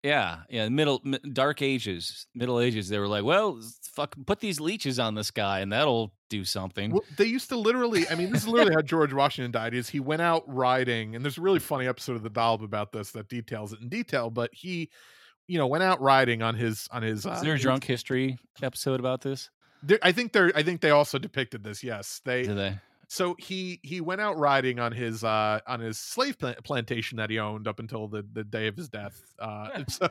Yeah, 0.02 0.44
yeah, 0.50 0.70
middle 0.70 1.02
mi- 1.04 1.20
dark 1.34 1.62
ages, 1.62 2.26
middle 2.34 2.62
ages. 2.62 2.88
They 2.88 3.00
were 3.00 3.08
like, 3.10 3.26
well, 3.26 3.60
fucking 3.92 4.24
put 4.24 4.40
these 4.40 4.62
leeches 4.62 4.98
on 4.98 5.14
this 5.14 5.30
guy 5.30 5.60
and 5.60 5.74
that'll 5.74 6.14
do 6.30 6.46
something. 6.46 6.92
Well, 6.92 7.04
they 7.18 7.26
used 7.26 7.50
to 7.50 7.58
literally. 7.58 8.08
I 8.08 8.16
mean, 8.16 8.32
this 8.32 8.44
is 8.44 8.48
literally 8.48 8.74
how 8.74 8.82
George 8.82 9.12
Washington 9.12 9.52
died. 9.52 9.74
Is 9.74 9.90
he 9.90 10.00
went 10.00 10.22
out 10.22 10.44
riding, 10.48 11.16
and 11.18 11.26
there's 11.26 11.38
a 11.38 11.42
really 11.42 11.60
funny 11.60 11.86
episode 11.86 12.16
of 12.16 12.24
the 12.24 12.30
Dollop 12.30 12.62
about 12.62 12.94
this 12.94 13.12
that 13.12 13.28
details 13.28 13.74
it 13.74 13.82
in 13.82 13.90
detail. 13.90 14.30
But 14.30 14.52
he, 14.54 14.90
you 15.50 15.58
know, 15.58 15.68
went 15.68 15.84
out 15.84 16.00
riding 16.00 16.42
on 16.44 16.56
his 16.56 16.88
on 16.92 17.02
his. 17.02 17.26
Uh, 17.26 17.32
Is 17.32 17.42
there 17.42 17.52
a 17.52 17.56
his- 17.58 17.64
drunk 17.64 17.84
history 17.84 18.38
episode 18.64 19.02
about 19.02 19.20
this? 19.20 19.50
there- 19.84 20.00
I 20.02 20.14
think 20.14 20.32
they're. 20.32 20.54
I 20.56 20.64
think 20.64 20.80
they 20.80 20.92
also 20.92 21.20
depicted 21.20 21.62
this. 21.62 21.84
Yes, 21.84 22.22
they. 22.24 22.44
Do 22.44 22.56
they? 22.56 22.80
So 23.12 23.36
he 23.40 23.80
he 23.82 24.02
went 24.02 24.22
out 24.22 24.38
riding 24.38 24.80
on 24.80 24.92
his 24.92 25.24
uh 25.24 25.60
on 25.68 25.80
his 25.80 25.98
slave 25.98 26.38
plantation 26.64 27.18
that 27.18 27.32
he 27.32 27.40
owned 27.40 27.68
up 27.68 27.80
until 27.80 28.08
the 28.08 28.24
the 28.34 28.44
day 28.44 28.68
of 28.68 28.78
his 28.78 28.88
death. 28.88 29.20
Uh, 29.40 29.70
and 29.74 29.92
so, 29.92 30.10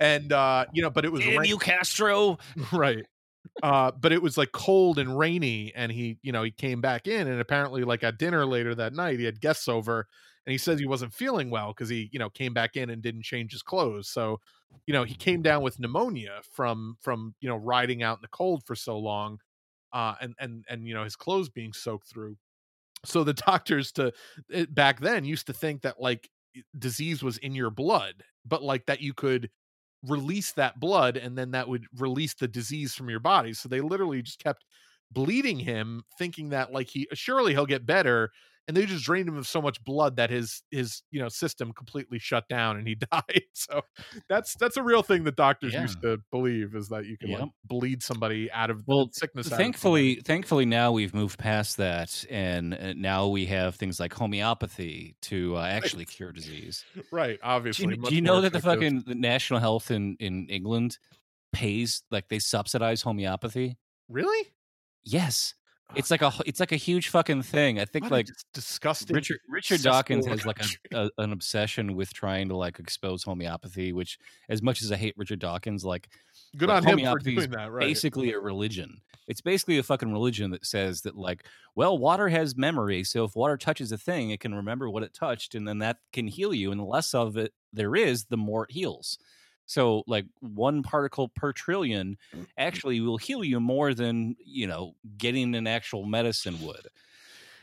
and 0.00 0.32
uh, 0.32 0.64
you 0.72 0.82
know, 0.82 0.90
but 0.90 1.04
it 1.04 1.12
was 1.12 1.22
Damn 1.22 1.40
rain- 1.40 1.48
you, 1.48 1.58
Castro! 1.58 2.38
right 2.72 3.04
uh 3.62 3.90
but 4.00 4.12
it 4.12 4.20
was 4.20 4.36
like 4.36 4.52
cold 4.52 4.98
and 4.98 5.18
rainy 5.18 5.72
and 5.74 5.90
he 5.90 6.18
you 6.22 6.32
know 6.32 6.42
he 6.42 6.50
came 6.50 6.80
back 6.80 7.06
in 7.06 7.26
and 7.26 7.40
apparently 7.40 7.82
like 7.82 8.02
at 8.02 8.18
dinner 8.18 8.44
later 8.44 8.74
that 8.74 8.92
night 8.92 9.18
he 9.18 9.24
had 9.24 9.40
guests 9.40 9.68
over 9.68 10.06
and 10.46 10.52
he 10.52 10.58
says 10.58 10.78
he 10.78 10.86
wasn't 10.86 11.12
feeling 11.12 11.50
well 11.50 11.68
because 11.68 11.88
he 11.88 12.08
you 12.12 12.18
know 12.18 12.28
came 12.28 12.52
back 12.52 12.76
in 12.76 12.90
and 12.90 13.02
didn't 13.02 13.22
change 13.22 13.52
his 13.52 13.62
clothes 13.62 14.08
so 14.08 14.38
you 14.86 14.92
know 14.92 15.04
he 15.04 15.14
came 15.14 15.40
down 15.40 15.62
with 15.62 15.78
pneumonia 15.80 16.40
from 16.52 16.96
from 17.00 17.34
you 17.40 17.48
know 17.48 17.56
riding 17.56 18.02
out 18.02 18.18
in 18.18 18.22
the 18.22 18.28
cold 18.28 18.62
for 18.64 18.74
so 18.74 18.98
long 18.98 19.38
uh 19.92 20.14
and 20.20 20.34
and 20.40 20.64
and 20.68 20.86
you 20.86 20.94
know 20.94 21.04
his 21.04 21.16
clothes 21.16 21.48
being 21.48 21.72
soaked 21.72 22.08
through. 22.08 22.36
So 23.04 23.24
the 23.24 23.34
doctors 23.46 23.92
to 23.92 24.12
it, 24.50 24.74
back 24.74 25.00
then 25.00 25.24
used 25.24 25.46
to 25.48 25.52
think 25.52 25.82
that 25.82 26.00
like 26.00 26.28
disease 26.78 27.22
was 27.22 27.38
in 27.38 27.54
your 27.54 27.70
blood 27.70 28.24
but 28.46 28.62
like 28.62 28.86
that 28.86 29.00
you 29.00 29.14
could 29.14 29.50
release 30.06 30.52
that 30.52 30.78
blood 30.80 31.16
and 31.16 31.36
then 31.36 31.50
that 31.52 31.68
would 31.68 31.86
release 31.98 32.34
the 32.34 32.48
disease 32.48 32.94
from 32.94 33.10
your 33.10 33.20
body. 33.20 33.52
So 33.52 33.68
they 33.68 33.80
literally 33.80 34.22
just 34.22 34.38
kept 34.42 34.64
bleeding 35.12 35.58
him 35.58 36.02
thinking 36.18 36.50
that 36.50 36.72
like 36.72 36.88
he 36.88 37.08
surely 37.14 37.52
he'll 37.52 37.66
get 37.66 37.86
better 37.86 38.30
and 38.68 38.76
they 38.76 38.86
just 38.86 39.04
drained 39.04 39.28
him 39.28 39.36
of 39.38 39.46
so 39.48 39.60
much 39.60 39.82
blood 39.82 40.16
that 40.16 40.30
his 40.30 40.62
his 40.70 41.02
you 41.10 41.18
know 41.20 41.28
system 41.28 41.72
completely 41.72 42.18
shut 42.18 42.46
down 42.48 42.76
and 42.76 42.86
he 42.86 42.94
died. 43.12 43.42
So 43.54 43.80
that's 44.28 44.54
that's 44.56 44.76
a 44.76 44.82
real 44.82 45.02
thing 45.02 45.24
that 45.24 45.34
doctors 45.36 45.72
Yeah. 45.72 45.82
used 45.82 46.00
to 46.02 46.18
believe 46.30 46.76
is 46.76 46.88
that 46.90 47.06
you 47.06 47.16
can 47.18 47.30
like 47.32 47.50
bleed 47.64 48.02
somebody 48.02 48.50
out 48.52 48.70
of 48.70 48.84
Well, 48.86 49.08
sickness. 49.12 49.48
thankfully 49.48 50.16
thankfully 50.16 50.66
now 50.66 50.92
we've 50.92 51.14
moved 51.14 51.38
past 51.38 51.78
that 51.78 52.24
and 52.30 52.74
uh, 52.74 52.92
now 52.94 53.26
we 53.28 53.46
have 53.46 53.74
things 53.76 53.98
like 53.98 54.12
homeopathy 54.12 55.16
to 55.22 55.56
uh, 55.56 55.62
actually 55.62 56.04
cure 56.04 56.30
disease 56.32 56.84
right? 57.10 57.38
do 57.40 57.46
Obviously, 57.48 57.86
you, 57.96 57.96
do 58.02 58.14
you 58.14 58.20
know 58.20 58.40
that 58.42 58.52
the 58.52 58.60
fucking 58.60 59.00
the 59.06 59.14
national 59.14 59.60
health 59.60 59.90
in 59.90 60.16
in 60.20 60.46
england 60.48 60.98
pays 61.52 62.02
like 62.10 62.28
they 62.28 62.38
subsidize 62.38 63.00
homeopathy 63.02 63.78
really? 64.08 64.48
yes 65.04 65.54
it's 65.96 66.10
like 66.10 66.22
a 66.22 66.32
it's 66.44 66.60
like 66.60 66.72
a 66.72 66.76
huge 66.76 67.08
fucking 67.08 67.42
thing 67.42 67.80
i 67.80 67.84
think 67.84 68.04
What 68.04 68.12
like 68.12 68.26
dis- 68.26 68.44
disgusting. 68.52 69.14
Richard 69.14 69.38
Richard 69.48 69.82
Dawkins 69.82 70.26
has 70.26 70.44
like 70.44 70.60
a, 70.60 70.66
a, 70.96 71.10
an 71.18 71.32
obsession 71.32 71.94
with 71.94 72.12
trying 72.12 72.48
to 72.48 72.56
like 72.56 72.78
expose 72.78 73.22
homeopathy, 73.22 73.92
which 73.92 74.18
as 74.48 74.62
much 74.62 74.82
as 74.82 74.92
I 74.92 74.96
hate 74.96 75.14
Richard 75.16 75.38
Dawkins, 75.38 75.84
like 75.84 76.08
Good 76.56 76.68
like, 76.68 76.78
on 76.78 76.82
him 76.82 76.98
for 76.98 77.02
homeopathy 77.02 77.36
is 77.36 77.46
doing 77.46 77.50
that. 77.52 77.70
Right? 77.70 77.86
basically 77.86 78.32
a 78.32 78.38
religion. 78.38 79.00
It's 79.26 79.40
basically 79.40 79.78
a 79.78 79.82
fucking 79.82 80.10
religion 80.10 80.50
that 80.52 80.64
says 80.64 81.02
that 81.02 81.16
like, 81.16 81.44
well, 81.74 81.98
water 81.98 82.28
has 82.28 82.56
memory, 82.56 83.04
so 83.04 83.24
if 83.24 83.36
water 83.36 83.56
touches 83.56 83.92
a 83.92 83.98
thing, 83.98 84.30
it 84.30 84.40
can 84.40 84.54
remember 84.54 84.88
what 84.88 85.02
it 85.02 85.12
touched, 85.12 85.54
and 85.54 85.68
then 85.68 85.78
that 85.78 85.98
can 86.12 86.26
heal 86.26 86.54
you. 86.54 86.70
And 86.70 86.80
the 86.80 86.84
less 86.84 87.14
of 87.14 87.36
it 87.36 87.52
there 87.72 87.94
is, 87.94 88.26
the 88.26 88.38
more 88.38 88.64
it 88.64 88.72
heals. 88.72 89.18
So 89.68 90.02
like 90.08 90.26
one 90.40 90.82
particle 90.82 91.28
per 91.28 91.52
trillion 91.52 92.18
Mm. 92.34 92.46
actually 92.58 93.00
will 93.00 93.18
heal 93.18 93.44
you 93.44 93.60
more 93.60 93.94
than 93.94 94.36
you 94.44 94.66
know 94.66 94.96
getting 95.18 95.54
an 95.54 95.66
actual 95.68 96.04
medicine 96.04 96.58
would. 96.60 96.88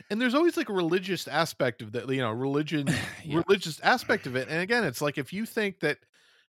and 0.09 0.21
there's 0.21 0.35
always 0.35 0.57
like 0.57 0.69
a 0.69 0.73
religious 0.73 1.27
aspect 1.27 1.81
of 1.81 1.91
that 1.93 2.07
you 2.09 2.21
know 2.21 2.31
religion 2.47 2.87
Yeah. 3.23 3.41
religious 3.47 3.79
aspect 3.81 4.27
of 4.27 4.35
it 4.35 4.47
and 4.49 4.61
again 4.61 4.83
it's 4.83 5.01
like 5.01 5.17
if 5.17 5.33
you 5.33 5.45
think 5.45 5.79
that 5.81 5.97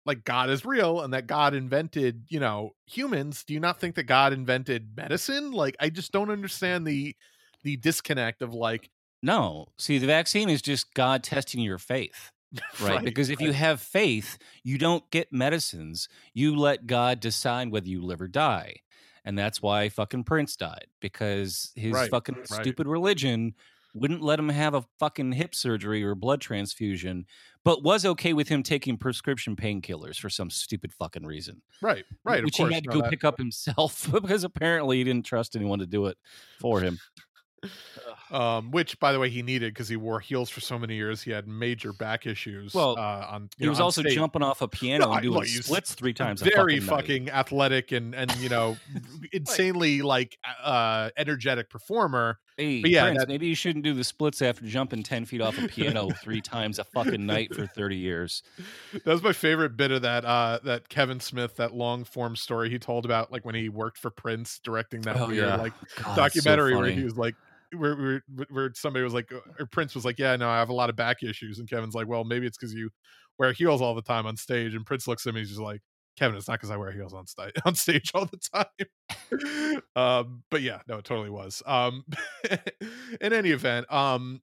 like 0.05 0.23
god 0.23 0.49
is 0.49 0.65
real 0.65 1.01
and 1.01 1.13
that 1.13 1.27
god 1.27 1.53
invented 1.53 2.25
you 2.29 2.39
know 2.39 2.75
humans 2.85 3.43
do 3.43 3.53
you 3.53 3.59
not 3.59 3.79
think 3.79 3.95
that 3.95 4.03
god 4.03 4.33
invented 4.33 4.95
medicine 4.95 5.51
like 5.51 5.75
i 5.79 5.89
just 5.89 6.11
don't 6.11 6.29
understand 6.29 6.85
the 6.85 7.15
the 7.63 7.75
disconnect 7.77 8.41
of 8.41 8.53
like 8.53 8.89
No, 9.21 9.67
see, 9.77 9.97
the 9.97 10.07
vaccine 10.07 10.49
is 10.49 10.61
just 10.61 10.93
God 10.93 11.23
testing 11.23 11.59
your 11.61 11.77
faith, 11.77 12.31
right? 12.81 13.03
because 13.03 13.29
if 13.29 13.39
you 13.41 13.51
have 13.53 13.81
faith, 13.81 14.37
you 14.63 14.77
don't 14.77 15.09
get 15.11 15.31
medicines. 15.31 16.07
You 16.33 16.55
let 16.55 16.87
God 16.87 17.19
decide 17.19 17.71
whether 17.71 17.87
you 17.87 18.01
live 18.01 18.21
or 18.21 18.27
die. 18.27 18.77
And 19.25 19.37
that's 19.37 19.61
why 19.61 19.89
fucking 19.89 20.23
Prince 20.23 20.55
died 20.55 20.87
because 21.01 21.71
his 21.75 21.93
Right, 21.93 22.09
fucking 22.09 22.35
right. 22.35 22.47
stupid 22.47 22.87
religion 22.87 23.53
wouldn't 23.93 24.21
let 24.21 24.39
him 24.39 24.49
have 24.49 24.73
a 24.75 24.85
fucking 24.99 25.31
hip 25.33 25.53
surgery 25.55 26.03
or 26.03 26.13
blood 26.15 26.39
transfusion, 26.39 27.25
but 27.65 27.83
was 27.83 28.05
okay 28.05 28.33
with 28.33 28.47
him 28.47 28.61
taking 28.63 28.97
prescription 28.97 29.55
painkillers 29.55 30.17
for 30.17 30.29
some 30.29 30.49
stupid 30.49 30.93
fucking 30.93 31.25
reason. 31.25 31.61
right 31.81 32.05
right 32.23 32.43
Which 32.45 32.55
of 32.55 32.57
course 32.63 32.69
he 32.69 32.75
had 32.75 32.83
to 32.85 32.89
no, 32.89 32.95
go 32.97 33.01
that- 33.01 33.09
pick 33.09 33.23
up 33.23 33.37
himself 33.37 34.07
because 34.11 34.43
apparently 34.43 34.97
he 34.97 35.03
didn't 35.03 35.25
trust 35.25 35.55
anyone 35.55 35.79
to 35.79 35.87
do 35.87 36.05
it 36.05 36.17
for 36.59 36.81
him. 36.81 36.99
Um 38.31 38.71
which 38.71 38.99
by 38.99 39.11
the 39.11 39.19
way 39.19 39.29
he 39.29 39.41
needed 39.41 39.73
because 39.73 39.87
he 39.89 39.95
wore 39.95 40.19
heels 40.19 40.49
for 40.49 40.59
so 40.61 40.77
many 40.77 40.95
years 40.95 41.21
he 41.21 41.31
had 41.31 41.47
major 41.47 41.91
back 41.93 42.25
issues 42.27 42.73
Well, 42.73 42.97
uh 42.97 43.25
on 43.29 43.49
He 43.57 43.65
know, 43.65 43.71
was 43.71 43.79
on 43.79 43.85
also 43.85 44.01
stage. 44.01 44.13
jumping 44.15 44.41
off 44.43 44.61
a 44.61 44.67
piano 44.79 45.07
No, 45.07 45.13
and 45.13 45.21
doing 45.23 45.33
look, 45.35 45.45
splits 45.47 45.93
three 45.93 46.13
times. 46.13 46.41
a 46.41 46.45
very 46.45 46.79
fucking, 46.79 47.25
fucking 47.25 47.29
athletic 47.31 47.91
and 47.91 48.13
and 48.15 48.35
you 48.37 48.49
know 48.49 48.77
insanely 49.31 50.01
like 50.01 50.37
uh 50.63 51.09
energetic 51.17 51.69
performer 51.69 52.39
Hey, 52.57 52.81
But 52.81 52.89
yeah, 52.91 53.03
Prince, 53.05 53.19
that- 53.19 53.29
maybe 53.29 53.47
you 53.47 53.55
shouldn't 53.55 53.85
do 53.85 53.93
the 53.93 54.03
splits 54.03 54.41
after 54.41 54.65
jumping 54.65 55.01
ten 55.01 55.23
feet 55.23 55.39
off 55.39 55.57
a 55.57 55.65
piano 55.69 56.09
three 56.21 56.41
times 56.41 56.77
a 56.77 56.83
fucking 56.83 57.25
night 57.25 57.55
for 57.55 57.65
thirty 57.65 57.95
years. 57.95 58.43
that 58.91 59.05
was 59.05 59.23
my 59.23 59.31
favorite 59.31 59.77
bit 59.77 59.91
of 59.91 60.01
that 60.01 60.25
uh 60.25 60.59
that 60.65 60.89
kevin 60.89 61.21
smith 61.21 61.55
that 61.55 61.73
long 61.73 62.03
form 62.03 62.35
story 62.35 62.69
he 62.69 62.77
told 62.77 63.05
about 63.05 63.31
like 63.31 63.45
when 63.45 63.55
he 63.55 63.69
worked 63.69 63.97
for 63.97 64.09
prince 64.09 64.59
directing 64.61 64.99
that 65.03 65.15
Oh, 65.15 65.27
weird 65.27 65.47
yeah. 65.47 65.55
like 65.55 65.71
God, 65.95 66.27
it's 66.27 66.35
so 66.35 66.41
documentary 66.41 66.75
where 66.75 66.89
he 66.91 67.01
was 67.03 67.15
like 67.17 67.35
where, 67.75 67.95
where 67.95 68.21
where 68.49 68.71
somebody 68.75 69.03
was 69.03 69.13
like 69.13 69.31
or 69.31 69.65
prince 69.67 69.95
was 69.95 70.05
like 70.05 70.19
yeah 70.19 70.35
no 70.35 70.49
i 70.49 70.57
have 70.57 70.69
a 70.69 70.73
lot 70.73 70.89
of 70.89 70.95
back 70.95 71.23
issues 71.23 71.59
and 71.59 71.69
kevin's 71.69 71.95
like 71.95 72.07
well 72.07 72.23
maybe 72.23 72.47
it's 72.47 72.57
because 72.57 72.73
you 72.73 72.89
wear 73.37 73.51
heels 73.53 73.81
all 73.81 73.95
the 73.95 74.01
time 74.01 74.25
on 74.25 74.35
stage 74.35 74.75
and 74.75 74.85
prince 74.85 75.07
looks 75.07 75.25
at 75.27 75.33
me 75.33 75.39
and 75.39 75.47
he's 75.47 75.55
just 75.55 75.61
like 75.61 75.81
kevin 76.17 76.37
it's 76.37 76.47
not 76.47 76.55
because 76.55 76.71
i 76.71 76.77
wear 76.77 76.91
heels 76.91 77.13
on 77.13 77.27
stage 77.27 77.53
on 77.65 77.75
stage 77.75 78.11
all 78.13 78.25
the 78.25 78.37
time 78.53 79.81
um 79.95 80.43
but 80.51 80.61
yeah 80.61 80.79
no 80.87 80.97
it 80.97 81.05
totally 81.05 81.29
was 81.29 81.61
um 81.65 82.03
in 83.21 83.33
any 83.33 83.51
event 83.51 83.91
um 83.91 84.41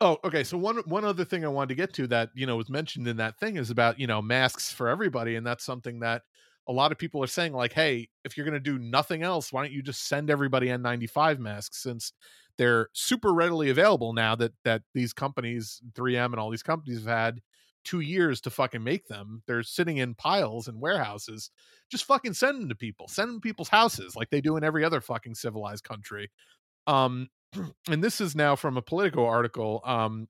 Oh, 0.00 0.18
okay. 0.24 0.42
So 0.42 0.58
one 0.58 0.78
one 0.86 1.04
other 1.04 1.24
thing 1.24 1.44
I 1.44 1.48
wanted 1.48 1.68
to 1.68 1.74
get 1.76 1.92
to 1.94 2.08
that 2.08 2.30
you 2.34 2.44
know 2.44 2.56
was 2.56 2.68
mentioned 2.68 3.06
in 3.06 3.16
that 3.18 3.38
thing 3.38 3.56
is 3.56 3.70
about 3.70 4.00
you 4.00 4.08
know 4.08 4.20
masks 4.20 4.72
for 4.72 4.88
everybody, 4.88 5.36
and 5.36 5.46
that's 5.46 5.64
something 5.64 6.00
that 6.00 6.22
a 6.68 6.72
lot 6.72 6.92
of 6.92 6.98
people 6.98 7.22
are 7.22 7.28
saying 7.28 7.52
like, 7.52 7.72
hey, 7.72 8.08
if 8.24 8.36
you're 8.36 8.46
going 8.46 8.54
to 8.54 8.60
do 8.60 8.78
nothing 8.78 9.22
else, 9.22 9.52
why 9.52 9.62
don't 9.62 9.72
you 9.72 9.82
just 9.82 10.08
send 10.08 10.30
everybody 10.30 10.68
N95 10.68 11.38
masks 11.38 11.82
since 11.82 12.12
they're 12.58 12.88
super 12.92 13.32
readily 13.32 13.70
available 13.70 14.12
now 14.12 14.34
that 14.36 14.52
that 14.64 14.82
these 14.94 15.12
companies, 15.12 15.80
3M 15.94 16.26
and 16.26 16.36
all 16.36 16.50
these 16.50 16.62
companies 16.62 16.98
have 16.98 17.06
had 17.06 17.40
two 17.84 18.00
years 18.00 18.40
to 18.42 18.50
fucking 18.50 18.82
make 18.82 19.06
them. 19.08 19.42
They're 19.46 19.62
sitting 19.62 19.98
in 19.98 20.14
piles 20.14 20.68
in 20.68 20.80
warehouses. 20.80 21.50
Just 21.90 22.04
fucking 22.04 22.34
send 22.34 22.60
them 22.60 22.68
to 22.68 22.74
people. 22.74 23.08
Send 23.08 23.28
them 23.28 23.36
to 23.36 23.40
people's 23.40 23.68
houses 23.68 24.14
like 24.16 24.30
they 24.30 24.40
do 24.40 24.56
in 24.56 24.64
every 24.64 24.84
other 24.84 25.00
fucking 25.00 25.34
civilized 25.34 25.84
country. 25.84 26.30
Um, 26.86 27.28
and 27.88 28.02
this 28.02 28.20
is 28.20 28.36
now 28.36 28.56
from 28.56 28.76
a 28.76 28.82
Politico 28.82 29.26
article. 29.26 29.80
Um, 29.84 30.28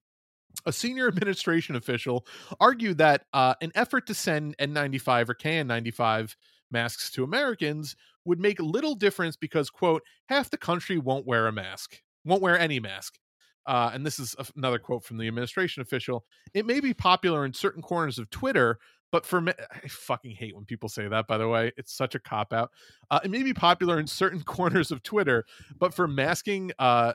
a 0.66 0.72
senior 0.72 1.08
administration 1.08 1.76
official 1.76 2.26
argued 2.60 2.98
that 2.98 3.24
uh, 3.32 3.54
an 3.60 3.72
effort 3.74 4.06
to 4.06 4.14
send 4.14 4.56
N95 4.58 5.28
or 5.30 5.34
KN95 5.34 6.36
masks 6.70 7.10
to 7.12 7.24
Americans 7.24 7.96
would 8.24 8.40
make 8.40 8.60
little 8.60 8.94
difference 8.94 9.36
because, 9.36 9.68
quote, 9.68 10.02
half 10.26 10.50
the 10.50 10.56
country 10.56 10.98
won't 10.98 11.26
wear 11.26 11.46
a 11.46 11.52
mask, 11.52 12.00
won't 12.24 12.42
wear 12.42 12.58
any 12.58 12.80
mask. 12.80 13.18
Uh, 13.66 13.90
and 13.94 14.04
this 14.04 14.18
is 14.18 14.34
another 14.56 14.78
quote 14.78 15.04
from 15.04 15.18
the 15.18 15.28
administration 15.28 15.82
official. 15.82 16.24
It 16.54 16.66
may 16.66 16.80
be 16.80 16.94
popular 16.94 17.44
in 17.44 17.52
certain 17.52 17.82
corners 17.82 18.18
of 18.18 18.28
Twitter, 18.30 18.78
but 19.12 19.24
for 19.24 19.40
me, 19.40 19.52
I 19.70 19.88
fucking 19.88 20.32
hate 20.32 20.56
when 20.56 20.64
people 20.64 20.88
say 20.88 21.06
that. 21.06 21.26
By 21.26 21.38
the 21.38 21.48
way, 21.48 21.70
it's 21.76 21.92
such 21.92 22.14
a 22.14 22.18
cop 22.18 22.52
out. 22.52 22.70
Uh, 23.10 23.20
it 23.22 23.30
may 23.30 23.42
be 23.42 23.54
popular 23.54 24.00
in 24.00 24.06
certain 24.06 24.42
corners 24.44 24.90
of 24.90 25.02
Twitter, 25.02 25.44
but 25.78 25.94
for 25.94 26.08
masking 26.08 26.72
uh, 26.78 27.12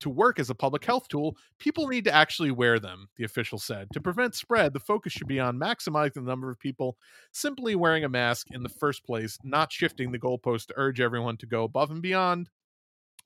to 0.00 0.10
work 0.10 0.38
as 0.38 0.50
a 0.50 0.54
public 0.54 0.84
health 0.84 1.08
tool, 1.08 1.36
people 1.58 1.88
need 1.88 2.04
to 2.04 2.14
actually 2.14 2.52
wear 2.52 2.78
them, 2.78 3.08
the 3.16 3.24
official 3.24 3.58
said. 3.58 3.88
To 3.94 4.00
prevent 4.00 4.36
spread, 4.36 4.72
the 4.72 4.80
focus 4.80 5.12
should 5.12 5.26
be 5.26 5.40
on 5.40 5.58
maximizing 5.58 6.14
the 6.14 6.20
number 6.22 6.50
of 6.50 6.60
people 6.60 6.96
simply 7.32 7.74
wearing 7.74 8.04
a 8.04 8.08
mask 8.08 8.46
in 8.52 8.62
the 8.62 8.68
first 8.68 9.04
place, 9.04 9.36
not 9.42 9.72
shifting 9.72 10.12
the 10.12 10.18
goalpost 10.18 10.66
to 10.66 10.74
urge 10.76 11.00
everyone 11.00 11.36
to 11.38 11.46
go 11.46 11.64
above 11.64 11.90
and 11.90 12.02
beyond 12.02 12.48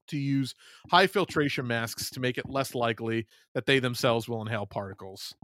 to 0.08 0.18
use 0.18 0.54
high 0.90 1.06
filtration 1.06 1.66
masks 1.66 2.10
to 2.10 2.20
make 2.20 2.38
it 2.38 2.48
less 2.48 2.74
likely 2.74 3.26
that 3.54 3.66
they 3.66 3.78
themselves 3.78 4.28
will 4.28 4.42
inhale 4.42 4.66
particles. 4.66 5.34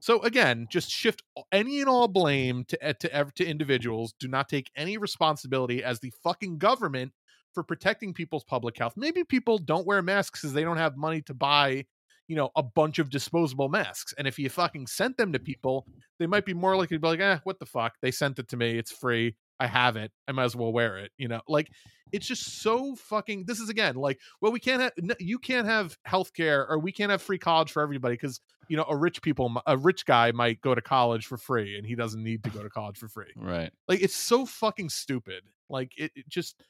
So 0.00 0.20
again, 0.22 0.66
just 0.70 0.90
shift 0.90 1.22
any 1.52 1.80
and 1.80 1.88
all 1.88 2.08
blame 2.08 2.64
to 2.68 2.84
eh, 2.84 2.92
to 3.00 3.32
to 3.34 3.44
individuals. 3.44 4.14
Do 4.18 4.28
not 4.28 4.48
take 4.48 4.70
any 4.76 4.96
responsibility 4.96 5.82
as 5.82 6.00
the 6.00 6.12
fucking 6.22 6.58
government 6.58 7.12
for 7.54 7.62
protecting 7.62 8.14
people's 8.14 8.44
public 8.44 8.78
health. 8.78 8.94
Maybe 8.96 9.24
people 9.24 9.58
don't 9.58 9.86
wear 9.86 10.02
masks 10.02 10.40
because 10.40 10.52
they 10.52 10.62
don't 10.62 10.76
have 10.76 10.96
money 10.96 11.22
to 11.22 11.34
buy, 11.34 11.86
you 12.28 12.36
know, 12.36 12.50
a 12.56 12.62
bunch 12.62 12.98
of 12.98 13.10
disposable 13.10 13.68
masks. 13.68 14.14
And 14.18 14.28
if 14.28 14.38
you 14.38 14.48
fucking 14.48 14.86
sent 14.86 15.16
them 15.16 15.32
to 15.32 15.38
people, 15.38 15.86
they 16.18 16.26
might 16.26 16.44
be 16.44 16.54
more 16.54 16.76
likely 16.76 16.96
to 16.96 17.00
be 17.00 17.08
like, 17.08 17.20
eh, 17.20 17.38
what 17.44 17.58
the 17.58 17.66
fuck? 17.66 17.94
They 18.00 18.10
sent 18.10 18.38
it 18.38 18.48
to 18.48 18.56
me. 18.56 18.78
It's 18.78 18.92
free. 18.92 19.34
I 19.60 19.66
have 19.66 19.96
it. 19.96 20.12
I 20.26 20.32
might 20.32 20.44
as 20.44 20.56
well 20.56 20.72
wear 20.72 20.98
it. 20.98 21.10
You 21.18 21.28
know, 21.28 21.40
like 21.48 21.70
it's 22.12 22.26
just 22.26 22.62
so 22.62 22.94
fucking. 22.94 23.44
This 23.46 23.60
is 23.60 23.68
again 23.68 23.96
like, 23.96 24.18
well, 24.40 24.52
we 24.52 24.60
can't 24.60 24.80
have 24.82 24.92
you 25.18 25.38
can't 25.38 25.66
have 25.66 25.96
healthcare 26.06 26.66
or 26.68 26.78
we 26.78 26.92
can't 26.92 27.10
have 27.10 27.22
free 27.22 27.38
college 27.38 27.72
for 27.72 27.82
everybody 27.82 28.14
because 28.14 28.40
you 28.68 28.76
know 28.76 28.84
a 28.88 28.96
rich 28.96 29.20
people 29.22 29.60
a 29.66 29.76
rich 29.76 30.06
guy 30.06 30.30
might 30.32 30.60
go 30.60 30.74
to 30.74 30.80
college 30.80 31.26
for 31.26 31.36
free 31.36 31.76
and 31.76 31.86
he 31.86 31.94
doesn't 31.94 32.22
need 32.22 32.44
to 32.44 32.50
go 32.50 32.62
to 32.62 32.70
college 32.70 32.96
for 32.98 33.08
free. 33.08 33.32
Right. 33.36 33.70
Like 33.88 34.00
it's 34.02 34.16
so 34.16 34.46
fucking 34.46 34.90
stupid. 34.90 35.42
Like 35.68 35.92
it, 35.96 36.12
it 36.14 36.28
just. 36.28 36.62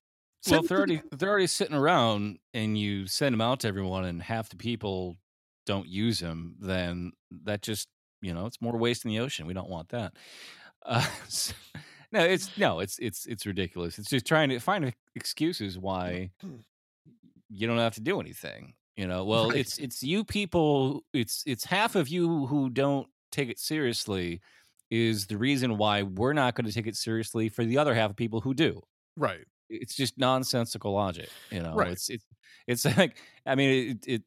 Well, 0.48 0.62
they're 0.62 0.78
already 0.78 1.02
they're 1.10 1.30
already 1.30 1.48
sitting 1.48 1.74
around 1.74 2.38
and 2.54 2.78
you 2.78 3.08
send 3.08 3.32
them 3.32 3.40
out 3.40 3.60
to 3.60 3.68
everyone, 3.68 4.04
and 4.04 4.22
half 4.22 4.48
the 4.48 4.56
people 4.56 5.16
don't 5.66 5.88
use 5.88 6.20
them, 6.20 6.54
then 6.60 7.12
that 7.44 7.60
just 7.60 7.88
you 8.22 8.32
know 8.32 8.46
it's 8.46 8.60
more 8.62 8.76
waste 8.78 9.04
in 9.04 9.10
the 9.10 9.18
ocean. 9.18 9.46
We 9.46 9.52
don't 9.52 9.68
want 9.68 9.88
that. 9.90 10.12
Uh, 10.86 11.04
so- 11.28 11.54
no, 12.12 12.20
it's 12.20 12.56
no, 12.56 12.80
it's 12.80 12.98
it's 12.98 13.26
it's 13.26 13.46
ridiculous. 13.46 13.98
It's 13.98 14.10
just 14.10 14.26
trying 14.26 14.48
to 14.50 14.58
find 14.58 14.92
excuses 15.14 15.78
why 15.78 16.30
hmm. 16.40 16.56
you 17.50 17.66
don't 17.66 17.78
have 17.78 17.94
to 17.94 18.00
do 18.00 18.20
anything. 18.20 18.74
You 18.96 19.06
know, 19.06 19.24
well, 19.24 19.50
Right. 19.50 19.58
it's 19.58 19.78
it's 19.78 20.02
you 20.02 20.24
people. 20.24 21.04
It's 21.12 21.42
it's 21.46 21.64
half 21.64 21.94
of 21.94 22.08
you 22.08 22.46
who 22.46 22.70
don't 22.70 23.06
take 23.30 23.48
it 23.48 23.58
seriously 23.58 24.40
is 24.90 25.26
the 25.26 25.36
reason 25.36 25.76
why 25.76 26.02
we're 26.02 26.32
not 26.32 26.54
going 26.54 26.66
to 26.66 26.72
take 26.72 26.86
it 26.86 26.96
seriously 26.96 27.48
for 27.48 27.64
the 27.64 27.78
other 27.78 27.94
half 27.94 28.10
of 28.10 28.16
people 28.16 28.40
who 28.40 28.54
do 28.54 28.80
right. 29.16 29.44
it's 29.68 29.94
just 29.94 30.16
nonsensical 30.18 30.92
logic 30.92 31.28
you 31.50 31.60
know 31.60 31.74
Right. 31.74 31.92
it's 31.92 32.08
it's 32.08 32.24
it's 32.66 32.84
like 32.98 33.18
i 33.46 33.54
mean 33.54 33.90
it, 33.90 34.12
it 34.12 34.22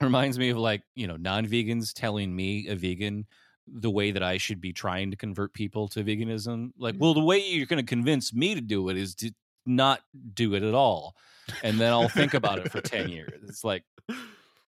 reminds 0.00 0.38
me 0.38 0.50
of 0.50 0.56
like 0.58 0.82
you 0.94 1.06
know 1.06 1.16
non-vegans 1.16 1.92
telling 1.92 2.34
me 2.34 2.68
a 2.68 2.74
vegan 2.74 3.26
the 3.72 3.90
way 3.90 4.10
that 4.10 4.22
I 4.22 4.36
should 4.36 4.60
be 4.60 4.72
trying 4.72 5.10
to 5.10 5.16
convert 5.16 5.52
people 5.52 5.88
to 5.88 6.02
veganism. 6.02 6.72
Like, 6.78 6.96
well, 6.98 7.14
the 7.14 7.20
way 7.20 7.38
you're 7.38 7.66
going 7.66 7.84
to 7.84 7.88
convince 7.88 8.32
me 8.34 8.54
to 8.54 8.60
do 8.60 8.88
it 8.88 8.96
is 8.96 9.14
to 9.16 9.32
not 9.66 10.00
do 10.34 10.54
it 10.54 10.62
at 10.62 10.74
all, 10.74 11.14
and 11.62 11.78
then 11.78 11.92
I'll 11.92 12.08
think 12.08 12.34
about 12.34 12.58
it 12.58 12.70
for 12.72 12.80
ten 12.80 13.08
years. 13.16 13.42
It's 13.48 13.64
like, 13.64 13.84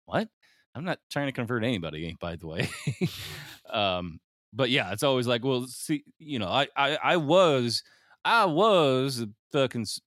what? 0.04 0.28
I'm 0.74 0.84
not 0.84 1.00
trying 1.10 1.26
to 1.26 1.32
convert 1.32 1.64
anybody, 1.64 2.16
by 2.18 2.36
the 2.36 2.46
way. 2.46 2.70
um, 3.70 4.20
but 4.52 4.70
yeah, 4.70 4.92
it's 4.92 5.02
always 5.02 5.26
like, 5.26 5.44
well, 5.44 5.66
see, 5.66 6.04
you 6.18 6.38
know, 6.38 6.48
I, 6.48 6.66
I, 6.76 6.98
I 7.02 7.16
was, 7.18 7.82
I 8.24 8.46
was 8.46 9.24
fucking 9.52 9.82
s- 9.82 10.00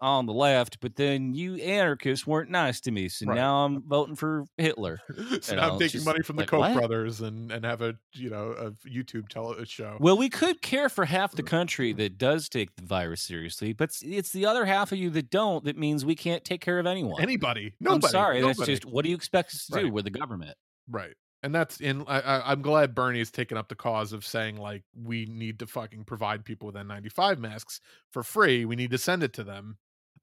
on 0.00 0.26
the 0.26 0.32
left, 0.32 0.78
but 0.80 0.96
then 0.96 1.34
you 1.34 1.56
anarchists 1.56 2.26
weren't 2.26 2.50
nice 2.50 2.80
to 2.82 2.90
me, 2.90 3.08
so 3.08 3.26
Right. 3.26 3.34
now 3.36 3.64
I'm 3.64 3.76
uh, 3.78 3.80
voting 3.86 4.14
for 4.16 4.44
Hitler. 4.58 5.00
so 5.40 5.52
You 5.52 5.56
now 5.60 5.68
know, 5.68 5.72
I'm 5.74 5.78
taking 5.78 6.04
money 6.04 6.22
from 6.22 6.36
the 6.36 6.42
like, 6.42 6.48
Koch 6.50 6.58
what? 6.60 6.74
brothers 6.74 7.20
and 7.20 7.50
and 7.50 7.64
have 7.64 7.80
a 7.82 7.94
you 8.12 8.30
know 8.30 8.52
a 8.52 8.70
YouTube 8.88 9.28
tele 9.28 9.64
show. 9.64 9.96
Well, 10.00 10.16
we 10.18 10.28
could 10.28 10.60
care 10.62 10.88
for 10.88 11.04
half 11.06 11.32
the 11.32 11.42
uh, 11.42 11.46
country 11.46 11.94
mm. 11.94 11.96
that 11.98 12.18
does 12.18 12.48
take 12.48 12.76
the 12.76 12.84
virus 12.84 13.22
seriously, 13.22 13.72
but 13.72 13.90
it's- 13.90 14.02
it's 14.06 14.30
the 14.32 14.46
other 14.46 14.64
half 14.66 14.92
of 14.92 14.98
you 14.98 15.10
that 15.10 15.30
don't. 15.30 15.64
That 15.64 15.76
means 15.78 16.04
we 16.04 16.14
can't 16.14 16.44
take 16.44 16.60
care 16.60 16.78
of 16.78 16.86
anyone. 16.86 17.20
Anybody, 17.22 17.66
I'm 17.80 17.94
nobody. 17.94 18.10
sorry, 18.10 18.42
that's 18.42 18.64
just 18.64 18.84
what 18.84 19.02
do 19.04 19.10
you 19.10 19.16
expect 19.16 19.52
us 19.54 19.66
to 19.66 19.72
do 19.72 19.84
Right. 19.84 19.92
with 19.92 20.04
the 20.04 20.10
government? 20.10 20.56
Right. 20.88 21.14
And 21.42 21.54
that's 21.54 21.80
in 21.80 22.02
I, 22.08 22.50
I'm 22.50 22.60
glad 22.62 22.94
Bernie 22.94 23.20
has 23.20 23.30
taken 23.30 23.56
up 23.56 23.68
the 23.68 23.74
cause 23.76 24.12
of 24.12 24.26
saying 24.26 24.56
like 24.56 24.82
we 25.00 25.26
need 25.26 25.60
to 25.60 25.66
fucking 25.66 26.04
provide 26.04 26.44
people 26.44 26.66
with 26.66 26.74
N95 26.74 27.38
masks 27.38 27.80
for 28.10 28.22
free. 28.22 28.64
We 28.64 28.74
need 28.74 28.90
to 28.90 28.98
send 28.98 29.22
it 29.22 29.32
to 29.34 29.44
them. 29.44 29.76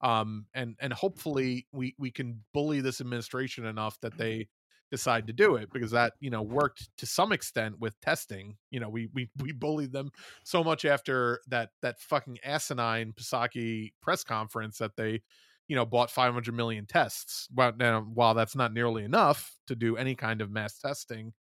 Um 0.04 0.46
and 0.54 0.76
and 0.80 0.92
hopefully 0.92 1.66
we 1.72 1.96
we 1.98 2.12
can 2.12 2.44
bully 2.52 2.80
this 2.80 3.00
administration 3.00 3.66
enough 3.66 3.98
that 4.02 4.16
they 4.16 4.48
decide 4.90 5.26
to 5.26 5.32
do 5.32 5.56
it 5.56 5.68
because 5.72 5.90
that, 5.90 6.12
you 6.20 6.30
know, 6.30 6.42
worked 6.42 6.88
to 6.98 7.06
some 7.06 7.32
extent 7.32 7.80
with 7.80 8.00
testing. 8.00 8.56
You 8.70 8.80
know, 8.80 8.88
we 8.88 9.08
we 9.12 9.30
we 9.38 9.50
bullied 9.52 9.92
them 9.92 10.10
so 10.44 10.62
much 10.62 10.84
after 10.84 11.40
that 11.48 11.70
that 11.82 12.00
fucking 12.00 12.38
asinine 12.44 13.12
Psaki 13.14 13.92
press 14.02 14.22
conference 14.22 14.78
that 14.78 14.96
they 14.96 15.22
you 15.68 15.76
know 15.76 15.86
bought 15.86 16.10
500 16.12 16.54
million 16.54 16.86
tests. 16.86 17.48
Well 17.52 17.72
now 17.76 18.02
while 18.02 18.34
that's 18.34 18.54
not 18.56 18.72
nearly 18.72 19.04
enough 19.04 19.56
to 19.66 19.74
do 19.74 19.96
any 19.96 20.14
kind 20.14 20.40
of 20.40 20.50
mass 20.50 20.78
testing 20.78 21.32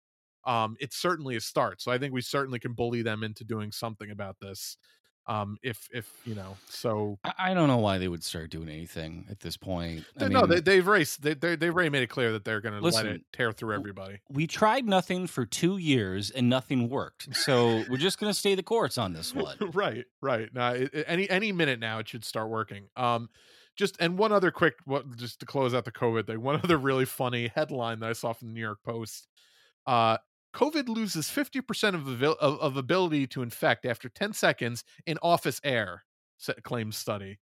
um 0.45 0.77
it's 0.81 0.97
certainly 0.97 1.37
a 1.37 1.41
start 1.41 1.81
so 1.81 1.93
i 1.93 1.99
think 1.99 2.13
we 2.13 2.21
certainly 2.21 2.59
can 2.59 2.73
bully 2.73 3.03
them 3.03 3.23
into 3.23 3.45
doing 3.45 3.71
something 3.71 4.11
about 4.11 4.37
this 4.41 4.77
um 5.27 5.57
if 5.63 5.89
if 5.93 6.11
you 6.25 6.35
know 6.35 6.57
so 6.69 7.19
I, 7.39 7.55
don't 7.55 7.69
know 7.69 7.79
why 7.79 7.99
they 7.99 8.09
would 8.09 8.25
start 8.25 8.51
doing 8.51 8.69
anything 8.69 9.27
at 9.31 9.41
this 9.41 9.57
point. 9.57 10.05
I 10.19 10.29
no 10.29 10.47
they, 10.47 10.61
they've 10.61 10.87
raced 10.87 11.23
they, 11.23 11.35
they 11.35 11.57
they've 11.57 11.73
already 11.73 11.91
made 11.91 12.03
it 12.03 12.09
clear 12.09 12.33
that 12.33 12.45
they're 12.45 12.61
gonna 12.61 12.81
let 12.81 13.07
it 13.07 13.23
tear 13.33 13.53
through 13.53 13.75
everybody 13.75 14.21
we 14.29 14.47
tried 14.47 14.87
nothing 14.87 15.27
for 15.27 15.47
two 15.47 15.77
years 15.77 16.31
and 16.31 16.49
nothing 16.49 16.89
worked. 16.89 17.35
So 17.37 17.85
we're 17.89 17.97
just 17.97 18.19
going 18.19 18.33
to 18.33 18.39
stay 18.39 18.55
the 18.55 18.63
course 18.63 18.99
on 18.99 19.13
this 19.13 19.35
one. 19.35 19.57
right 19.73 20.05
right 20.21 20.53
now 20.55 20.75
any 21.07 21.29
any 21.31 21.53
minute 21.53 21.81
now 21.81 21.99
it 21.99 22.09
should 22.09 22.25
start 22.25 22.49
working 22.49 22.89
um 22.97 23.29
just 23.77 23.97
and 24.01 24.19
one 24.19 24.33
other 24.33 24.51
quick 24.51 24.75
what 24.85 25.17
just 25.17 25.41
to 25.41 25.47
close 25.47 25.75
out 25.75 25.85
the 25.85 25.93
covid 25.93 26.27
thing 26.27 26.41
one 26.41 26.57
other 26.65 26.77
really 26.77 27.05
funny 27.05 27.51
headline 27.55 28.01
that 28.01 28.11
i 28.11 28.13
saw 28.13 28.33
from 28.33 28.49
the 28.49 28.55
new 28.55 28.61
york 28.61 28.79
post 28.85 29.29
uh 29.87 30.17
covid 30.55 30.89
loses 30.89 31.29
50% 31.29 31.95
of, 31.95 32.07
avail- 32.09 32.37
of, 32.41 32.59
of 32.61 32.77
ability 32.77 33.27
to 33.29 33.43
infect 33.43 33.85
after 33.87 34.09
10 34.09 34.33
seconds 34.33 34.85
in 35.07 35.19
office 35.23 35.61
air 35.65 36.05
claims 36.63 36.97
study 36.97 37.39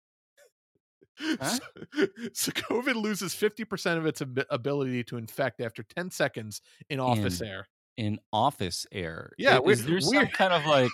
Huh? 1.39 1.59
so, 1.93 2.07
so 2.33 2.51
covid 2.51 2.95
loses 2.95 3.33
50% 3.33 3.97
of 3.97 4.05
its 4.05 4.21
ab- 4.21 4.45
ability 4.49 5.03
to 5.05 5.17
infect 5.17 5.61
after 5.61 5.83
10 5.83 6.11
seconds 6.11 6.61
in 6.89 6.99
office 6.99 7.41
In- 7.41 7.47
air 7.47 7.67
In 7.97 8.19
office 8.31 8.85
air, 8.91 9.31
Yeah, 9.37 9.59
is 9.65 9.85
there 9.85 9.99
some 10.01 10.27
kind 10.27 10.53
of 10.53 10.65
like? 10.65 10.91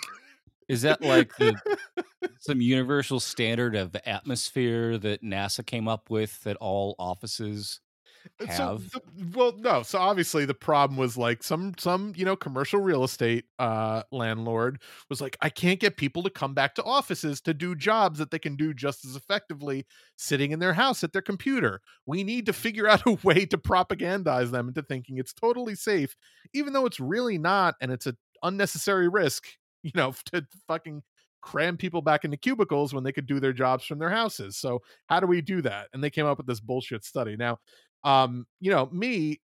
Is 0.68 0.82
that 0.82 1.02
like 1.02 1.36
the 1.36 1.60
some 2.38 2.60
universal 2.60 3.20
standard 3.20 3.76
of 3.76 3.96
atmosphere 4.06 4.98
that 4.98 5.22
NASA 5.22 5.64
came 5.66 5.88
up 5.88 6.10
with 6.10 6.42
that 6.44 6.56
all 6.58 6.96
offices 6.98 7.80
So 8.50 8.78
the- 8.92 9.00
well, 9.34 9.52
no. 9.56 9.82
So 9.82 9.98
obviously 9.98 10.44
the 10.44 10.54
problem 10.54 10.98
was 10.98 11.16
like 11.16 11.42
some 11.42 11.72
some 11.78 12.12
you 12.16 12.24
know 12.24 12.36
commercial 12.36 12.78
real 12.80 13.02
estate 13.04 13.46
uh 13.58 14.02
landlord 14.12 14.82
was 15.08 15.20
like, 15.20 15.36
I 15.40 15.48
can't 15.48 15.80
get 15.80 15.96
people 15.96 16.22
to 16.24 16.30
come 16.30 16.52
back 16.52 16.74
to 16.74 16.84
offices 16.84 17.40
to 17.42 17.54
do 17.54 17.74
jobs 17.74 18.18
that 18.18 18.30
they 18.30 18.38
can 18.38 18.54
do 18.56 18.74
just 18.74 19.04
as 19.06 19.16
effectively 19.16 19.86
sitting 20.16 20.52
in 20.52 20.58
their 20.58 20.74
house 20.74 21.02
at 21.02 21.12
their 21.12 21.22
computer. 21.22 21.80
We 22.06 22.22
need 22.22 22.46
to 22.46 22.52
figure 22.52 22.86
out 22.90 23.06
a 23.06 23.12
way 23.22 23.46
to 23.46 23.56
propagandize 23.58 24.50
them 24.50 24.68
into 24.68 24.82
thinking 24.82 25.18
it's 25.18 25.32
totally 25.32 25.74
safe, 25.74 26.14
even 26.52 26.72
though 26.72 26.86
it's 26.86 27.00
really 27.00 27.38
not, 27.38 27.76
and 27.80 27.90
it's 27.90 28.06
an 28.06 28.16
unnecessary 28.42 29.08
risk. 29.08 29.46
You 29.82 29.92
know, 29.94 30.12
to 30.32 30.46
fucking 30.68 31.02
cram 31.42 31.76
people 31.76 32.00
back 32.00 32.24
into 32.24 32.38
cubicles 32.38 32.94
when 32.94 33.04
they 33.04 33.12
could 33.12 33.26
do 33.26 33.38
their 33.38 33.52
jobs 33.52 33.84
from 33.84 33.98
their 33.98 34.08
houses. 34.10 34.56
So 34.56 34.80
how 35.08 35.20
do 35.20 35.26
we 35.26 35.42
do 35.42 35.60
that? 35.62 35.88
And 35.92 36.02
they 36.02 36.08
came 36.08 36.24
up 36.24 36.38
with 36.38 36.46
this 36.46 36.60
bullshit 36.60 37.04
study. 37.04 37.36
Now, 37.36 37.58
um, 38.04 38.46
you 38.60 38.70
know, 38.70 38.88
me, 38.92 39.40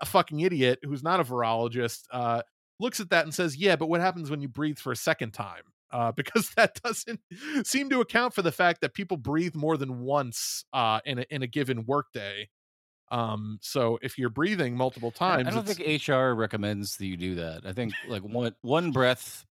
a 0.00 0.06
fucking 0.06 0.40
idiot 0.40 0.80
who's 0.82 1.02
not 1.02 1.20
a 1.20 1.24
virologist, 1.24 2.02
uh, 2.10 2.42
looks 2.78 3.00
at 3.00 3.10
that 3.10 3.24
and 3.24 3.34
says, 3.34 3.56
"Yeah, 3.56 3.76
but 3.76 3.88
what 3.88 4.00
happens 4.00 4.30
when 4.30 4.40
you 4.40 4.48
breathe 4.48 4.78
for 4.78 4.92
a 4.92 4.96
second 4.96 5.32
time?" 5.32 5.62
Uh, 5.90 6.12
because 6.16 6.50
that 6.56 6.80
doesn't 6.82 7.20
seem 7.64 7.90
to 7.90 8.00
account 8.00 8.34
for 8.34 8.42
the 8.42 8.52
fact 8.52 8.80
that 8.80 8.94
people 8.94 9.16
breathe 9.16 9.54
more 9.54 9.76
than 9.76 10.00
once 10.00 10.64
uh, 10.72 11.00
in 11.04 11.20
a, 11.20 11.26
in 11.30 11.42
a 11.42 11.46
given 11.46 11.84
workday. 11.86 12.48
Um, 13.10 13.58
so 13.60 13.98
if 14.00 14.16
you're 14.16 14.30
breathing 14.30 14.74
multiple 14.74 15.10
times, 15.10 15.46
I 15.46 15.50
don't 15.50 15.66
think 15.68 16.08
HR 16.08 16.32
recommends 16.32 16.96
that 16.96 17.06
you 17.06 17.18
do 17.18 17.34
that. 17.36 17.66
I 17.66 17.72
think 17.72 17.92
like 18.08 18.22
one 18.22 18.54
one 18.62 18.90
breath 18.92 19.44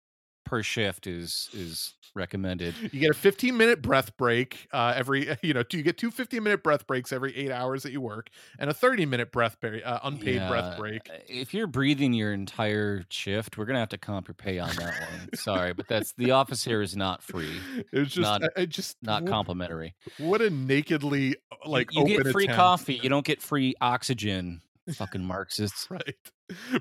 per 0.48 0.62
shift 0.62 1.06
is 1.06 1.50
is 1.52 1.94
recommended. 2.14 2.74
you 2.90 3.00
get 3.00 3.10
a 3.10 3.14
15 3.14 3.56
minute 3.56 3.80
breath 3.82 4.16
break 4.16 4.66
uh, 4.72 4.92
every 4.96 5.28
you 5.42 5.52
know 5.54 5.62
do 5.62 5.76
you 5.76 5.82
get 5.84 5.98
two 5.98 6.10
15 6.10 6.42
minute 6.42 6.62
breath 6.64 6.86
breaks 6.86 7.12
every 7.12 7.36
eight 7.36 7.52
hours 7.52 7.82
that 7.84 7.92
you 7.92 8.00
work 8.00 8.30
and 8.58 8.70
a 8.70 8.74
30 8.74 9.04
minute 9.06 9.30
breath 9.30 9.56
bre- 9.60 9.76
uh, 9.84 10.00
unpaid 10.02 10.38
breath 10.48 10.76
break 10.78 11.02
If 11.28 11.52
you're 11.54 11.66
breathing 11.66 12.14
your 12.14 12.32
entire 12.32 13.04
shift, 13.10 13.56
we're 13.58 13.66
gonna 13.66 13.78
have 13.78 13.90
to 13.90 13.98
comp 13.98 14.26
your 14.26 14.34
pay 14.34 14.58
on 14.58 14.70
that 14.76 14.98
one. 15.10 15.28
Sorry, 15.34 15.74
but 15.74 15.86
that's 15.86 16.12
the 16.14 16.30
office 16.32 16.64
here 16.64 16.80
is 16.82 16.96
not 16.96 17.22
free, 17.22 17.60
It's 17.92 18.12
just 18.14 18.22
Not- 18.22 18.42
I, 18.56 18.62
I 18.62 18.64
just 18.66 18.96
not 19.02 19.24
wh- 19.24 19.28
complimentary. 19.30 19.94
what 20.16 20.40
a 20.40 20.48
nakedly 20.50 21.36
uh, 21.52 21.68
like 21.68 21.92
you, 21.94 22.08
you 22.08 22.22
get 22.22 22.32
free 22.32 22.44
attempt. 22.44 22.56
coffee, 22.58 22.94
you 23.02 23.10
don't 23.10 23.24
get 23.26 23.42
free 23.42 23.74
oxygen. 23.80 24.62
Fucking 24.94 25.22
Marxists. 25.24 25.88
right 25.90 26.16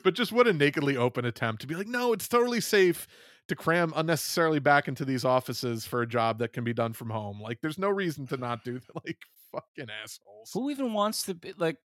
but 0.02 0.14
just 0.14 0.32
what 0.32 0.48
a 0.48 0.54
nakedly 0.54 0.96
open 0.96 1.26
attempt 1.26 1.60
to 1.60 1.68
be 1.68 1.76
like 1.76 1.88
no 1.90 2.14
it's 2.14 2.30
totally 2.30 2.62
safe 2.62 3.06
to 3.48 3.56
cram 3.56 3.94
unnecessarily 3.96 4.60
back 4.60 4.88
into 4.88 5.06
these 5.06 5.24
offices 5.24 5.86
for 5.86 6.02
a 6.02 6.08
job 6.08 6.40
that 6.40 6.54
can 6.54 6.64
be 6.64 6.74
done 6.74 6.94
from 6.94 7.10
home 7.10 7.42
like 7.42 7.60
there's 7.62 7.78
no 7.78 7.90
reason 7.90 8.28
to 8.28 8.38
not 8.38 8.64
do 8.64 8.80
that 8.80 8.96
like 9.06 9.20
fucking 9.52 9.90
assholes 10.04 10.52
Who 10.54 10.70
even 10.70 10.94
wants 10.94 11.24
to 11.24 11.34
be 11.34 11.54
like? 11.58 11.78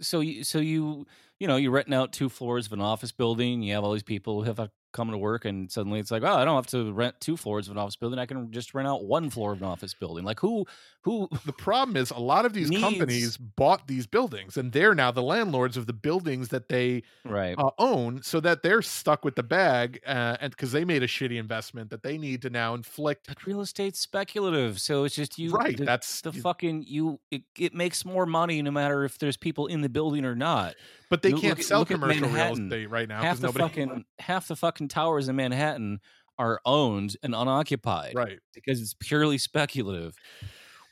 So 0.00 0.20
you, 0.20 0.44
so 0.44 0.58
you, 0.58 1.06
you 1.38 1.46
know, 1.48 1.56
you're 1.56 1.72
renting 1.72 1.94
out 1.94 2.12
two 2.12 2.28
floors 2.28 2.66
of 2.66 2.72
an 2.72 2.80
office 2.80 3.12
building. 3.12 3.62
You 3.62 3.74
have 3.74 3.84
all 3.84 3.92
these 3.92 4.02
people 4.02 4.40
who 4.40 4.46
have 4.46 4.60
uh, 4.60 4.68
coming 4.96 5.12
to 5.12 5.18
work, 5.18 5.44
and 5.44 5.70
suddenly 5.70 6.00
it's 6.00 6.10
like, 6.10 6.22
oh, 6.24 6.34
I 6.34 6.44
don't 6.44 6.56
have 6.56 6.66
to 6.68 6.92
rent 6.92 7.14
two 7.20 7.36
floors 7.36 7.68
of 7.68 7.72
an 7.72 7.78
office 7.78 7.94
building. 7.96 8.18
I 8.18 8.26
can 8.26 8.50
just 8.50 8.74
rent 8.74 8.88
out 8.88 9.04
one 9.04 9.30
floor 9.30 9.52
of 9.52 9.58
an 9.62 9.68
office 9.68 9.94
building. 9.94 10.24
Like 10.24 10.40
who, 10.40 10.66
who? 11.02 11.28
the 11.44 11.52
problem 11.52 11.96
is 11.96 12.10
a 12.10 12.18
lot 12.18 12.44
of 12.46 12.52
these 12.52 12.70
Needs- 12.70 12.82
companies 12.82 13.36
bought 13.36 13.86
these 13.86 14.06
buildings 14.06 14.56
and 14.56 14.72
they're 14.72 14.94
now 14.94 15.10
the 15.12 15.22
landlords 15.22 15.76
of 15.76 15.86
the 15.86 15.92
buildings 15.92 16.48
that 16.48 16.68
they 16.68 17.02
Right. 17.24 17.54
uh, 17.58 17.70
own 17.78 18.22
so 18.22 18.40
that 18.40 18.62
they're 18.62 18.82
stuck 18.82 19.24
with 19.24 19.36
the 19.36 19.42
bag 19.42 20.00
uh, 20.06 20.36
and 20.40 20.50
because 20.50 20.72
they 20.72 20.84
made 20.84 21.02
a 21.02 21.06
shitty 21.06 21.38
investment 21.38 21.90
that 21.90 22.02
they 22.02 22.16
need 22.18 22.42
to 22.42 22.50
now 22.50 22.74
inflict 22.74 23.26
But 23.28 23.46
real 23.46 23.60
estate's 23.60 24.00
speculative, 24.00 24.80
so 24.80 25.04
it's 25.04 25.14
just 25.14 25.38
you. 25.38 25.50
right 25.50 25.76
The, 25.76 25.84
that's 25.84 26.22
the 26.22 26.32
fucking 26.32 26.84
you. 26.88 27.20
It, 27.30 27.42
it 27.58 27.74
makes 27.74 28.04
more 28.04 28.26
money 28.26 28.62
no 28.62 28.70
matter 28.70 29.04
if 29.04 29.18
there's 29.18 29.36
people 29.36 29.66
in 29.66 29.82
the 29.82 29.88
building 29.88 30.24
or 30.24 30.34
not. 30.34 30.74
But 31.10 31.22
they 31.22 31.30
look- 31.32 31.40
can't 31.42 31.58
look 31.58 31.66
sell 31.66 31.80
look 31.80 31.88
commercial 31.88 32.28
real 32.28 32.52
estate 32.52 32.90
right 32.90 33.08
now 33.08 33.20
because 33.22 33.40
nobody 33.40 33.62
fucking 33.64 34.04
half 34.18 34.48
the 34.48 34.56
fucking 34.56 34.88
towers 34.88 35.28
in 35.28 35.36
Manhattan 35.36 36.00
are 36.38 36.60
owned 36.66 37.16
and 37.22 37.34
unoccupied, 37.34 38.14
right 38.14 38.38
Because 38.54 38.80
it's 38.82 38.94
purely 38.94 39.38
speculative. 39.38 40.14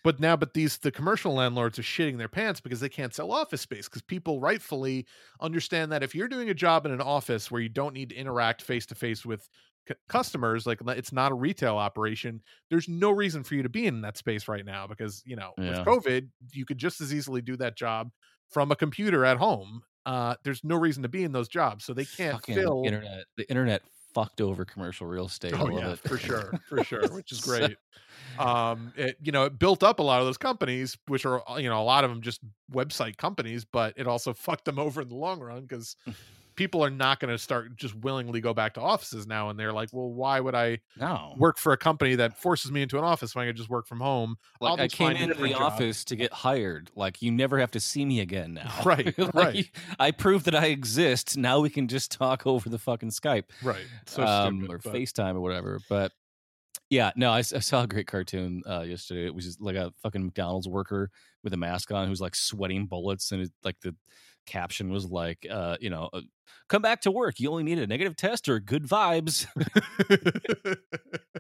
but 0.03 0.19
now 0.21 0.37
but 0.37 0.55
these 0.55 0.79
the 0.79 0.91
commercial 0.91 1.35
landlords 1.35 1.79
are 1.79 1.83
shitting 1.83 2.17
their 2.19 2.29
pants 2.29 2.61
because 2.61 2.81
they 2.81 2.89
can't 2.89 3.15
sell 3.15 3.31
office 3.33 3.61
space 3.61 3.89
because 3.89 4.03
people 4.03 4.41
rightfully 4.41 5.07
understand 5.41 5.93
that 5.93 6.03
if 6.03 6.15
you're 6.15 6.29
doing 6.29 6.49
a 6.51 6.55
job 6.55 6.87
in 6.87 6.93
an 6.93 7.01
office 7.01 7.51
where 7.51 7.61
you 7.61 7.69
don't 7.69 7.93
need 7.95 8.11
to 8.11 8.15
interact 8.17 8.63
face 8.63 8.87
to 8.87 8.95
face 8.95 9.25
with 9.27 9.47
c- 9.89 9.95
customers 10.09 10.67
like 10.67 10.79
it's 10.89 11.13
not 11.13 11.31
a 11.33 11.35
retail 11.35 11.77
operation 11.77 12.41
there's 12.71 12.89
no 12.89 13.11
reason 13.11 13.43
for 13.45 13.55
you 13.55 13.63
to 13.63 13.69
be 13.69 13.87
in 13.87 14.01
that 14.03 14.17
space 14.17 14.49
right 14.49 14.65
now 14.65 14.87
because 14.87 15.23
you 15.27 15.37
know 15.37 15.53
Yeah. 15.59 15.71
with 15.71 15.87
covid 15.87 16.29
you 16.53 16.65
could 16.67 16.79
just 16.79 17.01
as 17.03 17.13
easily 17.13 17.41
do 17.43 17.57
that 17.59 17.77
job 17.77 18.11
from 18.51 18.71
a 18.73 18.77
computer 18.77 19.25
at 19.27 19.37
home 19.39 19.83
uh 20.07 20.35
there's 20.43 20.63
no 20.65 20.77
reason 20.77 21.03
to 21.03 21.09
be 21.09 21.25
in 21.25 21.33
those 21.33 21.49
jobs 21.49 21.85
so 21.85 21.95
they 21.95 22.05
can't 22.05 22.35
Fucking 22.35 22.55
fill 22.55 22.83
internet. 22.85 23.25
The 23.37 23.49
internet 23.49 23.83
fucked 24.15 24.41
over 24.41 24.65
commercial 24.65 25.07
real 25.07 25.27
estate. 25.27 25.55
Oh 25.59 25.69
yeah, 25.69 25.93
it. 25.93 25.99
for 25.99 26.17
sure, 26.17 26.53
for 26.69 26.83
sure, 26.85 27.09
which 27.09 27.33
is 27.33 27.41
great. 27.41 27.77
Um, 28.39 28.93
it 28.97 29.17
you 29.21 29.33
know 29.33 29.45
it 29.45 29.59
built 29.59 29.83
up 29.83 29.99
a 29.99 30.03
lot 30.03 30.21
of 30.21 30.27
those 30.27 30.39
companies, 30.39 30.97
which 31.09 31.27
are 31.27 31.43
you 31.59 31.69
know 31.69 31.81
a 31.81 31.85
lot 31.85 32.05
of 32.05 32.11
them 32.11 32.23
just 32.23 32.41
website 32.73 33.17
companies, 33.17 33.65
but 33.65 33.95
it 33.97 34.07
also 34.07 34.33
fucked 34.33 34.65
them 34.65 34.79
over 34.79 35.03
in 35.03 35.09
the 35.09 35.17
long 35.17 35.41
run 35.41 35.63
because 35.63 35.97
people 36.57 36.85
are 36.85 36.91
not 36.91 37.19
going 37.21 37.33
to 37.33 37.39
start 37.39 37.75
just 37.77 37.95
willingly 37.97 38.41
go 38.41 38.55
back 38.55 38.75
to 38.75 38.81
offices 38.81 39.27
now, 39.27 39.49
and 39.51 39.59
they're 39.59 39.73
like, 39.73 39.89
well, 39.93 40.09
why 40.11 40.39
would 40.41 40.55
I 40.55 40.79
No. 40.99 41.35
work 41.37 41.59
for 41.59 41.73
a 41.73 41.77
company 41.77 42.15
that 42.17 42.37
forces 42.39 42.71
me 42.71 42.83
into 42.83 42.97
an 42.99 43.05
office 43.05 43.35
when 43.35 43.45
I 43.45 43.49
could 43.49 43.57
just 43.57 43.69
work 43.71 43.87
from 43.87 44.01
home? 44.01 44.37
I'll 44.61 44.73
Like 44.73 44.81
I 44.81 44.89
came 44.89 45.09
find 45.17 45.19
into 45.31 45.41
the 45.43 45.49
job. 45.51 45.61
office 45.63 46.05
to 46.05 46.17
get 46.17 46.33
hired. 46.33 46.91
Like 46.95 47.23
you 47.23 47.31
never 47.33 47.59
have 47.59 47.71
to 47.73 47.81
see 47.81 48.05
me 48.05 48.21
again 48.21 48.55
now. 48.55 48.73
Right, 48.85 49.17
Like, 49.19 49.35
right. 49.35 49.71
I 49.99 50.11
proved 50.11 50.45
that 50.47 50.55
I 50.55 50.67
exist. 50.67 51.37
Now 51.37 51.61
we 51.61 51.71
can 51.71 51.89
just 51.89 52.13
talk 52.13 52.47
over 52.47 52.69
the 52.69 52.79
fucking 52.79 53.11
Skype. 53.11 53.45
right? 53.63 53.85
So 54.07 54.23
um, 54.25 54.59
stupid, 54.61 54.75
or 54.75 54.79
but- 54.79 54.95
FaceTime 54.95 55.35
or 55.35 55.41
whatever. 55.41 55.81
But 55.89 56.13
yeah, 56.91 57.11
no, 57.17 57.33
I 57.33 57.41
saw 57.43 57.83
a 57.83 57.87
great 57.87 58.07
cartoon 58.07 58.63
uh, 58.69 58.83
yesterday. 58.83 59.25
It 59.27 59.35
was 59.35 59.45
just 59.47 59.61
like 59.61 59.75
a 59.75 59.93
fucking 60.03 60.23
McDonald's 60.25 60.69
worker 60.69 61.11
with 61.43 61.53
a 61.53 61.57
mask 61.57 61.91
on 61.91 62.07
who's 62.07 62.21
like 62.21 62.35
sweating 62.35 62.87
bullets, 62.87 63.33
and 63.33 63.43
it, 63.43 63.51
like 63.65 63.81
the 63.81 63.97
caption 64.47 64.91
was 64.91 65.07
like, 65.07 65.47
uh, 65.51 65.77
you 65.81 65.91
know, 65.91 66.11
uh, 66.13 66.21
come 66.69 66.83
back 66.83 67.01
to 67.03 67.11
work. 67.11 67.41
You 67.41 67.51
only 67.51 67.63
need 67.63 67.79
a 67.79 67.87
negative 67.87 68.17
test 68.17 68.49
or 68.49 68.61
good 68.61 68.85
vibes. 68.85 69.47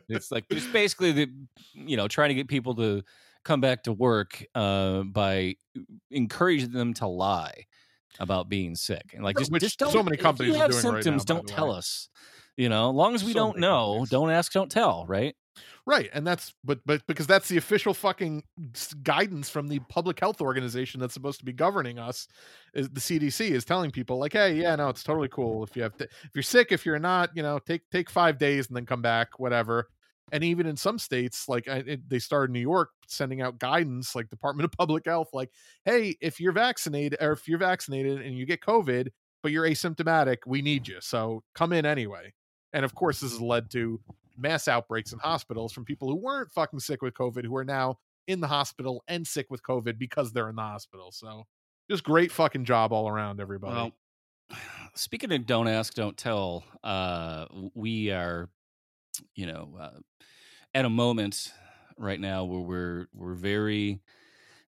it's 0.09 0.31
like 0.31 0.49
just 0.51 0.73
basically 0.73 1.13
the, 1.13 1.31
you 1.75 1.97
know, 1.97 2.09
trying 2.09 2.29
to 2.29 2.35
get 2.35 2.49
people 2.49 2.75
to 2.77 3.03
come 3.45 3.61
back 3.61 3.85
to 3.85 3.93
work 3.93 4.45
uh, 4.55 5.03
by 5.03 5.55
encouraging 6.11 6.73
them 6.73 6.95
to 6.95 7.07
lie 7.07 7.67
about 8.21 8.49
being 8.49 8.75
sick 8.77 9.13
and 9.13 9.25
like 9.25 9.37
just, 9.37 9.51
Which 9.51 9.63
just 9.63 9.79
don't, 9.79 9.93
so 9.93 10.03
many 10.03 10.17
if 10.17 10.23
companies 10.23 10.53
you 10.55 10.59
are 10.59 10.63
have 10.63 10.71
doing 10.71 10.85
right 10.85 10.93
now, 10.95 11.01
symptoms 11.01 11.25
don't 11.25 11.47
tell 11.49 11.73
us 11.73 12.09
you 12.57 12.69
know 12.69 12.91
as 12.91 12.95
long 12.95 13.15
as 13.15 13.25
we 13.25 13.33
So 13.33 13.39
don't 13.39 13.59
know 13.59 13.87
companies. 13.87 14.11
don't 14.11 14.31
ask 14.31 14.53
don't 14.53 14.71
tell 14.71 15.05
right 15.07 15.35
Right, 15.87 16.11
and 16.13 16.27
that's 16.27 16.55
but 16.65 16.81
but 16.85 17.07
because 17.07 17.27
that's 17.27 17.49
the 17.49 17.59
official 17.59 17.95
fucking 17.95 18.43
guidance 19.03 19.49
from 19.49 19.69
the 19.69 19.79
public 19.89 20.19
health 20.19 20.41
organization 20.41 21.01
that's 21.01 21.15
supposed 21.15 21.39
to 21.41 21.45
be 21.45 21.53
governing 21.53 21.99
us. 21.99 22.27
Is 22.75 22.89
the 22.91 23.01
CDC 23.01 23.51
is 23.51 23.65
telling 23.65 23.91
people 23.91 24.19
like, 24.19 24.33
hey, 24.33 24.55
yeah, 24.55 24.75
no, 24.77 24.89
it's 24.89 25.03
totally 25.05 25.29
cool 25.29 25.63
if 25.63 25.77
you 25.77 25.83
have 25.83 25.97
to, 25.99 26.05
if 26.05 26.31
you're 26.35 26.43
sick, 26.43 26.73
if 26.73 26.85
you're 26.85 26.99
not, 26.99 27.31
you 27.35 27.43
know, 27.43 27.59
take 27.59 27.83
take 27.91 28.11
five 28.11 28.39
days 28.39 28.67
and 28.69 28.77
then 28.77 28.87
come 28.87 29.03
back, 29.03 29.39
whatever. 29.39 29.89
And 30.33 30.43
even 30.43 30.67
in 30.67 30.77
some 30.77 30.99
states, 30.99 31.49
like 31.49 31.69
I, 31.69 31.77
it, 31.87 32.09
they 32.09 32.19
started 32.19 32.51
New 32.51 32.61
York 32.61 32.91
sending 33.07 33.43
out 33.43 33.59
guidance, 33.59 34.15
like 34.15 34.31
Department 34.31 34.65
of 34.65 34.73
Public 34.79 35.05
Health, 35.05 35.29
like, 35.33 35.51
hey, 35.85 36.17
if 36.21 36.41
you're 36.41 36.53
vaccinated 36.53 37.19
or 37.21 37.33
if 37.33 37.47
you're 37.47 37.59
vaccinated 37.59 38.23
and 38.23 38.37
you 38.37 38.47
get 38.47 38.61
COVID, 38.61 39.09
but 39.43 39.53
you're 39.53 39.69
asymptomatic, 39.69 40.39
we 40.47 40.63
need 40.63 40.89
you, 40.89 40.97
so 41.01 41.43
come 41.55 41.73
in 41.75 41.85
anyway. 41.85 42.33
And 42.73 42.85
of 42.85 42.95
course, 42.95 43.21
this 43.21 43.33
has 43.33 43.41
led 43.41 43.71
to 43.73 44.01
mass 44.37 44.69
outbreaks 44.69 45.13
in 45.13 45.19
hospitals 45.19 45.73
from 45.73 45.85
people 45.85 46.09
who 46.09 46.17
weren't 46.17 46.53
fucking 46.53 46.81
sick 46.81 47.03
with 47.03 47.15
COVID 47.15 47.45
who 47.45 47.57
are 47.57 47.65
now 47.65 47.99
in 48.27 48.41
the 48.41 48.47
hospital 48.47 49.03
and 49.09 49.27
sick 49.27 49.47
with 49.51 49.63
COVID 49.63 49.99
because 49.99 50.33
they're 50.33 50.49
in 50.49 50.57
the 50.57 50.63
hospital. 50.63 51.13
So 51.13 51.45
just 51.91 52.05
great 52.05 52.33
fucking 52.33 52.65
job 52.65 52.93
all 52.93 53.09
around, 53.09 53.41
everybody. 53.41 53.75
well 53.75 53.93
speaking 54.95 55.33
of 55.33 55.47
don't 55.47 55.69
ask 55.69 55.95
don't 55.95 56.17
tell 56.17 56.65
uh 56.83 57.47
we 57.75 58.11
are 58.11 58.49
you 59.35 59.47
know 59.47 59.75
uh, 59.81 59.99
at 60.75 60.85
a 60.85 60.91
moment 60.91 61.53
right 61.97 62.21
now 62.21 62.45
where 62.45 62.61
we're 62.61 63.07
we're 63.15 63.35
very 63.35 64.01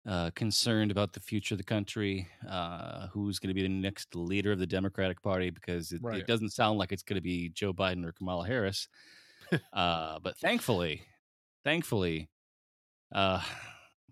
uh, 0.07 0.31
concerned 0.37 0.91
about 0.93 1.13
the 1.13 1.19
future 1.19 1.55
of 1.55 1.59
the 1.59 1.65
country, 1.65 2.29
uh, 2.49 3.09
who's 3.09 3.41
going 3.41 3.49
to 3.49 3.55
be 3.55 3.63
the 3.63 3.69
next 3.69 4.15
leader 4.15 4.53
of 4.53 4.59
the 4.61 4.67
Democratic 4.67 5.21
Party, 5.21 5.51
because 5.51 5.91
it, 5.91 6.01
Right. 6.01 6.21
it 6.21 6.29
doesn't 6.29 6.51
sound 6.51 6.79
like 6.79 6.93
it's 6.93 7.03
going 7.03 7.17
to 7.17 7.21
be 7.21 7.49
Joe 7.49 7.73
Biden 7.73 8.05
or 8.07 8.13
Kamala 8.13 8.47
Harris. 8.47 8.87
Uh, 9.73 10.19
but 10.21 10.37
thankfully, 10.39 11.03
thankfully, 11.65 12.29
uh, 13.15 13.41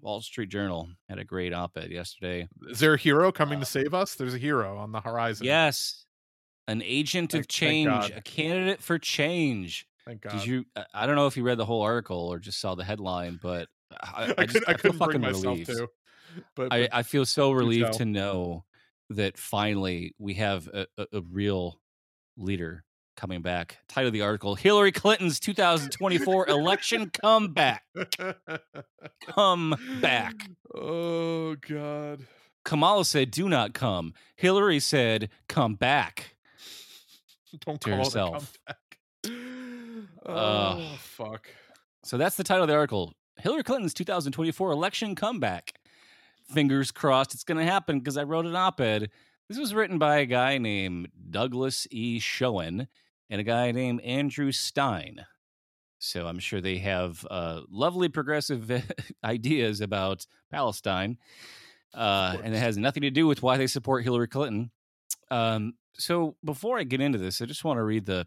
Wall 0.00 0.20
Street 0.20 0.48
Journal 0.50 0.88
had 1.08 1.18
a 1.18 1.24
great 1.24 1.52
op-ed 1.52 1.90
yesterday. 1.90 2.46
Is 2.68 2.78
there 2.80 2.94
a 2.94 2.98
hero 2.98 3.32
coming 3.32 3.58
uh, 3.58 3.60
to 3.60 3.66
save 3.66 3.94
us? 3.94 4.14
There's 4.14 4.34
a 4.34 4.38
hero 4.38 4.76
on 4.78 4.92
the 4.92 5.00
horizon. 5.00 5.46
Yes, 5.46 6.04
an 6.68 6.82
agent 6.84 7.32
Thank- 7.32 7.44
of 7.44 7.48
change, 7.48 8.10
a 8.10 8.20
candidate 8.20 8.82
for 8.82 8.98
change. 8.98 9.86
Thank 10.06 10.20
God. 10.22 10.32
Did 10.32 10.46
you? 10.46 10.64
I- 10.76 10.84
I 10.94 11.06
don't 11.06 11.16
know 11.16 11.26
if 11.26 11.36
you 11.36 11.42
read 11.42 11.58
the 11.58 11.64
whole 11.64 11.82
article 11.82 12.28
or 12.28 12.38
just 12.38 12.60
saw 12.60 12.74
the 12.74 12.84
headline, 12.84 13.38
but 13.42 13.68
I, 13.90 14.34
I, 14.38 14.42
I, 14.42 14.46
just, 14.46 14.54
could, 14.64 14.68
I 14.68 14.72
I 14.72 14.76
feel 14.76 14.92
couldn't 14.92 14.98
bring 14.98 15.08
fucking 15.08 15.20
myself 15.22 15.44
relieved. 15.44 15.66
to. 15.70 15.88
But, 16.56 16.72
I, 16.72 16.80
but 16.82 16.90
I 16.94 17.02
feel 17.04 17.24
so 17.24 17.52
relieved 17.52 17.94
to 17.94 18.04
know 18.04 18.64
that 19.10 19.38
finally 19.38 20.14
we 20.18 20.34
have 20.34 20.66
a, 20.68 20.86
a, 20.98 21.06
a 21.14 21.20
real 21.30 21.78
leader 22.36 22.83
coming 23.16 23.42
back. 23.42 23.78
Title 23.88 24.08
of 24.08 24.12
the 24.12 24.22
article 24.22 24.54
Hillary 24.54 24.92
Clinton's 24.92 25.38
2024 25.40 26.48
election 26.48 27.10
comeback. 27.10 27.84
Come 29.26 29.74
back. 30.00 30.34
Oh 30.74 31.54
God. 31.56 32.26
Kamala 32.64 33.04
said, 33.04 33.30
do 33.30 33.48
not 33.48 33.74
come. 33.74 34.14
Hillary 34.36 34.80
said, 34.80 35.28
come 35.48 35.74
back. 35.74 36.36
Don't 37.60 37.80
To 37.82 37.90
call 37.90 37.98
herself. 37.98 38.58
it 38.68 38.74
a 39.24 39.28
comeback. 39.28 39.58
Oh 40.26 40.32
Ugh. 40.32 40.98
fuck. 40.98 41.48
So 42.02 42.16
that's 42.16 42.36
the 42.36 42.44
title 42.44 42.62
of 42.64 42.68
the 42.68 42.74
article 42.74 43.12
Hillary 43.36 43.62
Clinton's 43.62 43.92
2024 43.94 44.70
election 44.72 45.14
comeback. 45.14 45.74
Fingers 46.52 46.90
crossed 46.90 47.34
it's 47.34 47.44
going 47.44 47.58
to 47.58 47.70
happen 47.70 47.98
because 47.98 48.16
I 48.16 48.22
wrote 48.22 48.46
an 48.46 48.56
op 48.56 48.80
ed. 48.80 49.10
This 49.48 49.58
was 49.58 49.74
written 49.74 49.98
by 49.98 50.16
a 50.18 50.26
guy 50.26 50.56
named 50.56 51.08
Douglas 51.30 51.86
E. 51.90 52.18
Schoen 52.18 52.88
and 53.34 53.40
a 53.40 53.44
guy 53.44 53.72
named 53.72 54.00
Andrew 54.02 54.52
Stein. 54.52 55.26
So 55.98 56.28
I'm 56.28 56.38
sure 56.38 56.60
they 56.60 56.78
have 56.78 57.26
uh, 57.28 57.62
lovely 57.68 58.08
progressive 58.08 58.70
ideas 59.24 59.80
about 59.80 60.24
Palestine. 60.52 61.18
Uh, 61.92 62.36
and 62.44 62.54
it 62.54 62.58
has 62.58 62.76
nothing 62.76 63.00
to 63.02 63.10
do 63.10 63.26
with 63.26 63.42
why 63.42 63.56
they 63.56 63.66
support 63.66 64.04
Hillary 64.04 64.28
Clinton. 64.28 64.70
Um, 65.32 65.74
so 65.94 66.36
before 66.44 66.78
I 66.78 66.84
get 66.84 67.00
into 67.00 67.18
this, 67.18 67.42
I 67.42 67.46
just 67.46 67.64
want 67.64 67.78
to 67.78 67.82
read 67.82 68.06
the 68.06 68.24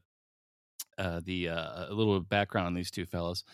uh, 0.98 1.22
the 1.24 1.48
uh, 1.48 1.86
a 1.90 1.94
little 1.94 2.20
background 2.20 2.68
on 2.68 2.74
these 2.74 2.92
two 2.92 3.06
fellows. 3.06 3.46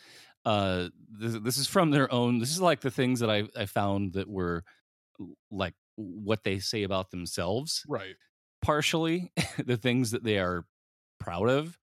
Uh, 0.43 0.89
this, 1.07 1.37
this 1.43 1.57
is 1.59 1.67
from 1.67 1.91
their 1.91 2.11
own. 2.11 2.39
This 2.39 2.49
is 2.49 2.61
like 2.61 2.81
the 2.81 2.89
things 2.91 3.19
that 3.19 3.29
I 3.29 3.43
I 3.55 3.67
found 3.67 4.13
that 4.13 4.27
were 4.27 4.63
like 5.51 5.75
what 5.97 6.43
they 6.43 6.57
say 6.57 6.81
about 6.81 7.11
themselves 7.11 7.83
Right. 7.87 8.15
partially 8.63 9.31
the 9.63 9.77
things 9.77 10.09
that 10.11 10.23
they 10.23 10.39
are 10.39 10.65
proud 11.23 11.49
of. 11.49 11.77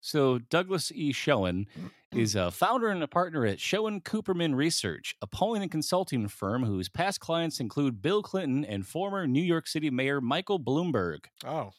So 0.00 0.38
Douglas 0.38 0.92
E. 0.94 1.10
Schoen 1.10 1.66
is 2.12 2.36
a 2.36 2.52
founder 2.52 2.88
and 2.88 3.02
a 3.02 3.08
partner 3.08 3.44
at 3.44 3.58
Schoen 3.58 4.00
Cooperman 4.00 4.54
Research, 4.54 5.16
a 5.20 5.26
polling 5.26 5.62
and 5.62 5.70
consulting 5.70 6.28
firm 6.28 6.62
whose 6.62 6.88
past 6.88 7.18
clients 7.18 7.58
include 7.58 8.00
Bill 8.00 8.22
Clinton 8.22 8.64
and 8.64 8.86
former 8.86 9.26
New 9.26 9.42
York 9.42 9.66
City 9.66 9.90
Mayor 9.90 10.20
Michael 10.20 10.60
Bloomberg. 10.60 11.24
Oh. 11.44 11.72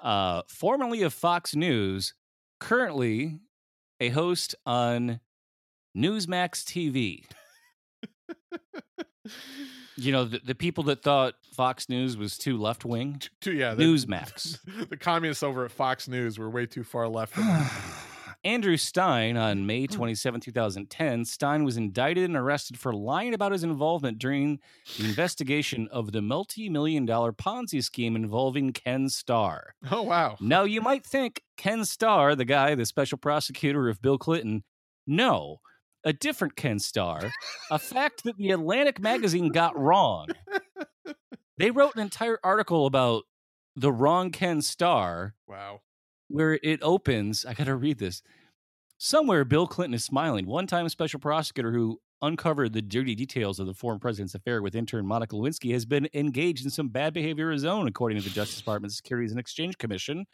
Uh, 0.00 0.42
formerly 0.48 1.02
of 1.02 1.14
Fox 1.14 1.54
News, 1.54 2.14
currently 2.58 3.38
a 4.00 4.08
host 4.08 4.56
on 4.66 5.20
Newsmax 5.96 6.64
TV. 6.64 7.24
You 10.00 10.12
know, 10.12 10.24
the, 10.24 10.40
the 10.44 10.54
people 10.54 10.84
that 10.84 11.02
thought 11.02 11.34
Fox 11.52 11.88
News 11.88 12.16
was 12.16 12.38
too 12.38 12.56
left 12.56 12.84
wing. 12.84 13.20
Too, 13.40 13.52
yeah. 13.52 13.74
the- 13.74 13.84
Newsmax. 13.84 14.58
The 14.88 14.96
communists 14.96 15.42
over 15.42 15.64
at 15.64 15.70
Fox 15.70 16.08
News 16.08 16.38
were 16.38 16.48
way 16.48 16.66
too 16.66 16.82
far 16.84 17.06
left. 17.08 17.36
Andrew 18.44 18.78
Stein 18.78 19.36
on 19.36 19.66
May 19.66 19.86
27, 19.86 20.40
2010, 20.40 21.24
Stein 21.26 21.62
was 21.62 21.76
indicted 21.76 22.24
and 22.24 22.36
arrested 22.36 22.78
for 22.78 22.94
lying 22.94 23.34
about 23.34 23.52
his 23.52 23.62
involvement 23.62 24.18
during 24.18 24.60
the 24.96 25.04
investigation 25.04 25.88
of 25.92 26.12
the 26.12 26.22
multi 26.22 26.70
million 26.70 27.04
dollar 27.04 27.32
Ponzi 27.32 27.84
scheme 27.84 28.16
involving 28.16 28.72
Ken 28.72 29.10
Starr. 29.10 29.74
oh 29.90 30.02
wow. 30.02 30.38
Now, 30.40 30.62
you 30.62 30.80
might 30.80 31.04
think 31.04 31.42
Ken 31.58 31.84
Starr, 31.84 32.34
the 32.34 32.46
guy, 32.46 32.74
the 32.74 32.86
special 32.86 33.18
prosecutor 33.18 33.90
of 33.90 34.00
Bill 34.00 34.16
Clinton, 34.16 34.64
no, 35.06 35.60
a 36.04 36.12
different 36.12 36.56
Ken 36.56 36.78
Starr, 36.78 37.30
a 37.70 37.78
fact 37.78 38.24
that 38.24 38.36
the 38.36 38.50
Atlantic 38.50 39.00
magazine 39.00 39.48
got 39.50 39.78
wrong. 39.78 40.28
They 41.58 41.70
wrote 41.70 41.94
an 41.94 42.00
entire 42.00 42.38
article 42.42 42.86
about 42.86 43.24
the 43.76 43.92
wrong 43.92 44.30
Ken 44.30 44.62
Starr 44.62 45.34
Wow. 45.46 45.80
where 46.28 46.58
it 46.62 46.80
opens. 46.82 47.44
I 47.44 47.52
got 47.54 47.64
to 47.66 47.76
read 47.76 47.98
this. 47.98 48.22
Somewhere, 48.96 49.44
Bill 49.44 49.66
Clinton 49.66 49.94
is 49.94 50.04
smiling. 50.04 50.46
One 50.46 50.66
time 50.66 50.88
special 50.88 51.20
prosecutor 51.20 51.72
who 51.72 52.00
uncovered 52.22 52.72
the 52.74 52.82
dirty 52.82 53.14
details 53.14 53.58
of 53.58 53.66
the 53.66 53.72
former 53.74 53.98
president's 53.98 54.34
affair 54.34 54.60
with 54.60 54.74
intern 54.74 55.06
Monica 55.06 55.34
Lewinsky 55.36 55.72
has 55.72 55.86
been 55.86 56.06
engaged 56.12 56.64
in 56.64 56.70
some 56.70 56.88
bad 56.88 57.14
behavior 57.14 57.48
of 57.50 57.54
his 57.54 57.64
own, 57.64 57.88
according 57.88 58.18
to 58.18 58.24
the 58.24 58.28
Justice 58.30 58.58
Department's 58.58 58.96
Securities 58.96 59.30
and 59.30 59.40
Exchange 59.40 59.78
Commission. 59.78 60.26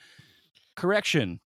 Correction. 0.74 1.40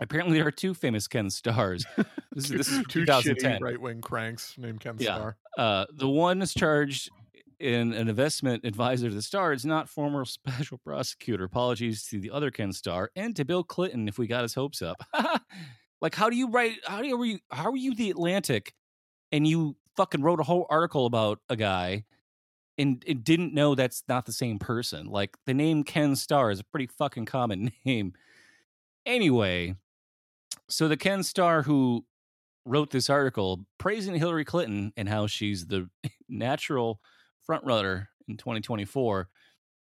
Apparently, 0.00 0.38
there 0.38 0.46
are 0.46 0.50
two 0.52 0.74
famous 0.74 1.06
Ken 1.06 1.28
Starrs. 1.30 1.84
This 2.32 2.44
is, 2.46 2.48
this 2.50 2.68
is 2.68 2.78
two 2.88 3.04
2010. 3.04 3.52
shitty 3.52 3.60
right 3.60 3.80
wing 3.80 4.00
cranks 4.00 4.54
named 4.58 4.80
Ken 4.80 4.96
Yeah. 4.98 5.14
Starr. 5.16 5.36
Uh, 5.58 5.86
the 5.92 6.08
one 6.08 6.40
is 6.42 6.54
charged 6.54 7.10
in 7.60 7.92
an 7.92 8.08
investment 8.08 8.64
advisor 8.64 9.08
to 9.08 9.14
the 9.14 9.22
Starr 9.22 9.52
is 9.52 9.64
not 9.64 9.88
former 9.88 10.24
special 10.24 10.78
prosecutor. 10.78 11.44
Apologies 11.44 12.04
to 12.08 12.18
the 12.20 12.30
other 12.30 12.50
Ken 12.50 12.72
Starr 12.72 13.10
and 13.14 13.36
to 13.36 13.44
Bill 13.44 13.62
Clinton 13.62 14.08
if 14.08 14.18
we 14.18 14.26
got 14.26 14.42
his 14.42 14.54
hopes 14.54 14.82
up. 14.82 14.96
like, 16.00 16.14
how 16.14 16.28
do 16.30 16.36
you 16.36 16.48
write? 16.50 16.78
How 16.86 17.00
do 17.02 17.06
you? 17.06 17.38
How 17.50 17.70
are 17.70 17.76
you 17.76 17.94
the 17.94 18.10
Atlantic, 18.10 18.72
and 19.30 19.46
you 19.46 19.76
fucking 19.96 20.22
wrote 20.22 20.40
a 20.40 20.44
whole 20.44 20.66
article 20.70 21.06
about 21.06 21.38
a 21.50 21.54
guy, 21.54 22.04
and, 22.78 23.04
and 23.06 23.22
didn't 23.22 23.52
know 23.54 23.74
that's 23.74 24.02
not 24.08 24.24
the 24.26 24.32
same 24.32 24.58
person? 24.58 25.06
Like, 25.06 25.36
the 25.46 25.54
name 25.54 25.84
Ken 25.84 26.16
Starr 26.16 26.50
is 26.50 26.58
a 26.60 26.64
pretty 26.64 26.86
fucking 26.98 27.26
common 27.26 27.70
name. 27.84 28.14
Anyway, 29.06 29.76
so 30.72 30.88
the 30.88 30.96
Ken 30.96 31.22
Starr 31.22 31.62
who 31.62 32.04
wrote 32.64 32.90
this 32.90 33.10
article 33.10 33.66
praising 33.78 34.14
Hillary 34.14 34.44
Clinton 34.44 34.92
and 34.96 35.08
how 35.08 35.26
she's 35.26 35.66
the 35.66 35.88
natural 36.28 37.00
frontrunner 37.48 38.06
in 38.28 38.36
2024 38.36 39.28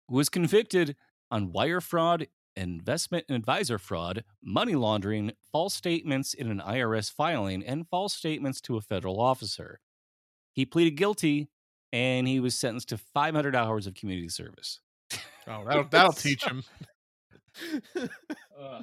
was 0.09 0.29
convicted 0.29 0.97
on 1.31 1.53
wire 1.53 1.81
fraud, 1.81 2.27
investment 2.57 3.25
and 3.29 3.37
advisor 3.37 3.79
fraud, 3.79 4.25
money 4.43 4.75
laundering, 4.75 5.33
false 5.53 5.75
statements 5.75 6.35
in 6.35 6.51
an 6.51 6.61
IRS 6.61 7.11
filing, 7.11 7.63
and 7.65 7.89
false 7.89 8.15
statements 8.15 8.61
to 8.63 8.77
a 8.77 8.81
federal 8.81 9.21
officer. 9.21 9.81
He 10.53 10.67
pleaded 10.67 10.97
guilty 10.97 11.49
and 11.93 12.27
he 12.27 12.41
was 12.41 12.57
sentenced 12.57 12.89
to 12.89 12.99
500 12.99 13.55
hours 13.55 13.87
of 13.87 13.95
community 13.95 14.29
service. 14.29 14.81
Oh, 15.47 15.65
that'll, 15.67 15.85
that'll 15.85 16.13
teach 16.13 16.45
him. 16.45 16.65
uh, 17.97 18.83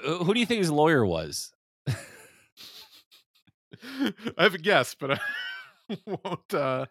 who, 0.00 0.24
who 0.24 0.34
do 0.34 0.40
you 0.40 0.46
think 0.46 0.58
his 0.58 0.70
lawyer 0.70 1.04
was? 1.04 1.52
I 1.88 1.94
have 4.38 4.54
a 4.54 4.58
guess, 4.58 4.94
but 4.94 5.12
I 5.12 5.20
won't. 6.06 6.54
Uh, 6.54 6.86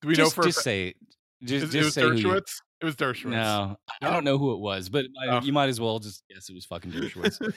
do 0.00 0.08
we 0.08 0.14
just, 0.14 0.36
know 0.36 0.42
for 0.42 0.46
just 0.46 0.62
say 0.62 0.94
just, 1.42 1.66
Is, 1.66 1.72
just 1.72 1.74
it 1.74 1.84
was 1.84 1.94
say 1.94 2.02
Dershowitz? 2.02 2.62
It 2.80 2.84
was 2.84 2.96
Dershowitz. 2.96 3.30
No, 3.30 3.76
I 4.02 4.10
don't 4.10 4.24
know 4.24 4.38
who 4.38 4.52
it 4.52 4.60
was, 4.60 4.88
but 4.88 5.06
Oh. 5.28 5.40
you 5.40 5.52
might 5.52 5.68
as 5.68 5.80
well 5.80 5.98
just 5.98 6.22
guess 6.28 6.48
it 6.48 6.54
was 6.54 6.64
fucking 6.64 6.92
Dershowitz. 6.92 7.52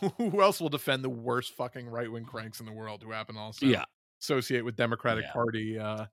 who 0.16 0.42
else 0.42 0.60
will 0.60 0.68
defend 0.68 1.04
the 1.04 1.10
worst 1.10 1.54
fucking 1.54 1.86
right 1.86 2.10
wing 2.10 2.24
cranks 2.24 2.60
in 2.60 2.66
the 2.66 2.72
world 2.72 3.02
who 3.02 3.10
happen 3.10 3.34
to 3.36 3.40
also 3.40 3.66
yeah. 3.66 3.84
associate 4.22 4.64
with 4.64 4.76
Democratic 4.76 5.24
Yeah. 5.24 5.32
Party, 5.32 5.78
uh, 5.78 6.06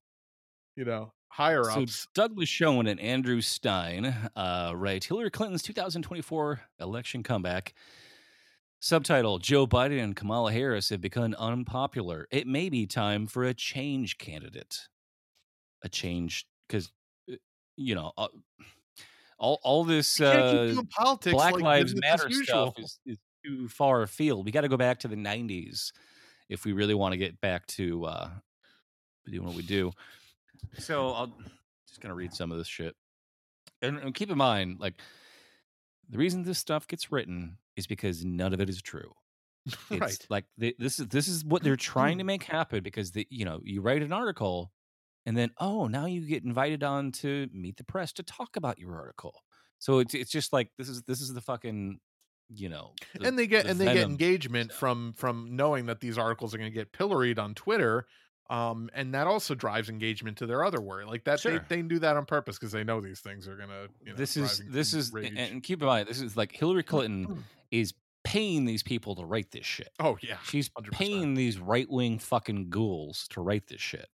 you 0.76 0.86
know, 0.86 1.14
higher 1.32 1.64
So 1.64 1.84
ups? 1.84 2.08
Douglas 2.14 2.49
Schoen 2.49 2.88
and 2.88 2.99
Andrew 2.99 3.41
Stein 3.41 4.14
uh, 4.36 4.74
write 4.76 5.06
Hillary 5.06 5.32
Clinton's 5.32 5.64
2024 5.64 6.62
election 6.80 7.24
comeback. 7.24 7.74
Subtitle 8.80 9.40
Joe 9.40 9.66
Biden 9.66 10.03
and 10.03 10.16
Kamala 10.16 10.52
Harris 10.52 10.90
have 10.90 11.02
become 11.02 11.36
unpopular. 11.38 12.28
It 12.32 12.48
may 12.48 12.70
be 12.70 12.86
time 12.86 13.28
for 13.28 13.44
a 13.45 13.53
change 13.53 14.18
candidate. 14.18 14.88
A 15.84 15.90
change, 15.90 16.45
because, 16.68 16.91
you 17.78 17.95
know, 17.95 18.12
uh, 18.18 18.28
all, 19.38 19.60
all 19.64 19.84
this 19.84 20.20
You 20.20 20.26
can't 20.26 20.70
keep 20.70 20.80
uh, 20.80 20.84
politics 21.03 21.34
Black 21.34 21.53
like 21.53 21.64
Lives 21.64 21.95
Matter 21.95 22.30
stuff 22.32 22.74
is, 22.78 22.99
is 23.06 23.18
too 23.45 23.68
far 23.70 24.02
afield. 24.02 24.45
We 24.45 24.52
got 24.52 24.62
to 24.62 24.68
go 24.68 24.78
back 24.78 24.99
to 24.99 25.08
the 25.08 25.16
90s 25.16 25.91
if 26.49 26.66
we 26.66 26.74
really 26.74 26.94
want 26.94 27.14
to 27.14 27.18
get 27.18 27.40
back 27.40 27.66
to 27.68 28.06
uh, 28.06 28.30
doing 29.30 29.45
what 29.45 29.56
we 29.56 29.64
do. 29.64 29.91
So 30.78 31.10
I'll 31.10 31.38
just 31.88 32.02
gonna 32.02 32.16
read 32.16 32.34
some 32.34 32.52
of 32.52 32.58
this 32.58 32.68
shit, 32.68 32.96
and, 33.82 33.98
and 33.98 34.14
keep 34.14 34.30
in 34.30 34.38
mind, 34.38 34.80
like 34.80 34.96
the 36.10 36.18
reason 36.18 36.44
this 36.44 36.60
stuff 36.60 36.88
gets 36.88 37.12
written 37.12 37.58
is 37.76 37.88
because 37.88 38.24
none 38.26 38.54
of 38.54 38.62
it 38.62 38.70
is 38.70 38.82
true. 38.82 39.12
It's 39.92 40.02
right. 40.02 40.28
like 40.30 40.46
they, 40.58 40.74
this 40.80 41.00
is 41.00 41.08
this 41.08 41.28
is 41.28 41.46
what 41.46 41.64
they're 41.64 41.76
trying 41.76 42.18
to 42.18 42.24
make 42.32 42.44
happen 42.44 42.82
because 42.84 43.12
the 43.12 43.28
you 43.30 43.46
know 43.46 43.60
you 43.64 43.82
write 43.82 44.02
an 44.02 44.14
article, 44.14 44.72
and 45.26 45.38
then 45.38 45.52
oh 45.60 45.88
now 45.88 46.06
you 46.06 46.26
get 46.28 46.44
invited 46.44 46.84
on 46.84 47.12
to 47.14 47.48
meet 47.54 47.78
the 47.78 47.84
press 47.84 48.12
to 48.14 48.24
talk 48.24 48.56
about 48.56 48.80
your 48.80 48.96
article. 48.96 49.44
So 49.78 50.00
it's 50.00 50.14
it's 50.14 50.32
just 50.32 50.52
like 50.52 50.70
this 50.78 50.90
is 50.90 51.04
this 51.04 51.22
is 51.22 51.34
the 51.34 51.42
fucking 51.42 52.00
you 52.50 52.70
know 52.70 52.94
the- 53.14 53.28
and 53.28 53.38
they 53.38 53.48
get 53.48 53.66
the 53.66 53.72
and 53.72 53.80
they 53.80 53.86
get 53.86 53.98
engagement 53.98 54.72
stuff. 54.72 54.80
from 54.80 55.14
from 55.14 55.56
knowing 55.56 55.86
that 55.88 56.00
these 56.00 56.18
articles 56.18 56.54
are 56.54 56.58
going 56.58 56.72
to 56.72 56.76
get 56.76 56.92
pilloried 56.92 57.40
on 57.40 57.54
Twitter. 57.54 58.06
Um, 58.52 58.90
and 58.94 59.14
that 59.15 59.28
also 59.28 59.56
drives 59.56 59.90
engagement 59.90 60.38
to 60.40 60.45
their 60.45 60.64
other 60.64 60.82
work. 60.82 61.07
Like 61.07 61.23
that, 61.23 61.40
Sure. 61.40 61.60
they, 61.69 61.78
they 61.78 61.82
do 61.84 61.99
that 61.99 62.18
on 62.18 62.26
purpose 62.26 62.57
because 62.60 62.72
they 62.73 62.84
know 62.84 62.99
these 63.02 63.22
things 63.22 63.48
are 63.48 63.56
gonna. 63.56 63.88
You 64.06 64.11
know, 64.11 64.18
this 64.18 64.36
is 64.36 64.61
this 64.68 64.94
is 64.94 65.11
rage. 65.14 65.34
and 65.38 65.64
keep 65.64 65.82
in 65.82 65.88
mind 65.88 66.07
this 66.10 66.22
is 66.22 66.36
like 66.36 66.52
Hillary 66.52 66.84
Clinton 66.84 67.45
is 67.72 67.94
paying 68.23 68.65
these 68.65 68.84
people 68.84 69.15
to 69.15 69.26
write 69.26 69.52
this 69.52 69.65
shit. 69.65 69.90
oh 69.99 70.18
yeah, 70.22 70.38
She's 70.44 70.69
100%. 70.69 70.91
paying 70.91 71.34
these 71.34 71.57
right 71.60 71.90
wing 71.90 72.19
fucking 72.19 72.69
ghouls 72.69 73.28
to 73.30 73.41
write 73.41 73.68
this 73.68 73.82
shit. 73.82 74.07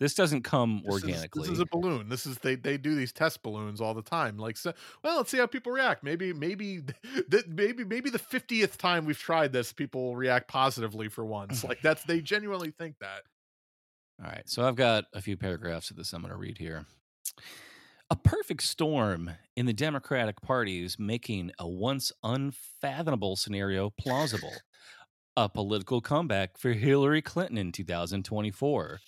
This 0.00 0.12
doesn't 0.14 0.42
come 0.42 0.82
This 0.84 0.96
is- 0.96 1.02
organically. 1.04 1.42
This 1.44 1.52
is, 1.52 1.60
a 1.60 1.66
balloon. 1.66 2.08
This 2.08 2.26
is 2.26 2.36
they 2.38 2.56
they 2.56 2.76
do 2.76 2.96
these 2.96 3.12
test 3.12 3.44
balloons 3.44 3.80
all 3.80 3.94
the 3.94 4.02
time. 4.02 4.36
Like 4.38 4.56
so, 4.56 4.72
well, 5.04 5.18
let's 5.18 5.30
see 5.30 5.38
how 5.38 5.46
people 5.46 5.70
react. 5.70 6.02
Maybe 6.02 6.32
maybe 6.32 6.80
that 7.28 7.48
maybe 7.48 7.84
maybe 7.84 8.10
the 8.10 8.18
fiftieth 8.18 8.76
time 8.76 9.04
we've 9.06 9.16
tried 9.18 9.52
this, 9.52 9.72
people 9.72 10.02
will 10.02 10.16
react 10.16 10.48
positively 10.48 11.08
for 11.08 11.24
once. 11.24 11.62
Like 11.68 11.80
that's 11.80 12.02
they 12.02 12.20
genuinely 12.20 12.72
think 12.72 12.96
that. 12.98 13.22
All 14.22 14.30
right. 14.30 14.48
So 14.48 14.66
I've 14.66 14.76
got 14.76 15.04
a 15.12 15.20
few 15.20 15.36
paragraphs 15.36 15.90
of 15.90 15.96
this 15.96 16.12
I'm 16.12 16.22
going 16.22 16.30
to 16.32 16.36
read 16.38 16.58
here. 16.58 16.86
A 18.10 18.16
perfect 18.16 18.62
storm 18.62 19.30
in 19.56 19.66
the 19.66 19.72
Democratic 19.72 20.40
Party 20.42 20.84
is 20.84 20.98
making 20.98 21.50
a 21.58 21.66
once 21.68 22.12
unfathomable 22.22 23.36
scenario 23.36 23.90
plausible. 23.90 24.62
a 25.36 25.48
political 25.48 26.00
comeback 26.00 26.58
for 26.58 26.72
Hillary 26.72 27.22
Clinton 27.22 27.58
in 27.58 27.72
2024. 27.72 29.00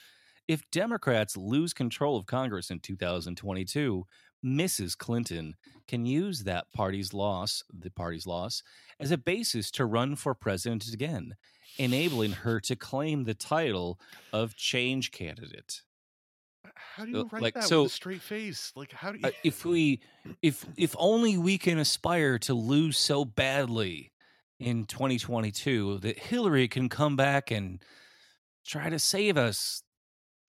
If 0.49 0.71
Democrats 0.71 1.37
lose 1.37 1.73
control 1.73 2.17
of 2.17 2.27
Congress 2.27 2.71
in 2.71 2.81
2022, 2.81 4.05
Mrs. 4.45 4.97
Clinton 4.97 5.55
can 5.89 6.07
use 6.07 6.45
that 6.45 6.67
party's 6.73 7.13
loss, 7.15 7.63
the 7.73 7.91
party's 7.91 8.27
loss, 8.27 8.63
as 9.01 9.11
a 9.11 9.19
basis 9.19 9.71
to 9.73 9.85
run 9.87 10.17
for 10.17 10.35
president 10.35 10.87
again, 10.93 11.37
enabling 11.79 12.33
her 12.33 12.61
to 12.61 12.77
claim 12.77 13.25
the 13.25 13.35
title 13.35 13.99
of 14.33 14.57
change 14.57 15.11
candidate. 15.13 15.83
How 16.75 17.05
do 17.05 17.11
you 17.13 17.21
Uh, 17.21 17.25
write 17.31 17.43
like, 17.43 17.55
that 17.55 17.65
so- 17.65 17.85
with 17.85 17.93
a 17.93 17.95
straight 17.95 18.23
face? 18.23 18.73
Like 18.75 18.93
how 18.93 19.13
do 19.13 19.19
you? 19.19 19.27
Uh, 19.27 19.31
if 19.45 19.65
we 19.65 20.01
if 20.43 20.67
if 20.77 20.95
only 20.99 21.39
we 21.39 21.59
can 21.59 21.79
aspire 21.79 22.39
to 22.41 22.55
lose 22.55 22.99
so 22.99 23.25
badly 23.25 24.13
in 24.59 24.85
2022 24.87 25.99
that 25.99 26.19
Hillary 26.19 26.67
can 26.69 26.89
come 26.89 27.15
back 27.17 27.51
and 27.51 27.81
try 28.67 28.89
to 28.91 28.99
save 28.99 29.37
us 29.37 29.83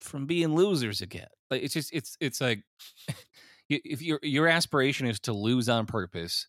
from 0.01 0.25
being 0.25 0.55
losers 0.55 1.01
again. 1.01 1.27
Like 1.51 1.61
it's 1.61 1.73
just 1.73 1.93
it's 1.93 2.17
it's 2.19 2.41
like 2.41 2.63
if 3.69 4.01
your 4.01 4.19
your 4.23 4.47
aspiration 4.47 5.07
is 5.07 5.19
to 5.21 5.33
lose 5.33 5.69
on 5.69 5.85
purpose, 5.85 6.47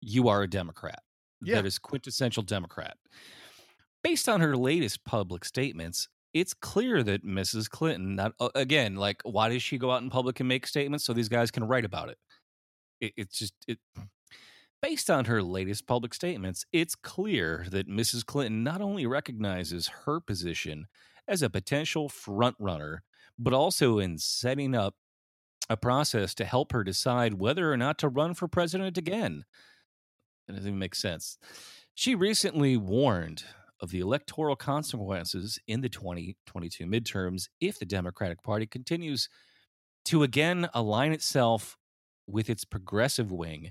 you 0.00 0.28
are 0.28 0.42
a 0.42 0.48
Democrat. 0.48 1.02
Yeah. 1.42 1.56
That 1.56 1.66
is 1.66 1.78
quintessential 1.78 2.42
Democrat. 2.42 2.96
Based 4.02 4.28
on 4.28 4.40
her 4.40 4.56
latest 4.56 5.04
public 5.04 5.44
statements, 5.44 6.08
it's 6.32 6.54
clear 6.54 7.02
that 7.02 7.24
Mrs. 7.24 7.68
Clinton, 7.68 8.16
not 8.16 8.32
again, 8.54 8.96
like 8.96 9.20
why 9.24 9.48
does 9.48 9.62
she 9.62 9.78
go 9.78 9.90
out 9.90 10.02
in 10.02 10.10
public 10.10 10.40
and 10.40 10.48
make 10.48 10.66
statements 10.66 11.04
so 11.04 11.12
these 11.12 11.28
guys 11.28 11.50
can 11.50 11.64
write 11.64 11.84
about 11.84 12.08
it? 12.08 12.18
it 13.00 13.12
it's 13.16 13.38
just 13.38 13.54
it. 13.66 13.78
Based 14.82 15.10
on 15.10 15.26
her 15.26 15.42
latest 15.42 15.86
public 15.86 16.14
statements, 16.14 16.64
it's 16.72 16.94
clear 16.94 17.66
that 17.70 17.86
Mrs. 17.86 18.24
Clinton 18.24 18.64
not 18.64 18.80
only 18.80 19.04
recognizes 19.04 19.88
her 20.06 20.20
position 20.20 20.86
as 21.28 21.42
a 21.42 21.50
potential 21.50 22.08
frontrunner, 22.08 23.00
but 23.38 23.52
also 23.52 23.98
in 23.98 24.16
setting 24.16 24.74
up 24.74 24.94
a 25.70 25.76
process 25.76 26.34
to 26.34 26.44
help 26.44 26.72
her 26.72 26.84
decide 26.84 27.34
whether 27.34 27.72
or 27.72 27.76
not 27.76 27.96
to 27.98 28.08
run 28.08 28.34
for 28.34 28.48
president 28.48 28.98
again. 28.98 29.44
That 30.46 30.54
doesn't 30.54 30.68
even 30.68 30.78
make 30.78 30.96
sense. 30.96 31.38
She 31.94 32.14
recently 32.14 32.76
warned 32.76 33.44
of 33.80 33.90
the 33.90 34.00
electoral 34.00 34.56
consequences 34.56 35.58
in 35.66 35.80
the 35.80 35.88
2022 35.88 36.84
midterms 36.84 37.44
if 37.60 37.78
the 37.78 37.86
Democratic 37.86 38.42
Party 38.42 38.66
continues 38.66 39.28
to 40.06 40.22
again 40.24 40.68
align 40.74 41.12
itself 41.12 41.78
with 42.26 42.50
its 42.50 42.64
progressive 42.64 43.30
wing. 43.30 43.70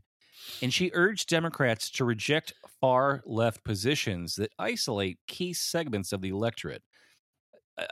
And 0.62 0.74
she 0.74 0.92
urged 0.94 1.28
Democrats 1.28 1.92
to 1.92 2.06
reject 2.06 2.54
far 2.80 3.22
left 3.26 3.64
positions 3.66 4.36
that 4.36 4.54
isolate 4.58 5.20
key 5.28 5.54
segments 5.54 6.14
of 6.14 6.22
the 6.22 6.30
electorate. 6.30 6.82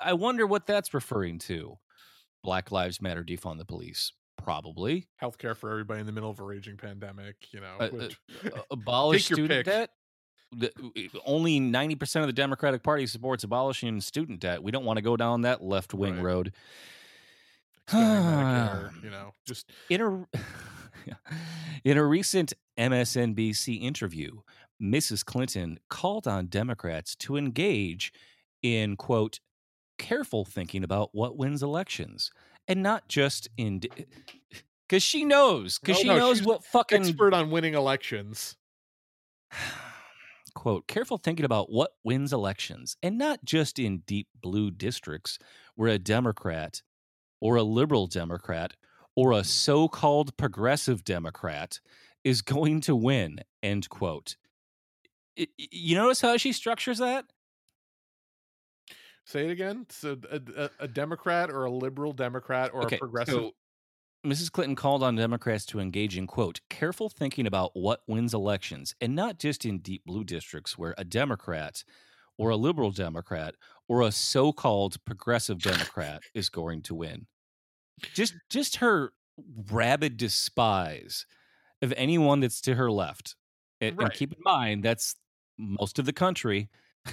I- 0.02 0.14
wonder 0.14 0.48
what 0.48 0.66
that's 0.66 0.94
referring 0.94 1.40
to. 1.40 1.78
Black 2.48 2.72
Lives 2.72 3.02
Matter, 3.02 3.26
defund 3.26 3.58
the 3.58 3.66
police. 3.66 4.14
Probably. 4.42 5.06
healthcare 5.22 5.54
for 5.54 5.70
everybody 5.70 6.00
in 6.00 6.06
the 6.06 6.14
middle 6.14 6.30
of 6.30 6.40
a 6.40 6.44
raging 6.46 6.78
pandemic. 6.78 7.36
You 7.52 7.60
know, 7.60 7.76
Uh, 7.78 7.90
which- 7.90 8.18
uh, 8.46 8.62
abolish 8.72 9.26
student 9.26 9.66
debt. 9.66 9.90
The, 10.56 10.72
only 11.26 11.60
90% 11.60 12.22
of 12.22 12.28
the 12.28 12.32
Democratic 12.34 12.84
Party 12.84 13.06
supports 13.06 13.44
abolishing 13.44 14.00
student 14.00 14.40
debt. 14.40 14.64
We 14.64 14.72
don't 14.72 14.86
want 14.86 14.96
to 14.96 15.02
go 15.02 15.18
down 15.18 15.42
that 15.42 15.62
left 15.62 15.94
wing 15.94 16.14
Right. 16.16 16.24
road. 16.24 16.54
Medicare, 17.90 18.92
you 19.04 19.10
know, 19.10 19.34
just 19.46 19.70
In 19.90 20.00
a 20.02 20.26
in 21.84 21.98
a 21.98 22.06
recent 22.06 22.54
MSNBC 22.80 23.82
interview, 23.82 24.40
Mrs. 24.82 25.26
Clinton 25.26 25.80
called 25.90 26.26
on 26.30 26.48
Democrats 26.48 27.14
to 27.18 27.36
engage 27.36 28.14
in 28.64 28.96
quote 28.96 29.42
careful 29.98 30.46
thinking 30.46 30.84
about 30.84 31.10
what 31.14 31.38
wins 31.38 31.64
elections 31.64 32.32
and 32.68 32.84
not 32.84 33.08
just 33.08 33.48
in 33.58 33.82
because 34.88 35.04
she 35.04 35.26
knows 35.26 35.80
because 35.80 35.98
Oh, 35.98 36.02
she 36.02 36.08
no, 36.08 36.18
knows 36.18 36.44
what 36.44 36.64
fucking 36.64 37.02
Expert 37.02 37.34
on 37.34 37.52
winning 37.52 37.74
elections. 37.74 38.56
quote 40.56 40.88
careful 40.88 41.18
thinking 41.18 41.46
about 41.46 41.72
what 41.72 41.92
wins 42.04 42.34
elections 42.34 42.98
and 43.04 43.18
not 43.18 43.44
just 43.46 43.78
in 43.78 44.00
deep 44.00 44.28
blue 44.42 44.72
districts 44.72 45.38
where 45.76 45.90
a 45.90 46.00
democrat 46.00 46.82
or 47.40 47.56
a 47.58 47.64
liberal 47.64 48.08
democrat 48.08 48.74
or 49.16 49.32
a 49.32 49.44
so-called 49.44 50.36
progressive 50.36 51.04
democrat 51.04 51.80
is 52.24 52.42
going 52.42 52.82
to 52.82 52.96
win 52.96 53.40
end 53.62 53.88
quote 53.90 54.36
you 55.58 55.96
notice 55.96 56.22
how 56.22 56.36
she 56.38 56.52
structures 56.52 56.98
that 56.98 57.26
Say 59.28 59.46
it 59.46 59.52
again. 59.52 59.86
So 59.90 60.18
a, 60.32 60.40
a, 60.56 60.70
a 60.80 60.88
Democrat 60.88 61.50
or 61.50 61.66
a 61.66 61.70
liberal 61.70 62.14
Democrat 62.14 62.72
or 62.74 62.88
a 62.88 62.98
progressive. 62.98 63.34
So 63.34 63.52
Mrs. 64.26 64.50
Clinton 64.50 64.78
called 64.78 65.04
on 65.04 65.18
Democrats 65.18 65.66
to 65.66 65.82
engage 65.82 66.18
in, 66.18 66.28
quote, 66.28 66.62
careful 66.70 67.10
thinking 67.10 67.46
about 67.46 67.72
what 67.74 68.04
wins 68.08 68.34
elections, 68.34 68.96
and 69.02 69.16
not 69.16 69.38
just 69.38 69.66
in 69.66 69.80
deep 69.80 70.06
blue 70.06 70.24
districts 70.24 70.78
where 70.78 70.96
a 70.98 71.04
Democrat 71.04 71.84
or 72.38 72.52
a 72.52 72.56
liberal 72.56 72.92
Democrat 72.92 73.56
or 73.90 74.02
a 74.02 74.14
so 74.14 74.54
called 74.54 75.04
progressive 75.04 75.60
Democrat 75.60 76.22
is 76.34 76.48
going 76.48 76.82
to 76.84 76.96
win. 76.96 77.28
Just 78.14 78.34
just 78.50 78.78
her 78.78 79.12
rabid 79.70 80.16
despise 80.16 81.26
of 81.82 81.94
anyone 81.98 82.40
that's 82.40 82.62
to 82.62 82.76
her 82.76 82.90
left. 82.90 83.36
And, 83.82 84.00
and 84.00 84.14
keep 84.14 84.32
in 84.32 84.40
mind 84.46 84.84
that's 84.84 85.16
most 85.58 86.00
of 86.00 86.06
the 86.06 86.14
country. 86.14 86.70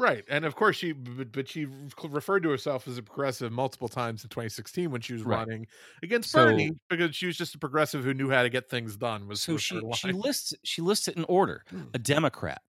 Right, 0.00 0.24
and 0.28 0.46
of 0.46 0.56
course 0.56 0.76
she, 0.76 0.92
but, 0.92 1.30
but 1.30 1.46
she 1.46 1.66
referred 2.08 2.42
to 2.44 2.48
herself 2.48 2.88
as 2.88 2.96
a 2.96 3.02
progressive 3.02 3.52
multiple 3.52 3.86
times 3.86 4.24
in 4.24 4.30
2016 4.30 4.90
when 4.90 5.02
she 5.02 5.12
was 5.12 5.24
Right. 5.24 5.36
running 5.40 5.66
against 6.02 6.30
So- 6.30 6.46
Bernie 6.46 6.70
because 6.88 7.14
she 7.14 7.26
was 7.26 7.36
just 7.36 7.54
a 7.54 7.58
progressive 7.58 8.02
who 8.02 8.14
knew 8.14 8.30
how 8.30 8.42
to 8.42 8.48
get 8.48 8.70
things 8.70 8.96
done. 8.96 9.28
Was 9.28 9.42
so 9.42 9.58
she 9.58 9.78
she 9.94 10.12
lists 10.12 10.54
she 10.64 10.80
lists 10.80 11.06
it 11.06 11.16
in 11.18 11.24
order 11.24 11.64
Hmm. 11.68 11.82
a 11.92 11.98
democrat 11.98 12.62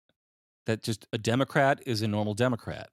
that 0.65 0.83
just 0.83 1.07
a 1.13 1.19
democrat 1.19 1.83
is 1.85 2.01
a 2.01 2.09
normal 2.09 2.33
democrat 2.35 2.89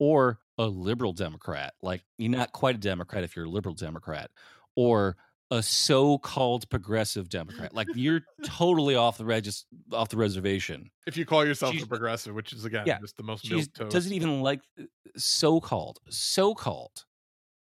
or 0.00 0.40
a 0.58 0.66
liberal 0.66 1.12
democrat 1.12 1.74
like 1.80 2.02
you're 2.18 2.30
not 2.30 2.52
quite 2.52 2.74
a 2.74 2.78
democrat 2.78 3.22
if 3.24 3.36
you're 3.36 3.44
a 3.44 3.48
liberal 3.50 3.74
democrat 3.74 4.32
or 4.74 5.16
a 5.52 5.62
so-called 5.62 6.68
progressive 6.70 7.28
democrat 7.28 7.72
like 7.72 7.86
you're 7.94 8.20
totally 8.44 8.96
off 8.96 9.16
the 9.16 9.24
regis- 9.24 9.64
off 9.92 10.08
the 10.08 10.16
reservation 10.16 10.90
if 11.06 11.16
you 11.16 11.24
call 11.24 11.44
yourself 11.46 11.72
she's- 11.72 11.84
a 11.84 11.88
progressive, 11.88 12.34
which 12.34 12.52
is 12.52 12.64
again 12.64 12.84
Yeah, 12.86 12.98
just 13.00 13.16
the 13.16 13.22
most 13.22 13.46
she 13.46 13.62
doesn't 13.88 14.12
even 14.12 14.40
like 14.40 14.60
uh, 14.80 14.84
so-called 15.16 16.00
so-called 16.08 17.04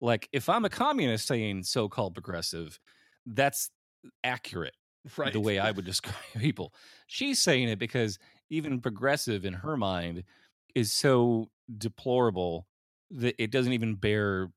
like 0.00 0.28
if 0.32 0.48
i'm 0.48 0.64
a 0.64 0.70
communist 0.70 1.26
saying 1.26 1.64
so-called 1.64 2.14
progressive 2.14 2.78
that's 3.26 3.70
accurate 4.22 4.74
right. 5.16 5.32
the 5.32 5.40
way 5.40 5.58
I 5.58 5.70
would 5.70 5.84
describe 5.84 6.14
people. 6.38 6.74
She's 7.06 7.40
saying 7.40 7.68
it 7.68 7.78
because 7.78 8.18
even 8.50 8.80
progressive 8.80 9.44
in 9.44 9.54
her 9.54 9.76
mind 9.76 10.24
is 10.74 10.92
so 10.92 11.48
deplorable 11.78 12.66
that 13.10 13.34
it 13.42 13.50
doesn't 13.50 13.72
even 13.72 13.94
bear, 13.94 14.50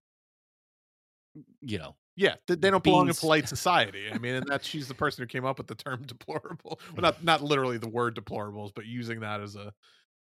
you 1.61 1.77
know, 1.77 1.95
Yeah, 2.17 2.35
they, 2.47 2.55
they 2.55 2.69
don't 2.71 2.83
belong 2.83 3.07
in 3.07 3.13
polite 3.15 3.47
society. 3.57 4.07
I 4.11 4.17
mean, 4.17 4.33
and 4.35 4.47
that 4.47 4.65
she's 4.65 4.87
the 4.87 4.93
person 4.95 5.21
who 5.23 5.27
came 5.27 5.45
up 5.45 5.57
with 5.59 5.67
the 5.67 5.75
term 5.75 6.01
deplorable. 6.05 6.79
Well, 6.93 7.01
not 7.01 7.23
not 7.23 7.41
literally 7.43 7.77
the 7.77 7.87
word 7.87 8.15
deplorables, 8.15 8.71
but 8.75 8.85
using 8.85 9.21
that 9.21 9.39
as 9.39 9.55
a 9.55 9.71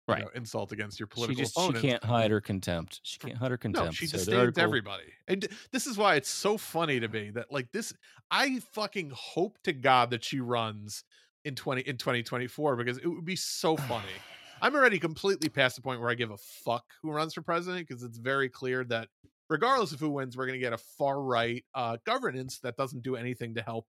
you 0.07 0.15
Right. 0.15 0.23
know, 0.23 0.29
insult 0.33 0.71
against 0.71 0.99
your 0.99 1.05
political 1.07 1.35
she 1.35 1.41
just 1.43 1.55
she 1.59 1.87
can't 1.87 2.03
hide 2.03 2.31
her 2.31 2.41
contempt. 2.41 2.99
She 3.03 3.19
can't 3.19 3.37
hide 3.37 3.51
her 3.51 3.57
contempt. 3.57 3.85
No, 3.89 3.91
she 3.91 4.07
So 4.07 4.17
disdains 4.17 4.39
article- 4.39 4.63
everybody. 4.63 5.03
And 5.27 5.47
this 5.71 5.85
is 5.85 5.95
why 5.97 6.15
it's 6.15 6.29
so 6.29 6.57
funny 6.57 6.99
to 6.99 7.07
me 7.07 7.29
that 7.31 7.51
like 7.51 7.71
this 7.71 7.93
I 8.31 8.59
fucking 8.73 9.11
hope 9.13 9.59
to 9.65 9.73
God 9.73 10.09
that 10.09 10.23
she 10.23 10.39
runs 10.39 11.03
in 11.45 11.55
20 11.55 11.81
in 11.81 11.97
2024 11.97 12.75
because 12.77 12.97
it 12.97 13.07
would 13.07 13.25
be 13.25 13.35
so 13.35 13.77
funny. 13.77 14.05
I'm 14.61 14.75
already 14.75 14.99
completely 14.99 15.49
past 15.49 15.75
the 15.75 15.81
point 15.81 16.01
where 16.01 16.09
I 16.09 16.15
give 16.15 16.31
a 16.31 16.37
fuck 16.37 16.85
who 17.01 17.11
runs 17.11 17.33
for 17.33 17.41
president 17.41 17.87
because 17.87 18.03
it's 18.03 18.17
very 18.17 18.49
clear 18.49 18.83
that 18.85 19.07
regardless 19.51 19.91
of 19.91 19.99
who 19.99 20.09
wins, 20.09 20.35
we're 20.37 20.47
going 20.47 20.57
to 20.57 20.63
get 20.63 20.73
a 20.73 20.77
far 20.77 21.21
right 21.21 21.63
uh, 21.75 21.97
governance 22.05 22.59
that 22.59 22.77
doesn't 22.77 23.03
do 23.03 23.15
anything 23.17 23.53
to 23.55 23.61
help 23.61 23.85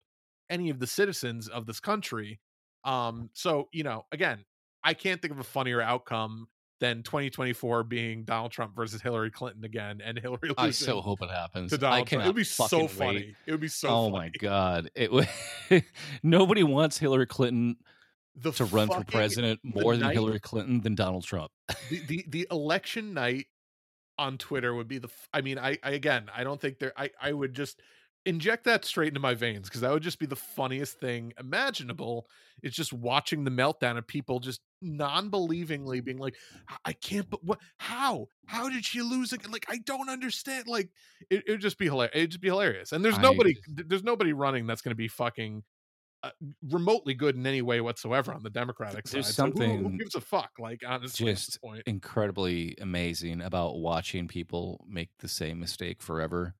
any 0.50 0.68
of 0.68 0.80
the 0.80 0.86
citizens 0.86 1.48
of 1.48 1.64
this 1.64 1.80
country. 1.80 2.40
Um, 2.84 3.30
so 3.32 3.68
you 3.72 3.84
know, 3.84 4.04
again, 4.12 4.44
I 4.84 4.92
can't 4.92 5.22
think 5.22 5.32
of 5.32 5.38
a 5.38 5.44
funnier 5.44 5.80
outcome 5.80 6.48
than 6.80 7.04
2024 7.04 7.84
being 7.84 8.24
Donald 8.24 8.50
Trump 8.50 8.74
versus 8.74 9.00
Hillary 9.00 9.30
Clinton 9.30 9.64
again, 9.64 10.00
and 10.04 10.18
Hillary 10.22 10.48
losing 10.48 10.56
I 10.58 10.70
so 10.70 11.00
hope 11.00 11.22
it 11.22 11.30
happens. 11.30 11.70
to 11.70 11.78
Donald 11.78 12.00
I 12.00 12.04
Trump. 12.10 12.24
It 12.24 12.26
would 12.26 12.36
be 12.36 12.42
so 12.44 12.88
funny. 12.88 13.14
wait. 13.14 13.34
It 13.46 13.52
would 13.52 13.60
be 13.60 13.68
so. 13.68 13.88
oh 13.88 14.10
funny. 14.10 14.12
my 14.12 14.30
god! 14.40 14.90
It 14.96 15.12
would. 15.12 15.28
Nobody 16.24 16.64
wants 16.64 16.98
Hillary 16.98 17.26
Clinton 17.26 17.76
The 18.34 18.50
to 18.52 18.64
run 18.64 18.88
for 18.88 19.04
president 19.04 19.60
more 19.62 19.92
than 19.92 20.06
night- 20.06 20.14
Hillary 20.14 20.40
Clinton 20.40 20.80
than 20.80 20.96
Donald 20.96 21.22
Trump. 21.24 21.52
the, 21.88 22.00
the 22.08 22.24
the 22.28 22.46
election 22.50 23.14
night 23.14 23.46
on 24.18 24.38
Twitter 24.38 24.74
would 24.74 24.88
be 24.88 24.98
the. 24.98 25.08
f- 25.08 25.28
I 25.32 25.40
mean, 25.40 25.58
I, 25.58 25.78
I 25.82 25.90
again, 25.92 26.26
I 26.34 26.44
don't 26.44 26.60
think 26.60 26.78
there. 26.78 26.92
I 26.96 27.10
I 27.20 27.32
would 27.32 27.54
just 27.54 27.80
inject 28.24 28.64
that 28.64 28.84
straight 28.84 29.08
into 29.08 29.18
my 29.20 29.34
veins 29.34 29.68
because 29.68 29.80
that 29.80 29.90
would 29.90 30.02
just 30.02 30.20
be 30.20 30.26
the 30.26 30.36
funniest 30.36 31.00
thing 31.00 31.32
imaginable. 31.40 32.28
It's 32.62 32.76
just 32.76 32.92
watching 32.92 33.42
the 33.42 33.50
meltdown 33.50 33.98
of 33.98 34.06
people 34.06 34.38
just 34.38 34.60
non-believingly 34.80 36.04
being 36.04 36.18
like, 36.18 36.36
"I- 36.84 36.92
can't. 36.92 37.28
But 37.28 37.42
what? 37.44 37.58
How? 37.78 38.28
How 38.46 38.68
did 38.68 38.84
she 38.84 39.02
lose 39.02 39.32
again? 39.32 39.50
Like, 39.50 39.66
I 39.68 39.78
don't 39.78 40.08
understand. 40.08 40.68
Like, 40.68 40.90
it 41.30 41.44
would 41.48 41.60
just 41.60 41.78
be 41.78 41.86
hilarious. 41.86 42.14
It'd 42.14 42.30
just 42.30 42.42
be 42.42 42.48
hilarious. 42.48 42.92
And 42.92 43.04
there's 43.04 43.18
I 43.18 43.22
nobody. 43.22 43.56
There's 43.68 44.04
nobody 44.04 44.32
running 44.32 44.66
that's 44.66 44.82
going 44.82 44.90
to 44.92 44.96
be 44.96 45.08
fucking. 45.08 45.62
Uh, 46.24 46.30
remotely 46.70 47.14
good 47.14 47.34
in 47.34 47.44
any 47.46 47.62
way 47.62 47.80
whatsoever 47.80 48.32
on 48.32 48.44
the 48.44 48.50
Democratic 48.50 49.04
There's 49.06 49.26
side. 49.26 49.52
So 49.56 49.66
who- 49.66 49.88
who, 49.88 49.98
gives 49.98 50.14
a 50.14 50.20
fuck? 50.20 50.50
Like 50.56 50.82
honestly, 50.86 51.26
just 51.26 51.58
incredibly 51.84 52.76
amazing 52.80 53.40
about 53.40 53.78
watching 53.78 54.28
people 54.28 54.84
make 54.88 55.10
the 55.18 55.26
same 55.26 55.58
mistake 55.58 56.00
forever, 56.00 56.54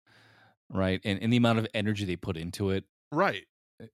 right? 0.68 1.00
And, 1.04 1.22
and 1.22 1.32
the 1.32 1.36
amount 1.36 1.60
of 1.60 1.68
energy 1.74 2.04
they 2.04 2.16
put 2.16 2.36
into 2.36 2.70
it, 2.70 2.84
right. 3.12 3.44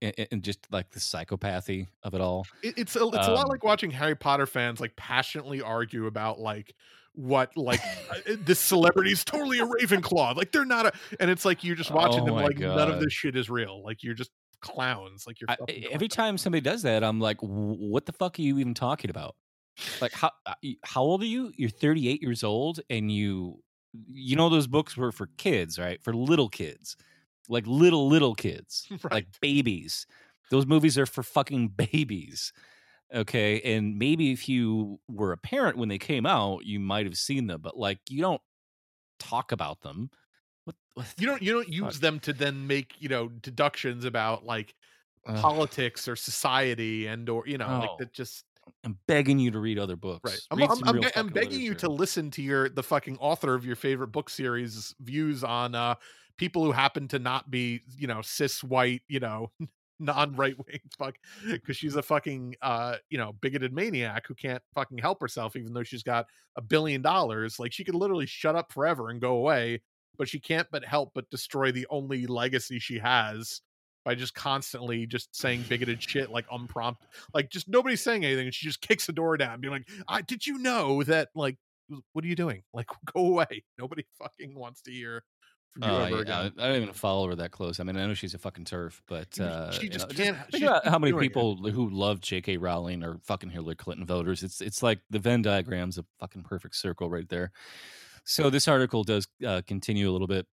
and, 0.01 0.15
and 0.33 0.43
just 0.43 0.67
like 0.71 0.91
the 0.91 1.01
psychopathy 1.01 1.87
of 2.03 2.15
it 2.15 2.23
all. 2.23 2.47
It, 2.63 2.79
it's 2.79 2.97
a, 2.97 3.07
it's 3.07 3.29
a 3.29 3.33
lot 3.33 3.45
Um, 3.45 3.51
like 3.51 3.63
watching 3.63 3.91
Harry 3.91 4.15
Potter 4.17 4.47
fans 4.47 4.81
like 4.81 4.97
passionately 4.97 5.61
argue 5.61 6.07
about 6.07 6.39
like 6.41 6.75
what 7.15 7.51
like 7.57 7.81
uh, 8.11 8.15
this 8.41 8.61
celebrity 8.61 9.11
is 9.11 9.25
totally 9.25 9.59
a 9.59 9.67
Ravenclaw. 9.67 10.37
Like 10.37 10.53
they're 10.53 10.65
not 10.65 10.87
a, 10.87 10.93
and 11.21 11.31
it's 11.31 11.45
like 11.45 11.65
you're 11.65 11.77
just 11.77 11.91
watching 11.91 12.23
Oh 12.23 12.27
them 12.27 12.35
like 12.37 12.59
none 12.59 12.91
of 12.91 13.01
this 13.01 13.13
shit 13.13 13.37
is 13.37 13.51
real. 13.51 13.83
Like 13.85 14.03
you're 14.03 14.15
just 14.15 14.31
clowns. 14.61 15.27
Like 15.27 15.41
you're 15.41 15.49
I, 15.49 15.57
every 15.91 16.09
time 16.09 16.37
somebody 16.39 16.61
does 16.61 16.83
that, 16.83 17.03
I'm 17.03 17.21
like, 17.21 17.39
what 17.41 18.07
the 18.07 18.13
fuck 18.13 18.39
are 18.39 18.43
you 18.43 18.59
even 18.59 18.75
talking 18.75 19.11
about? 19.11 19.37
Like, 20.01 20.13
how 20.15 20.31
uh, 20.47 20.55
how 20.85 21.03
old 21.03 21.23
are 21.23 21.27
you? 21.27 21.53
You're 21.57 21.71
38 21.71 22.23
years 22.23 22.45
old, 22.45 22.81
and 22.91 23.13
you 23.13 23.63
you 24.09 24.37
know 24.37 24.49
those 24.49 24.67
books 24.67 24.97
were 24.97 25.13
for 25.13 25.29
kids, 25.39 25.79
right? 25.79 26.03
For 26.03 26.15
little 26.15 26.49
kids, 26.49 26.97
like 27.49 27.67
little 27.67 28.09
little 28.09 28.35
kids, 28.35 28.91
Right. 29.03 29.13
like 29.13 29.27
babies. 29.41 30.07
Those 30.51 30.67
movies 30.67 30.99
are 30.99 31.07
for 31.07 31.23
fucking 31.23 31.69
babies. 31.93 32.53
Okay, 33.15 33.61
and 33.63 33.99
maybe 33.99 34.33
if 34.33 34.49
you 34.49 35.01
were 35.09 35.33
a 35.33 35.39
parent 35.39 35.79
when 35.79 35.89
they 35.89 35.99
came 35.99 36.27
out, 36.27 36.67
you 36.67 36.81
might 36.81 37.07
have 37.07 37.19
seen 37.19 37.47
them, 37.49 37.61
but 37.63 37.77
like 37.79 38.01
you 38.11 38.21
don't 38.21 38.43
talk 39.19 39.53
about 39.53 39.83
them. 39.83 40.11
What, 40.69 40.77
what 40.95 41.15
You 41.17 41.27
don't 41.27 41.43
you 41.43 41.53
don't 41.53 41.65
fuck? 41.65 41.73
use 41.93 42.01
them 42.01 42.21
to 42.21 42.33
then 42.33 42.67
make 42.67 42.95
you 43.01 43.09
know 43.09 43.29
deductions 43.29 44.05
about 44.05 44.45
like 44.45 44.75
Ugh. 45.27 45.41
politics 45.41 46.09
or 46.09 46.17
society 46.17 47.07
and 47.07 47.29
or 47.29 47.47
you 47.47 47.59
know 47.59 47.73
like 47.79 47.91
Oh. 47.93 47.97
that 47.99 48.13
just 48.13 48.45
I'm 48.85 48.99
begging 49.07 49.39
you 49.39 49.51
to 49.53 49.59
read 49.61 49.79
other 49.79 49.97
books. 49.97 50.31
Right. 50.31 50.41
I'm, 50.51 50.63
I'm, 50.71 50.85
I'm, 50.87 51.11
I'm 51.17 51.29
begging 51.29 51.61
you 51.61 51.75
to 51.77 51.89
listen 51.89 52.31
to 52.33 52.43
your 52.43 52.69
the 52.69 52.83
fucking 52.83 53.17
author 53.19 53.55
of 53.55 53.65
your 53.65 53.77
favorite 53.77 54.09
book 54.09 54.29
series 54.29 54.95
views 55.01 55.43
on 55.43 55.75
uh 55.75 55.95
people 56.37 56.63
who 56.65 56.71
happen 56.73 57.09
to 57.09 57.19
not 57.19 57.51
be, 57.51 57.81
you 57.97 58.07
know, 58.07 58.21
cis 58.23 58.63
white, 58.63 59.03
you 59.09 59.21
know, 59.21 59.51
non 59.99 60.37
right 60.37 60.55
wing 60.67 60.81
fuck 60.99 61.17
because 61.51 61.77
she's 61.77 61.97
a 61.97 62.03
fucking 62.03 62.55
uh, 62.63 62.97
you 63.11 63.19
know, 63.19 63.33
bigoted 63.41 63.73
maniac 63.73 64.27
who 64.27 64.35
can't 64.35 64.63
fucking 64.75 64.99
help 64.99 65.21
herself 65.21 65.57
even 65.57 65.73
though 65.73 65.83
she's 65.83 66.03
got 66.05 66.27
a 66.57 66.63
billion 66.63 67.01
dollars. 67.03 67.59
Like 67.59 67.73
she 67.73 67.85
could 67.85 67.95
literally 67.97 68.27
shut 68.27 68.55
up 68.55 68.71
forever 68.73 69.09
and 69.11 69.21
go 69.21 69.33
away, 69.37 69.81
but 70.19 70.29
she 70.29 70.39
can't 70.41 70.67
but 70.71 70.85
help 70.85 71.13
but 71.15 71.31
destroy 71.31 71.73
the 71.73 71.87
only 71.91 72.27
legacy 72.27 72.79
she 72.79 72.99
has 72.99 73.63
by 74.05 74.15
just 74.15 74.35
constantly 74.35 75.07
just 75.07 75.35
saying 75.35 75.65
bigoted 75.69 76.03
shit 76.03 76.31
like 76.31 76.47
unprompted 76.53 77.07
like 77.35 77.51
just 77.51 77.69
nobody's 77.69 78.03
saying 78.03 78.25
anything 78.25 78.47
and 78.47 78.55
she 78.55 78.67
just 78.67 78.81
kicks 78.81 79.07
the 79.07 79.13
door 79.13 79.37
down 79.37 79.61
being 79.61 79.73
like 79.73 79.89
I, 80.09 80.23
did 80.23 80.47
you 80.47 80.59
know 80.59 81.03
that 81.05 81.29
like 81.35 81.57
what 82.13 82.25
are 82.25 82.29
you 82.29 82.37
doing 82.37 82.63
like 82.73 82.87
go 83.15 83.27
away 83.27 83.65
nobody 83.79 84.05
fucking 84.19 84.55
wants 84.55 84.83
to 84.83 84.91
hear 84.93 85.23
from 85.75 85.83
you 85.83 85.97
ever 85.97 86.15
yeah, 86.17 86.21
again 86.23 86.53
I 86.59 86.67
don't 86.69 86.83
even 86.83 86.95
follow 86.95 87.29
her 87.29 87.35
that 87.37 87.51
close. 87.51 87.79
I 87.79 87.85
mean, 87.85 87.97
I 87.99 88.07
know 88.07 88.15
she's 88.15 88.33
a 88.33 88.39
fucking 88.39 88.65
turf, 88.65 89.03
but 89.07 89.39
uh, 89.39 89.71
she 89.71 89.85
you 89.85 89.91
just 89.91 90.09
know, 90.09 90.15
can't- 90.15 90.37
think 90.39 90.49
she's 90.53 90.63
about 90.63 90.83
just 90.85 90.91
how 90.91 90.99
many 90.99 91.13
doing 91.13 91.23
it. 91.25 91.29
people 91.29 91.57
who 91.57 91.91
love 91.91 92.21
J.K. 92.21 92.57
Rowling 92.57 93.05
are 93.05 93.19
fucking 93.25 93.51
Hillary 93.51 93.77
Clinton 93.77 94.07
voters. 94.07 94.43
It's 94.43 94.63
it's 94.63 94.83
like 94.83 95.01
the 95.11 95.19
Venn 95.19 95.43
diagram's 95.45 95.99
a 95.99 96.05
fucking 96.19 96.45
perfect 96.45 96.75
circle 96.75 97.11
right 97.11 97.29
there. 97.29 97.53
So 98.31 98.51
this 98.51 98.69
article 98.69 99.05
does 99.05 99.27
uh, 99.47 99.63
continue 99.67 100.11
a 100.11 100.13
little 100.13 100.27
bit. 100.27 100.47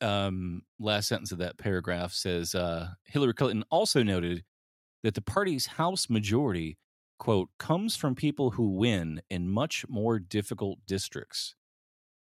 Um, 0.00 0.62
last 0.80 1.08
sentence 1.08 1.32
of 1.32 1.38
that 1.38 1.58
paragraph 1.58 2.12
says 2.14 2.54
uh, 2.54 2.88
Hillary 3.04 3.34
Clinton 3.34 3.62
also 3.70 4.02
noted 4.02 4.42
that 5.02 5.14
the 5.14 5.20
party's 5.20 5.66
House 5.66 6.08
majority, 6.08 6.78
quote, 7.18 7.50
comes 7.58 7.94
from 7.94 8.14
people 8.14 8.50
who 8.52 8.70
win 8.70 9.20
in 9.28 9.48
much 9.50 9.84
more 9.88 10.18
difficult 10.18 10.78
districts. 10.86 11.54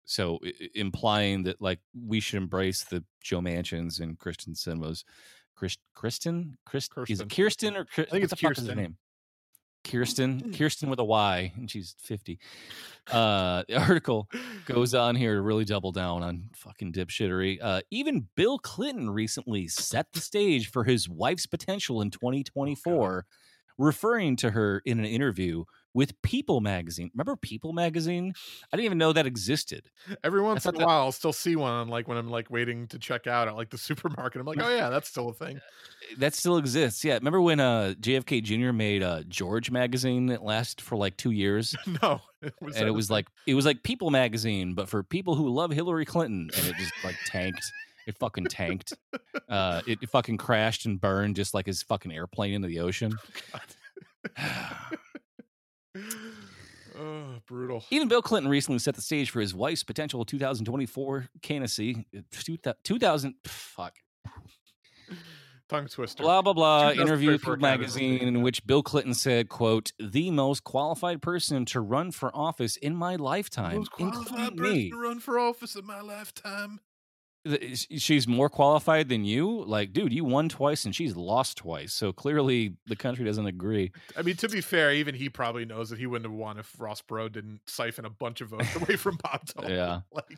So 0.05 0.39
i- 0.45 0.53
implying 0.75 1.43
that 1.43 1.59
like 1.59 1.79
we 1.99 2.19
should 2.19 2.37
embrace 2.37 2.83
the 2.83 3.03
Joe 3.21 3.41
Manchins 3.41 3.99
and 3.99 4.19
Kristen 4.19 4.53
Sinema's 4.53 5.03
Chris, 5.55 5.77
Kristen, 5.95 6.57
Chris, 6.65 6.85
is 6.85 6.89
Kirsten. 6.89 7.21
it 7.21 7.29
Kirsten 7.35 7.75
or 7.77 7.85
Chris, 7.85 8.07
I 8.07 8.11
think 8.11 8.23
it's 8.25 8.29
the 8.31 8.35
fuck 8.35 8.51
is 8.53 8.59
Kirsten. 8.59 8.77
name? 8.77 8.97
Kirsten, 9.83 10.53
Kirsten 10.53 10.89
with 10.89 10.99
a 10.99 11.03
Y, 11.03 11.53
and 11.55 11.69
she's 11.69 11.95
fifty. 11.99 12.39
Uh, 13.11 13.63
the 13.67 13.75
article 13.79 14.29
goes 14.65 14.93
on 14.93 15.15
here 15.15 15.35
to 15.35 15.41
really 15.41 15.65
double 15.65 15.91
down 15.91 16.23
on 16.23 16.49
fucking 16.53 16.93
dipshittery. 16.93 17.57
Uh, 17.61 17.81
even 17.91 18.27
Bill 18.35 18.59
Clinton 18.59 19.09
recently 19.09 19.67
set 19.67 20.07
the 20.13 20.19
stage 20.19 20.69
for 20.69 20.83
his 20.83 21.09
wife's 21.09 21.45
potential 21.45 22.01
in 22.01 22.11
2024, 22.11 23.25
referring 23.77 24.35
to 24.37 24.51
her 24.51 24.81
in 24.85 24.99
an 24.99 25.05
interview 25.05 25.63
with 25.93 26.19
People 26.21 26.61
magazine. 26.61 27.11
Remember 27.13 27.35
People 27.35 27.73
magazine? 27.73 28.33
I 28.71 28.77
didn't 28.77 28.85
even 28.85 28.97
know 28.97 29.13
that 29.13 29.25
existed. 29.25 29.89
Every 30.23 30.41
once 30.41 30.65
in 30.65 30.75
a 30.75 30.77
that- 30.77 30.85
while, 30.85 31.01
I'll 31.01 31.11
still 31.11 31.33
see 31.33 31.55
one 31.55 31.71
on 31.71 31.87
like 31.89 32.07
when 32.07 32.17
I'm 32.17 32.29
like 32.29 32.49
waiting 32.49 32.87
to 32.87 32.99
check 32.99 33.27
out 33.27 33.47
at 33.47 33.55
like 33.55 33.69
the 33.69 33.77
supermarket. 33.89 34.39
I'm 34.39 34.47
like, 34.47 34.61
oh 34.61 34.69
yeah, 34.75 34.89
that's 34.89 35.07
still 35.09 35.29
a 35.29 35.33
thing. 35.33 35.59
That 36.17 36.33
still 36.33 36.57
exists. 36.57 37.05
Yeah. 37.05 37.13
Remember 37.13 37.39
when 37.39 37.61
uh, 37.61 37.93
JFK 38.01 38.43
Jr. 38.43 38.73
made 38.73 39.01
uh, 39.01 39.21
George 39.29 39.71
magazine 39.71 40.25
that 40.25 40.43
lasted 40.43 40.81
for 40.81 40.97
like 40.97 41.15
two 41.15 41.31
years? 41.31 41.73
no, 42.01 42.19
it 42.41 42.53
was 42.59 42.75
and 42.75 42.85
it 42.87 42.91
was 42.91 43.07
thing? 43.07 43.13
like 43.15 43.27
it 43.47 43.53
was 43.53 43.65
like 43.65 43.81
People 43.83 44.09
magazine, 44.09 44.73
but 44.73 44.89
for 44.89 45.03
people 45.03 45.35
who 45.35 45.47
love 45.47 45.71
Hillary 45.71 46.03
Clinton, 46.03 46.49
and 46.57 46.67
it 46.67 46.75
just 46.77 46.91
like 47.05 47.15
tanked. 47.27 47.63
It 48.07 48.17
fucking 48.17 48.45
tanked. 48.45 48.93
Uh, 49.47 49.81
it, 49.87 49.99
it 50.01 50.09
fucking 50.09 50.35
crashed 50.37 50.85
and 50.85 50.99
burned 50.99 51.35
just 51.37 51.53
like 51.53 51.67
his 51.67 51.81
fucking 51.83 52.11
airplane 52.11 52.53
into 52.55 52.67
the 52.67 52.79
ocean. 52.79 53.13
oh, 56.99 57.35
brutal. 57.47 57.83
Even 57.89 58.07
Bill 58.07 58.21
Clinton 58.21 58.49
recently 58.49 58.79
set 58.79 58.95
the 58.95 59.01
stage 59.01 59.29
for 59.29 59.41
his 59.41 59.53
wife's 59.53 59.83
potential 59.83 60.23
2024 60.25 61.29
candidacy. 61.41 62.05
uh, 62.15 62.73
2000, 62.83 63.35
fuck. 63.45 63.95
Tongue 65.71 65.87
twister. 65.87 66.21
Blah 66.23 66.41
blah 66.41 66.51
blah. 66.51 66.91
Interview 66.91 67.31
with 67.31 67.41
2024 67.43 67.55
People 67.55 67.67
candidacy, 67.69 68.09
magazine 68.09 68.27
in 68.27 68.41
which 68.41 68.67
Bill 68.67 68.83
Clinton 68.83 69.13
said, 69.13 69.47
"quote 69.47 69.93
The 69.99 70.29
most 70.29 70.65
qualified 70.65 71.21
person 71.21 71.63
to 71.67 71.79
run 71.79 72.11
for 72.11 72.35
office 72.35 72.75
in 72.75 72.93
my 72.93 73.15
lifetime, 73.15 73.77
Most 73.77 73.91
qualified 73.91 74.57
person 74.57 74.73
me." 74.73 74.89
to 74.89 74.97
run 74.97 75.21
for 75.21 75.39
office 75.39 75.77
in 75.77 75.85
my 75.85 76.01
lifetime. 76.01 76.81
She's 77.73 78.27
more 78.27 78.49
qualified 78.49 79.09
than 79.09 79.25
you 79.25 79.63
like 79.65 79.91
dude 79.93 80.13
you 80.13 80.23
won 80.23 80.47
twice 80.47 80.85
and 80.85 80.95
she's 80.95 81.15
lost 81.15 81.57
twice 81.57 81.91
so 81.91 82.13
clearly 82.13 82.75
the 82.85 82.95
country 82.95 83.25
doesn't 83.25 83.47
agree 83.47 83.91
I 84.15 84.21
mean, 84.21 84.35
to 84.35 84.49
be 84.49 84.61
fair, 84.61 84.93
even 84.93 85.15
he 85.15 85.29
probably 85.29 85.65
knows 85.65 85.89
that 85.89 85.97
he 85.97 86.05
wouldn't 86.05 86.29
have 86.29 86.37
won 86.37 86.59
if 86.59 86.79
Ross 86.79 87.01
Perot 87.01 87.31
didn't 87.31 87.61
siphon 87.65 88.05
a 88.05 88.09
bunch 88.09 88.41
of 88.41 88.49
votes 88.49 88.75
away 88.75 88.95
from 88.95 89.17
Bob 89.23 89.41
Dole. 89.55 89.69
Yeah. 89.71 90.01
like 90.11 90.37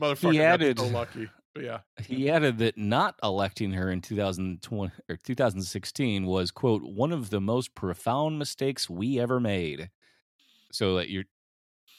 motherfucker 0.00 0.32
He 0.32 0.40
added- 0.42 0.78
so 0.78 0.86
lucky. 0.86 1.28
But 1.54 1.62
yeah, 1.64 1.78
he 2.02 2.30
added 2.30 2.58
that 2.58 2.76
not 2.76 3.16
electing 3.22 3.72
her 3.72 3.88
in 3.90 4.00
2020 4.00 4.92
or 5.08 5.16
2016 5.16 6.26
was 6.26 6.50
quote 6.50 6.82
one 6.82 7.12
of 7.12 7.30
the 7.30 7.40
most 7.40 7.74
profound 7.74 8.38
mistakes 8.38 8.90
we 8.90 9.20
ever 9.20 9.38
made 9.38 9.90
so 10.72 10.96
that 10.96 11.10
you're 11.10 11.24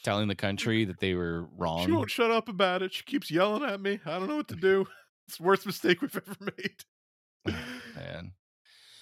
telling 0.06 0.28
the 0.28 0.36
country 0.36 0.84
that 0.84 1.00
they 1.00 1.14
were 1.14 1.48
wrong. 1.58 1.84
she 1.84 1.90
won't 1.90 2.10
shut 2.10 2.30
up 2.30 2.48
about 2.48 2.80
it. 2.80 2.94
She 2.94 3.02
keeps 3.02 3.28
yelling 3.28 3.64
at 3.68 3.80
me. 3.80 3.98
I 4.06 4.18
don't 4.18 4.28
know 4.28 4.36
what 4.36 4.48
to 4.48 4.56
do. 4.56 4.86
It's 5.28 5.38
the 5.38 5.42
worst 5.42 5.66
mistake 5.66 6.02
we've 6.02 6.16
ever 6.16 6.36
made. 6.56 6.84
man 7.96 8.30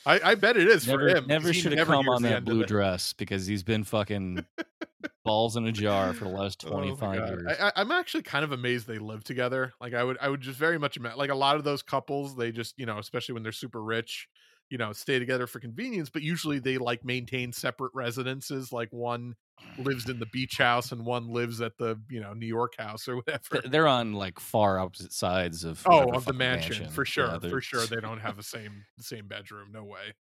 I, 0.07 0.21
I 0.23 0.35
bet 0.37 0.57
it 0.57 0.69
is 0.69 0.87
never 0.87 1.11
for 1.11 1.17
him. 1.19 1.27
never 1.27 1.53
should 1.53 1.73
have 1.73 1.87
come 1.87 2.09
on 2.09 2.23
that 2.23 2.47
blue 2.47 2.65
dress 2.65 3.13
because 3.13 3.47
he's 3.47 3.63
been 3.63 3.85
fucking 3.85 4.43
balls 5.27 5.57
in 5.57 5.67
a 5.67 5.73
jar 5.73 6.15
for 6.15 6.25
the 6.25 6.31
last 6.31 6.65
Oh 6.67 6.71
my 6.71 6.95
25 6.95 7.29
years 7.29 7.57
I, 7.61 7.67
I, 7.67 7.73
I'm 7.77 7.91
actually 7.91 8.23
kind 8.23 8.43
of 8.43 8.53
amazed 8.53 8.87
they 8.87 8.97
live 8.99 9.23
together. 9.23 9.75
Like 9.83 9.93
I 9.93 10.03
would, 10.03 10.17
I 10.19 10.31
would 10.31 10.41
just 10.41 10.59
very 10.59 10.79
much. 10.79 10.99
Like 10.99 11.31
a 11.31 11.35
lot 11.35 11.57
of 11.57 11.65
those 11.65 11.83
couples, 11.83 12.37
they 12.37 12.53
just, 12.53 12.79
you 12.79 12.87
know, 12.87 12.99
especially 12.99 13.35
when 13.35 13.43
they're 13.43 13.53
super 13.53 13.83
rich, 13.83 14.29
you 14.71 14.79
know, 14.79 14.93
stay 14.93 15.19
together 15.19 15.47
for 15.47 15.61
convenience. 15.61 16.11
But 16.11 16.23
usually 16.23 16.59
they 16.59 16.79
like 16.79 17.05
maintain 17.05 17.53
separate 17.53 17.93
residences. 17.95 18.73
Like 18.73 18.93
one 18.93 19.35
lives 19.79 20.09
in 20.09 20.19
the 20.19 20.27
beach 20.27 20.59
house 20.59 20.93
and 20.93 21.05
one 21.05 21.29
lives 21.29 21.61
at 21.61 21.77
the, 21.79 22.01
you 22.09 22.21
know, 22.21 22.33
New 22.33 22.47
York 22.47 22.75
house 22.79 23.09
or 23.09 23.17
whatever. 23.25 23.67
They're 23.69 23.87
on 23.89 24.13
like 24.15 24.39
far 24.41 24.79
opposite 24.79 25.13
sides 25.13 25.65
of 25.65 25.83
Oh, 25.87 26.11
of 26.13 26.25
the 26.27 26.33
fucking 26.33 26.39
mansion, 26.39 26.89
for 26.89 27.05
sure, 27.05 27.39
Yeah, 27.43 27.49
for 27.51 27.61
sure. 27.61 27.87
They 27.87 28.01
don't 28.01 28.21
have 28.21 28.37
the 28.39 28.43
same 28.43 28.85
the 28.97 29.05
same 29.05 29.27
bedroom. 29.27 29.71
No 29.73 29.85
way. 29.85 30.15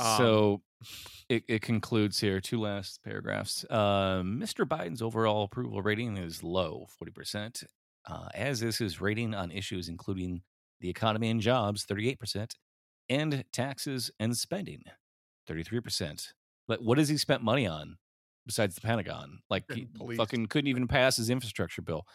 Um, 0.00 0.16
so 0.16 0.62
it, 1.28 1.44
it 1.48 1.62
concludes 1.62 2.20
here. 2.20 2.40
Two 2.40 2.60
last 2.60 3.02
paragraphs. 3.02 3.64
Uh, 3.68 4.22
Mr. 4.22 4.64
Biden's 4.64 5.02
overall 5.02 5.44
approval 5.44 5.82
rating 5.82 6.16
is 6.16 6.42
low, 6.42 6.86
forty 6.96 7.10
percent, 7.12 7.64
uh, 8.06 8.28
as 8.34 8.62
is 8.62 8.78
his 8.78 9.00
rating 9.00 9.34
on 9.34 9.50
issues 9.50 9.88
including 9.88 10.42
the 10.80 10.88
economy 10.88 11.30
and 11.30 11.40
jobs, 11.40 11.84
thirty-eight 11.84 12.20
percent, 12.20 12.54
and 13.08 13.44
taxes 13.52 14.10
and 14.20 14.36
spending, 14.36 14.82
thirty-three 15.46 15.80
percent. 15.80 16.32
But 16.66 16.82
what 16.82 16.98
has 16.98 17.08
he 17.08 17.16
spent 17.16 17.42
money 17.42 17.66
on 17.66 17.96
besides 18.46 18.74
the 18.74 18.80
Pentagon? 18.82 19.40
Like 19.50 19.64
he 19.72 19.86
police. 19.86 20.18
fucking 20.18 20.46
couldn't 20.46 20.68
even 20.68 20.86
pass 20.88 21.16
his 21.16 21.30
infrastructure 21.30 21.82
bill. 21.82 22.06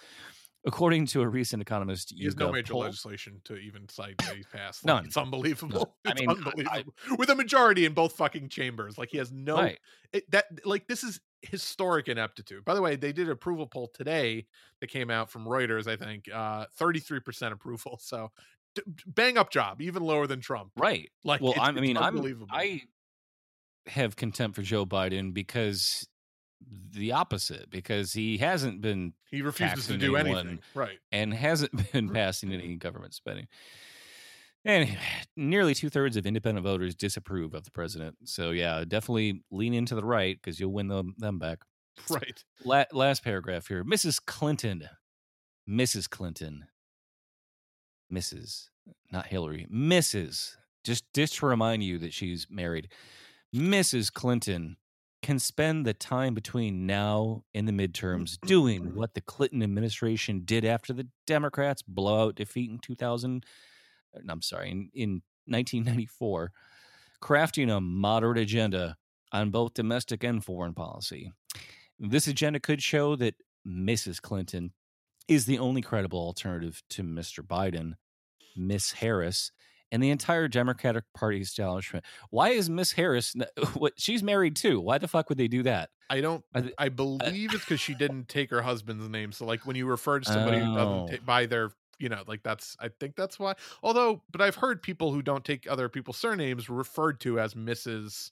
According 0.66 1.08
to 1.08 1.22
a 1.22 1.28
recent 1.28 1.62
economist, 1.62 2.14
he 2.16 2.24
has 2.24 2.38
no 2.38 2.50
major 2.50 2.72
poll- 2.72 2.84
legislation 2.84 3.42
to 3.44 3.58
even 3.58 3.90
cite 3.90 4.18
that 4.20 4.34
he's 4.38 4.46
passed. 4.46 4.86
Like, 4.86 4.96
None. 4.96 5.06
It's 5.08 5.18
unbelievable. 5.18 5.98
I 6.06 6.12
It's 6.12 6.22
mean, 6.22 6.30
I- 6.30 6.34
unbelievable. 6.34 6.94
With 7.18 7.30
a 7.30 7.36
majority 7.36 7.86
in 7.86 7.94
both 7.94 8.14
fucking 8.16 8.48
chambers. 8.48 8.98
Like 8.98 9.10
he 9.12 9.18
has 9.18 9.30
no 9.30 9.56
Right. 9.58 9.78
it, 10.14 10.24
that 10.32 10.46
like 10.64 10.88
this 10.88 11.04
is 11.04 11.20
historic 11.42 12.08
ineptitude. 12.08 12.64
By 12.64 12.76
the 12.76 12.82
way, 12.82 12.96
they 12.96 13.12
did 13.12 13.26
an 13.26 13.32
approval 13.34 13.68
poll 13.68 13.90
today 13.94 14.46
that 14.80 14.88
came 14.88 15.10
out 15.10 15.30
from 15.30 15.44
Reuters. 15.46 15.86
I 15.86 15.98
think 15.98 16.30
uh, 16.34 16.68
thirty 16.78 17.00
three 17.02 17.20
percent 17.20 17.54
approval. 17.54 18.00
So 18.02 18.32
bang 19.06 19.38
up 19.38 19.52
job, 19.52 19.82
even 19.82 20.04
lower 20.04 20.28
than 20.28 20.40
Trump. 20.40 20.72
Right. 20.76 21.10
Like, 21.24 21.42
well, 21.42 21.54
it's 21.56 21.82
mean, 21.82 21.98
I'm. 21.98 22.46
I 22.52 22.82
have 23.88 24.16
contempt 24.16 24.56
for 24.56 24.62
Joe 24.62 24.86
Biden 24.86 25.34
because 25.34 26.08
the 26.92 27.12
opposite, 27.12 27.70
because 27.70 28.14
he 28.14 28.38
hasn't 28.38 28.80
been 28.82 29.14
He 29.30 29.42
refuses 29.42 29.88
to 29.88 29.98
do 29.98 30.16
anyone. 30.16 30.40
anything. 30.40 30.60
Right. 30.74 31.00
and 31.12 31.34
hasn't 31.34 31.72
been 31.92 32.10
passing 32.10 32.54
any 32.54 32.76
government 32.78 33.14
spending. 33.14 33.48
And 34.66 34.98
nearly 35.36 35.74
two 35.76 35.90
thirds 35.90 36.16
of 36.16 36.26
independent 36.26 36.66
voters 36.66 36.96
disapprove 36.96 37.54
of 37.54 37.66
the 37.66 37.72
president. 37.72 38.16
So 38.26 38.52
yeah, 38.52 38.84
definitely 38.88 39.44
lean 39.52 39.74
into 39.74 39.94
the 39.96 40.06
right 40.06 40.38
because 40.42 40.60
you'll 40.60 40.72
win 40.74 40.88
them 40.88 41.16
them 41.18 41.40
back. 41.40 41.60
Right. 42.10 42.44
La- 42.66 42.86
last 42.92 43.24
paragraph 43.24 43.68
here, 43.68 43.84
Mrs. 43.84 44.20
Clinton, 44.26 44.90
Mrs. 45.70 46.10
Clinton, 46.10 46.66
Mrs. 48.14 48.70
Not 49.12 49.28
Hillary, 49.28 49.68
Mrs. 49.74 50.56
Just 50.84 51.06
just 51.14 51.36
to 51.38 51.46
remind 51.46 51.84
you 51.84 51.98
that 52.00 52.14
she's 52.14 52.48
married, 52.50 52.90
Mrs. 53.56 54.12
Clinton 54.12 54.78
can 55.22 55.40
spend 55.40 55.86
the 55.86 55.94
time 55.94 56.34
between 56.34 56.86
now 56.86 57.44
and 57.54 57.68
the 57.68 57.72
midterms 57.72 58.38
doing 58.42 58.82
what 58.96 59.14
the 59.14 59.22
Clinton 59.22 59.64
administration 59.64 60.42
did 60.44 60.66
after 60.66 60.92
the 60.94 61.08
Democrats' 61.26 61.82
blowout 61.82 62.36
defeat 62.36 62.70
in 62.70 62.78
2000. 62.80 63.46
uh, 64.16 64.20
I'm 64.28 64.42
sorry, 64.42 64.70
in, 64.70 64.90
in 64.94 65.10
1994, 65.46 66.52
crafting 67.22 67.76
a 67.76 67.80
moderate 67.80 68.38
agenda 68.38 68.98
on 69.32 69.50
both 69.50 69.74
domestic 69.74 70.24
and 70.24 70.44
foreign 70.44 70.74
policy. 70.74 71.32
This 71.98 72.28
agenda 72.28 72.60
could 72.60 72.84
show 72.84 73.16
that 73.16 73.36
Mrs. 73.66 74.22
Clinton 74.22 74.74
is 75.28 75.46
the 75.46 75.58
only 75.58 75.82
credible 75.82 76.20
alternative 76.20 76.84
to 76.90 77.04
Mr. 77.04 77.46
Biden, 77.46 77.94
Miss 78.56 78.92
Harris, 78.94 79.52
and 79.92 80.02
the 80.02 80.10
entire 80.10 80.48
Democratic 80.48 81.04
Party 81.14 81.40
establishment. 81.42 82.04
Why 82.30 82.50
is 82.50 82.70
Miss 82.70 82.92
Harris 82.94 83.36
what 83.76 83.94
she's 83.98 84.24
married 84.24 84.56
too? 84.56 84.80
Why 84.82 84.98
the 84.98 85.08
fuck 85.08 85.30
would 85.30 85.38
they 85.38 85.48
do 85.48 85.64
that? 85.64 85.90
I 86.10 86.22
don't. 86.22 86.44
I 86.54 86.72
I 86.78 86.90
believe 86.90 87.54
it's 87.54 87.64
because 87.66 87.80
she 87.80 87.94
didn't 88.00 88.28
take 88.28 88.50
her 88.52 88.62
husband's 88.62 89.08
name. 89.10 89.32
So 89.32 89.46
like 89.46 89.66
when 89.66 89.76
you 89.76 89.86
refer 89.86 90.20
to 90.20 90.26
somebody 90.32 90.60
who 90.60 90.72
Oh. 90.78 91.08
doesn't 91.08 91.26
by 91.26 91.46
their, 91.46 91.72
you 92.00 92.10
know, 92.10 92.24
like 92.28 92.44
that's. 92.44 92.76
I 92.80 92.90
think 93.00 93.16
that's 93.16 93.40
why. 93.40 93.54
Although, 93.82 94.24
but 94.32 94.42
I've 94.42 94.56
heard 94.56 94.82
people 94.82 95.12
who 95.12 95.22
don't 95.22 95.46
take 95.46 95.70
other 95.70 95.90
people's 95.90 96.18
surnames 96.18 96.70
referred 96.70 97.20
to 97.22 97.40
as 97.40 97.54
Mrs. 97.54 98.32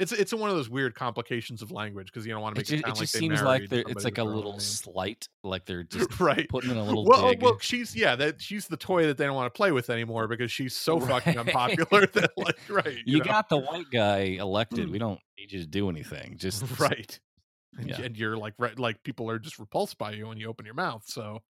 It's 0.00 0.12
it's 0.12 0.32
one 0.32 0.48
of 0.48 0.56
those 0.56 0.70
weird 0.70 0.94
complications 0.94 1.60
of 1.60 1.70
language 1.70 2.06
because 2.06 2.24
you 2.24 2.32
don't 2.32 2.40
want 2.40 2.54
to 2.54 2.60
make 2.60 2.72
it, 2.72 2.82
sound 2.82 2.96
it 2.96 3.00
just 3.00 3.14
like 3.14 3.20
seems 3.20 3.42
like 3.42 3.62
it's 3.70 4.02
like 4.02 4.16
a 4.16 4.24
with 4.24 4.24
their 4.24 4.24
own 4.24 4.34
little 4.34 4.52
name. 4.52 4.60
slight, 4.60 5.28
like 5.44 5.66
they're 5.66 5.82
just 5.98 6.18
right. 6.18 6.48
putting 6.48 6.70
in 6.70 6.78
a 6.78 6.82
little 6.82 7.04
well, 7.04 7.26
uh, 7.26 7.30
dig. 7.30 7.42
well, 7.42 7.58
she's 7.60 7.94
yeah, 7.94 8.16
that 8.16 8.40
she's 8.40 8.66
the 8.66 8.78
toy 8.78 9.06
that 9.06 9.18
they 9.18 9.26
don't 9.26 9.34
want 9.34 9.52
to 9.52 9.56
play 9.56 9.72
with 9.72 9.90
anymore 9.90 10.26
because 10.26 10.50
she's 10.50 10.74
so 10.74 10.98
fucking 10.98 11.38
unpopular 11.38 12.06
that 12.14 12.30
like 12.38 12.58
right, 12.70 12.96
you 13.04 13.18
know? 13.18 13.24
got 13.24 13.50
the 13.50 13.58
white 13.58 13.90
guy 13.92 14.38
elected. 14.40 14.90
We 14.90 14.96
mm. 14.96 15.00
don't 15.00 15.20
need 15.38 15.52
you 15.52 15.60
to 15.60 15.66
do 15.66 15.90
anything. 15.90 16.38
Just 16.38 16.64
right. 16.80 17.20
and, 17.78 17.90
Yeah. 17.90 18.00
and 18.00 18.16
you're 18.16 18.38
like 18.38 18.54
right 18.58 18.78
like 18.78 19.02
people 19.02 19.30
are 19.30 19.38
just 19.38 19.58
repulsed 19.58 19.98
by 19.98 20.12
you 20.12 20.28
when 20.28 20.38
you 20.38 20.48
open 20.48 20.64
your 20.64 20.74
mouth. 20.74 21.02
So, 21.04 21.40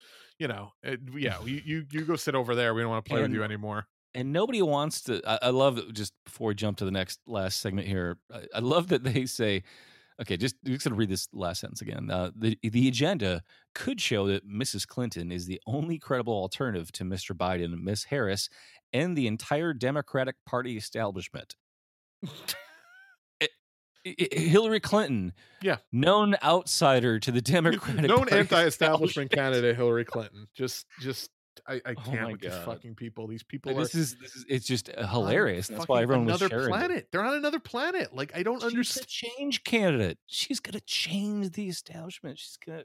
you 0.40 0.48
know, 0.48 0.72
it, 0.82 0.98
yeah, 1.16 1.36
you, 1.44 1.62
you 1.64 1.86
you 1.92 2.04
go 2.04 2.16
sit 2.16 2.34
over 2.34 2.56
there. 2.56 2.74
We 2.74 2.82
don't 2.82 2.90
want 2.90 3.04
to 3.04 3.08
play 3.08 3.22
with 3.22 3.32
you 3.32 3.44
anymore. 3.44 3.86
And 4.14 4.32
nobody 4.32 4.60
wants 4.62 5.02
to 5.02 5.20
I, 5.26 5.38
I 5.42 5.50
love 5.50 5.76
that 5.76 5.92
just 5.92 6.12
before 6.24 6.48
we 6.48 6.54
jump 6.54 6.78
to 6.78 6.84
the 6.84 6.90
next 6.90 7.20
last 7.26 7.60
segment 7.60 7.86
here 7.86 8.18
i, 8.32 8.40
I 8.56 8.58
love 8.60 8.88
that 8.88 9.04
they 9.04 9.26
say 9.26 9.62
okay 10.20 10.36
just 10.36 10.56
just 10.64 10.84
to 10.86 10.94
read 10.94 11.08
this 11.08 11.28
last 11.32 11.60
sentence 11.60 11.80
again 11.80 12.10
uh, 12.10 12.30
the, 12.36 12.58
the 12.62 12.88
agenda 12.88 13.42
could 13.74 14.00
show 14.00 14.26
that 14.26 14.48
mrs 14.48 14.86
clinton 14.86 15.30
is 15.32 15.46
the 15.46 15.60
only 15.66 15.98
credible 15.98 16.34
alternative 16.34 16.90
to 16.92 17.04
mr 17.04 17.36
biden 17.36 17.80
miss 17.82 18.04
harris 18.04 18.48
and 18.92 19.16
the 19.16 19.26
entire 19.26 19.72
democratic 19.72 20.34
party 20.46 20.76
establishment 20.76 21.54
It- 23.40 23.50
I- 24.06 24.14
I- 24.34 24.38
hillary 24.38 24.80
clinton 24.80 25.32
Yeah. 25.62 25.76
known 25.92 26.34
outsider 26.42 27.18
to 27.20 27.30
the 27.32 27.40
democratic 27.56 28.02
Known 28.08 28.18
Party 28.26 28.32
anti-establishment 28.36 28.66
establishment. 28.68 29.30
candidate 29.32 29.76
Hillary 29.76 30.04
Clinton. 30.04 30.46
Just 30.54 30.86
just 31.00 31.30
I, 31.70 31.74
I 31.86 31.94
Oh 31.96 32.02
can't 32.02 32.22
my 32.22 32.32
with 32.32 32.40
these 32.40 32.54
fucking 32.64 32.94
people. 32.96 33.26
These 33.26 33.42
people 33.44 33.74
this 33.74 33.94
are 33.94 33.98
is 33.98 34.16
this 34.16 34.34
is 34.36 34.44
it's 34.48 34.66
just 34.66 34.90
uh, 34.96 35.06
hilarious 35.06 35.68
that's 35.68 35.86
why 35.88 36.02
everyone 36.02 36.26
was 36.26 36.40
another 36.42 36.48
sharing 36.48 36.66
it. 36.66 36.68
planet. 36.76 37.08
They're 37.12 37.22
on 37.24 37.34
another 37.34 37.60
planet. 37.60 38.14
Like 38.14 38.32
I 38.34 38.42
don't 38.42 38.56
She's 38.60 38.64
a 38.64 38.66
understand. 38.66 39.06
change 39.06 39.64
candidate. 39.64 40.18
She's 40.26 40.60
gonna 40.60 40.80
change 40.80 41.52
the 41.52 41.68
establishment. 41.68 42.38
She's 42.38 42.58
gonna 42.64 42.84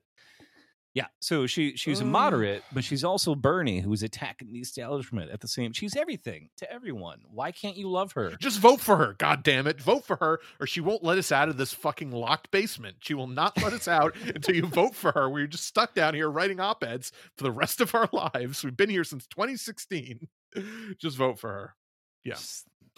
Yeah. 0.95 1.07
So 1.19 1.45
she 1.45 1.75
she's 1.75 1.99
a 1.99 2.05
moderate, 2.05 2.63
but 2.71 2.85
she's 2.85 3.03
also 3.03 3.35
Bernie 3.35 3.81
who's 3.81 4.01
attacking 4.01 4.53
the 4.53 4.59
establishment 4.59 5.29
at 5.29 5.41
the 5.41 5.47
same 5.47 5.73
she's 5.73 5.93
everything 5.93 6.49
to 6.55 6.71
everyone. 6.71 7.19
Why 7.29 7.51
can't 7.51 7.75
you 7.75 7.89
love 7.89 8.13
her? 8.13 8.31
Just 8.39 8.59
vote 8.59 8.79
for 8.79 8.95
her. 8.95 9.15
God 9.17 9.43
damn 9.43 9.67
it. 9.67 9.81
Vote 9.81 10.05
for 10.05 10.15
her 10.15 10.39
or 10.57 10.65
she 10.65 10.79
won't 10.79 11.03
let 11.03 11.17
us 11.17 11.33
out 11.33 11.49
of 11.49 11.57
this 11.57 11.73
fucking 11.73 12.11
locked 12.11 12.49
basement. 12.49 12.95
She 13.01 13.13
will 13.13 13.27
not 13.27 13.61
let 13.61 13.73
us 13.73 13.89
out 13.89 14.15
until 14.15 14.55
you 14.55 14.65
vote 14.67 14.95
for 14.95 15.11
her. 15.11 15.29
We're 15.29 15.47
just 15.47 15.65
stuck 15.65 15.93
down 15.95 16.13
here 16.13 16.31
writing 16.31 16.61
op-eds 16.61 17.11
for 17.35 17.43
the 17.43 17.51
rest 17.51 17.81
of 17.81 17.93
our 17.93 18.09
lives. 18.13 18.63
We've 18.63 18.75
been 18.75 18.89
here 18.89 19.03
since 19.03 19.27
2016. 19.27 20.29
Just 20.97 21.17
vote 21.17 21.37
for 21.37 21.49
her. 21.49 21.75
Yeah. 22.23 22.37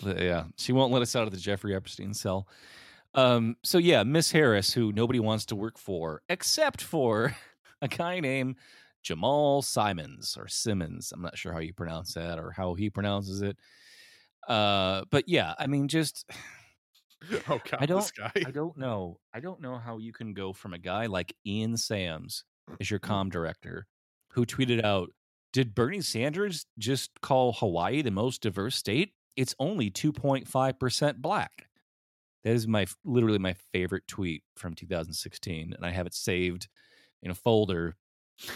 Yeah. 0.03 0.43
She 0.57 0.71
won't 0.71 0.93
let 0.93 1.01
us 1.01 1.15
out 1.15 1.23
of 1.23 1.31
the 1.31 1.39
Jeffrey 1.39 1.75
Epstein 1.75 2.13
cell. 2.13 2.47
Um, 3.15 3.57
so 3.63 3.79
yeah, 3.79 4.03
Miss 4.03 4.31
Harris, 4.31 4.73
who 4.73 4.91
nobody 4.91 5.19
wants 5.19 5.47
to 5.47 5.55
work 5.55 5.79
for, 5.79 6.21
except 6.29 6.83
for 6.83 7.35
a 7.81 7.87
guy 7.87 8.19
named 8.19 8.55
Jamal 9.03 9.61
Simons 9.61 10.37
or 10.37 10.47
Simmons. 10.47 11.11
I'm 11.13 11.21
not 11.21 11.37
sure 11.37 11.53
how 11.53 11.59
you 11.59 11.73
pronounce 11.73 12.13
that 12.13 12.39
or 12.39 12.51
how 12.51 12.73
he 12.73 12.89
pronounces 12.89 13.41
it. 13.41 13.57
Uh, 14.47 15.03
but 15.11 15.27
yeah, 15.27 15.53
I 15.59 15.67
mean, 15.67 15.87
just 15.87 16.25
Oh 17.49 17.59
god, 17.69 17.77
I 17.79 17.85
don't- 17.85 17.99
this 18.01 18.11
guy. 18.11 18.31
I 18.45 18.51
don't 18.51 18.77
know. 18.77 19.19
I 19.33 19.39
don't 19.39 19.61
know 19.61 19.77
how 19.77 19.97
you 19.97 20.13
can 20.13 20.33
go 20.33 20.53
from 20.53 20.73
a 20.73 20.77
guy 20.77 21.07
like 21.07 21.35
Ian 21.45 21.75
Sams 21.77 22.43
as 22.79 22.89
your 22.91 22.99
com 22.99 23.29
director, 23.29 23.87
who 24.33 24.45
tweeted 24.45 24.83
out, 24.83 25.09
"Did 25.51 25.73
Bernie 25.75 26.01
Sanders 26.01 26.65
just 26.77 27.19
call 27.21 27.53
Hawaii 27.53 28.01
the 28.01 28.11
most 28.11 28.41
diverse 28.41 28.75
state? 28.75 29.13
It's 29.35 29.55
only 29.59 29.89
2.5 29.89 30.79
percent 30.79 31.21
black." 31.21 31.67
That 32.43 32.51
is 32.53 32.67
my 32.67 32.85
literally 33.03 33.39
my 33.39 33.55
favorite 33.73 34.07
tweet 34.07 34.43
from 34.55 34.73
2016, 34.75 35.73
and 35.73 35.85
I 35.85 35.89
have 35.91 36.05
it 36.07 36.13
saved 36.13 36.67
in 37.27 37.31
a 37.31 37.35
folder 37.35 37.95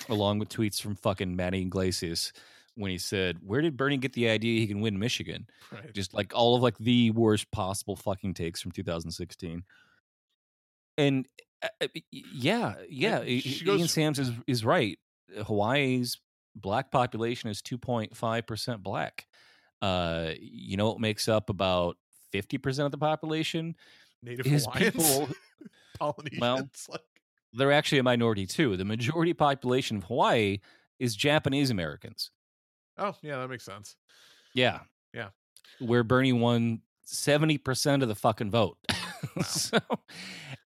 along 0.09 0.39
with 0.39 0.49
tweets 0.49 0.81
from 0.81 0.95
fucking 0.95 1.35
Manny 1.35 1.61
Iglesias 1.61 2.31
when 2.75 2.89
he 2.89 2.97
said, 2.97 3.37
"Where 3.41 3.61
did 3.61 3.75
Bernie 3.75 3.97
get 3.97 4.13
the 4.13 4.29
idea 4.29 4.59
he 4.61 4.67
can 4.67 4.79
win 4.79 4.97
Michigan?" 4.97 5.47
Right. 5.71 5.93
just 5.93 6.13
like 6.13 6.33
all 6.33 6.55
of 6.55 6.61
like 6.61 6.77
the 6.77 7.11
worst 7.11 7.51
possible 7.51 7.95
fucking 7.95 8.33
takes 8.33 8.61
from 8.61 8.71
2016 8.71 9.63
and 10.97 11.25
uh, 11.63 11.67
uh, 11.81 11.87
yeah 12.11 12.75
yeah 12.89 13.23
she 13.23 13.63
goes- 13.63 13.79
ian 13.79 13.87
sams 13.87 14.19
is, 14.19 14.31
is 14.47 14.65
right 14.65 14.99
hawaii's 15.45 16.19
black 16.55 16.91
population 16.91 17.49
is 17.49 17.61
2.5% 17.61 18.83
black 18.83 19.25
uh 19.81 20.31
you 20.39 20.75
know 20.75 20.89
what 20.89 20.99
makes 20.99 21.29
up 21.29 21.49
about 21.49 21.95
50% 22.33 22.85
of 22.85 22.91
the 22.91 22.97
population 22.97 23.75
Native 24.21 24.45
is 24.47 24.65
Hawaiians, 24.65 24.95
people 24.95 25.29
Polynesians. 25.99 26.87
like, 26.89 27.01
they're 27.53 27.71
actually 27.71 27.99
a 27.99 28.03
minority 28.03 28.45
too 28.45 28.77
the 28.77 28.85
majority 28.85 29.33
population 29.33 29.97
of 29.97 30.03
hawaii 30.05 30.59
is 30.99 31.15
japanese 31.15 31.69
americans 31.69 32.31
oh 32.97 33.15
yeah, 33.21 33.37
that 33.37 33.49
makes 33.49 33.65
sense. 33.65 33.95
Yeah. 34.53 34.79
Yeah. 35.13 35.29
Where 35.79 36.03
Bernie 36.03 36.33
won 36.33 36.81
70% 37.07 38.01
of 38.01 38.07
the 38.07 38.15
fucking 38.15 38.51
vote. 38.51 38.77
so, 39.45 39.79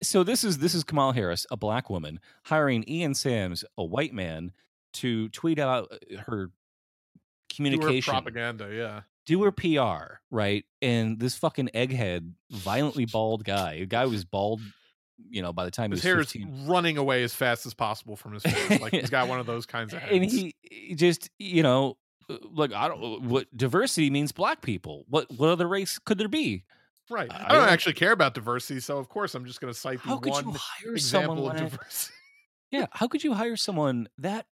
so 0.01 0.23
this 0.23 0.43
is 0.43 0.60
this 0.60 0.73
is 0.76 0.84
Kamala 0.84 1.14
Harris, 1.14 1.45
a 1.51 1.57
black 1.57 1.89
woman, 1.89 2.19
hiring 2.45 2.84
Ian 2.88 3.14
Sams, 3.14 3.64
a 3.77 3.84
white 3.84 4.14
man, 4.14 4.51
to 4.93 5.30
tweet 5.30 5.60
out 5.60 5.91
uh, 5.91 6.18
her 6.22 6.47
Do 6.47 6.51
her 6.51 6.51
communication, 7.49 8.11
propaganda. 8.11 8.69
Yeah. 8.72 9.01
do 9.26 9.43
her 9.43 9.51
PR, 9.51 10.19
right? 10.31 10.65
And 10.81 11.19
this 11.19 11.35
fucking 11.35 11.69
egghead, 11.73 12.31
violently 12.51 13.06
bald 13.06 13.43
guy, 13.43 13.73
a 13.73 13.85
guy 13.85 14.06
was 14.06 14.26
bald, 14.26 14.61
you 15.30 15.41
know, 15.41 15.52
by 15.54 15.66
the 15.66 15.72
time 15.72 15.91
His 15.91 16.02
hair 16.04 16.20
is 16.20 16.36
running 16.66 16.98
away 16.98 17.24
as 17.24 17.34
fast 17.34 17.66
as 17.66 17.74
possible 17.74 18.16
from 18.16 18.34
his 18.34 18.44
face. 18.44 18.82
Like 18.82 18.94
he's 18.94 19.10
got 19.10 19.28
one 19.28 19.40
of 19.40 19.46
those 19.46 19.66
kinds 19.66 19.94
of 19.94 20.00
heads. 20.02 20.12
and 20.14 20.24
he, 20.26 20.56
he 20.62 20.96
just 20.96 21.30
you 21.40 21.62
know 21.64 21.98
uh, 22.30 22.38
like 22.54 22.72
i 22.74 22.88
don't 22.88 23.24
what 23.24 23.46
diversity 23.56 24.10
means 24.10 24.32
black 24.32 24.62
people 24.62 25.06
what 25.10 25.28
what 25.38 25.50
other 25.50 25.68
race 25.68 26.00
could 26.00 26.18
there 26.18 26.28
be 26.28 26.64
right. 27.10 27.32
I 27.32 27.36
I 27.36 27.48
don't 27.50 27.62
don't- 27.62 27.70
actually 27.70 27.94
care 27.94 28.12
about 28.12 28.34
diversity, 28.36 28.80
so 28.80 28.98
of 28.98 29.10
course 29.10 29.34
I'm 29.36 29.46
just 29.46 29.60
going 29.62 29.74
to 29.74 29.80
cite 29.80 30.02
the 30.04 30.10
how 30.10 30.18
could 30.18 30.32
one 30.32 30.46
you 30.46 30.52
hire 30.54 30.94
example 30.94 31.36
someone 31.38 31.56
of 31.58 31.72
diversity. 31.72 32.14
yeah 32.72 32.86
how 32.91 33.08
could 33.08 33.24
you 33.24 33.34
hire 33.34 33.56
someone 33.56 34.08
that 34.20 34.46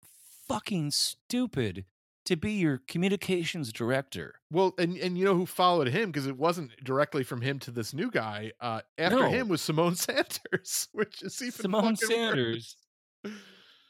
fucking 0.48 0.90
stupid 0.90 1.84
to 2.26 2.36
be 2.36 2.52
your 2.52 2.82
communications 2.88 3.72
director 3.72 4.34
Well, 4.50 4.74
and 4.78 4.96
and 4.98 5.16
you 5.18 5.24
know 5.24 5.34
who 5.34 5.46
followed 5.46 5.88
him 5.88 6.10
because 6.10 6.26
it 6.26 6.36
wasn't 6.36 6.70
directly 6.84 7.24
from 7.24 7.40
him 7.40 7.58
to 7.60 7.70
this 7.70 7.92
new 7.94 8.10
guy. 8.10 8.52
Uh, 8.60 8.82
after 8.98 9.18
No. 9.20 9.30
him 9.30 9.48
was 9.48 9.60
Symone 9.62 9.96
Sanders, 10.06 10.88
which 10.92 11.22
is 11.22 11.40
even 11.42 11.70
Symone 11.72 11.96
Sanders. 11.98 12.76
worse. 13.24 13.34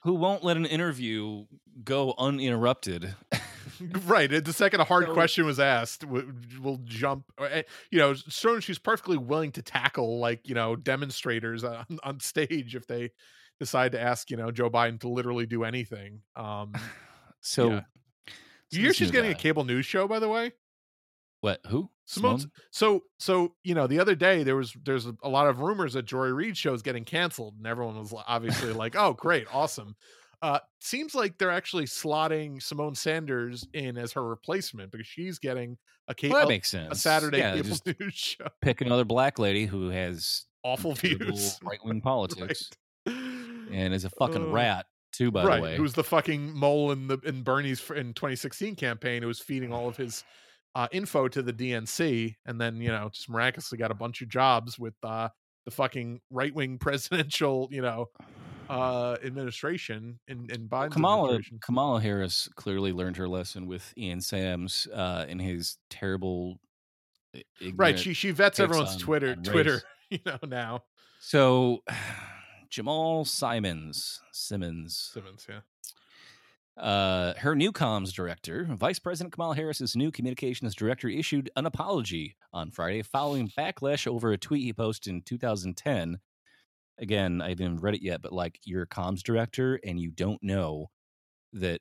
who 0.04 0.14
won't 0.14 0.44
let 0.44 0.56
an 0.56 0.66
interview 0.66 1.44
go 1.84 2.14
uninterrupted 2.16 3.14
right. 4.06 4.30
The 4.44 4.52
second 4.52 4.80
a 4.80 4.84
hard 4.84 5.06
So- 5.06 5.12
question 5.12 5.44
was 5.44 5.58
asked, 5.60 6.02
w- 6.02 6.32
will 6.62 6.78
jump. 6.84 7.24
eh, 7.40 7.62
You 7.90 7.98
know, 7.98 8.14
showing 8.14 8.60
she's 8.60 8.78
perfectly 8.78 9.18
willing 9.18 9.52
to 9.52 9.62
tackle 9.62 10.18
like 10.18 10.48
you 10.48 10.54
know 10.54 10.76
demonstrators 10.76 11.64
on, 11.64 11.84
on 12.02 12.20
stage 12.20 12.74
if 12.76 12.86
they 12.86 13.10
decide 13.58 13.92
to 13.92 14.00
ask 14.00 14.30
you 14.30 14.36
know 14.36 14.50
Joe 14.50 14.70
Biden 14.70 15.00
to 15.00 15.08
literally 15.08 15.46
do 15.46 15.64
anything. 15.64 16.20
Um, 16.36 16.72
so, 17.40 17.70
Yeah. 17.70 17.80
You 18.70 18.80
hear 18.80 18.92
she's 18.92 19.10
getting 19.10 19.30
a 19.30 19.34
cable 19.34 19.64
news 19.64 19.86
show, 19.86 20.06
by 20.08 20.18
the 20.18 20.28
way. 20.28 20.52
what 21.40 21.60
who? 21.68 21.90
Symone's 22.08 22.46
Symone? 22.46 22.50
so 22.70 23.02
so 23.18 23.54
you 23.64 23.74
know 23.74 23.86
the 23.88 23.98
other 23.98 24.14
day 24.14 24.44
there 24.44 24.54
was 24.54 24.76
there's 24.84 25.06
a, 25.06 25.14
a 25.24 25.28
lot 25.28 25.48
of 25.48 25.58
rumors 25.60 25.94
that 25.94 26.04
Joy 26.04 26.26
Reid 26.28 26.56
show 26.56 26.72
is 26.72 26.82
getting 26.82 27.04
canceled 27.04 27.54
and 27.58 27.66
everyone 27.66 27.98
was 27.98 28.14
obviously 28.28 28.72
like 28.72 28.94
oh 28.96 29.12
great 29.14 29.46
awesome. 29.52 29.96
Uh 30.40 30.60
seems 30.80 31.14
like 31.16 31.36
they're 31.38 31.50
actually 31.50 31.84
slotting 31.86 32.58
Symone 32.62 32.96
Sanders 32.96 33.66
in 33.72 33.96
as 33.98 34.12
her 34.12 34.22
replacement 34.22 34.92
because 34.92 35.06
she's 35.08 35.40
getting 35.40 35.76
a 36.06 36.14
cable 36.14 36.34
well, 36.34 36.46
that 36.46 36.48
makes 36.48 36.70
sense. 36.70 36.92
A 36.92 36.94
Saturday 37.00 37.38
yeah, 37.38 37.56
cable 37.60 37.76
news 38.00 38.14
show. 38.14 38.46
pick 38.62 38.80
another 38.82 39.04
black 39.04 39.40
lady 39.40 39.66
who 39.66 39.88
has 39.88 40.44
awful 40.62 40.94
views. 40.94 41.58
right. 41.64 41.78
wing 41.84 42.00
politics 42.00 42.70
Right. 43.04 43.16
and 43.72 43.92
is 43.92 44.04
a 44.04 44.10
fucking 44.10 44.46
Uh, 44.46 44.50
rat 44.50 44.86
too. 45.16 45.30
By 45.30 45.44
right 45.44 45.56
the 45.56 45.62
way, 45.62 45.76
who's 45.76 45.94
the 45.94 46.04
fucking 46.04 46.52
mole 46.54 46.92
in 46.92 47.08
the 47.08 47.18
in 47.24 47.42
Bernie's 47.42 47.80
in 47.90 48.14
2016 48.14 48.76
campaign 48.76 49.22
who 49.22 49.28
was 49.28 49.40
feeding 49.40 49.72
all 49.72 49.88
of 49.88 49.96
his 49.96 50.24
uh, 50.74 50.88
info 50.92 51.26
to 51.28 51.42
the 51.42 51.52
DNC, 51.52 52.36
and 52.44 52.60
then 52.60 52.80
you 52.80 52.88
know 52.88 53.08
just 53.12 53.28
miraculously 53.28 53.78
got 53.78 53.90
a 53.90 53.94
bunch 53.94 54.22
of 54.22 54.28
jobs 54.28 54.78
with 54.78 54.94
uh, 55.02 55.28
the 55.64 55.70
fucking 55.70 56.20
right 56.30 56.54
wing 56.54 56.78
presidential 56.80 57.68
you 57.70 57.82
know 57.82 58.06
uh, 58.68 59.16
administration 59.24 60.18
in 60.28 60.48
in 60.50 60.68
Biden's 60.68 60.92
Kamala 60.92 61.24
administration. 61.24 61.58
Kamala 61.62 62.00
Harris 62.00 62.48
clearly 62.56 62.92
learned 62.92 63.16
her 63.16 63.28
lesson 63.28 63.66
with 63.66 63.94
Ian 63.96 64.20
Sams 64.20 64.86
uh, 64.94 65.24
in 65.28 65.38
his 65.38 65.78
terrible. 65.90 66.58
Right, 67.74 67.98
she 67.98 68.14
she 68.14 68.30
vets 68.30 68.60
everyone's 68.60 68.94
on- 68.94 68.98
Twitter 68.98 69.30
on 69.30 69.42
Twitter 69.42 69.82
you 70.10 70.20
know 70.24 70.38
now 70.46 70.84
So, 71.20 71.82
Jamal 72.70 73.24
Simons 73.24 74.20
Simmons, 74.32 75.10
Simmons 75.12 75.46
yeah 75.48 75.60
uh, 76.76 77.32
her 77.38 77.54
new 77.54 77.72
comms 77.72 78.12
director, 78.12 78.66
Vice 78.70 78.98
President 78.98 79.32
Kamala 79.32 79.56
Harris's 79.56 79.96
new 79.96 80.10
communications 80.10 80.74
director, 80.74 81.08
issued 81.08 81.50
an 81.56 81.64
apology 81.64 82.36
on 82.52 82.70
Friday 82.70 83.02
following 83.02 83.50
backlash 83.56 84.06
over 84.06 84.32
a 84.32 84.38
tweet 84.38 84.62
he 84.62 84.72
posted 84.72 85.12
in 85.12 85.22
2010. 85.22 86.18
Again, 86.98 87.40
I 87.40 87.50
haven't 87.50 87.80
read 87.80 87.94
it 87.94 88.02
yet, 88.02 88.20
but 88.20 88.32
like 88.32 88.60
you're 88.64 88.82
a 88.82 88.86
comms 88.86 89.22
director 89.22 89.80
and 89.84 89.98
you 89.98 90.10
don't 90.10 90.42
know 90.42 90.90
that, 91.54 91.80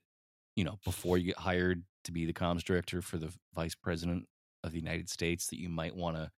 you 0.56 0.64
know, 0.64 0.80
before 0.86 1.18
you 1.18 1.28
get 1.28 1.40
hired 1.40 1.84
to 2.06 2.14
be 2.14 2.26
the 2.26 2.34
comms 2.34 2.64
director 2.64 3.02
for 3.02 3.18
the 3.18 3.34
vice 3.54 3.76
president 3.76 4.28
of 4.64 4.72
the 4.72 4.80
United 4.80 5.10
States, 5.10 5.48
that 5.48 5.60
you 5.60 5.68
might 5.68 5.96
want 5.96 6.16
to 6.16 6.32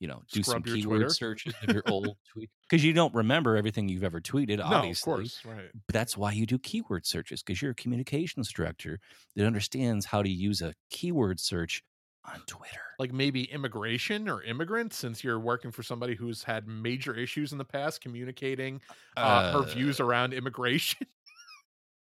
you 0.00 0.08
know, 0.08 0.22
do 0.32 0.42
Scrub 0.42 0.66
some 0.66 0.74
keyword 0.74 1.00
Twitter. 1.00 1.10
searches 1.10 1.54
of 1.62 1.74
your 1.74 1.82
old 1.88 2.16
tweet 2.32 2.50
because 2.68 2.84
you 2.84 2.92
don't 2.92 3.14
remember 3.14 3.56
everything 3.56 3.88
you've 3.88 4.04
ever 4.04 4.20
tweeted. 4.20 4.58
no, 4.58 4.64
Obviously, 4.64 5.12
of 5.12 5.16
course, 5.16 5.40
right. 5.44 5.70
But 5.86 5.92
that's 5.92 6.16
why 6.16 6.32
you 6.32 6.46
do 6.46 6.58
keyword 6.58 7.06
searches 7.06 7.42
because 7.42 7.62
you're 7.62 7.72
a 7.72 7.74
communications 7.74 8.52
director 8.52 9.00
that 9.36 9.46
understands 9.46 10.06
how 10.06 10.22
to 10.22 10.28
use 10.28 10.62
a 10.62 10.74
keyword 10.90 11.40
search 11.40 11.82
on 12.24 12.40
Twitter. 12.46 12.80
Like 12.98 13.12
maybe 13.12 13.44
immigration 13.44 14.28
or 14.28 14.42
immigrants, 14.42 14.96
since 14.96 15.22
you're 15.22 15.38
working 15.38 15.70
for 15.70 15.82
somebody 15.82 16.14
who's 16.14 16.42
had 16.42 16.66
major 16.66 17.14
issues 17.14 17.52
in 17.52 17.58
the 17.58 17.64
past 17.64 18.00
communicating 18.00 18.80
uh, 19.16 19.52
her 19.52 19.62
views 19.62 20.00
around 20.00 20.32
immigration. 20.32 21.06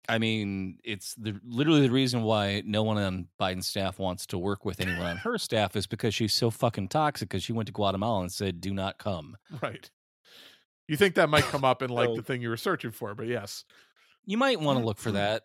I 0.08 0.18
mean, 0.18 0.78
it's 0.82 1.14
the 1.14 1.38
literally 1.44 1.82
the 1.82 1.90
reason 1.90 2.22
why 2.22 2.62
no 2.66 2.82
one 2.82 2.98
on 2.98 3.28
Biden's 3.40 3.68
staff 3.68 3.98
wants 3.98 4.26
to 4.26 4.38
work 4.38 4.64
with 4.64 4.80
anyone 4.80 5.06
on 5.06 5.16
her 5.18 5.38
staff 5.38 5.76
is 5.76 5.86
because 5.86 6.14
she's 6.14 6.34
so 6.34 6.50
fucking 6.50 6.88
toxic. 6.88 7.28
Because 7.28 7.44
she 7.44 7.52
went 7.52 7.66
to 7.66 7.72
Guatemala 7.72 8.22
and 8.22 8.32
said, 8.32 8.60
"Do 8.60 8.74
not 8.74 8.98
come." 8.98 9.36
right. 9.62 9.90
You 10.88 10.96
think 10.96 11.14
that 11.14 11.28
might 11.28 11.44
come 11.44 11.64
up 11.64 11.82
in 11.82 11.90
like 11.90 12.08
So- 12.08 12.16
the 12.16 12.22
thing 12.22 12.42
you 12.42 12.48
were 12.48 12.56
searching 12.56 12.90
for, 12.90 13.14
but 13.14 13.26
yes. 13.26 13.64
You 14.24 14.36
might 14.36 14.60
want 14.60 14.78
to 14.78 14.84
look 14.84 14.98
for 14.98 15.08
mm-hmm. 15.08 15.18
that 15.18 15.44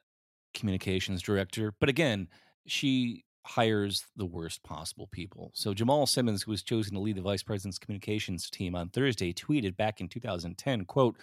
communications 0.53 1.21
director, 1.21 1.73
but 1.79 1.89
again, 1.89 2.27
she 2.67 3.23
hires 3.45 4.05
the 4.17 4.25
worst 4.25 4.61
possible 4.63 5.07
people. 5.07 5.51
So 5.55 5.73
Jamal 5.73 6.05
Simmons, 6.05 6.43
who 6.43 6.51
was 6.51 6.63
chosen 6.63 6.93
to 6.93 6.99
lead 6.99 7.15
the 7.15 7.21
vice 7.21 7.43
president's 7.43 7.79
communications 7.79 8.49
team 8.49 8.75
on 8.75 8.89
Thursday, 8.89 9.33
tweeted 9.33 9.77
back 9.77 10.01
in 10.01 10.09
2010, 10.09 10.85
"quote 10.85 11.17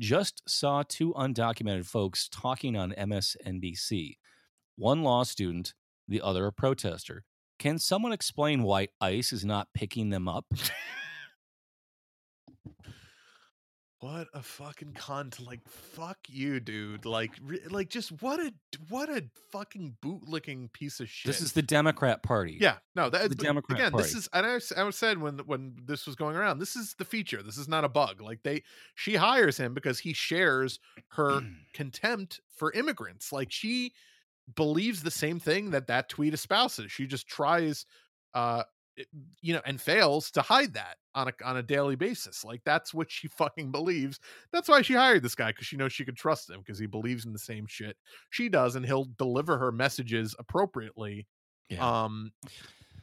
Just 0.00 0.42
saw 0.48 0.84
two 0.86 1.12
undocumented 1.14 1.84
folks 1.84 2.28
talking 2.28 2.76
on 2.76 2.94
MSNBC. 2.96 4.18
One 4.76 5.02
law 5.02 5.24
student, 5.24 5.74
the 6.06 6.20
other 6.20 6.46
a 6.46 6.52
protester. 6.52 7.24
Can 7.58 7.80
someone 7.80 8.12
explain 8.12 8.62
why 8.62 8.88
ICE 9.00 9.32
is 9.32 9.44
not 9.44 9.68
picking 9.74 10.10
them 10.10 10.28
up?" 10.28 10.46
What 14.00 14.28
a 14.32 14.42
fucking 14.42 14.92
cunt! 14.92 15.44
Like 15.44 15.60
fuck 15.68 16.18
you, 16.28 16.60
dude. 16.60 17.04
Like, 17.04 17.32
re- 17.42 17.60
like 17.68 17.88
just 17.88 18.10
what 18.22 18.38
a 18.38 18.52
what 18.88 19.08
a 19.08 19.24
fucking 19.50 19.96
bootlicking 20.00 20.72
piece 20.72 21.00
of 21.00 21.08
shit. 21.08 21.26
This 21.28 21.40
is 21.40 21.52
the 21.52 21.62
Democrat 21.62 22.22
Party. 22.22 22.58
Yeah, 22.60 22.76
no, 22.94 23.10
that, 23.10 23.28
the 23.28 23.34
Democrat 23.34 23.80
again, 23.80 23.92
this 23.96 24.14
is 24.14 24.28
and 24.32 24.46
I, 24.46 24.60
I 24.76 24.90
said 24.90 25.18
when 25.18 25.38
when 25.38 25.74
this 25.84 26.06
was 26.06 26.14
going 26.14 26.36
around, 26.36 26.60
this 26.60 26.76
is 26.76 26.94
the 26.94 27.04
feature. 27.04 27.42
This 27.42 27.58
is 27.58 27.66
not 27.66 27.82
a 27.82 27.88
bug. 27.88 28.20
Like 28.20 28.44
they, 28.44 28.62
she 28.94 29.16
hires 29.16 29.56
him 29.56 29.74
because 29.74 29.98
he 29.98 30.12
shares 30.12 30.78
her 31.08 31.40
contempt 31.74 32.40
for 32.54 32.72
immigrants. 32.74 33.32
Like 33.32 33.50
she 33.50 33.94
believes 34.54 35.02
the 35.02 35.10
same 35.10 35.40
thing 35.40 35.70
that 35.70 35.88
that 35.88 36.08
tweet 36.08 36.34
espouses. 36.34 36.92
She 36.92 37.08
just 37.08 37.26
tries, 37.26 37.84
uh, 38.34 38.62
you 39.40 39.54
know, 39.54 39.60
and 39.64 39.80
fails 39.80 40.30
to 40.32 40.42
hide 40.42 40.74
that 40.74 40.96
on 41.14 41.28
a 41.28 41.32
on 41.44 41.56
a 41.56 41.62
daily 41.62 41.96
basis. 41.96 42.44
Like 42.44 42.62
that's 42.64 42.94
what 42.94 43.10
she 43.10 43.28
fucking 43.38 43.70
believes. 43.70 44.20
That's 44.52 44.68
why 44.68 44.82
she 44.82 44.94
hired 44.94 45.22
this 45.22 45.34
guy 45.34 45.50
because 45.50 45.66
she 45.66 45.76
knows 45.76 45.92
she 45.92 46.04
could 46.04 46.16
trust 46.16 46.50
him 46.50 46.60
because 46.60 46.78
he 46.78 46.86
believes 46.86 47.26
in 47.26 47.32
the 47.32 47.38
same 47.38 47.66
shit 47.66 47.96
she 48.30 48.48
does, 48.48 48.74
and 48.76 48.84
he'll 48.84 49.08
deliver 49.18 49.58
her 49.58 49.72
messages 49.72 50.34
appropriately. 50.38 51.26
Yeah. 51.68 52.04
Um, 52.04 52.32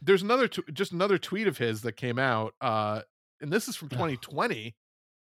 there's 0.01 0.22
another 0.22 0.47
tw- 0.47 0.73
just 0.73 0.91
another 0.91 1.17
tweet 1.17 1.47
of 1.47 1.57
his 1.57 1.81
that 1.81 1.93
came 1.93 2.19
out, 2.19 2.53
uh, 2.61 3.01
and 3.41 3.51
this 3.51 3.67
is 3.67 3.76
from 3.76 3.89
2020. 3.89 4.76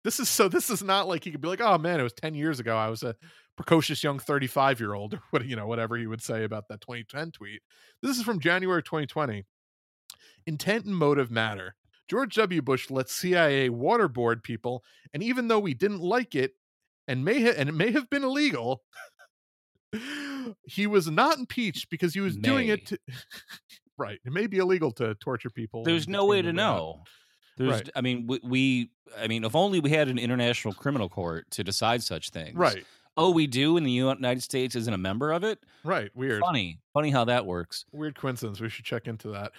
This 0.04 0.20
is 0.20 0.28
so. 0.28 0.48
This 0.48 0.70
is 0.70 0.82
not 0.82 1.08
like 1.08 1.24
he 1.24 1.30
could 1.30 1.40
be 1.40 1.48
like, 1.48 1.60
"Oh 1.60 1.78
man, 1.78 2.00
it 2.00 2.04
was 2.04 2.12
10 2.12 2.34
years 2.34 2.60
ago. 2.60 2.76
I 2.76 2.88
was 2.88 3.02
a 3.02 3.16
precocious 3.56 4.04
young 4.04 4.18
35 4.18 4.80
year 4.80 4.94
old," 4.94 5.14
or 5.14 5.22
what 5.30 5.44
you 5.44 5.56
know, 5.56 5.66
whatever 5.66 5.96
he 5.96 6.06
would 6.06 6.22
say 6.22 6.44
about 6.44 6.68
that 6.68 6.80
2010 6.80 7.32
tweet. 7.32 7.60
This 8.02 8.16
is 8.16 8.22
from 8.22 8.40
January 8.40 8.82
2020. 8.82 9.44
Intent 10.46 10.84
and 10.84 10.96
motive 10.96 11.30
matter. 11.30 11.74
George 12.08 12.34
W. 12.36 12.62
Bush 12.62 12.90
let 12.90 13.08
CIA 13.10 13.68
waterboard 13.68 14.42
people, 14.42 14.84
and 15.12 15.22
even 15.22 15.48
though 15.48 15.58
we 15.58 15.74
didn't 15.74 16.00
like 16.00 16.34
it, 16.34 16.52
and 17.08 17.24
may 17.24 17.42
ha- 17.42 17.54
and 17.56 17.68
it 17.68 17.74
may 17.74 17.90
have 17.90 18.08
been 18.08 18.22
illegal, 18.22 18.82
he 20.64 20.86
was 20.86 21.10
not 21.10 21.38
impeached 21.38 21.90
because 21.90 22.14
he 22.14 22.20
was 22.20 22.36
doing 22.36 22.68
it 22.68 22.86
to. 22.86 22.98
right, 23.98 24.18
it 24.24 24.32
may 24.32 24.46
be 24.46 24.58
illegal 24.58 24.92
to 24.92 25.14
torture 25.16 25.50
people. 25.50 25.84
There's 25.84 26.08
no 26.08 26.26
way 26.26 26.42
to 26.42 26.52
know. 26.52 27.02
There's, 27.56 27.70
Right. 27.70 27.90
I 27.96 28.02
mean, 28.02 28.26
we, 28.26 28.40
we, 28.44 28.90
I 29.18 29.28
mean, 29.28 29.42
if 29.44 29.56
only 29.56 29.80
we 29.80 29.90
had 29.90 30.08
an 30.08 30.18
international 30.18 30.74
criminal 30.74 31.08
court 31.08 31.50
to 31.52 31.64
decide 31.64 32.02
such 32.02 32.28
things. 32.30 32.54
Right, 32.54 32.84
Oh, 33.16 33.30
we 33.30 33.46
do, 33.46 33.76
and 33.76 33.86
the 33.86 33.90
United 33.90 34.42
States 34.42 34.76
isn't 34.76 34.92
a 34.92 34.98
member 34.98 35.32
of 35.32 35.42
it. 35.42 35.58
right. 35.84 36.10
Weird. 36.14 36.40
Funny, 36.42 36.80
funny 36.92 37.10
how 37.10 37.24
that 37.24 37.46
works. 37.46 37.84
weird 37.92 38.14
coincidence. 38.18 38.60
We 38.60 38.68
should 38.68 38.84
check 38.84 39.06
into 39.06 39.28
that. 39.28 39.52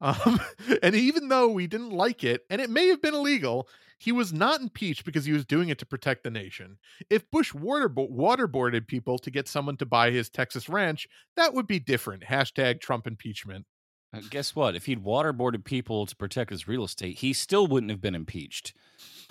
Um, 0.00 0.40
and 0.82 0.94
even 0.94 1.28
though 1.28 1.48
we 1.48 1.66
didn't 1.66 1.90
like 1.90 2.24
it, 2.24 2.44
and 2.48 2.60
it 2.60 2.70
may 2.70 2.88
have 2.88 3.02
been 3.02 3.14
illegal, 3.14 3.68
he 3.98 4.12
was 4.12 4.32
not 4.32 4.60
impeached 4.60 5.04
because 5.04 5.24
he 5.24 5.32
was 5.32 5.44
doing 5.44 5.68
it 5.68 5.78
to 5.78 5.86
protect 5.86 6.24
the 6.24 6.30
nation. 6.30 6.78
If 7.10 7.30
Bush 7.30 7.52
waterbo- 7.54 8.08
waterboarded 8.08 8.88
people 8.88 9.18
to 9.18 9.30
get 9.30 9.46
someone 9.46 9.76
to 9.76 9.86
buy 9.86 10.10
his 10.10 10.28
Texas 10.28 10.68
ranch, 10.68 11.06
that 11.36 11.54
would 11.54 11.66
be 11.66 11.78
different. 11.78 12.24
Hashtag 12.24 12.80
Trump 12.80 13.06
impeachment. 13.06 13.66
Uh, 14.14 14.20
guess 14.28 14.56
what? 14.56 14.74
If 14.74 14.86
he'd 14.86 15.04
waterboarded 15.04 15.64
people 15.64 16.04
to 16.06 16.16
protect 16.16 16.50
his 16.50 16.66
real 16.66 16.84
estate, 16.84 17.18
he 17.18 17.32
still 17.32 17.66
wouldn't 17.66 17.90
have 17.90 18.00
been 18.00 18.14
impeached. 18.14 18.74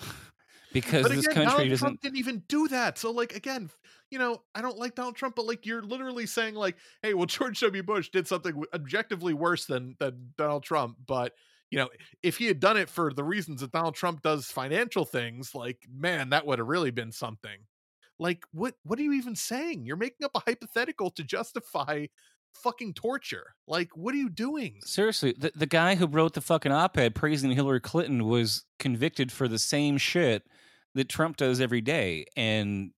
because 0.72 1.02
But 1.02 1.12
this 1.12 1.26
again, 1.26 1.34
country 1.34 1.50
Donald 1.50 1.68
doesn't. 1.70 1.86
Trump 1.86 2.00
didn't 2.00 2.18
even 2.18 2.42
do 2.48 2.68
that. 2.68 2.98
So, 2.98 3.10
like, 3.10 3.34
again, 3.34 3.70
you 4.10 4.18
know, 4.18 4.42
I 4.54 4.62
don't 4.62 4.78
like 4.78 4.94
Donald 4.94 5.16
Trump, 5.16 5.36
but 5.36 5.46
like, 5.46 5.66
you're 5.66 5.82
literally 5.82 6.26
saying, 6.26 6.54
like, 6.54 6.76
hey, 7.02 7.14
well, 7.14 7.26
George 7.26 7.60
W. 7.60 7.82
Bush 7.82 8.10
did 8.10 8.26
something 8.26 8.62
objectively 8.74 9.34
worse 9.34 9.66
than 9.66 9.96
than 9.98 10.32
Donald 10.36 10.62
Trump, 10.62 10.96
but 11.06 11.32
you 11.70 11.78
know, 11.78 11.88
if 12.22 12.36
he 12.36 12.44
had 12.44 12.60
done 12.60 12.76
it 12.76 12.90
for 12.90 13.14
the 13.14 13.24
reasons 13.24 13.62
that 13.62 13.72
Donald 13.72 13.94
Trump 13.94 14.20
does 14.20 14.44
financial 14.44 15.06
things, 15.06 15.54
like, 15.54 15.78
man, 15.90 16.28
that 16.28 16.44
would 16.44 16.58
have 16.58 16.68
really 16.68 16.90
been 16.90 17.10
something. 17.10 17.60
Like, 18.18 18.44
what? 18.52 18.74
What 18.84 18.98
are 18.98 19.02
you 19.02 19.14
even 19.14 19.34
saying? 19.34 19.86
You're 19.86 19.96
making 19.96 20.24
up 20.24 20.32
a 20.34 20.40
hypothetical 20.40 21.10
to 21.12 21.24
justify 21.24 22.06
fucking 22.52 22.92
torture. 22.92 23.54
Like, 23.66 23.96
what 23.96 24.14
are 24.14 24.18
you 24.18 24.28
doing? 24.28 24.80
Seriously, 24.84 25.34
the, 25.36 25.52
the 25.54 25.66
guy 25.66 25.94
who 25.94 26.06
wrote 26.06 26.34
the 26.34 26.42
fucking 26.42 26.72
op 26.72 26.98
ed 26.98 27.14
praising 27.14 27.50
Hillary 27.52 27.80
Clinton 27.80 28.26
was 28.26 28.64
convicted 28.78 29.32
for 29.32 29.48
the 29.48 29.58
same 29.58 29.96
shit 29.96 30.42
that 30.94 31.08
Trump 31.08 31.36
does 31.36 31.60
every 31.60 31.80
day. 31.80 32.26
And 32.36 32.92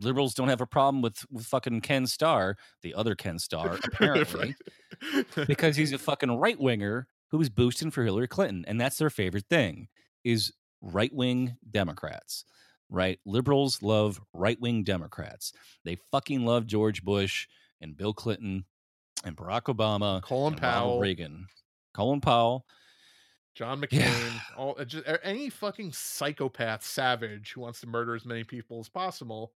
liberals 0.00 0.34
don't 0.34 0.48
have 0.48 0.60
a 0.60 0.66
problem 0.66 1.02
with, 1.02 1.24
with 1.30 1.46
fucking 1.46 1.80
Ken 1.80 2.06
Starr, 2.06 2.56
the 2.82 2.94
other 2.94 3.14
Ken 3.14 3.38
Starr, 3.38 3.78
apparently, 3.84 4.54
because 5.46 5.76
he's 5.76 5.92
a 5.92 5.98
fucking 5.98 6.36
right 6.38 6.60
winger 6.60 7.06
who's 7.30 7.48
boosting 7.48 7.90
for 7.90 8.04
Hillary 8.04 8.28
Clinton. 8.28 8.64
And 8.66 8.80
that's 8.80 8.98
their 8.98 9.10
favorite 9.10 9.46
thing 9.48 9.88
is 10.24 10.52
right 10.80 11.12
wing 11.12 11.56
Democrats. 11.70 12.44
Right? 12.90 13.18
Liberals 13.24 13.82
love 13.82 14.20
right 14.34 14.60
wing 14.60 14.84
Democrats. 14.84 15.54
They 15.82 15.96
fucking 16.10 16.44
love 16.44 16.66
George 16.66 17.02
Bush 17.02 17.48
and 17.80 17.96
Bill 17.96 18.12
Clinton 18.12 18.66
and 19.24 19.34
Barack 19.34 19.74
Obama 19.74 20.20
Colin 20.22 20.52
and 20.54 20.62
Ronald 20.62 20.74
Powell. 20.74 21.00
Reagan, 21.00 21.46
Colin 21.94 22.20
Powell. 22.20 22.66
John 23.54 23.80
McCain, 23.80 23.90
Yeah. 23.98 24.40
all 24.56 24.76
uh, 24.78 24.84
just 24.84 25.04
any 25.22 25.50
fucking 25.50 25.92
psychopath 25.92 26.84
savage 26.84 27.52
who 27.52 27.60
wants 27.60 27.80
to 27.80 27.86
murder 27.86 28.14
as 28.14 28.24
many 28.24 28.44
people 28.44 28.80
as 28.80 28.88
possible. 28.88 29.52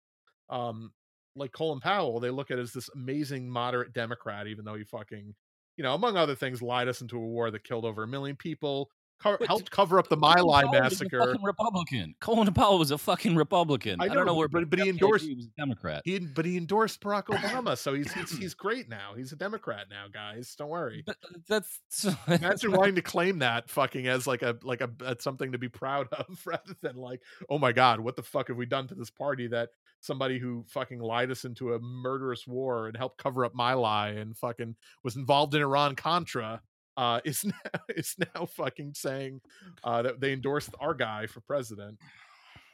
Um, 0.49 0.93
like 1.35 1.51
Colin 1.51 1.79
Powell, 1.79 2.19
they 2.19 2.29
look 2.29 2.51
at 2.51 2.59
as 2.59 2.73
this 2.73 2.89
amazing 2.95 3.49
moderate 3.49 3.93
Democrat, 3.93 4.47
even 4.47 4.65
though 4.65 4.75
he 4.75 4.83
fucking, 4.83 5.35
you 5.77 5.83
know, 5.83 5.93
among 5.95 6.17
other 6.17 6.35
things, 6.35 6.61
lied 6.61 6.87
us 6.87 7.01
into 7.01 7.17
a 7.17 7.19
war 7.19 7.51
that 7.51 7.63
killed 7.63 7.85
over 7.85 8.03
a 8.03 8.07
million 8.07 8.35
people, 8.35 8.89
co- 9.23 9.37
helped 9.47 9.71
cover 9.71 9.97
up 9.99 10.09
the 10.09 10.17
My 10.17 10.35
Lai 10.41 10.61
a 10.63 10.71
massacre. 10.71 11.35
Republican. 11.41 12.15
Colin 12.19 12.53
Powell 12.53 12.77
was 12.79 12.91
a 12.91 12.97
fucking 12.97 13.35
Republican. 13.35 13.99
I 14.01 14.05
I, 14.05 14.07
don't 14.09 14.17
know 14.17 14.23
know, 14.25 14.33
where, 14.35 14.47
but- 14.47 14.69
but 14.69 14.79
he 14.79 14.85
got 14.85 14.85
the 14.85 14.89
idea 14.91 14.93
endorsed- 15.05 15.25
He 15.25 15.35
was 15.35 15.45
a 15.45 15.59
Democrat. 15.61 16.01
He, 16.05 16.19
but 16.19 16.45
he 16.45 16.57
endorsed 16.57 17.01
Barack 17.01 17.25
Obama, 17.25 17.77
so 17.77 17.93
he's, 17.93 18.11
he's 18.13 18.37
he's 18.37 18.53
great 18.53 18.89
now. 18.89 19.13
He's 19.15 19.31
a 19.31 19.35
Democrat 19.35 19.87
now, 19.89 20.05
guys. 20.11 20.53
Don't 20.57 20.69
worry. 20.69 21.03
But 21.05 21.17
uh, 21.23 21.37
that's 21.47 21.79
Imagine 22.27 22.71
wanting 22.71 22.95
to 22.95 23.01
claim 23.01 23.39
that 23.39 23.69
fucking 23.69 24.07
as 24.07 24.27
like 24.27 24.41
a 24.41 24.57
like 24.63 24.81
a 24.81 24.89
as 25.05 25.23
something 25.23 25.51
to 25.53 25.57
be 25.57 25.69
proud 25.69 26.07
of, 26.11 26.39
rather 26.45 26.75
than 26.81 26.95
like, 26.95 27.21
oh 27.49 27.57
my 27.59 27.71
god, 27.71 27.99
what 27.99 28.15
the 28.15 28.23
fuck 28.23 28.47
have 28.49 28.57
we 28.57 28.65
done 28.65 28.87
to 28.87 28.95
this 28.95 29.09
party 29.09 29.47
that 29.47 29.69
somebody 29.99 30.37
who 30.37 30.65
fucking 30.67 30.99
lied 30.99 31.31
us 31.31 31.45
into 31.45 31.73
a 31.73 31.79
murderous 31.79 32.45
war 32.45 32.87
and 32.87 32.97
helped 32.97 33.17
cover 33.17 33.45
up 33.45 33.55
My 33.55 33.73
Lai 33.73 34.09
and 34.09 34.37
fucking 34.37 34.75
was 35.03 35.15
involved 35.15 35.55
in 35.55 35.61
Iran 35.61 35.95
Contra 35.95 36.61
uh 36.97 37.19
is 37.25 37.43
now 37.45 37.79
is 37.89 38.15
now 38.35 38.45
fucking 38.45 38.93
saying 38.93 39.41
uh 39.83 40.01
that 40.01 40.19
they 40.19 40.33
endorsed 40.33 40.69
our 40.79 40.93
guy 40.93 41.25
for 41.27 41.41
president. 41.41 41.97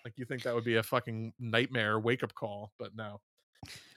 Like 0.06 0.14
you 0.18 0.26
think 0.26 0.44
that 0.44 0.56
would 0.56 0.64
be 0.64 0.76
a 0.76 0.84
fucking 0.84 1.34
nightmare 1.40 2.00
wake 2.00 2.24
up 2.24 2.34
call, 2.34 2.72
but 2.80 2.96
no. 2.96 3.20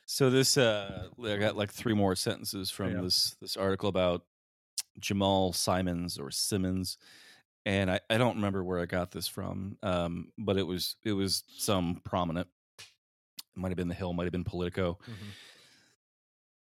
So 0.04 0.30
this, 0.30 0.58
uh, 0.58 1.06
I 1.24 1.36
got 1.36 1.56
like 1.56 1.70
three 1.72 1.94
more 1.94 2.16
sentences 2.16 2.70
from 2.70 2.92
Yeah. 2.92 3.00
this 3.02 3.36
this 3.40 3.56
article 3.56 3.88
about 3.88 4.24
Jamal 4.98 5.52
Simons 5.52 6.18
or 6.18 6.30
Simmons, 6.30 6.98
and 7.64 7.90
I, 7.90 8.00
I 8.10 8.18
don't 8.18 8.34
remember 8.34 8.64
where 8.64 8.80
I 8.80 8.86
got 8.86 9.12
this 9.12 9.28
from, 9.28 9.78
um, 9.82 10.32
but 10.36 10.56
it 10.56 10.66
was 10.66 10.96
it 11.04 11.12
was 11.12 11.44
some 11.56 12.00
prominent. 12.04 12.48
It 12.78 12.86
might 13.54 13.68
have 13.68 13.76
been 13.76 13.88
the 13.88 13.94
Hill, 13.94 14.12
might 14.12 14.24
have 14.24 14.32
been 14.32 14.44
Politico. 14.44 14.98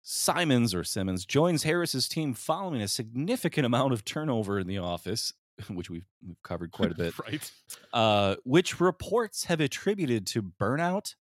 Simons 0.09 0.73
or 0.73 0.85
Simmons 0.85 1.25
joins 1.25 1.63
Harris's 1.63 2.07
team 2.07 2.33
following 2.33 2.81
a 2.81 2.87
significant 2.87 3.65
amount 3.65 3.91
of 3.91 4.05
turnover 4.05 4.57
in 4.57 4.65
the 4.65 4.77
office 4.77 5.33
which 5.69 5.89
we've, 5.89 6.05
we've 6.25 6.41
covered 6.43 6.71
quite 6.71 6.91
a 6.91 6.95
bit, 6.95 7.13
right. 7.27 7.51
uh, 7.91 8.35
which 8.45 8.79
reports 8.79 9.45
have 9.45 9.59
attributed 9.59 10.25
to 10.27 10.41
burnout, 10.41 11.15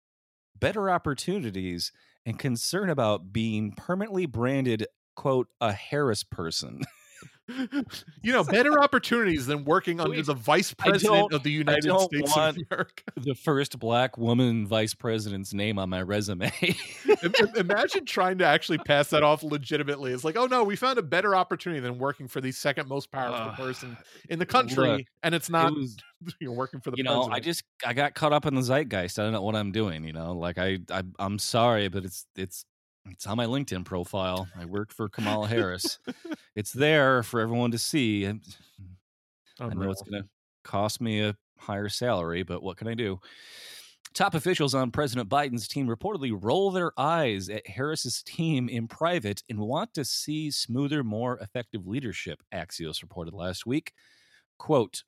better 0.59 0.89
opportunities, 0.89 1.91
and 2.25 2.39
concern 2.39 2.89
about 2.89 3.33
being 3.33 3.73
permanently 3.73 4.27
branded, 4.27 4.87
quote, 5.17 5.49
a 5.61 5.73
Harris 5.73 6.23
person. 6.23 6.83
you 8.23 8.33
know, 8.33 8.43
better 8.43 8.81
opportunities 8.81 9.47
than 9.47 9.65
working 9.65 10.01
under 10.01 10.21
the 10.21 10.35
vice 10.35 10.75
president 10.75 11.33
of 11.33 11.43
the 11.43 11.51
United 11.51 11.99
States 12.01 12.37
of 12.37 12.57
America. 12.71 13.03
the 13.17 13.35
first 13.35 13.79
black 13.79 14.19
woman 14.19 14.67
vice 14.67 14.95
president's 14.95 15.55
name 15.55 15.79
on 15.79 15.89
my 15.89 16.03
resume. 16.03 16.51
Im- 17.07 17.33
im- 17.39 17.57
Imagine 17.57 18.05
trying 18.05 18.39
to 18.39 18.45
actually 18.45 18.79
pass 18.79 19.11
that 19.11 19.23
off 19.23 19.43
legitimately. 19.43 20.13
It's 20.13 20.25
like, 20.25 20.37
oh 20.37 20.47
no, 20.47 20.65
we 20.65 20.77
found 20.77 20.99
a 20.99 21.03
better 21.03 21.37
opportunity 21.37 21.81
than 21.81 21.99
working 21.99 22.27
for 22.27 22.41
the 22.41 22.53
second 22.53 22.89
most 22.89 23.13
powerful 23.13 23.51
Ugh. 23.51 23.57
person 23.57 23.97
in 24.29 24.39
the 24.39 24.47
country, 24.47 24.89
Look, 24.89 25.03
and 25.23 25.35
it's 25.35 25.49
not 25.49 25.73
it 25.73 25.79
was, 25.79 25.97
you're 26.41 26.53
working 26.53 26.81
for 26.81 26.91
the 26.91 26.97
you 26.97 27.05
know, 27.05 27.27
president. 27.27 27.37
I 27.37 27.41
just 27.41 27.65
I 27.85 27.93
got 27.93 28.15
caught 28.15 28.33
up 28.33 28.47
in 28.47 28.55
the 28.55 28.63
zeitgeist. 28.63 29.19
I 29.19 29.23
don't 29.23 29.33
know 29.33 29.43
what 29.43 29.55
I'm 29.55 29.73
doing. 29.73 30.05
You 30.05 30.13
know, 30.13 30.33
like 30.33 30.59
I, 30.59 30.79
I 30.91 31.03
I'm 31.19 31.39
sorry, 31.39 31.89
but 31.89 32.05
it's 32.05 32.27
it's 32.37 32.65
it's 33.11 33.27
on 33.27 33.37
my 33.37 33.47
LinkedIn 33.47 33.85
profile. 33.85 34.49
I 34.59 34.65
work 34.65 34.93
for 34.93 35.09
Kamala 35.09 35.49
Harris. 35.49 35.99
it's 36.55 36.73
there 36.73 37.23
for 37.23 37.41
everyone 37.41 37.71
to 37.71 37.79
see. 37.79 38.25
And 38.25 38.41
oh, 39.61 39.71
I 39.71 39.75
know 39.75 39.91
it's 39.91 40.03
going 40.03 40.23
to 40.23 40.29
cost 40.65 41.01
me 41.01 41.23
a 41.23 41.37
higher 41.59 41.89
salary, 41.89 42.43
but 42.43 42.63
what 42.63 42.77
can 42.77 42.89
I 42.89 42.95
do? 42.95 43.21
Top 44.15 44.35
officials 44.35 44.75
on 44.75 44.91
President 44.91 45.29
Biden's 45.29 45.69
team 45.69 45.87
reportedly 45.87 46.37
roll 46.41 46.71
their 46.71 46.93
eyes 46.97 47.51
at 47.51 47.67
Harris's 47.67 48.23
team 48.23 48.69
in 48.69 48.89
private 48.89 49.43
and 49.51 49.59
want 49.59 49.93
to 49.95 50.07
see 50.07 50.51
smoother, 50.51 51.05
more 51.05 51.37
effective 51.39 51.87
leadership, 51.87 52.43
Axios 52.55 53.03
reported 53.03 53.35
last 53.35 53.67
week. 53.67 53.93
Quote 54.59 55.03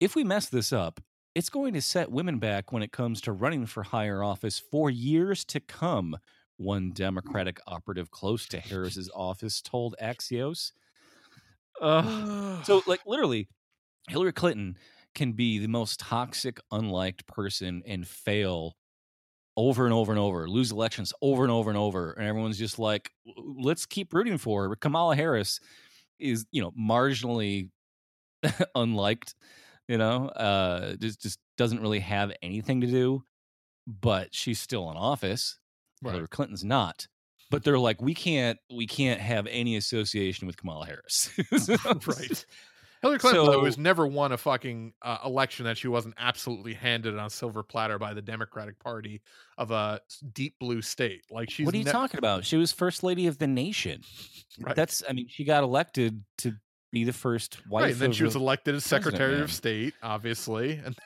If 0.00 0.16
we 0.16 0.24
mess 0.24 0.48
this 0.48 0.72
up, 0.72 1.00
it's 1.34 1.48
going 1.48 1.74
to 1.74 1.80
set 1.80 2.10
women 2.10 2.38
back 2.38 2.72
when 2.72 2.82
it 2.82 2.92
comes 2.92 3.20
to 3.22 3.32
running 3.32 3.66
for 3.66 3.84
higher 3.84 4.22
office 4.22 4.58
for 4.58 4.90
years 4.90 5.44
to 5.46 5.60
come, 5.60 6.16
one 6.56 6.92
Democratic 6.92 7.60
operative 7.66 8.10
close 8.10 8.46
to 8.48 8.60
Harris's 8.60 9.10
office 9.14 9.60
told 9.60 9.94
Axios. 10.00 10.72
Ugh. 11.80 12.64
So, 12.64 12.82
like, 12.86 13.00
literally, 13.06 13.48
Hillary 14.08 14.32
Clinton 14.32 14.76
can 15.14 15.32
be 15.32 15.58
the 15.58 15.68
most 15.68 16.00
toxic, 16.00 16.58
unliked 16.70 17.26
person 17.26 17.82
and 17.86 18.06
fail 18.06 18.76
over 19.56 19.84
and 19.84 19.92
over 19.92 20.12
and 20.12 20.18
over, 20.18 20.48
lose 20.48 20.70
elections 20.72 21.12
over 21.20 21.42
and 21.42 21.52
over 21.52 21.70
and 21.70 21.78
over. 21.78 22.12
And 22.12 22.26
everyone's 22.26 22.58
just 22.58 22.78
like, 22.78 23.10
let's 23.36 23.86
keep 23.86 24.14
rooting 24.14 24.38
for 24.38 24.68
her. 24.68 24.76
Kamala 24.76 25.14
Harris 25.14 25.60
is, 26.18 26.46
you 26.52 26.62
know, 26.62 26.72
marginally 26.72 27.70
unliked, 28.74 29.34
you 29.88 29.98
know, 29.98 30.28
uh, 30.28 30.94
just, 30.96 31.20
just 31.20 31.38
doesn't 31.58 31.80
really 31.80 32.00
have 32.00 32.32
anything 32.42 32.80
to 32.80 32.86
do, 32.86 33.22
but 33.86 34.34
she's 34.34 34.60
still 34.60 34.90
in 34.90 34.96
office. 34.96 35.58
Right. 36.02 36.12
Hillary 36.12 36.28
Clinton's 36.28 36.64
not. 36.64 37.06
But 37.50 37.64
they're 37.64 37.78
like, 37.78 38.00
we 38.00 38.14
can't, 38.14 38.58
we 38.74 38.86
can't 38.86 39.20
have 39.20 39.46
any 39.46 39.76
association 39.76 40.46
with 40.46 40.56
Kamala 40.56 40.86
Harris. 40.86 41.30
right. 42.06 42.46
Hillary 43.02 43.18
Clinton 43.18 43.44
though, 43.46 43.52
So- 43.52 43.64
has 43.64 43.76
never 43.78 44.06
won 44.06 44.32
a 44.32 44.38
fucking 44.38 44.94
uh, 45.02 45.18
election 45.24 45.64
that 45.66 45.76
she 45.76 45.88
wasn't 45.88 46.14
absolutely 46.18 46.72
handed 46.72 47.18
on 47.18 47.26
a 47.26 47.30
silver 47.30 47.62
platter 47.62 47.98
by 47.98 48.14
the 48.14 48.22
Democratic 48.22 48.78
Party 48.78 49.20
of 49.58 49.70
a 49.70 50.00
deep 50.32 50.54
blue 50.60 50.80
state. 50.80 51.22
Like 51.30 51.50
she's 51.50 51.66
what 51.66 51.74
are 51.74 51.78
you 51.78 51.84
ne- 51.84 51.90
talking 51.92 52.18
about? 52.18 52.44
She 52.44 52.56
was 52.56 52.72
first 52.72 53.02
lady 53.02 53.26
of 53.26 53.38
the 53.38 53.48
nation. 53.48 54.02
Right. 54.60 54.76
That's, 54.76 55.02
I 55.08 55.12
mean, 55.12 55.26
she 55.28 55.44
got 55.44 55.62
elected 55.64 56.22
to 56.38 56.54
be 56.92 57.04
the 57.04 57.12
first 57.12 57.58
wife. 57.68 57.82
right, 57.82 57.92
and 57.92 58.00
then 58.00 58.12
she 58.12 58.22
was 58.22 58.36
elected 58.36 58.74
as 58.74 58.84
Secretary 58.84 59.32
man. 59.34 59.42
of 59.42 59.52
State, 59.52 59.94
obviously, 60.02 60.80
and 60.84 60.96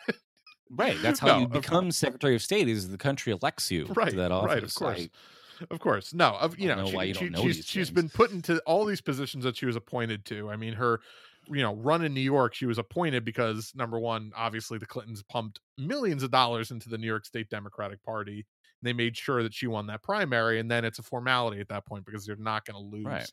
right. 0.70 0.96
That's 1.02 1.18
how 1.20 1.26
No, 1.28 1.38
you 1.40 1.48
become 1.48 1.90
Secretary 1.90 2.34
of 2.34 2.42
State. 2.42 2.68
Is 2.68 2.88
the 2.88 2.98
country 2.98 3.32
elects 3.32 3.70
you 3.70 3.86
right, 3.86 4.10
to 4.10 4.16
that 4.16 4.32
office? 4.32 4.48
right, 4.48 4.62
of 4.62 4.74
course, 4.74 5.00
I- 5.00 5.64
of 5.70 5.80
course. 5.80 6.12
No, 6.14 6.34
of 6.36 6.58
you 6.58 6.68
know, 6.68 6.74
know 6.76 6.86
she, 6.86 6.96
why 6.96 7.04
you 7.04 7.14
don't 7.14 7.22
she- 7.24 7.28
know 7.30 7.42
she's 7.42 7.64
she's 7.64 7.90
been 7.90 8.08
put 8.08 8.30
into 8.30 8.58
all 8.66 8.84
these 8.84 9.00
positions 9.00 9.44
that 9.44 9.56
she 9.56 9.66
was 9.66 9.76
appointed 9.76 10.24
to. 10.26 10.50
I 10.50 10.56
mean, 10.56 10.74
her, 10.74 11.00
you 11.48 11.62
know, 11.62 11.74
run 11.76 12.04
in 12.04 12.12
New 12.12 12.20
York, 12.20 12.54
she 12.54 12.66
was 12.66 12.76
appointed 12.78 13.24
because 13.24 13.72
number 13.74 13.98
one, 13.98 14.32
obviously, 14.36 14.78
the 14.78 14.86
Clintons 14.86 15.22
pumped 15.22 15.60
millions 15.78 16.22
of 16.22 16.30
dollars 16.30 16.70
into 16.72 16.88
the 16.88 16.98
New 16.98 17.06
York 17.06 17.24
State 17.24 17.48
Democratic 17.48 18.02
Party. 18.02 18.34
and 18.40 18.44
They 18.82 18.92
made 18.92 19.16
sure 19.16 19.42
that 19.42 19.54
she 19.54 19.66
won 19.66 19.86
that 19.86 20.02
primary, 20.02 20.58
and 20.60 20.70
then 20.70 20.84
it's 20.84 20.98
a 20.98 21.02
formality 21.02 21.60
at 21.60 21.68
that 21.68 21.86
point 21.86 22.04
because 22.04 22.26
you're 22.26 22.36
not 22.36 22.64
going 22.66 22.74
to 22.82 22.96
lose. 22.96 23.06
Right. 23.06 23.30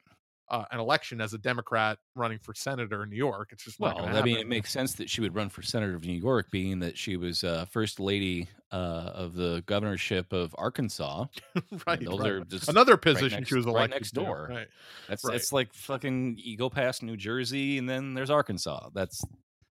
Uh, 0.49 0.65
an 0.71 0.79
election 0.79 1.21
as 1.21 1.33
a 1.33 1.37
Democrat 1.37 1.97
running 2.15 2.37
for 2.37 2.53
senator 2.53 3.03
in 3.03 3.09
New 3.09 3.15
York. 3.15 3.49
It's 3.53 3.63
just 3.63 3.79
Well, 3.79 3.95
to 3.95 4.03
I 4.03 4.21
mean, 4.21 4.37
it 4.37 4.47
makes 4.47 4.71
sense 4.71 4.93
that 4.95 5.09
she 5.09 5.21
would 5.21 5.33
run 5.33 5.49
for 5.49 5.61
senator 5.61 5.95
of 5.95 6.03
New 6.03 6.13
York, 6.19 6.51
being 6.51 6.79
that 6.79 6.97
she 6.97 7.15
was 7.17 7.43
uh, 7.45 7.65
first 7.71 7.99
lady 7.99 8.49
uh, 8.71 8.75
of 9.15 9.35
the 9.35 9.63
governorship 9.65 10.33
of 10.33 10.53
Arkansas. 10.57 11.25
right, 11.87 12.03
those 12.03 12.19
right. 12.19 12.29
are 12.31 12.43
just 12.45 12.67
Another 12.69 12.93
right 12.93 13.01
position 13.01 13.39
next- 13.39 13.49
she 13.49 13.55
was 13.55 13.65
right 13.65 13.71
elected 13.71 13.95
next 14.01 14.09
to. 14.11 14.15
door. 14.15 14.47
Right. 14.49 14.67
That's 15.07 15.23
Right. 15.23 15.35
it's 15.37 15.53
like 15.53 15.73
fucking 15.73 16.35
you 16.37 16.57
go 16.57 16.69
past 16.69 17.01
New 17.03 17.15
Jersey 17.17 17.77
and 17.77 17.89
then 17.89 18.13
there's 18.13 18.29
Arkansas. 18.29 18.89
That's 18.93 19.23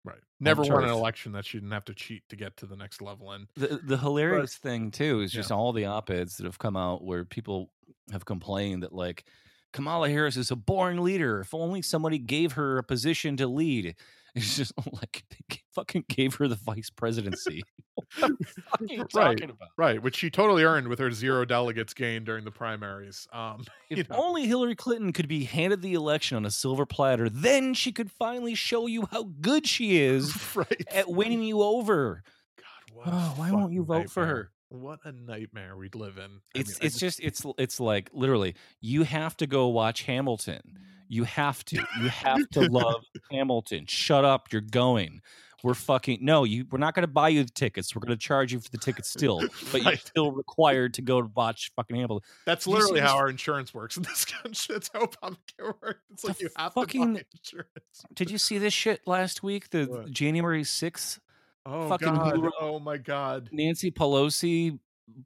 Right. 0.04 0.20
Never 0.38 0.62
won 0.62 0.84
an 0.84 0.90
election 0.90 1.32
that 1.32 1.44
she 1.44 1.58
didn't 1.58 1.72
have 1.72 1.84
to 1.86 1.94
cheat 1.94 2.22
to 2.30 2.36
get 2.36 2.56
to 2.58 2.66
the 2.66 2.76
next 2.76 3.02
level 3.02 3.32
And 3.32 3.48
the 3.54 3.80
the 3.84 3.98
hilarious 3.98 4.54
thing 4.56 4.92
too 4.92 5.20
is 5.20 5.34
Yeah. 5.34 5.40
just 5.40 5.52
all 5.52 5.72
the 5.74 5.84
op-eds 5.84 6.38
that 6.38 6.44
have 6.44 6.58
come 6.58 6.76
out 6.76 7.04
where 7.04 7.24
people 7.26 7.70
have 8.12 8.24
complained 8.24 8.82
that 8.84 8.94
like 8.94 9.24
Kamala 9.72 10.08
Harris 10.08 10.36
is 10.36 10.50
a 10.50 10.56
boring 10.56 11.00
leader. 11.02 11.40
If 11.40 11.54
only 11.54 11.82
somebody 11.82 12.18
gave 12.18 12.52
her 12.52 12.78
a 12.78 12.82
position 12.84 13.36
to 13.38 13.46
lead. 13.46 13.94
It's 14.32 14.56
just 14.56 14.72
like 14.92 15.24
they 15.28 15.56
fucking 15.74 16.04
gave 16.08 16.36
her 16.36 16.46
the 16.46 16.54
vice 16.54 16.88
presidency. 16.88 17.64
what 17.96 18.06
the 18.38 18.44
fuck 18.44 18.80
are 18.80 18.84
you 18.84 18.98
Right. 19.12 19.36
talking 19.36 19.50
about? 19.50 19.70
Right, 19.76 20.00
which 20.00 20.14
she 20.18 20.30
totally 20.30 20.62
earned 20.62 20.86
with 20.86 21.00
her 21.00 21.10
zero 21.10 21.44
delegates 21.44 21.94
gained 21.94 22.26
during 22.26 22.44
the 22.44 22.52
primaries. 22.52 23.26
Um, 23.32 23.64
If 23.90 23.98
you 23.98 24.04
know, 24.08 24.22
only 24.22 24.46
Hillary 24.46 24.76
Clinton 24.76 25.12
could 25.12 25.26
be 25.26 25.42
handed 25.42 25.82
the 25.82 25.94
election 25.94 26.36
on 26.36 26.46
a 26.46 26.50
silver 26.52 26.86
platter, 26.86 27.28
then 27.28 27.74
she 27.74 27.90
could 27.90 28.08
finally 28.08 28.54
show 28.54 28.86
you 28.86 29.08
how 29.10 29.24
good 29.40 29.66
she 29.66 29.98
is 30.00 30.32
right. 30.54 30.84
at 30.94 31.10
winning 31.10 31.42
you 31.42 31.60
over. 31.62 32.22
God, 32.56 32.94
what 32.96 33.08
Oh, 33.12 33.32
why 33.34 33.50
won't 33.50 33.72
you 33.72 33.82
vote 33.82 34.10
for 34.10 34.26
her? 34.26 34.52
What 34.70 35.00
a 35.04 35.12
nightmare 35.12 35.76
we'd 35.76 35.94
live 35.96 36.16
in. 36.16 36.40
I 36.54 36.58
It's 36.60 36.80
mean, 36.80 36.86
it's 36.86 36.98
just 36.98 37.20
it's 37.20 37.44
it's 37.58 37.80
like 37.80 38.08
literally 38.12 38.54
you 38.80 39.02
have 39.02 39.36
to 39.38 39.46
go 39.46 39.68
watch 39.68 40.02
Hamilton. 40.02 40.78
You 41.08 41.24
have 41.24 41.64
to. 41.66 41.76
You 42.00 42.08
have 42.08 42.48
to 42.50 42.60
love 42.70 43.02
Hamilton. 43.32 43.86
Shut 43.86 44.24
up, 44.24 44.52
you're 44.52 44.60
going. 44.60 45.22
We're 45.64 45.74
fucking 45.74 46.20
no, 46.22 46.44
you 46.44 46.66
we're 46.70 46.78
not 46.78 46.94
gonna 46.94 47.06
buy 47.08 47.30
you 47.30 47.42
the 47.44 47.50
tickets. 47.50 47.94
We're 47.94 48.00
gonna 48.00 48.16
charge 48.16 48.52
you 48.52 48.60
for 48.60 48.70
the 48.70 48.78
tickets 48.78 49.10
still, 49.10 49.42
but 49.72 49.82
you're 49.82 49.96
still 49.96 50.30
required 50.32 50.94
to 50.94 51.02
go 51.02 51.20
to 51.20 51.30
watch 51.34 51.72
fucking 51.76 51.96
Hamilton. 51.96 52.26
that's 52.46 52.64
Did 52.64 52.70
you 52.70 52.76
see 52.76 52.82
literally 52.82 53.00
how 53.00 53.16
our 53.16 53.28
insurance 53.28 53.74
works 53.74 53.96
in 53.98 54.04
this 54.04 54.24
country. 54.42 54.74
That's 54.76 54.88
how 54.94 55.00
Obamacare 55.06 55.74
works. 55.82 55.98
It's 56.12 56.24
like 56.24 56.40
you 56.40 56.48
have 56.56 56.72
fucking- 56.74 57.14
to 57.16 57.20
buy 57.20 57.24
insurance. 57.34 58.04
Did 58.14 58.30
you 58.30 58.38
see 58.38 58.56
this 58.56 58.72
shit 58.72 59.00
last 59.06 59.42
week? 59.42 59.68
The 59.70 59.84
What? 59.86 60.10
January 60.12 60.64
sixth, 60.64 61.18
Oh 61.66 61.88
fucking 61.88 62.14
God! 62.14 62.50
Oh 62.60 62.78
my 62.78 62.96
God! 62.96 63.48
Nancy 63.52 63.90
Pelosi 63.90 64.78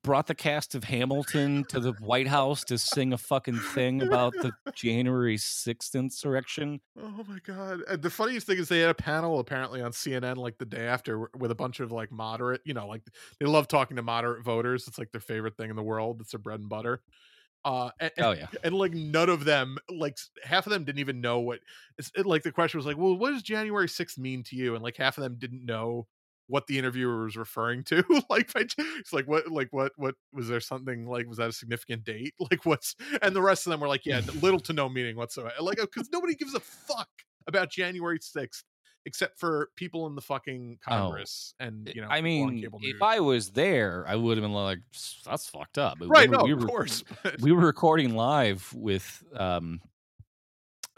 brought 0.02 0.26
the 0.26 0.34
cast 0.34 0.74
of 0.74 0.84
Hamilton 0.84 1.64
to 1.68 1.78
the 1.78 1.92
White 1.92 2.26
House 2.26 2.64
to 2.64 2.78
sing 2.78 3.12
a 3.12 3.18
fucking 3.18 3.58
thing 3.58 4.02
about 4.02 4.32
the 4.32 4.52
January 4.74 5.36
sixth 5.36 5.94
insurrection. 5.94 6.80
Oh 7.00 7.24
my 7.28 7.38
god! 7.46 7.82
And 7.88 8.02
the 8.02 8.10
funniest 8.10 8.46
thing 8.46 8.58
is 8.58 8.68
they 8.68 8.80
had 8.80 8.90
a 8.90 8.94
panel 8.94 9.38
apparently 9.38 9.80
on 9.80 9.92
CNN 9.92 10.36
like 10.36 10.58
the 10.58 10.64
day 10.64 10.86
after 10.86 11.28
with 11.36 11.50
a 11.50 11.54
bunch 11.54 11.80
of 11.80 11.92
like 11.92 12.10
moderate, 12.10 12.62
you 12.64 12.74
know, 12.74 12.86
like 12.86 13.02
they 13.38 13.46
love 13.46 13.68
talking 13.68 13.96
to 13.96 14.02
moderate 14.02 14.44
voters. 14.44 14.88
It's 14.88 14.98
like 14.98 15.12
their 15.12 15.20
favorite 15.20 15.56
thing 15.56 15.70
in 15.70 15.76
the 15.76 15.82
world. 15.82 16.20
It's 16.20 16.32
their 16.32 16.40
bread 16.40 16.60
and 16.60 16.68
butter. 16.68 17.02
Uh, 17.64 17.90
and, 17.98 18.12
Oh 18.18 18.32
yeah. 18.32 18.48
and 18.62 18.74
like 18.74 18.92
none 18.92 19.30
of 19.30 19.44
them, 19.44 19.78
like 19.88 20.18
half 20.42 20.66
of 20.66 20.72
them 20.72 20.84
didn't 20.84 20.98
even 20.98 21.20
know 21.22 21.40
what. 21.40 21.60
It's 21.96 22.10
it, 22.14 22.26
like 22.26 22.42
the 22.42 22.52
question 22.52 22.76
was 22.78 22.84
like, 22.86 22.98
well, 22.98 23.16
what 23.16 23.30
does 23.30 23.42
January 23.42 23.88
sixth 23.88 24.18
mean 24.18 24.42
to 24.44 24.56
you? 24.56 24.74
And 24.74 24.84
like 24.84 24.96
half 24.98 25.16
of 25.16 25.24
them 25.24 25.36
didn't 25.38 25.64
know 25.64 26.06
what 26.46 26.66
the 26.66 26.78
interviewer 26.78 27.24
was 27.24 27.36
referring 27.36 27.84
to. 27.84 28.04
like, 28.30 28.50
it's 28.54 29.12
like 29.12 29.26
what, 29.26 29.50
like 29.50 29.68
what, 29.72 29.92
what 29.96 30.14
was 30.32 30.48
there 30.48 30.60
something 30.60 31.06
like 31.06 31.26
was 31.26 31.38
that 31.38 31.48
a 31.48 31.52
significant 31.52 32.04
date? 32.04 32.34
Like 32.50 32.66
what's? 32.66 32.94
And 33.22 33.34
the 33.34 33.42
rest 33.42 33.66
of 33.66 33.70
them 33.70 33.80
were 33.80 33.88
like, 33.88 34.04
yeah, 34.04 34.20
little 34.42 34.60
to 34.60 34.72
no 34.72 34.88
meaning 34.88 35.16
whatsoever. 35.16 35.52
Like 35.60 35.78
because 35.78 36.10
nobody 36.12 36.34
gives 36.34 36.54
a 36.54 36.60
fuck 36.60 37.08
about 37.46 37.70
January 37.70 38.18
sixth 38.20 38.64
except 39.06 39.38
for 39.38 39.68
people 39.76 40.06
in 40.06 40.14
the 40.14 40.20
fucking 40.22 40.78
Oh. 40.86 40.90
Congress 40.90 41.54
and 41.60 41.90
you 41.94 42.00
know. 42.00 42.08
I 42.08 42.20
mean, 42.22 42.66
if. 42.82 43.02
I 43.02 43.20
was 43.20 43.50
there, 43.50 44.04
I 44.08 44.16
would 44.16 44.36
have 44.38 44.42
been 44.44 44.52
like, 44.52 44.78
"That's 45.24 45.46
fucked 45.48 45.76
up." 45.78 46.00
We 46.00 46.06
right, 46.06 46.28
were- 46.28 46.36
no, 46.38 46.44
we 46.44 46.52
of 46.52 46.60
were, 46.62 46.66
course. 46.66 47.04
but- 47.22 47.40
we 47.40 47.52
were 47.52 47.66
recording 47.66 48.14
live 48.14 48.70
with 48.74 49.22
um, 49.34 49.80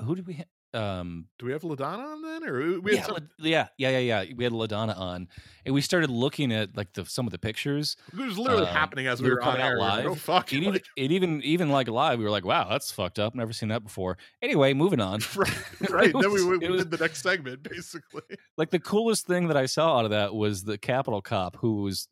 who 0.02 0.14
did 0.14 0.27
we? 0.27 0.35
Ha- 0.35 0.44
um 0.77 1.27
Do 1.39 1.47
we 1.47 1.53
have 1.53 1.62
Ladonna 1.62 2.12
on 2.12 2.23
then, 2.23 2.44
or 2.44 2.81
we 2.81 2.94
yeah, 2.94 3.03
some, 3.05 3.16
yeah, 3.39 3.69
yeah, 3.78 3.98
yeah, 3.98 4.23
yeah. 4.23 4.35
We 4.36 4.44
had 4.44 4.53
Ladonna 4.53 4.97
on, 4.97 5.28
and 5.65 5.74
we 5.74 5.81
started 5.81 6.11
looking 6.11 6.53
at 6.53 6.77
like 6.77 6.93
the 6.93 7.05
some 7.07 7.27
of 7.27 7.32
the 7.32 7.39
pictures. 7.39 7.97
it 8.12 8.19
was 8.19 8.39
literally 8.39 8.66
um, 8.66 8.74
happening 8.74 9.07
as 9.07 9.20
we 9.20 9.24
we 9.28 9.31
were 9.31 9.36
were 9.36 9.43
on 9.44 9.57
out 9.57 9.61
air. 9.61 9.70
We 9.74 9.74
were 9.74 9.81
live. 9.81 10.07
Oh 10.07 10.15
fuck! 10.15 10.53
It 10.53 10.57
even, 10.62 10.81
it 10.97 11.12
even, 11.12 11.43
even 11.43 11.70
like 11.70 11.89
live, 11.89 12.19
we 12.19 12.24
were 12.24 12.31
like, 12.31 12.44
"Wow, 12.44 12.69
that's 12.69 12.93
fucked 12.93 13.19
up. 13.19 13.35
Never 13.35 13.53
seen 13.53 13.70
that 13.70 13.82
before." 13.82 14.19
Anyway, 14.43 14.74
moving 14.74 15.01
on. 15.01 15.20
right, 15.36 15.51
right. 15.90 16.12
then 16.12 16.31
we, 16.32 16.44
was- 16.44 16.59
we 16.61 16.69
was- 16.69 16.82
did 16.82 16.90
the 16.90 16.98
next 16.98 17.23
segment 17.23 17.62
basically. 17.62 18.23
like 18.57 18.70
the 18.70 18.78
coolest 18.81 19.27
thing 19.27 19.48
that 19.48 19.57
I 19.57 19.66
saw 19.66 19.98
out 19.98 20.05
of 20.05 20.11
that 20.11 20.35
was 20.35 20.65
the 20.65 20.78
Capitol 20.78 21.23
cop 21.23 21.57
who 21.57 21.82
was 21.82 22.09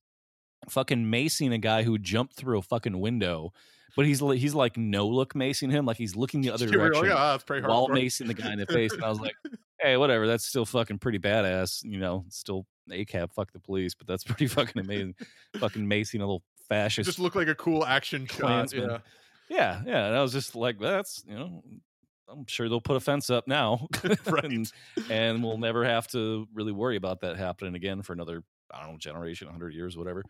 fucking 0.68 1.04
macing 1.04 1.52
a 1.52 1.58
guy 1.58 1.82
who 1.82 1.98
jumped 1.98 2.34
through 2.34 2.58
a 2.58 2.62
fucking 2.62 2.98
window, 2.98 3.52
but 3.96 4.06
he's 4.06 4.20
he's 4.20 4.54
like 4.54 4.76
no 4.76 5.06
look 5.06 5.34
macing 5.34 5.70
him, 5.70 5.86
like 5.86 5.96
he's 5.96 6.16
looking 6.16 6.40
the 6.40 6.50
other 6.50 6.66
were 6.66 6.72
direction 6.72 7.08
like, 7.08 7.12
"Ah, 7.12 7.32
that's 7.32 7.44
pretty 7.44 7.66
while 7.66 7.88
hardcore." 7.88 8.04
macing 8.04 8.26
the 8.26 8.34
guy 8.34 8.52
in 8.52 8.58
the 8.58 8.66
face, 8.66 8.92
and 8.92 9.04
I 9.04 9.08
was 9.08 9.20
like, 9.20 9.34
hey, 9.80 9.96
whatever, 9.96 10.26
that's 10.26 10.44
still 10.44 10.64
fucking 10.64 10.98
pretty 10.98 11.18
badass, 11.18 11.84
you 11.84 11.98
know, 11.98 12.24
still 12.28 12.66
ACAB, 12.90 13.32
fuck 13.32 13.52
the 13.52 13.60
police, 13.60 13.94
but 13.94 14.06
that's 14.06 14.24
pretty 14.24 14.46
fucking 14.46 14.80
amazing, 14.80 15.14
fucking 15.58 15.86
macing 15.86 16.16
a 16.16 16.24
little 16.24 16.42
fascist 16.68 17.06
just 17.06 17.18
look 17.18 17.34
like 17.34 17.48
a 17.48 17.54
cool 17.54 17.84
action 17.84 18.26
shot. 18.26 18.40
Klansman. 18.40 18.90
Yeah. 18.90 18.98
Yeah, 19.50 19.82
yeah. 19.86 20.06
And 20.06 20.16
I 20.16 20.22
was 20.22 20.32
just 20.32 20.56
like, 20.56 20.78
that's 20.80 21.22
you 21.28 21.34
know, 21.34 21.62
I'm 22.28 22.46
sure 22.46 22.68
they'll 22.68 22.80
put 22.80 22.96
a 22.96 23.00
fence 23.00 23.28
up 23.28 23.46
now, 23.46 23.86
Right. 24.26 24.44
and, 24.44 24.72
and 25.10 25.44
we'll 25.44 25.58
never 25.58 25.84
have 25.84 26.08
to 26.08 26.48
really 26.54 26.72
worry 26.72 26.96
about 26.96 27.20
that 27.20 27.36
happening 27.36 27.74
again 27.74 28.00
for 28.02 28.14
another 28.14 28.42
I 28.72 28.82
don't 28.82 28.92
know 28.92 28.98
generation, 28.98 29.48
hundred 29.48 29.74
years, 29.74 29.96
whatever. 29.96 30.24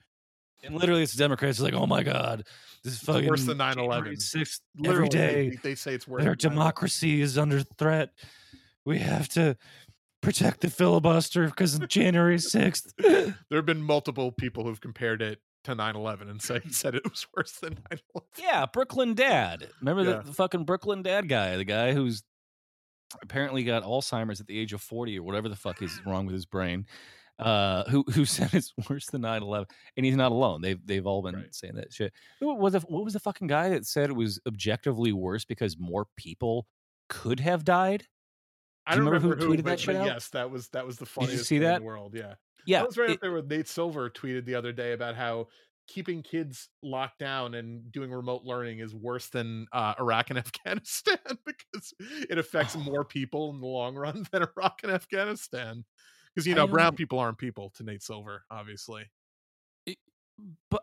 And 0.65 0.75
literally, 0.75 1.03
it's 1.03 1.15
Democrats 1.15 1.61
like, 1.61 1.75
oh 1.75 1.87
my 1.87 2.03
god, 2.03 2.45
this 2.83 2.93
is 2.95 2.99
It's 3.01 3.07
fucking 3.07 3.29
worse 3.29 3.45
than 3.45 3.59
January 3.59 4.17
9/11. 4.17 4.35
6th 4.37 4.61
every 4.85 5.09
day. 5.09 5.49
they, 5.51 5.57
they 5.57 5.75
say 5.75 5.95
it's 5.95 6.07
worse. 6.09 6.23
Their 6.23 6.35
than 6.35 6.51
democracy 6.53 7.21
is 7.21 7.37
under 7.39 7.61
threat. 7.63 8.11
We 8.85 8.99
have 8.99 9.29
to 9.31 9.57
protect 10.23 10.61
the 10.61 10.71
filibuster 10.71 11.47
because 11.47 11.79
January 11.89 12.39
sixth. 12.39 12.93
There 13.51 13.59
have 13.59 13.67
been 13.67 13.83
multiple 13.83 14.33
people 14.33 14.65
who've 14.65 14.81
compared 14.81 15.23
it 15.23 15.41
to 15.65 15.75
9/11 15.75 16.29
and 16.31 16.43
said 16.43 16.63
said 16.75 16.95
it 16.95 17.09
was 17.09 17.27
worse 17.37 17.53
than 17.53 17.75
9/11. 17.91 17.99
Yeah, 18.39 18.67
Brooklyn 18.67 19.15
Dad. 19.15 19.69
Remember 19.81 20.03
Yeah. 20.03 20.17
the, 20.19 20.23
the 20.25 20.33
fucking 20.35 20.65
Brooklyn 20.65 21.03
Dad 21.03 21.29
guy, 21.29 21.57
the 21.57 21.65
guy 21.65 21.93
who's 21.93 22.23
apparently 23.23 23.63
got 23.65 23.85
Alzheimer's 23.85 24.41
at 24.41 24.47
the 24.47 24.59
age 24.59 24.73
of 24.73 24.81
40 24.83 25.19
or 25.19 25.23
whatever 25.23 25.49
the 25.49 25.57
fuck 25.57 25.81
is 25.83 26.01
wrong 26.05 26.27
with 26.27 26.35
his 26.35 26.47
brain. 26.47 26.87
Uh, 27.39 27.83
who 27.91 28.05
who 28.13 28.25
said 28.25 28.55
it's 28.55 28.73
worse 28.89 29.07
than 29.07 29.23
9/11 29.23 29.67
and 29.97 30.07
he's 30.07 30.15
not 30.17 30.31
alone. 30.33 30.61
They've 30.63 30.79
they've 30.87 31.07
all 31.07 31.21
been 31.23 31.35
Right. 31.35 31.55
saying 31.55 31.75
that 31.75 31.93
shit. 31.93 32.13
What 32.39 32.59
was 32.59 32.75
the 32.75 32.81
what 32.81 33.05
was 33.05 33.13
the 33.15 33.21
fucking 33.21 33.49
guy 33.49 33.69
that 33.71 33.87
said 33.87 34.11
it 34.11 34.17
was 34.17 34.39
objectively 34.47 35.13
worse 35.13 35.45
because 35.45 35.77
more 35.79 36.07
people 36.17 36.67
could 37.09 37.41
have 37.41 37.65
died? 37.65 38.07
I 38.87 38.93
Do 38.95 38.99
you 39.01 39.05
don't 39.05 39.13
remember 39.15 39.29
remember 39.31 39.45
who 39.45 39.51
who, 39.51 39.57
tweeted 39.57 39.65
that 39.65 39.71
but, 39.73 39.81
shit 39.81 39.97
but 39.97 40.07
yes, 40.07 40.29
that 40.29 40.49
was 40.51 40.69
that 40.69 40.87
was 40.87 40.97
the 40.97 41.05
you 41.05 41.07
funniest 41.07 41.47
see 41.47 41.57
thing 41.57 41.63
that? 41.65 41.77
in 41.77 41.83
the 41.83 41.87
world. 41.87 42.15
Yeah, 42.15 42.35
Yeah. 42.67 42.79
that 42.81 42.87
was 42.87 42.99
right 42.99 43.11
it- 43.11 43.15
up 43.15 43.21
there 43.21 43.33
with 43.33 43.51
Nate 43.51 43.67
Silver 43.69 44.09
tweeted 44.11 44.45
the 44.45 44.55
other 44.55 44.73
day 44.73 44.93
about 44.93 45.17
how 45.17 45.49
keeping 45.89 46.23
kids 46.23 46.69
locked 46.83 47.19
down 47.19 47.55
and 47.55 47.91
doing 47.93 48.11
remote 48.13 48.45
learning 48.45 48.79
is 48.79 48.95
worse 48.95 49.27
than 49.29 49.67
uh, 49.73 49.93
Iraq 49.99 50.31
and 50.31 50.39
Afghanistan 50.47 51.19
because 51.45 51.93
it 52.31 52.39
affects 52.39 52.77
Oh. 52.77 52.79
more 52.93 53.05
people 53.05 53.51
in 53.51 53.61
the 53.61 53.67
long 53.67 53.97
run 53.97 54.25
than 54.33 54.43
Iraq 54.57 54.81
and 54.85 54.93
Afghanistan. 54.93 55.85
Because 56.35 56.47
you 56.47 56.55
know, 56.55 56.67
brown 56.67 56.97
people 56.97 57.19
aren't 57.19 57.39
people 57.39 57.71
to 57.77 57.83
Nate 57.85 58.03
Silver, 58.03 58.45
obviously. 58.51 59.05
but 60.71 60.83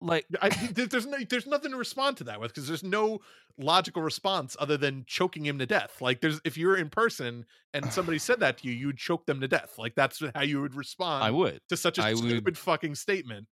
like 0.00 0.26
I, 0.42 0.48
there's 0.74 1.06
no, 1.06 1.18
there's 1.28 1.46
nothing 1.46 1.70
to 1.70 1.76
respond 1.76 2.16
to 2.18 2.24
that 2.24 2.40
with 2.40 2.52
because 2.52 2.66
there's 2.68 2.82
no 2.82 3.20
logical 3.58 4.02
response 4.02 4.56
other 4.58 4.76
than 4.76 5.04
choking 5.06 5.46
him 5.46 5.58
to 5.60 5.66
death. 5.66 6.00
Like 6.00 6.20
there's 6.20 6.40
if 6.44 6.58
you're 6.58 6.76
in 6.76 6.90
person 6.90 7.46
and 7.72 7.90
somebody 7.92 8.18
said 8.18 8.40
that 8.40 8.58
to 8.58 8.68
you, 8.68 8.74
you 8.74 8.86
would 8.88 8.98
choke 8.98 9.24
them 9.26 9.40
to 9.40 9.48
death. 9.48 9.74
Like 9.78 9.94
that's 9.94 10.20
how 10.34 10.42
you 10.42 10.60
would 10.60 10.74
respond 10.74 11.24
I 11.24 11.30
would. 11.30 11.60
to 11.68 11.76
such 11.76 11.98
a 11.98 12.02
I 12.02 12.10
would- 12.14 12.18
stupid 12.18 12.58
fucking 12.58 12.94
statement. 12.96 13.46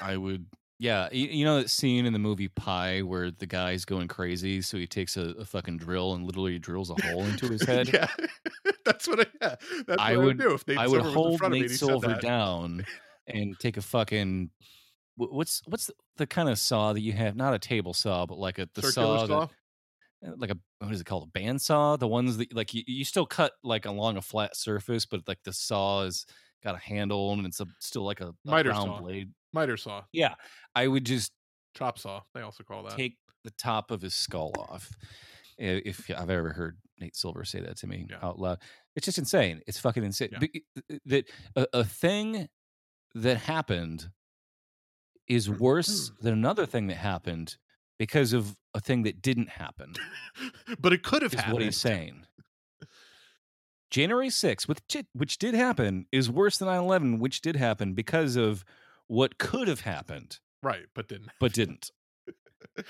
I 0.00 0.16
would. 0.16 0.46
Yeah, 0.82 1.08
you, 1.12 1.28
you 1.28 1.44
know 1.44 1.58
that 1.62 1.70
scene 1.70 2.06
in 2.06 2.12
the 2.12 2.18
movie 2.18 2.48
Pi 2.48 3.02
where 3.02 3.30
the 3.30 3.46
guy's 3.46 3.84
going 3.84 4.08
crazy, 4.08 4.60
so 4.62 4.76
he 4.76 4.88
takes 4.88 5.16
a, 5.16 5.28
a 5.38 5.44
fucking 5.44 5.76
drill 5.76 6.14
and 6.14 6.24
literally 6.26 6.58
drills 6.58 6.90
a 6.90 6.96
hole 7.06 7.22
into 7.22 7.46
his 7.48 7.62
head. 7.66 7.92
yeah, 7.92 8.08
that's 8.84 9.06
what 9.06 9.20
I. 9.20 9.26
Yeah, 9.40 9.54
that's 9.86 10.02
I 10.02 10.16
what 10.16 10.24
would- 10.26 10.40
I 10.40 10.44
do 10.44 10.54
if 10.54 10.66
Nate 10.66 10.78
I 10.78 10.88
would 10.88 11.02
hold 11.02 11.38
front 11.38 11.54
of 11.54 11.60
me 11.60 11.68
Nate 11.68 11.70
Silver 11.78 12.14
down 12.16 12.84
and 13.28 13.56
take 13.60 13.76
a 13.76 13.80
fucking 13.80 14.50
what's 15.14 15.62
what's 15.66 15.88
the, 16.16 16.26
kind 16.26 16.48
of 16.48 16.58
saw 16.58 16.92
that 16.92 17.00
you 17.00 17.12
have? 17.12 17.36
Not 17.36 17.54
a 17.54 17.60
table 17.60 17.94
saw, 17.94 18.26
but 18.26 18.38
like 18.38 18.58
a 18.58 18.68
the 18.74 18.82
Circular 18.82 19.18
saw, 19.18 19.26
saw. 19.26 19.40
that- 19.46 19.50
uh, 20.26 20.32
like 20.36 20.50
a 20.50 20.56
what 20.80 20.92
is 20.92 21.00
it 21.00 21.04
called? 21.06 21.28
A 21.32 21.38
bandsaw? 21.38 21.96
The 21.96 22.08
ones 22.08 22.38
that 22.38 22.52
like 22.52 22.74
you, 22.74 22.82
you 22.88 23.04
still 23.04 23.26
cut 23.26 23.52
like 23.62 23.86
along 23.86 24.16
a 24.16 24.22
flat 24.22 24.56
surface, 24.56 25.06
but 25.06 25.28
like 25.28 25.38
the 25.44 25.52
saw 25.52 26.02
is 26.02 26.26
got 26.64 26.74
a 26.74 26.78
handle 26.78 27.32
and 27.32 27.46
it's 27.46 27.60
a, 27.60 27.66
still 27.78 28.02
like 28.04 28.20
a, 28.20 28.28
a 28.28 28.34
Miter 28.44 28.70
round 28.70 28.88
saw. 28.88 29.00
blade. 29.00 29.30
Miter 29.52 29.76
saw, 29.76 30.02
Yeah, 30.12 30.34
I 30.74 30.86
would 30.86 31.04
just 31.04 31.32
chop 31.76 31.98
saw. 31.98 32.20
They 32.34 32.40
also 32.42 32.64
call 32.64 32.82
that. 32.84 32.96
take 32.96 33.16
the 33.44 33.50
top 33.52 33.90
of 33.90 34.02
his 34.02 34.14
skull 34.14 34.52
off. 34.58 34.90
If 35.58 36.10
I've 36.16 36.30
ever 36.30 36.52
heard 36.52 36.78
Nate 36.98 37.14
Silver 37.16 37.44
say 37.44 37.60
that 37.60 37.76
to 37.78 37.86
me 37.86 38.06
Yeah. 38.10 38.16
out 38.22 38.38
loud, 38.38 38.58
it's 38.96 39.04
just 39.04 39.18
insane. 39.18 39.60
It's 39.66 39.78
fucking 39.78 40.02
insane. 40.04 40.30
Yeah. 40.32 40.96
That 41.06 41.24
a, 41.56 41.66
a 41.72 41.84
thing 41.84 42.48
that 43.14 43.36
happened 43.38 44.08
is 45.28 45.48
worse 45.50 46.10
than 46.20 46.32
another 46.32 46.66
thing 46.66 46.86
that 46.88 46.96
happened 46.96 47.56
because 47.98 48.32
of 48.32 48.56
a 48.74 48.80
thing 48.80 49.02
that 49.04 49.20
didn't 49.22 49.50
happen. 49.50 49.92
but 50.80 50.92
it 50.92 51.02
could 51.02 51.22
have 51.22 51.32
Is 51.34 51.38
happened. 51.40 51.54
what 51.54 51.62
he's 51.62 51.76
saying. 51.76 52.24
January 53.90 54.28
6th, 54.28 54.66
which 54.68 54.80
which 55.12 55.38
did 55.38 55.54
happen, 55.54 56.06
is 56.10 56.30
worse 56.30 56.56
than 56.56 56.66
9 56.68 56.78
11, 56.80 57.18
which 57.18 57.42
did 57.42 57.56
happen 57.56 57.92
because 57.92 58.36
of 58.36 58.64
what 59.12 59.38
could 59.38 59.68
have 59.68 59.80
happened, 59.80 60.38
Right, 60.62 60.86
but 60.94 61.08
didn't. 61.08 61.30
but 61.40 61.52
didn't. 61.52 61.90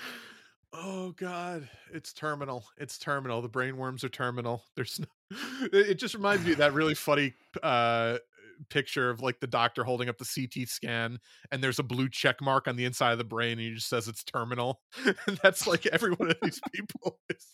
oh 0.73 1.11
god 1.11 1.69
it's 1.93 2.13
terminal 2.13 2.65
it's 2.77 2.97
terminal 2.97 3.41
the 3.41 3.47
brain 3.47 3.77
worms 3.77 4.03
are 4.03 4.09
terminal 4.09 4.63
there's 4.75 4.99
no 4.99 5.37
it 5.73 5.89
it 5.89 5.93
just 5.95 6.15
reminds 6.15 6.43
me 6.45 6.53
of 6.53 6.57
that 6.57 6.73
really 6.73 6.95
funny 6.95 7.33
uh 7.61 8.17
picture 8.69 9.09
of 9.09 9.21
like 9.21 9.39
the 9.39 9.47
doctor 9.47 9.83
holding 9.83 10.09
up 10.09 10.17
the 10.17 10.25
ct 10.25 10.67
scan 10.69 11.19
and 11.51 11.63
there's 11.63 11.79
a 11.79 11.83
blue 11.83 12.07
check 12.09 12.41
mark 12.41 12.67
on 12.67 12.75
the 12.75 12.85
inside 12.85 13.11
of 13.11 13.17
the 13.17 13.23
brain 13.23 13.53
and 13.53 13.61
he 13.61 13.73
just 13.73 13.89
says 13.89 14.07
it's 14.07 14.23
terminal 14.23 14.81
and 15.05 15.39
that's 15.43 15.67
like 15.67 15.85
every 15.87 16.11
one 16.13 16.29
of 16.31 16.37
these 16.41 16.59
people 16.71 17.19
is 17.29 17.47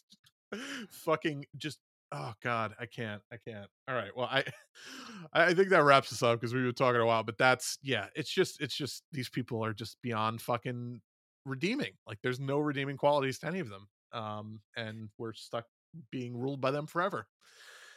fucking 0.90 1.46
just 1.58 1.80
oh 2.12 2.34
god 2.44 2.74
i 2.80 2.86
can't 2.86 3.22
i 3.32 3.38
can't 3.38 3.68
all 3.88 3.96
right 3.96 4.10
well 4.16 4.28
i 4.32 4.44
i 5.34 5.54
think 5.54 5.70
that 5.70 5.84
wraps 5.84 6.12
us 6.12 6.24
up 6.24 6.40
because 6.40 6.54
we've 6.54 6.64
been 6.64 6.74
talking 6.74 7.00
a 7.02 7.06
while 7.06 7.24
but 7.24 7.38
that's 7.38 7.78
yeah 7.84 8.08
it's 8.16 8.32
just 8.32 8.60
it's 8.62 8.76
just 8.76 9.04
these 9.12 9.30
people 9.30 9.64
are 9.64 9.74
just 9.74 9.98
beyond 10.02 10.42
fucking 10.42 11.00
redeeming. 11.46 11.92
Like 12.08 12.20
there's 12.22 12.40
no 12.40 12.60
redeeming 12.60 12.98
qualities 12.98 13.40
to 13.40 13.48
any 13.48 13.60
of 13.60 13.70
them. 13.70 13.88
Um, 14.12 14.60
and 14.76 15.10
we're 15.18 15.34
stuck 15.34 15.66
being 16.12 16.38
ruled 16.38 16.62
by 16.62 16.72
them 16.72 16.86
forever. 16.86 17.28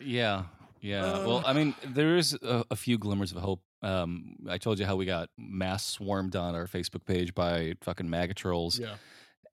Yeah, 0.01 0.44
yeah. 0.80 1.02
well, 1.24 1.39
Uh. 1.39 1.43
I 1.48 1.52
mean, 1.52 1.74
there 1.86 2.16
is 2.16 2.34
a, 2.34 2.64
a 2.70 2.76
few 2.76 2.98
glimmers 2.98 3.32
of 3.32 3.39
hope. 3.39 3.62
Um, 3.82 4.36
I 4.48 4.59
told 4.59 4.78
you 4.78 4.86
how 4.86 4.97
we 4.97 5.05
got 5.06 5.28
mass 5.36 5.84
swarmed 5.84 6.36
on 6.36 6.55
our 6.55 6.66
Facebook 6.66 7.05
page 7.05 7.34
by 7.34 7.74
fucking 7.82 8.09
MAGA 8.09 8.34
trolls, 8.34 8.78
Yeah. 8.78 8.94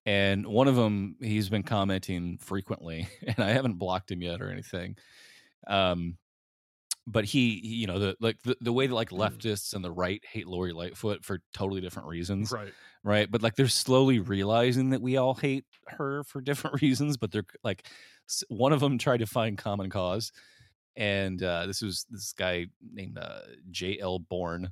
And 0.10 0.46
one 0.48 0.68
of 0.68 0.76
them 0.76 1.16
he's 1.22 1.50
been 1.50 1.64
commenting 1.64 2.38
frequently, 2.40 3.08
and 3.28 3.40
I 3.40 3.50
haven't 3.52 3.76
blocked 3.78 4.10
him 4.12 4.22
yet 4.22 4.42
or 4.42 4.50
anything. 4.50 4.96
Um, 5.68 6.18
but 7.06 7.26
he, 7.26 7.60
he- 7.60 7.76
you 7.82 7.88
know, 7.88 8.00
the 8.00 8.16
like 8.20 8.38
the, 8.44 8.56
the 8.62 8.74
way 8.74 8.88
that 8.88 8.94
like 8.96 9.10
leftists 9.12 9.74
and 9.74 9.84
the 9.84 9.92
right 9.92 10.22
hate 10.32 10.48
Lori 10.48 10.74
Lightfoot 10.74 11.24
for 11.26 11.40
totally 11.54 11.82
different 11.82 12.08
reasons, 12.08 12.52
Right. 12.52 12.74
right? 13.04 13.30
But 13.30 13.42
like 13.44 13.56
they're 13.56 13.68
slowly 13.68 14.20
realizing 14.20 14.92
that 14.92 15.02
we 15.02 15.18
all 15.18 15.34
hate 15.36 15.66
her 15.88 16.24
for 16.24 16.42
different 16.42 16.82
reasons, 16.82 17.18
but 17.18 17.32
they're 17.32 17.46
like 17.64 17.86
one 18.48 18.74
of 18.74 18.80
them 18.80 18.98
tried 18.98 19.18
to 19.22 19.26
find 19.28 19.58
common 19.58 19.90
cause, 19.90 20.32
and 20.96 21.42
uh, 21.44 21.66
this 21.66 21.82
was 21.82 22.06
this 22.10 22.34
guy 22.34 22.68
named 22.94 23.18
uh, 23.18 23.40
J.L. 23.72 24.20
Bourne. 24.20 24.70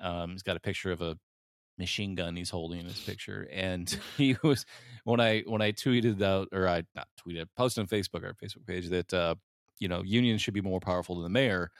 Um, 0.00 0.30
he's 0.32 0.42
got 0.42 0.56
a 0.56 0.60
picture 0.60 0.92
of 0.92 1.00
a 1.02 1.16
machine 1.78 2.14
gun 2.14 2.36
he's 2.36 2.50
holding 2.50 2.80
in 2.80 2.86
his 2.86 3.00
picture, 3.00 3.48
and 3.52 3.88
he 4.16 4.36
was 4.42 4.64
when 5.04 5.20
I 5.20 5.42
when 5.46 5.62
I 5.62 5.72
tweeted 5.72 6.22
out 6.22 6.48
or 6.52 6.68
I 6.68 6.84
not 6.94 7.08
tweeted 7.26 7.46
posted 7.56 7.82
on 7.82 7.88
Facebook 7.88 8.24
our 8.24 8.34
Facebook 8.34 8.66
page 8.66 8.88
that 8.88 9.12
uh, 9.12 9.34
you 9.78 9.88
know 9.88 10.02
unions 10.02 10.42
should 10.42 10.54
be 10.54 10.60
more 10.60 10.80
powerful 10.80 11.16
than 11.16 11.24
the 11.24 11.30
mayor 11.30 11.70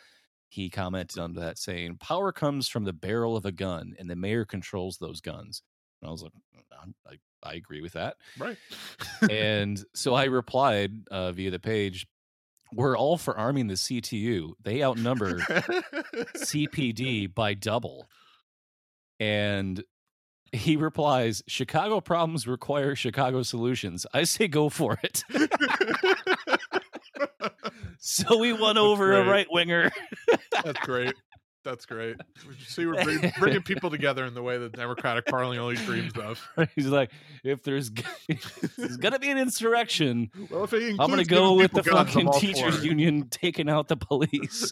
he 0.55 0.71
commented 0.71 1.19
on 1.19 1.35
that 1.35 1.59
saying, 1.59 1.97
"Power 1.99 2.31
comes 2.31 2.69
from 2.69 2.85
the 2.85 2.93
barrel 2.93 3.37
of 3.37 3.45
a 3.45 3.53
gun, 3.53 3.95
and 3.99 4.09
the 4.09 4.15
mayor 4.17 4.45
controls 4.45 4.99
those 4.99 5.21
guns." 5.21 5.63
And 6.01 6.09
I 6.09 6.13
was 6.13 6.23
like, 6.23 6.33
"I'm- 6.79 6.95
I, 7.09 7.17
I 7.43 7.55
agree 7.55 7.81
with 7.81 7.95
that. 7.95 8.17
Right. 8.39 8.57
and 9.31 9.83
so 9.95 10.15
I 10.15 10.25
replied 10.25 10.93
uh, 11.11 11.33
via 11.33 11.51
the 11.51 11.59
page, 11.59 12.07
"We're 12.73 12.97
all 12.97 13.17
for 13.17 13.37
arming 13.37 13.67
the 13.67 13.75
CTU. 13.75 14.53
They 14.63 14.85
outnumber 14.85 15.39
CPD 16.37 17.35
by 17.35 17.55
double." 17.55 18.09
And 19.21 19.83
he 20.53 20.77
replies, 20.77 21.43
"Chicago 21.47 22.01
problems 22.01 22.47
require 22.47 22.95
Chicago 22.95 23.43
solutions. 23.43 24.07
I 24.13 24.25
say 24.25 24.49
go 24.49 24.69
for 24.69 24.99
it." 25.03 25.25
so 27.99 28.39
we 28.39 28.53
won 28.53 28.79
over 28.79 29.13
a 29.15 29.25
right 29.25 29.47
winger. 29.51 29.91
That's 30.63 30.81
great. 30.81 31.15
That's 31.65 31.87
great. 31.87 32.17
See, 32.67 32.85
we're 32.85 33.03
bring, 33.03 33.33
bringing 33.39 33.63
people 33.63 33.89
together 33.89 34.27
in 34.27 34.35
the 34.35 34.43
way 34.43 34.59
that 34.59 34.73
Democratic 34.73 35.25
Party 35.25 35.59
only 35.59 35.77
dreams 35.77 36.13
of. 36.19 36.47
He's 36.77 36.87
like, 36.87 37.11
if 37.43 37.63
there's, 37.63 37.91
if 38.29 38.77
there's 38.77 38.99
gonna 38.99 39.19
be 39.19 39.31
an 39.31 39.39
insurrection, 39.39 40.31
Well, 40.51 40.69
I'm 40.71 40.97
gonna 40.97 41.25
go 41.25 41.55
with 41.55 41.73
the 41.73 41.83
guns, 41.83 42.13
fucking 42.13 42.33
teachers 42.33 42.85
union 42.85 43.29
taking 43.31 43.71
out 43.71 43.89
the 43.89 43.97
police. 43.97 44.71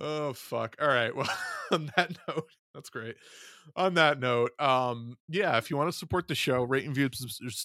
Oh 0.00 0.32
fuck. 0.32 0.76
All 0.80 0.88
right. 0.88 1.12
Well 1.16 1.28
on 1.70 1.90
that 1.96 2.16
note 2.26 2.46
that's 2.74 2.88
great. 2.90 3.16
On 3.76 3.94
that 3.94 4.20
note 4.20 4.52
um 4.58 5.16
yeah 5.28 5.58
if 5.58 5.70
you 5.70 5.76
want 5.76 5.90
to 5.90 5.96
support 5.96 6.28
the 6.28 6.34
show 6.34 6.62
rate 6.62 6.84
and 6.84 6.94
view, 6.94 7.10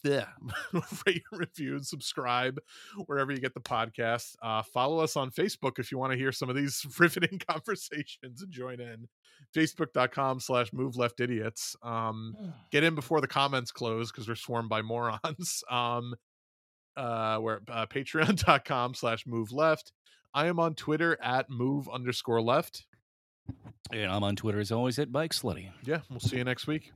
yeah. 0.03 0.25
rate 0.73 1.23
and 1.31 1.39
review 1.39 1.75
and 1.75 1.85
subscribe 1.85 2.59
wherever 3.05 3.31
you 3.31 3.39
get 3.39 3.53
the 3.53 3.61
podcast. 3.61 4.35
Uh 4.41 4.61
follow 4.61 4.99
us 4.99 5.15
on 5.15 5.31
facebook 5.31 5.79
if 5.79 5.91
you 5.91 5.97
want 5.97 6.11
to 6.11 6.17
hear 6.17 6.31
some 6.31 6.49
of 6.49 6.55
these 6.55 6.85
riveting 6.99 7.39
conversations 7.47 8.41
and 8.41 8.51
join 8.51 8.79
in. 8.79 9.07
Facebook.com 9.55 10.39
slash 10.39 10.73
move 10.73 10.97
left 10.97 11.19
idiots. 11.19 11.75
Um 11.81 12.35
get 12.71 12.83
in 12.83 12.95
before 12.95 13.21
the 13.21 13.27
comments 13.27 13.71
close 13.71 14.11
because 14.11 14.27
we're 14.27 14.35
swarmed 14.35 14.69
by 14.69 14.81
morons. 14.81 15.63
Um 15.69 16.15
uh 16.97 17.39
we're 17.41 17.59
uh, 17.69 17.85
patreon.com 17.85 18.93
slash 18.93 19.25
move 19.25 19.51
left 19.51 19.91
I 20.33 20.47
am 20.47 20.59
on 20.59 20.73
Twitter 20.75 21.17
at 21.21 21.49
move 21.49 21.87
underscore 21.89 22.41
left. 22.41 22.85
and 23.91 24.11
I'm 24.11 24.23
on 24.23 24.35
Twitter 24.35 24.59
as 24.59 24.71
always 24.71 24.97
at 24.97 25.11
Bike 25.11 25.31
Slutty. 25.31 25.69
Yeah, 25.83 25.99
we'll 26.09 26.19
see 26.19 26.37
you 26.37 26.43
next 26.43 26.65
week. 26.67 26.91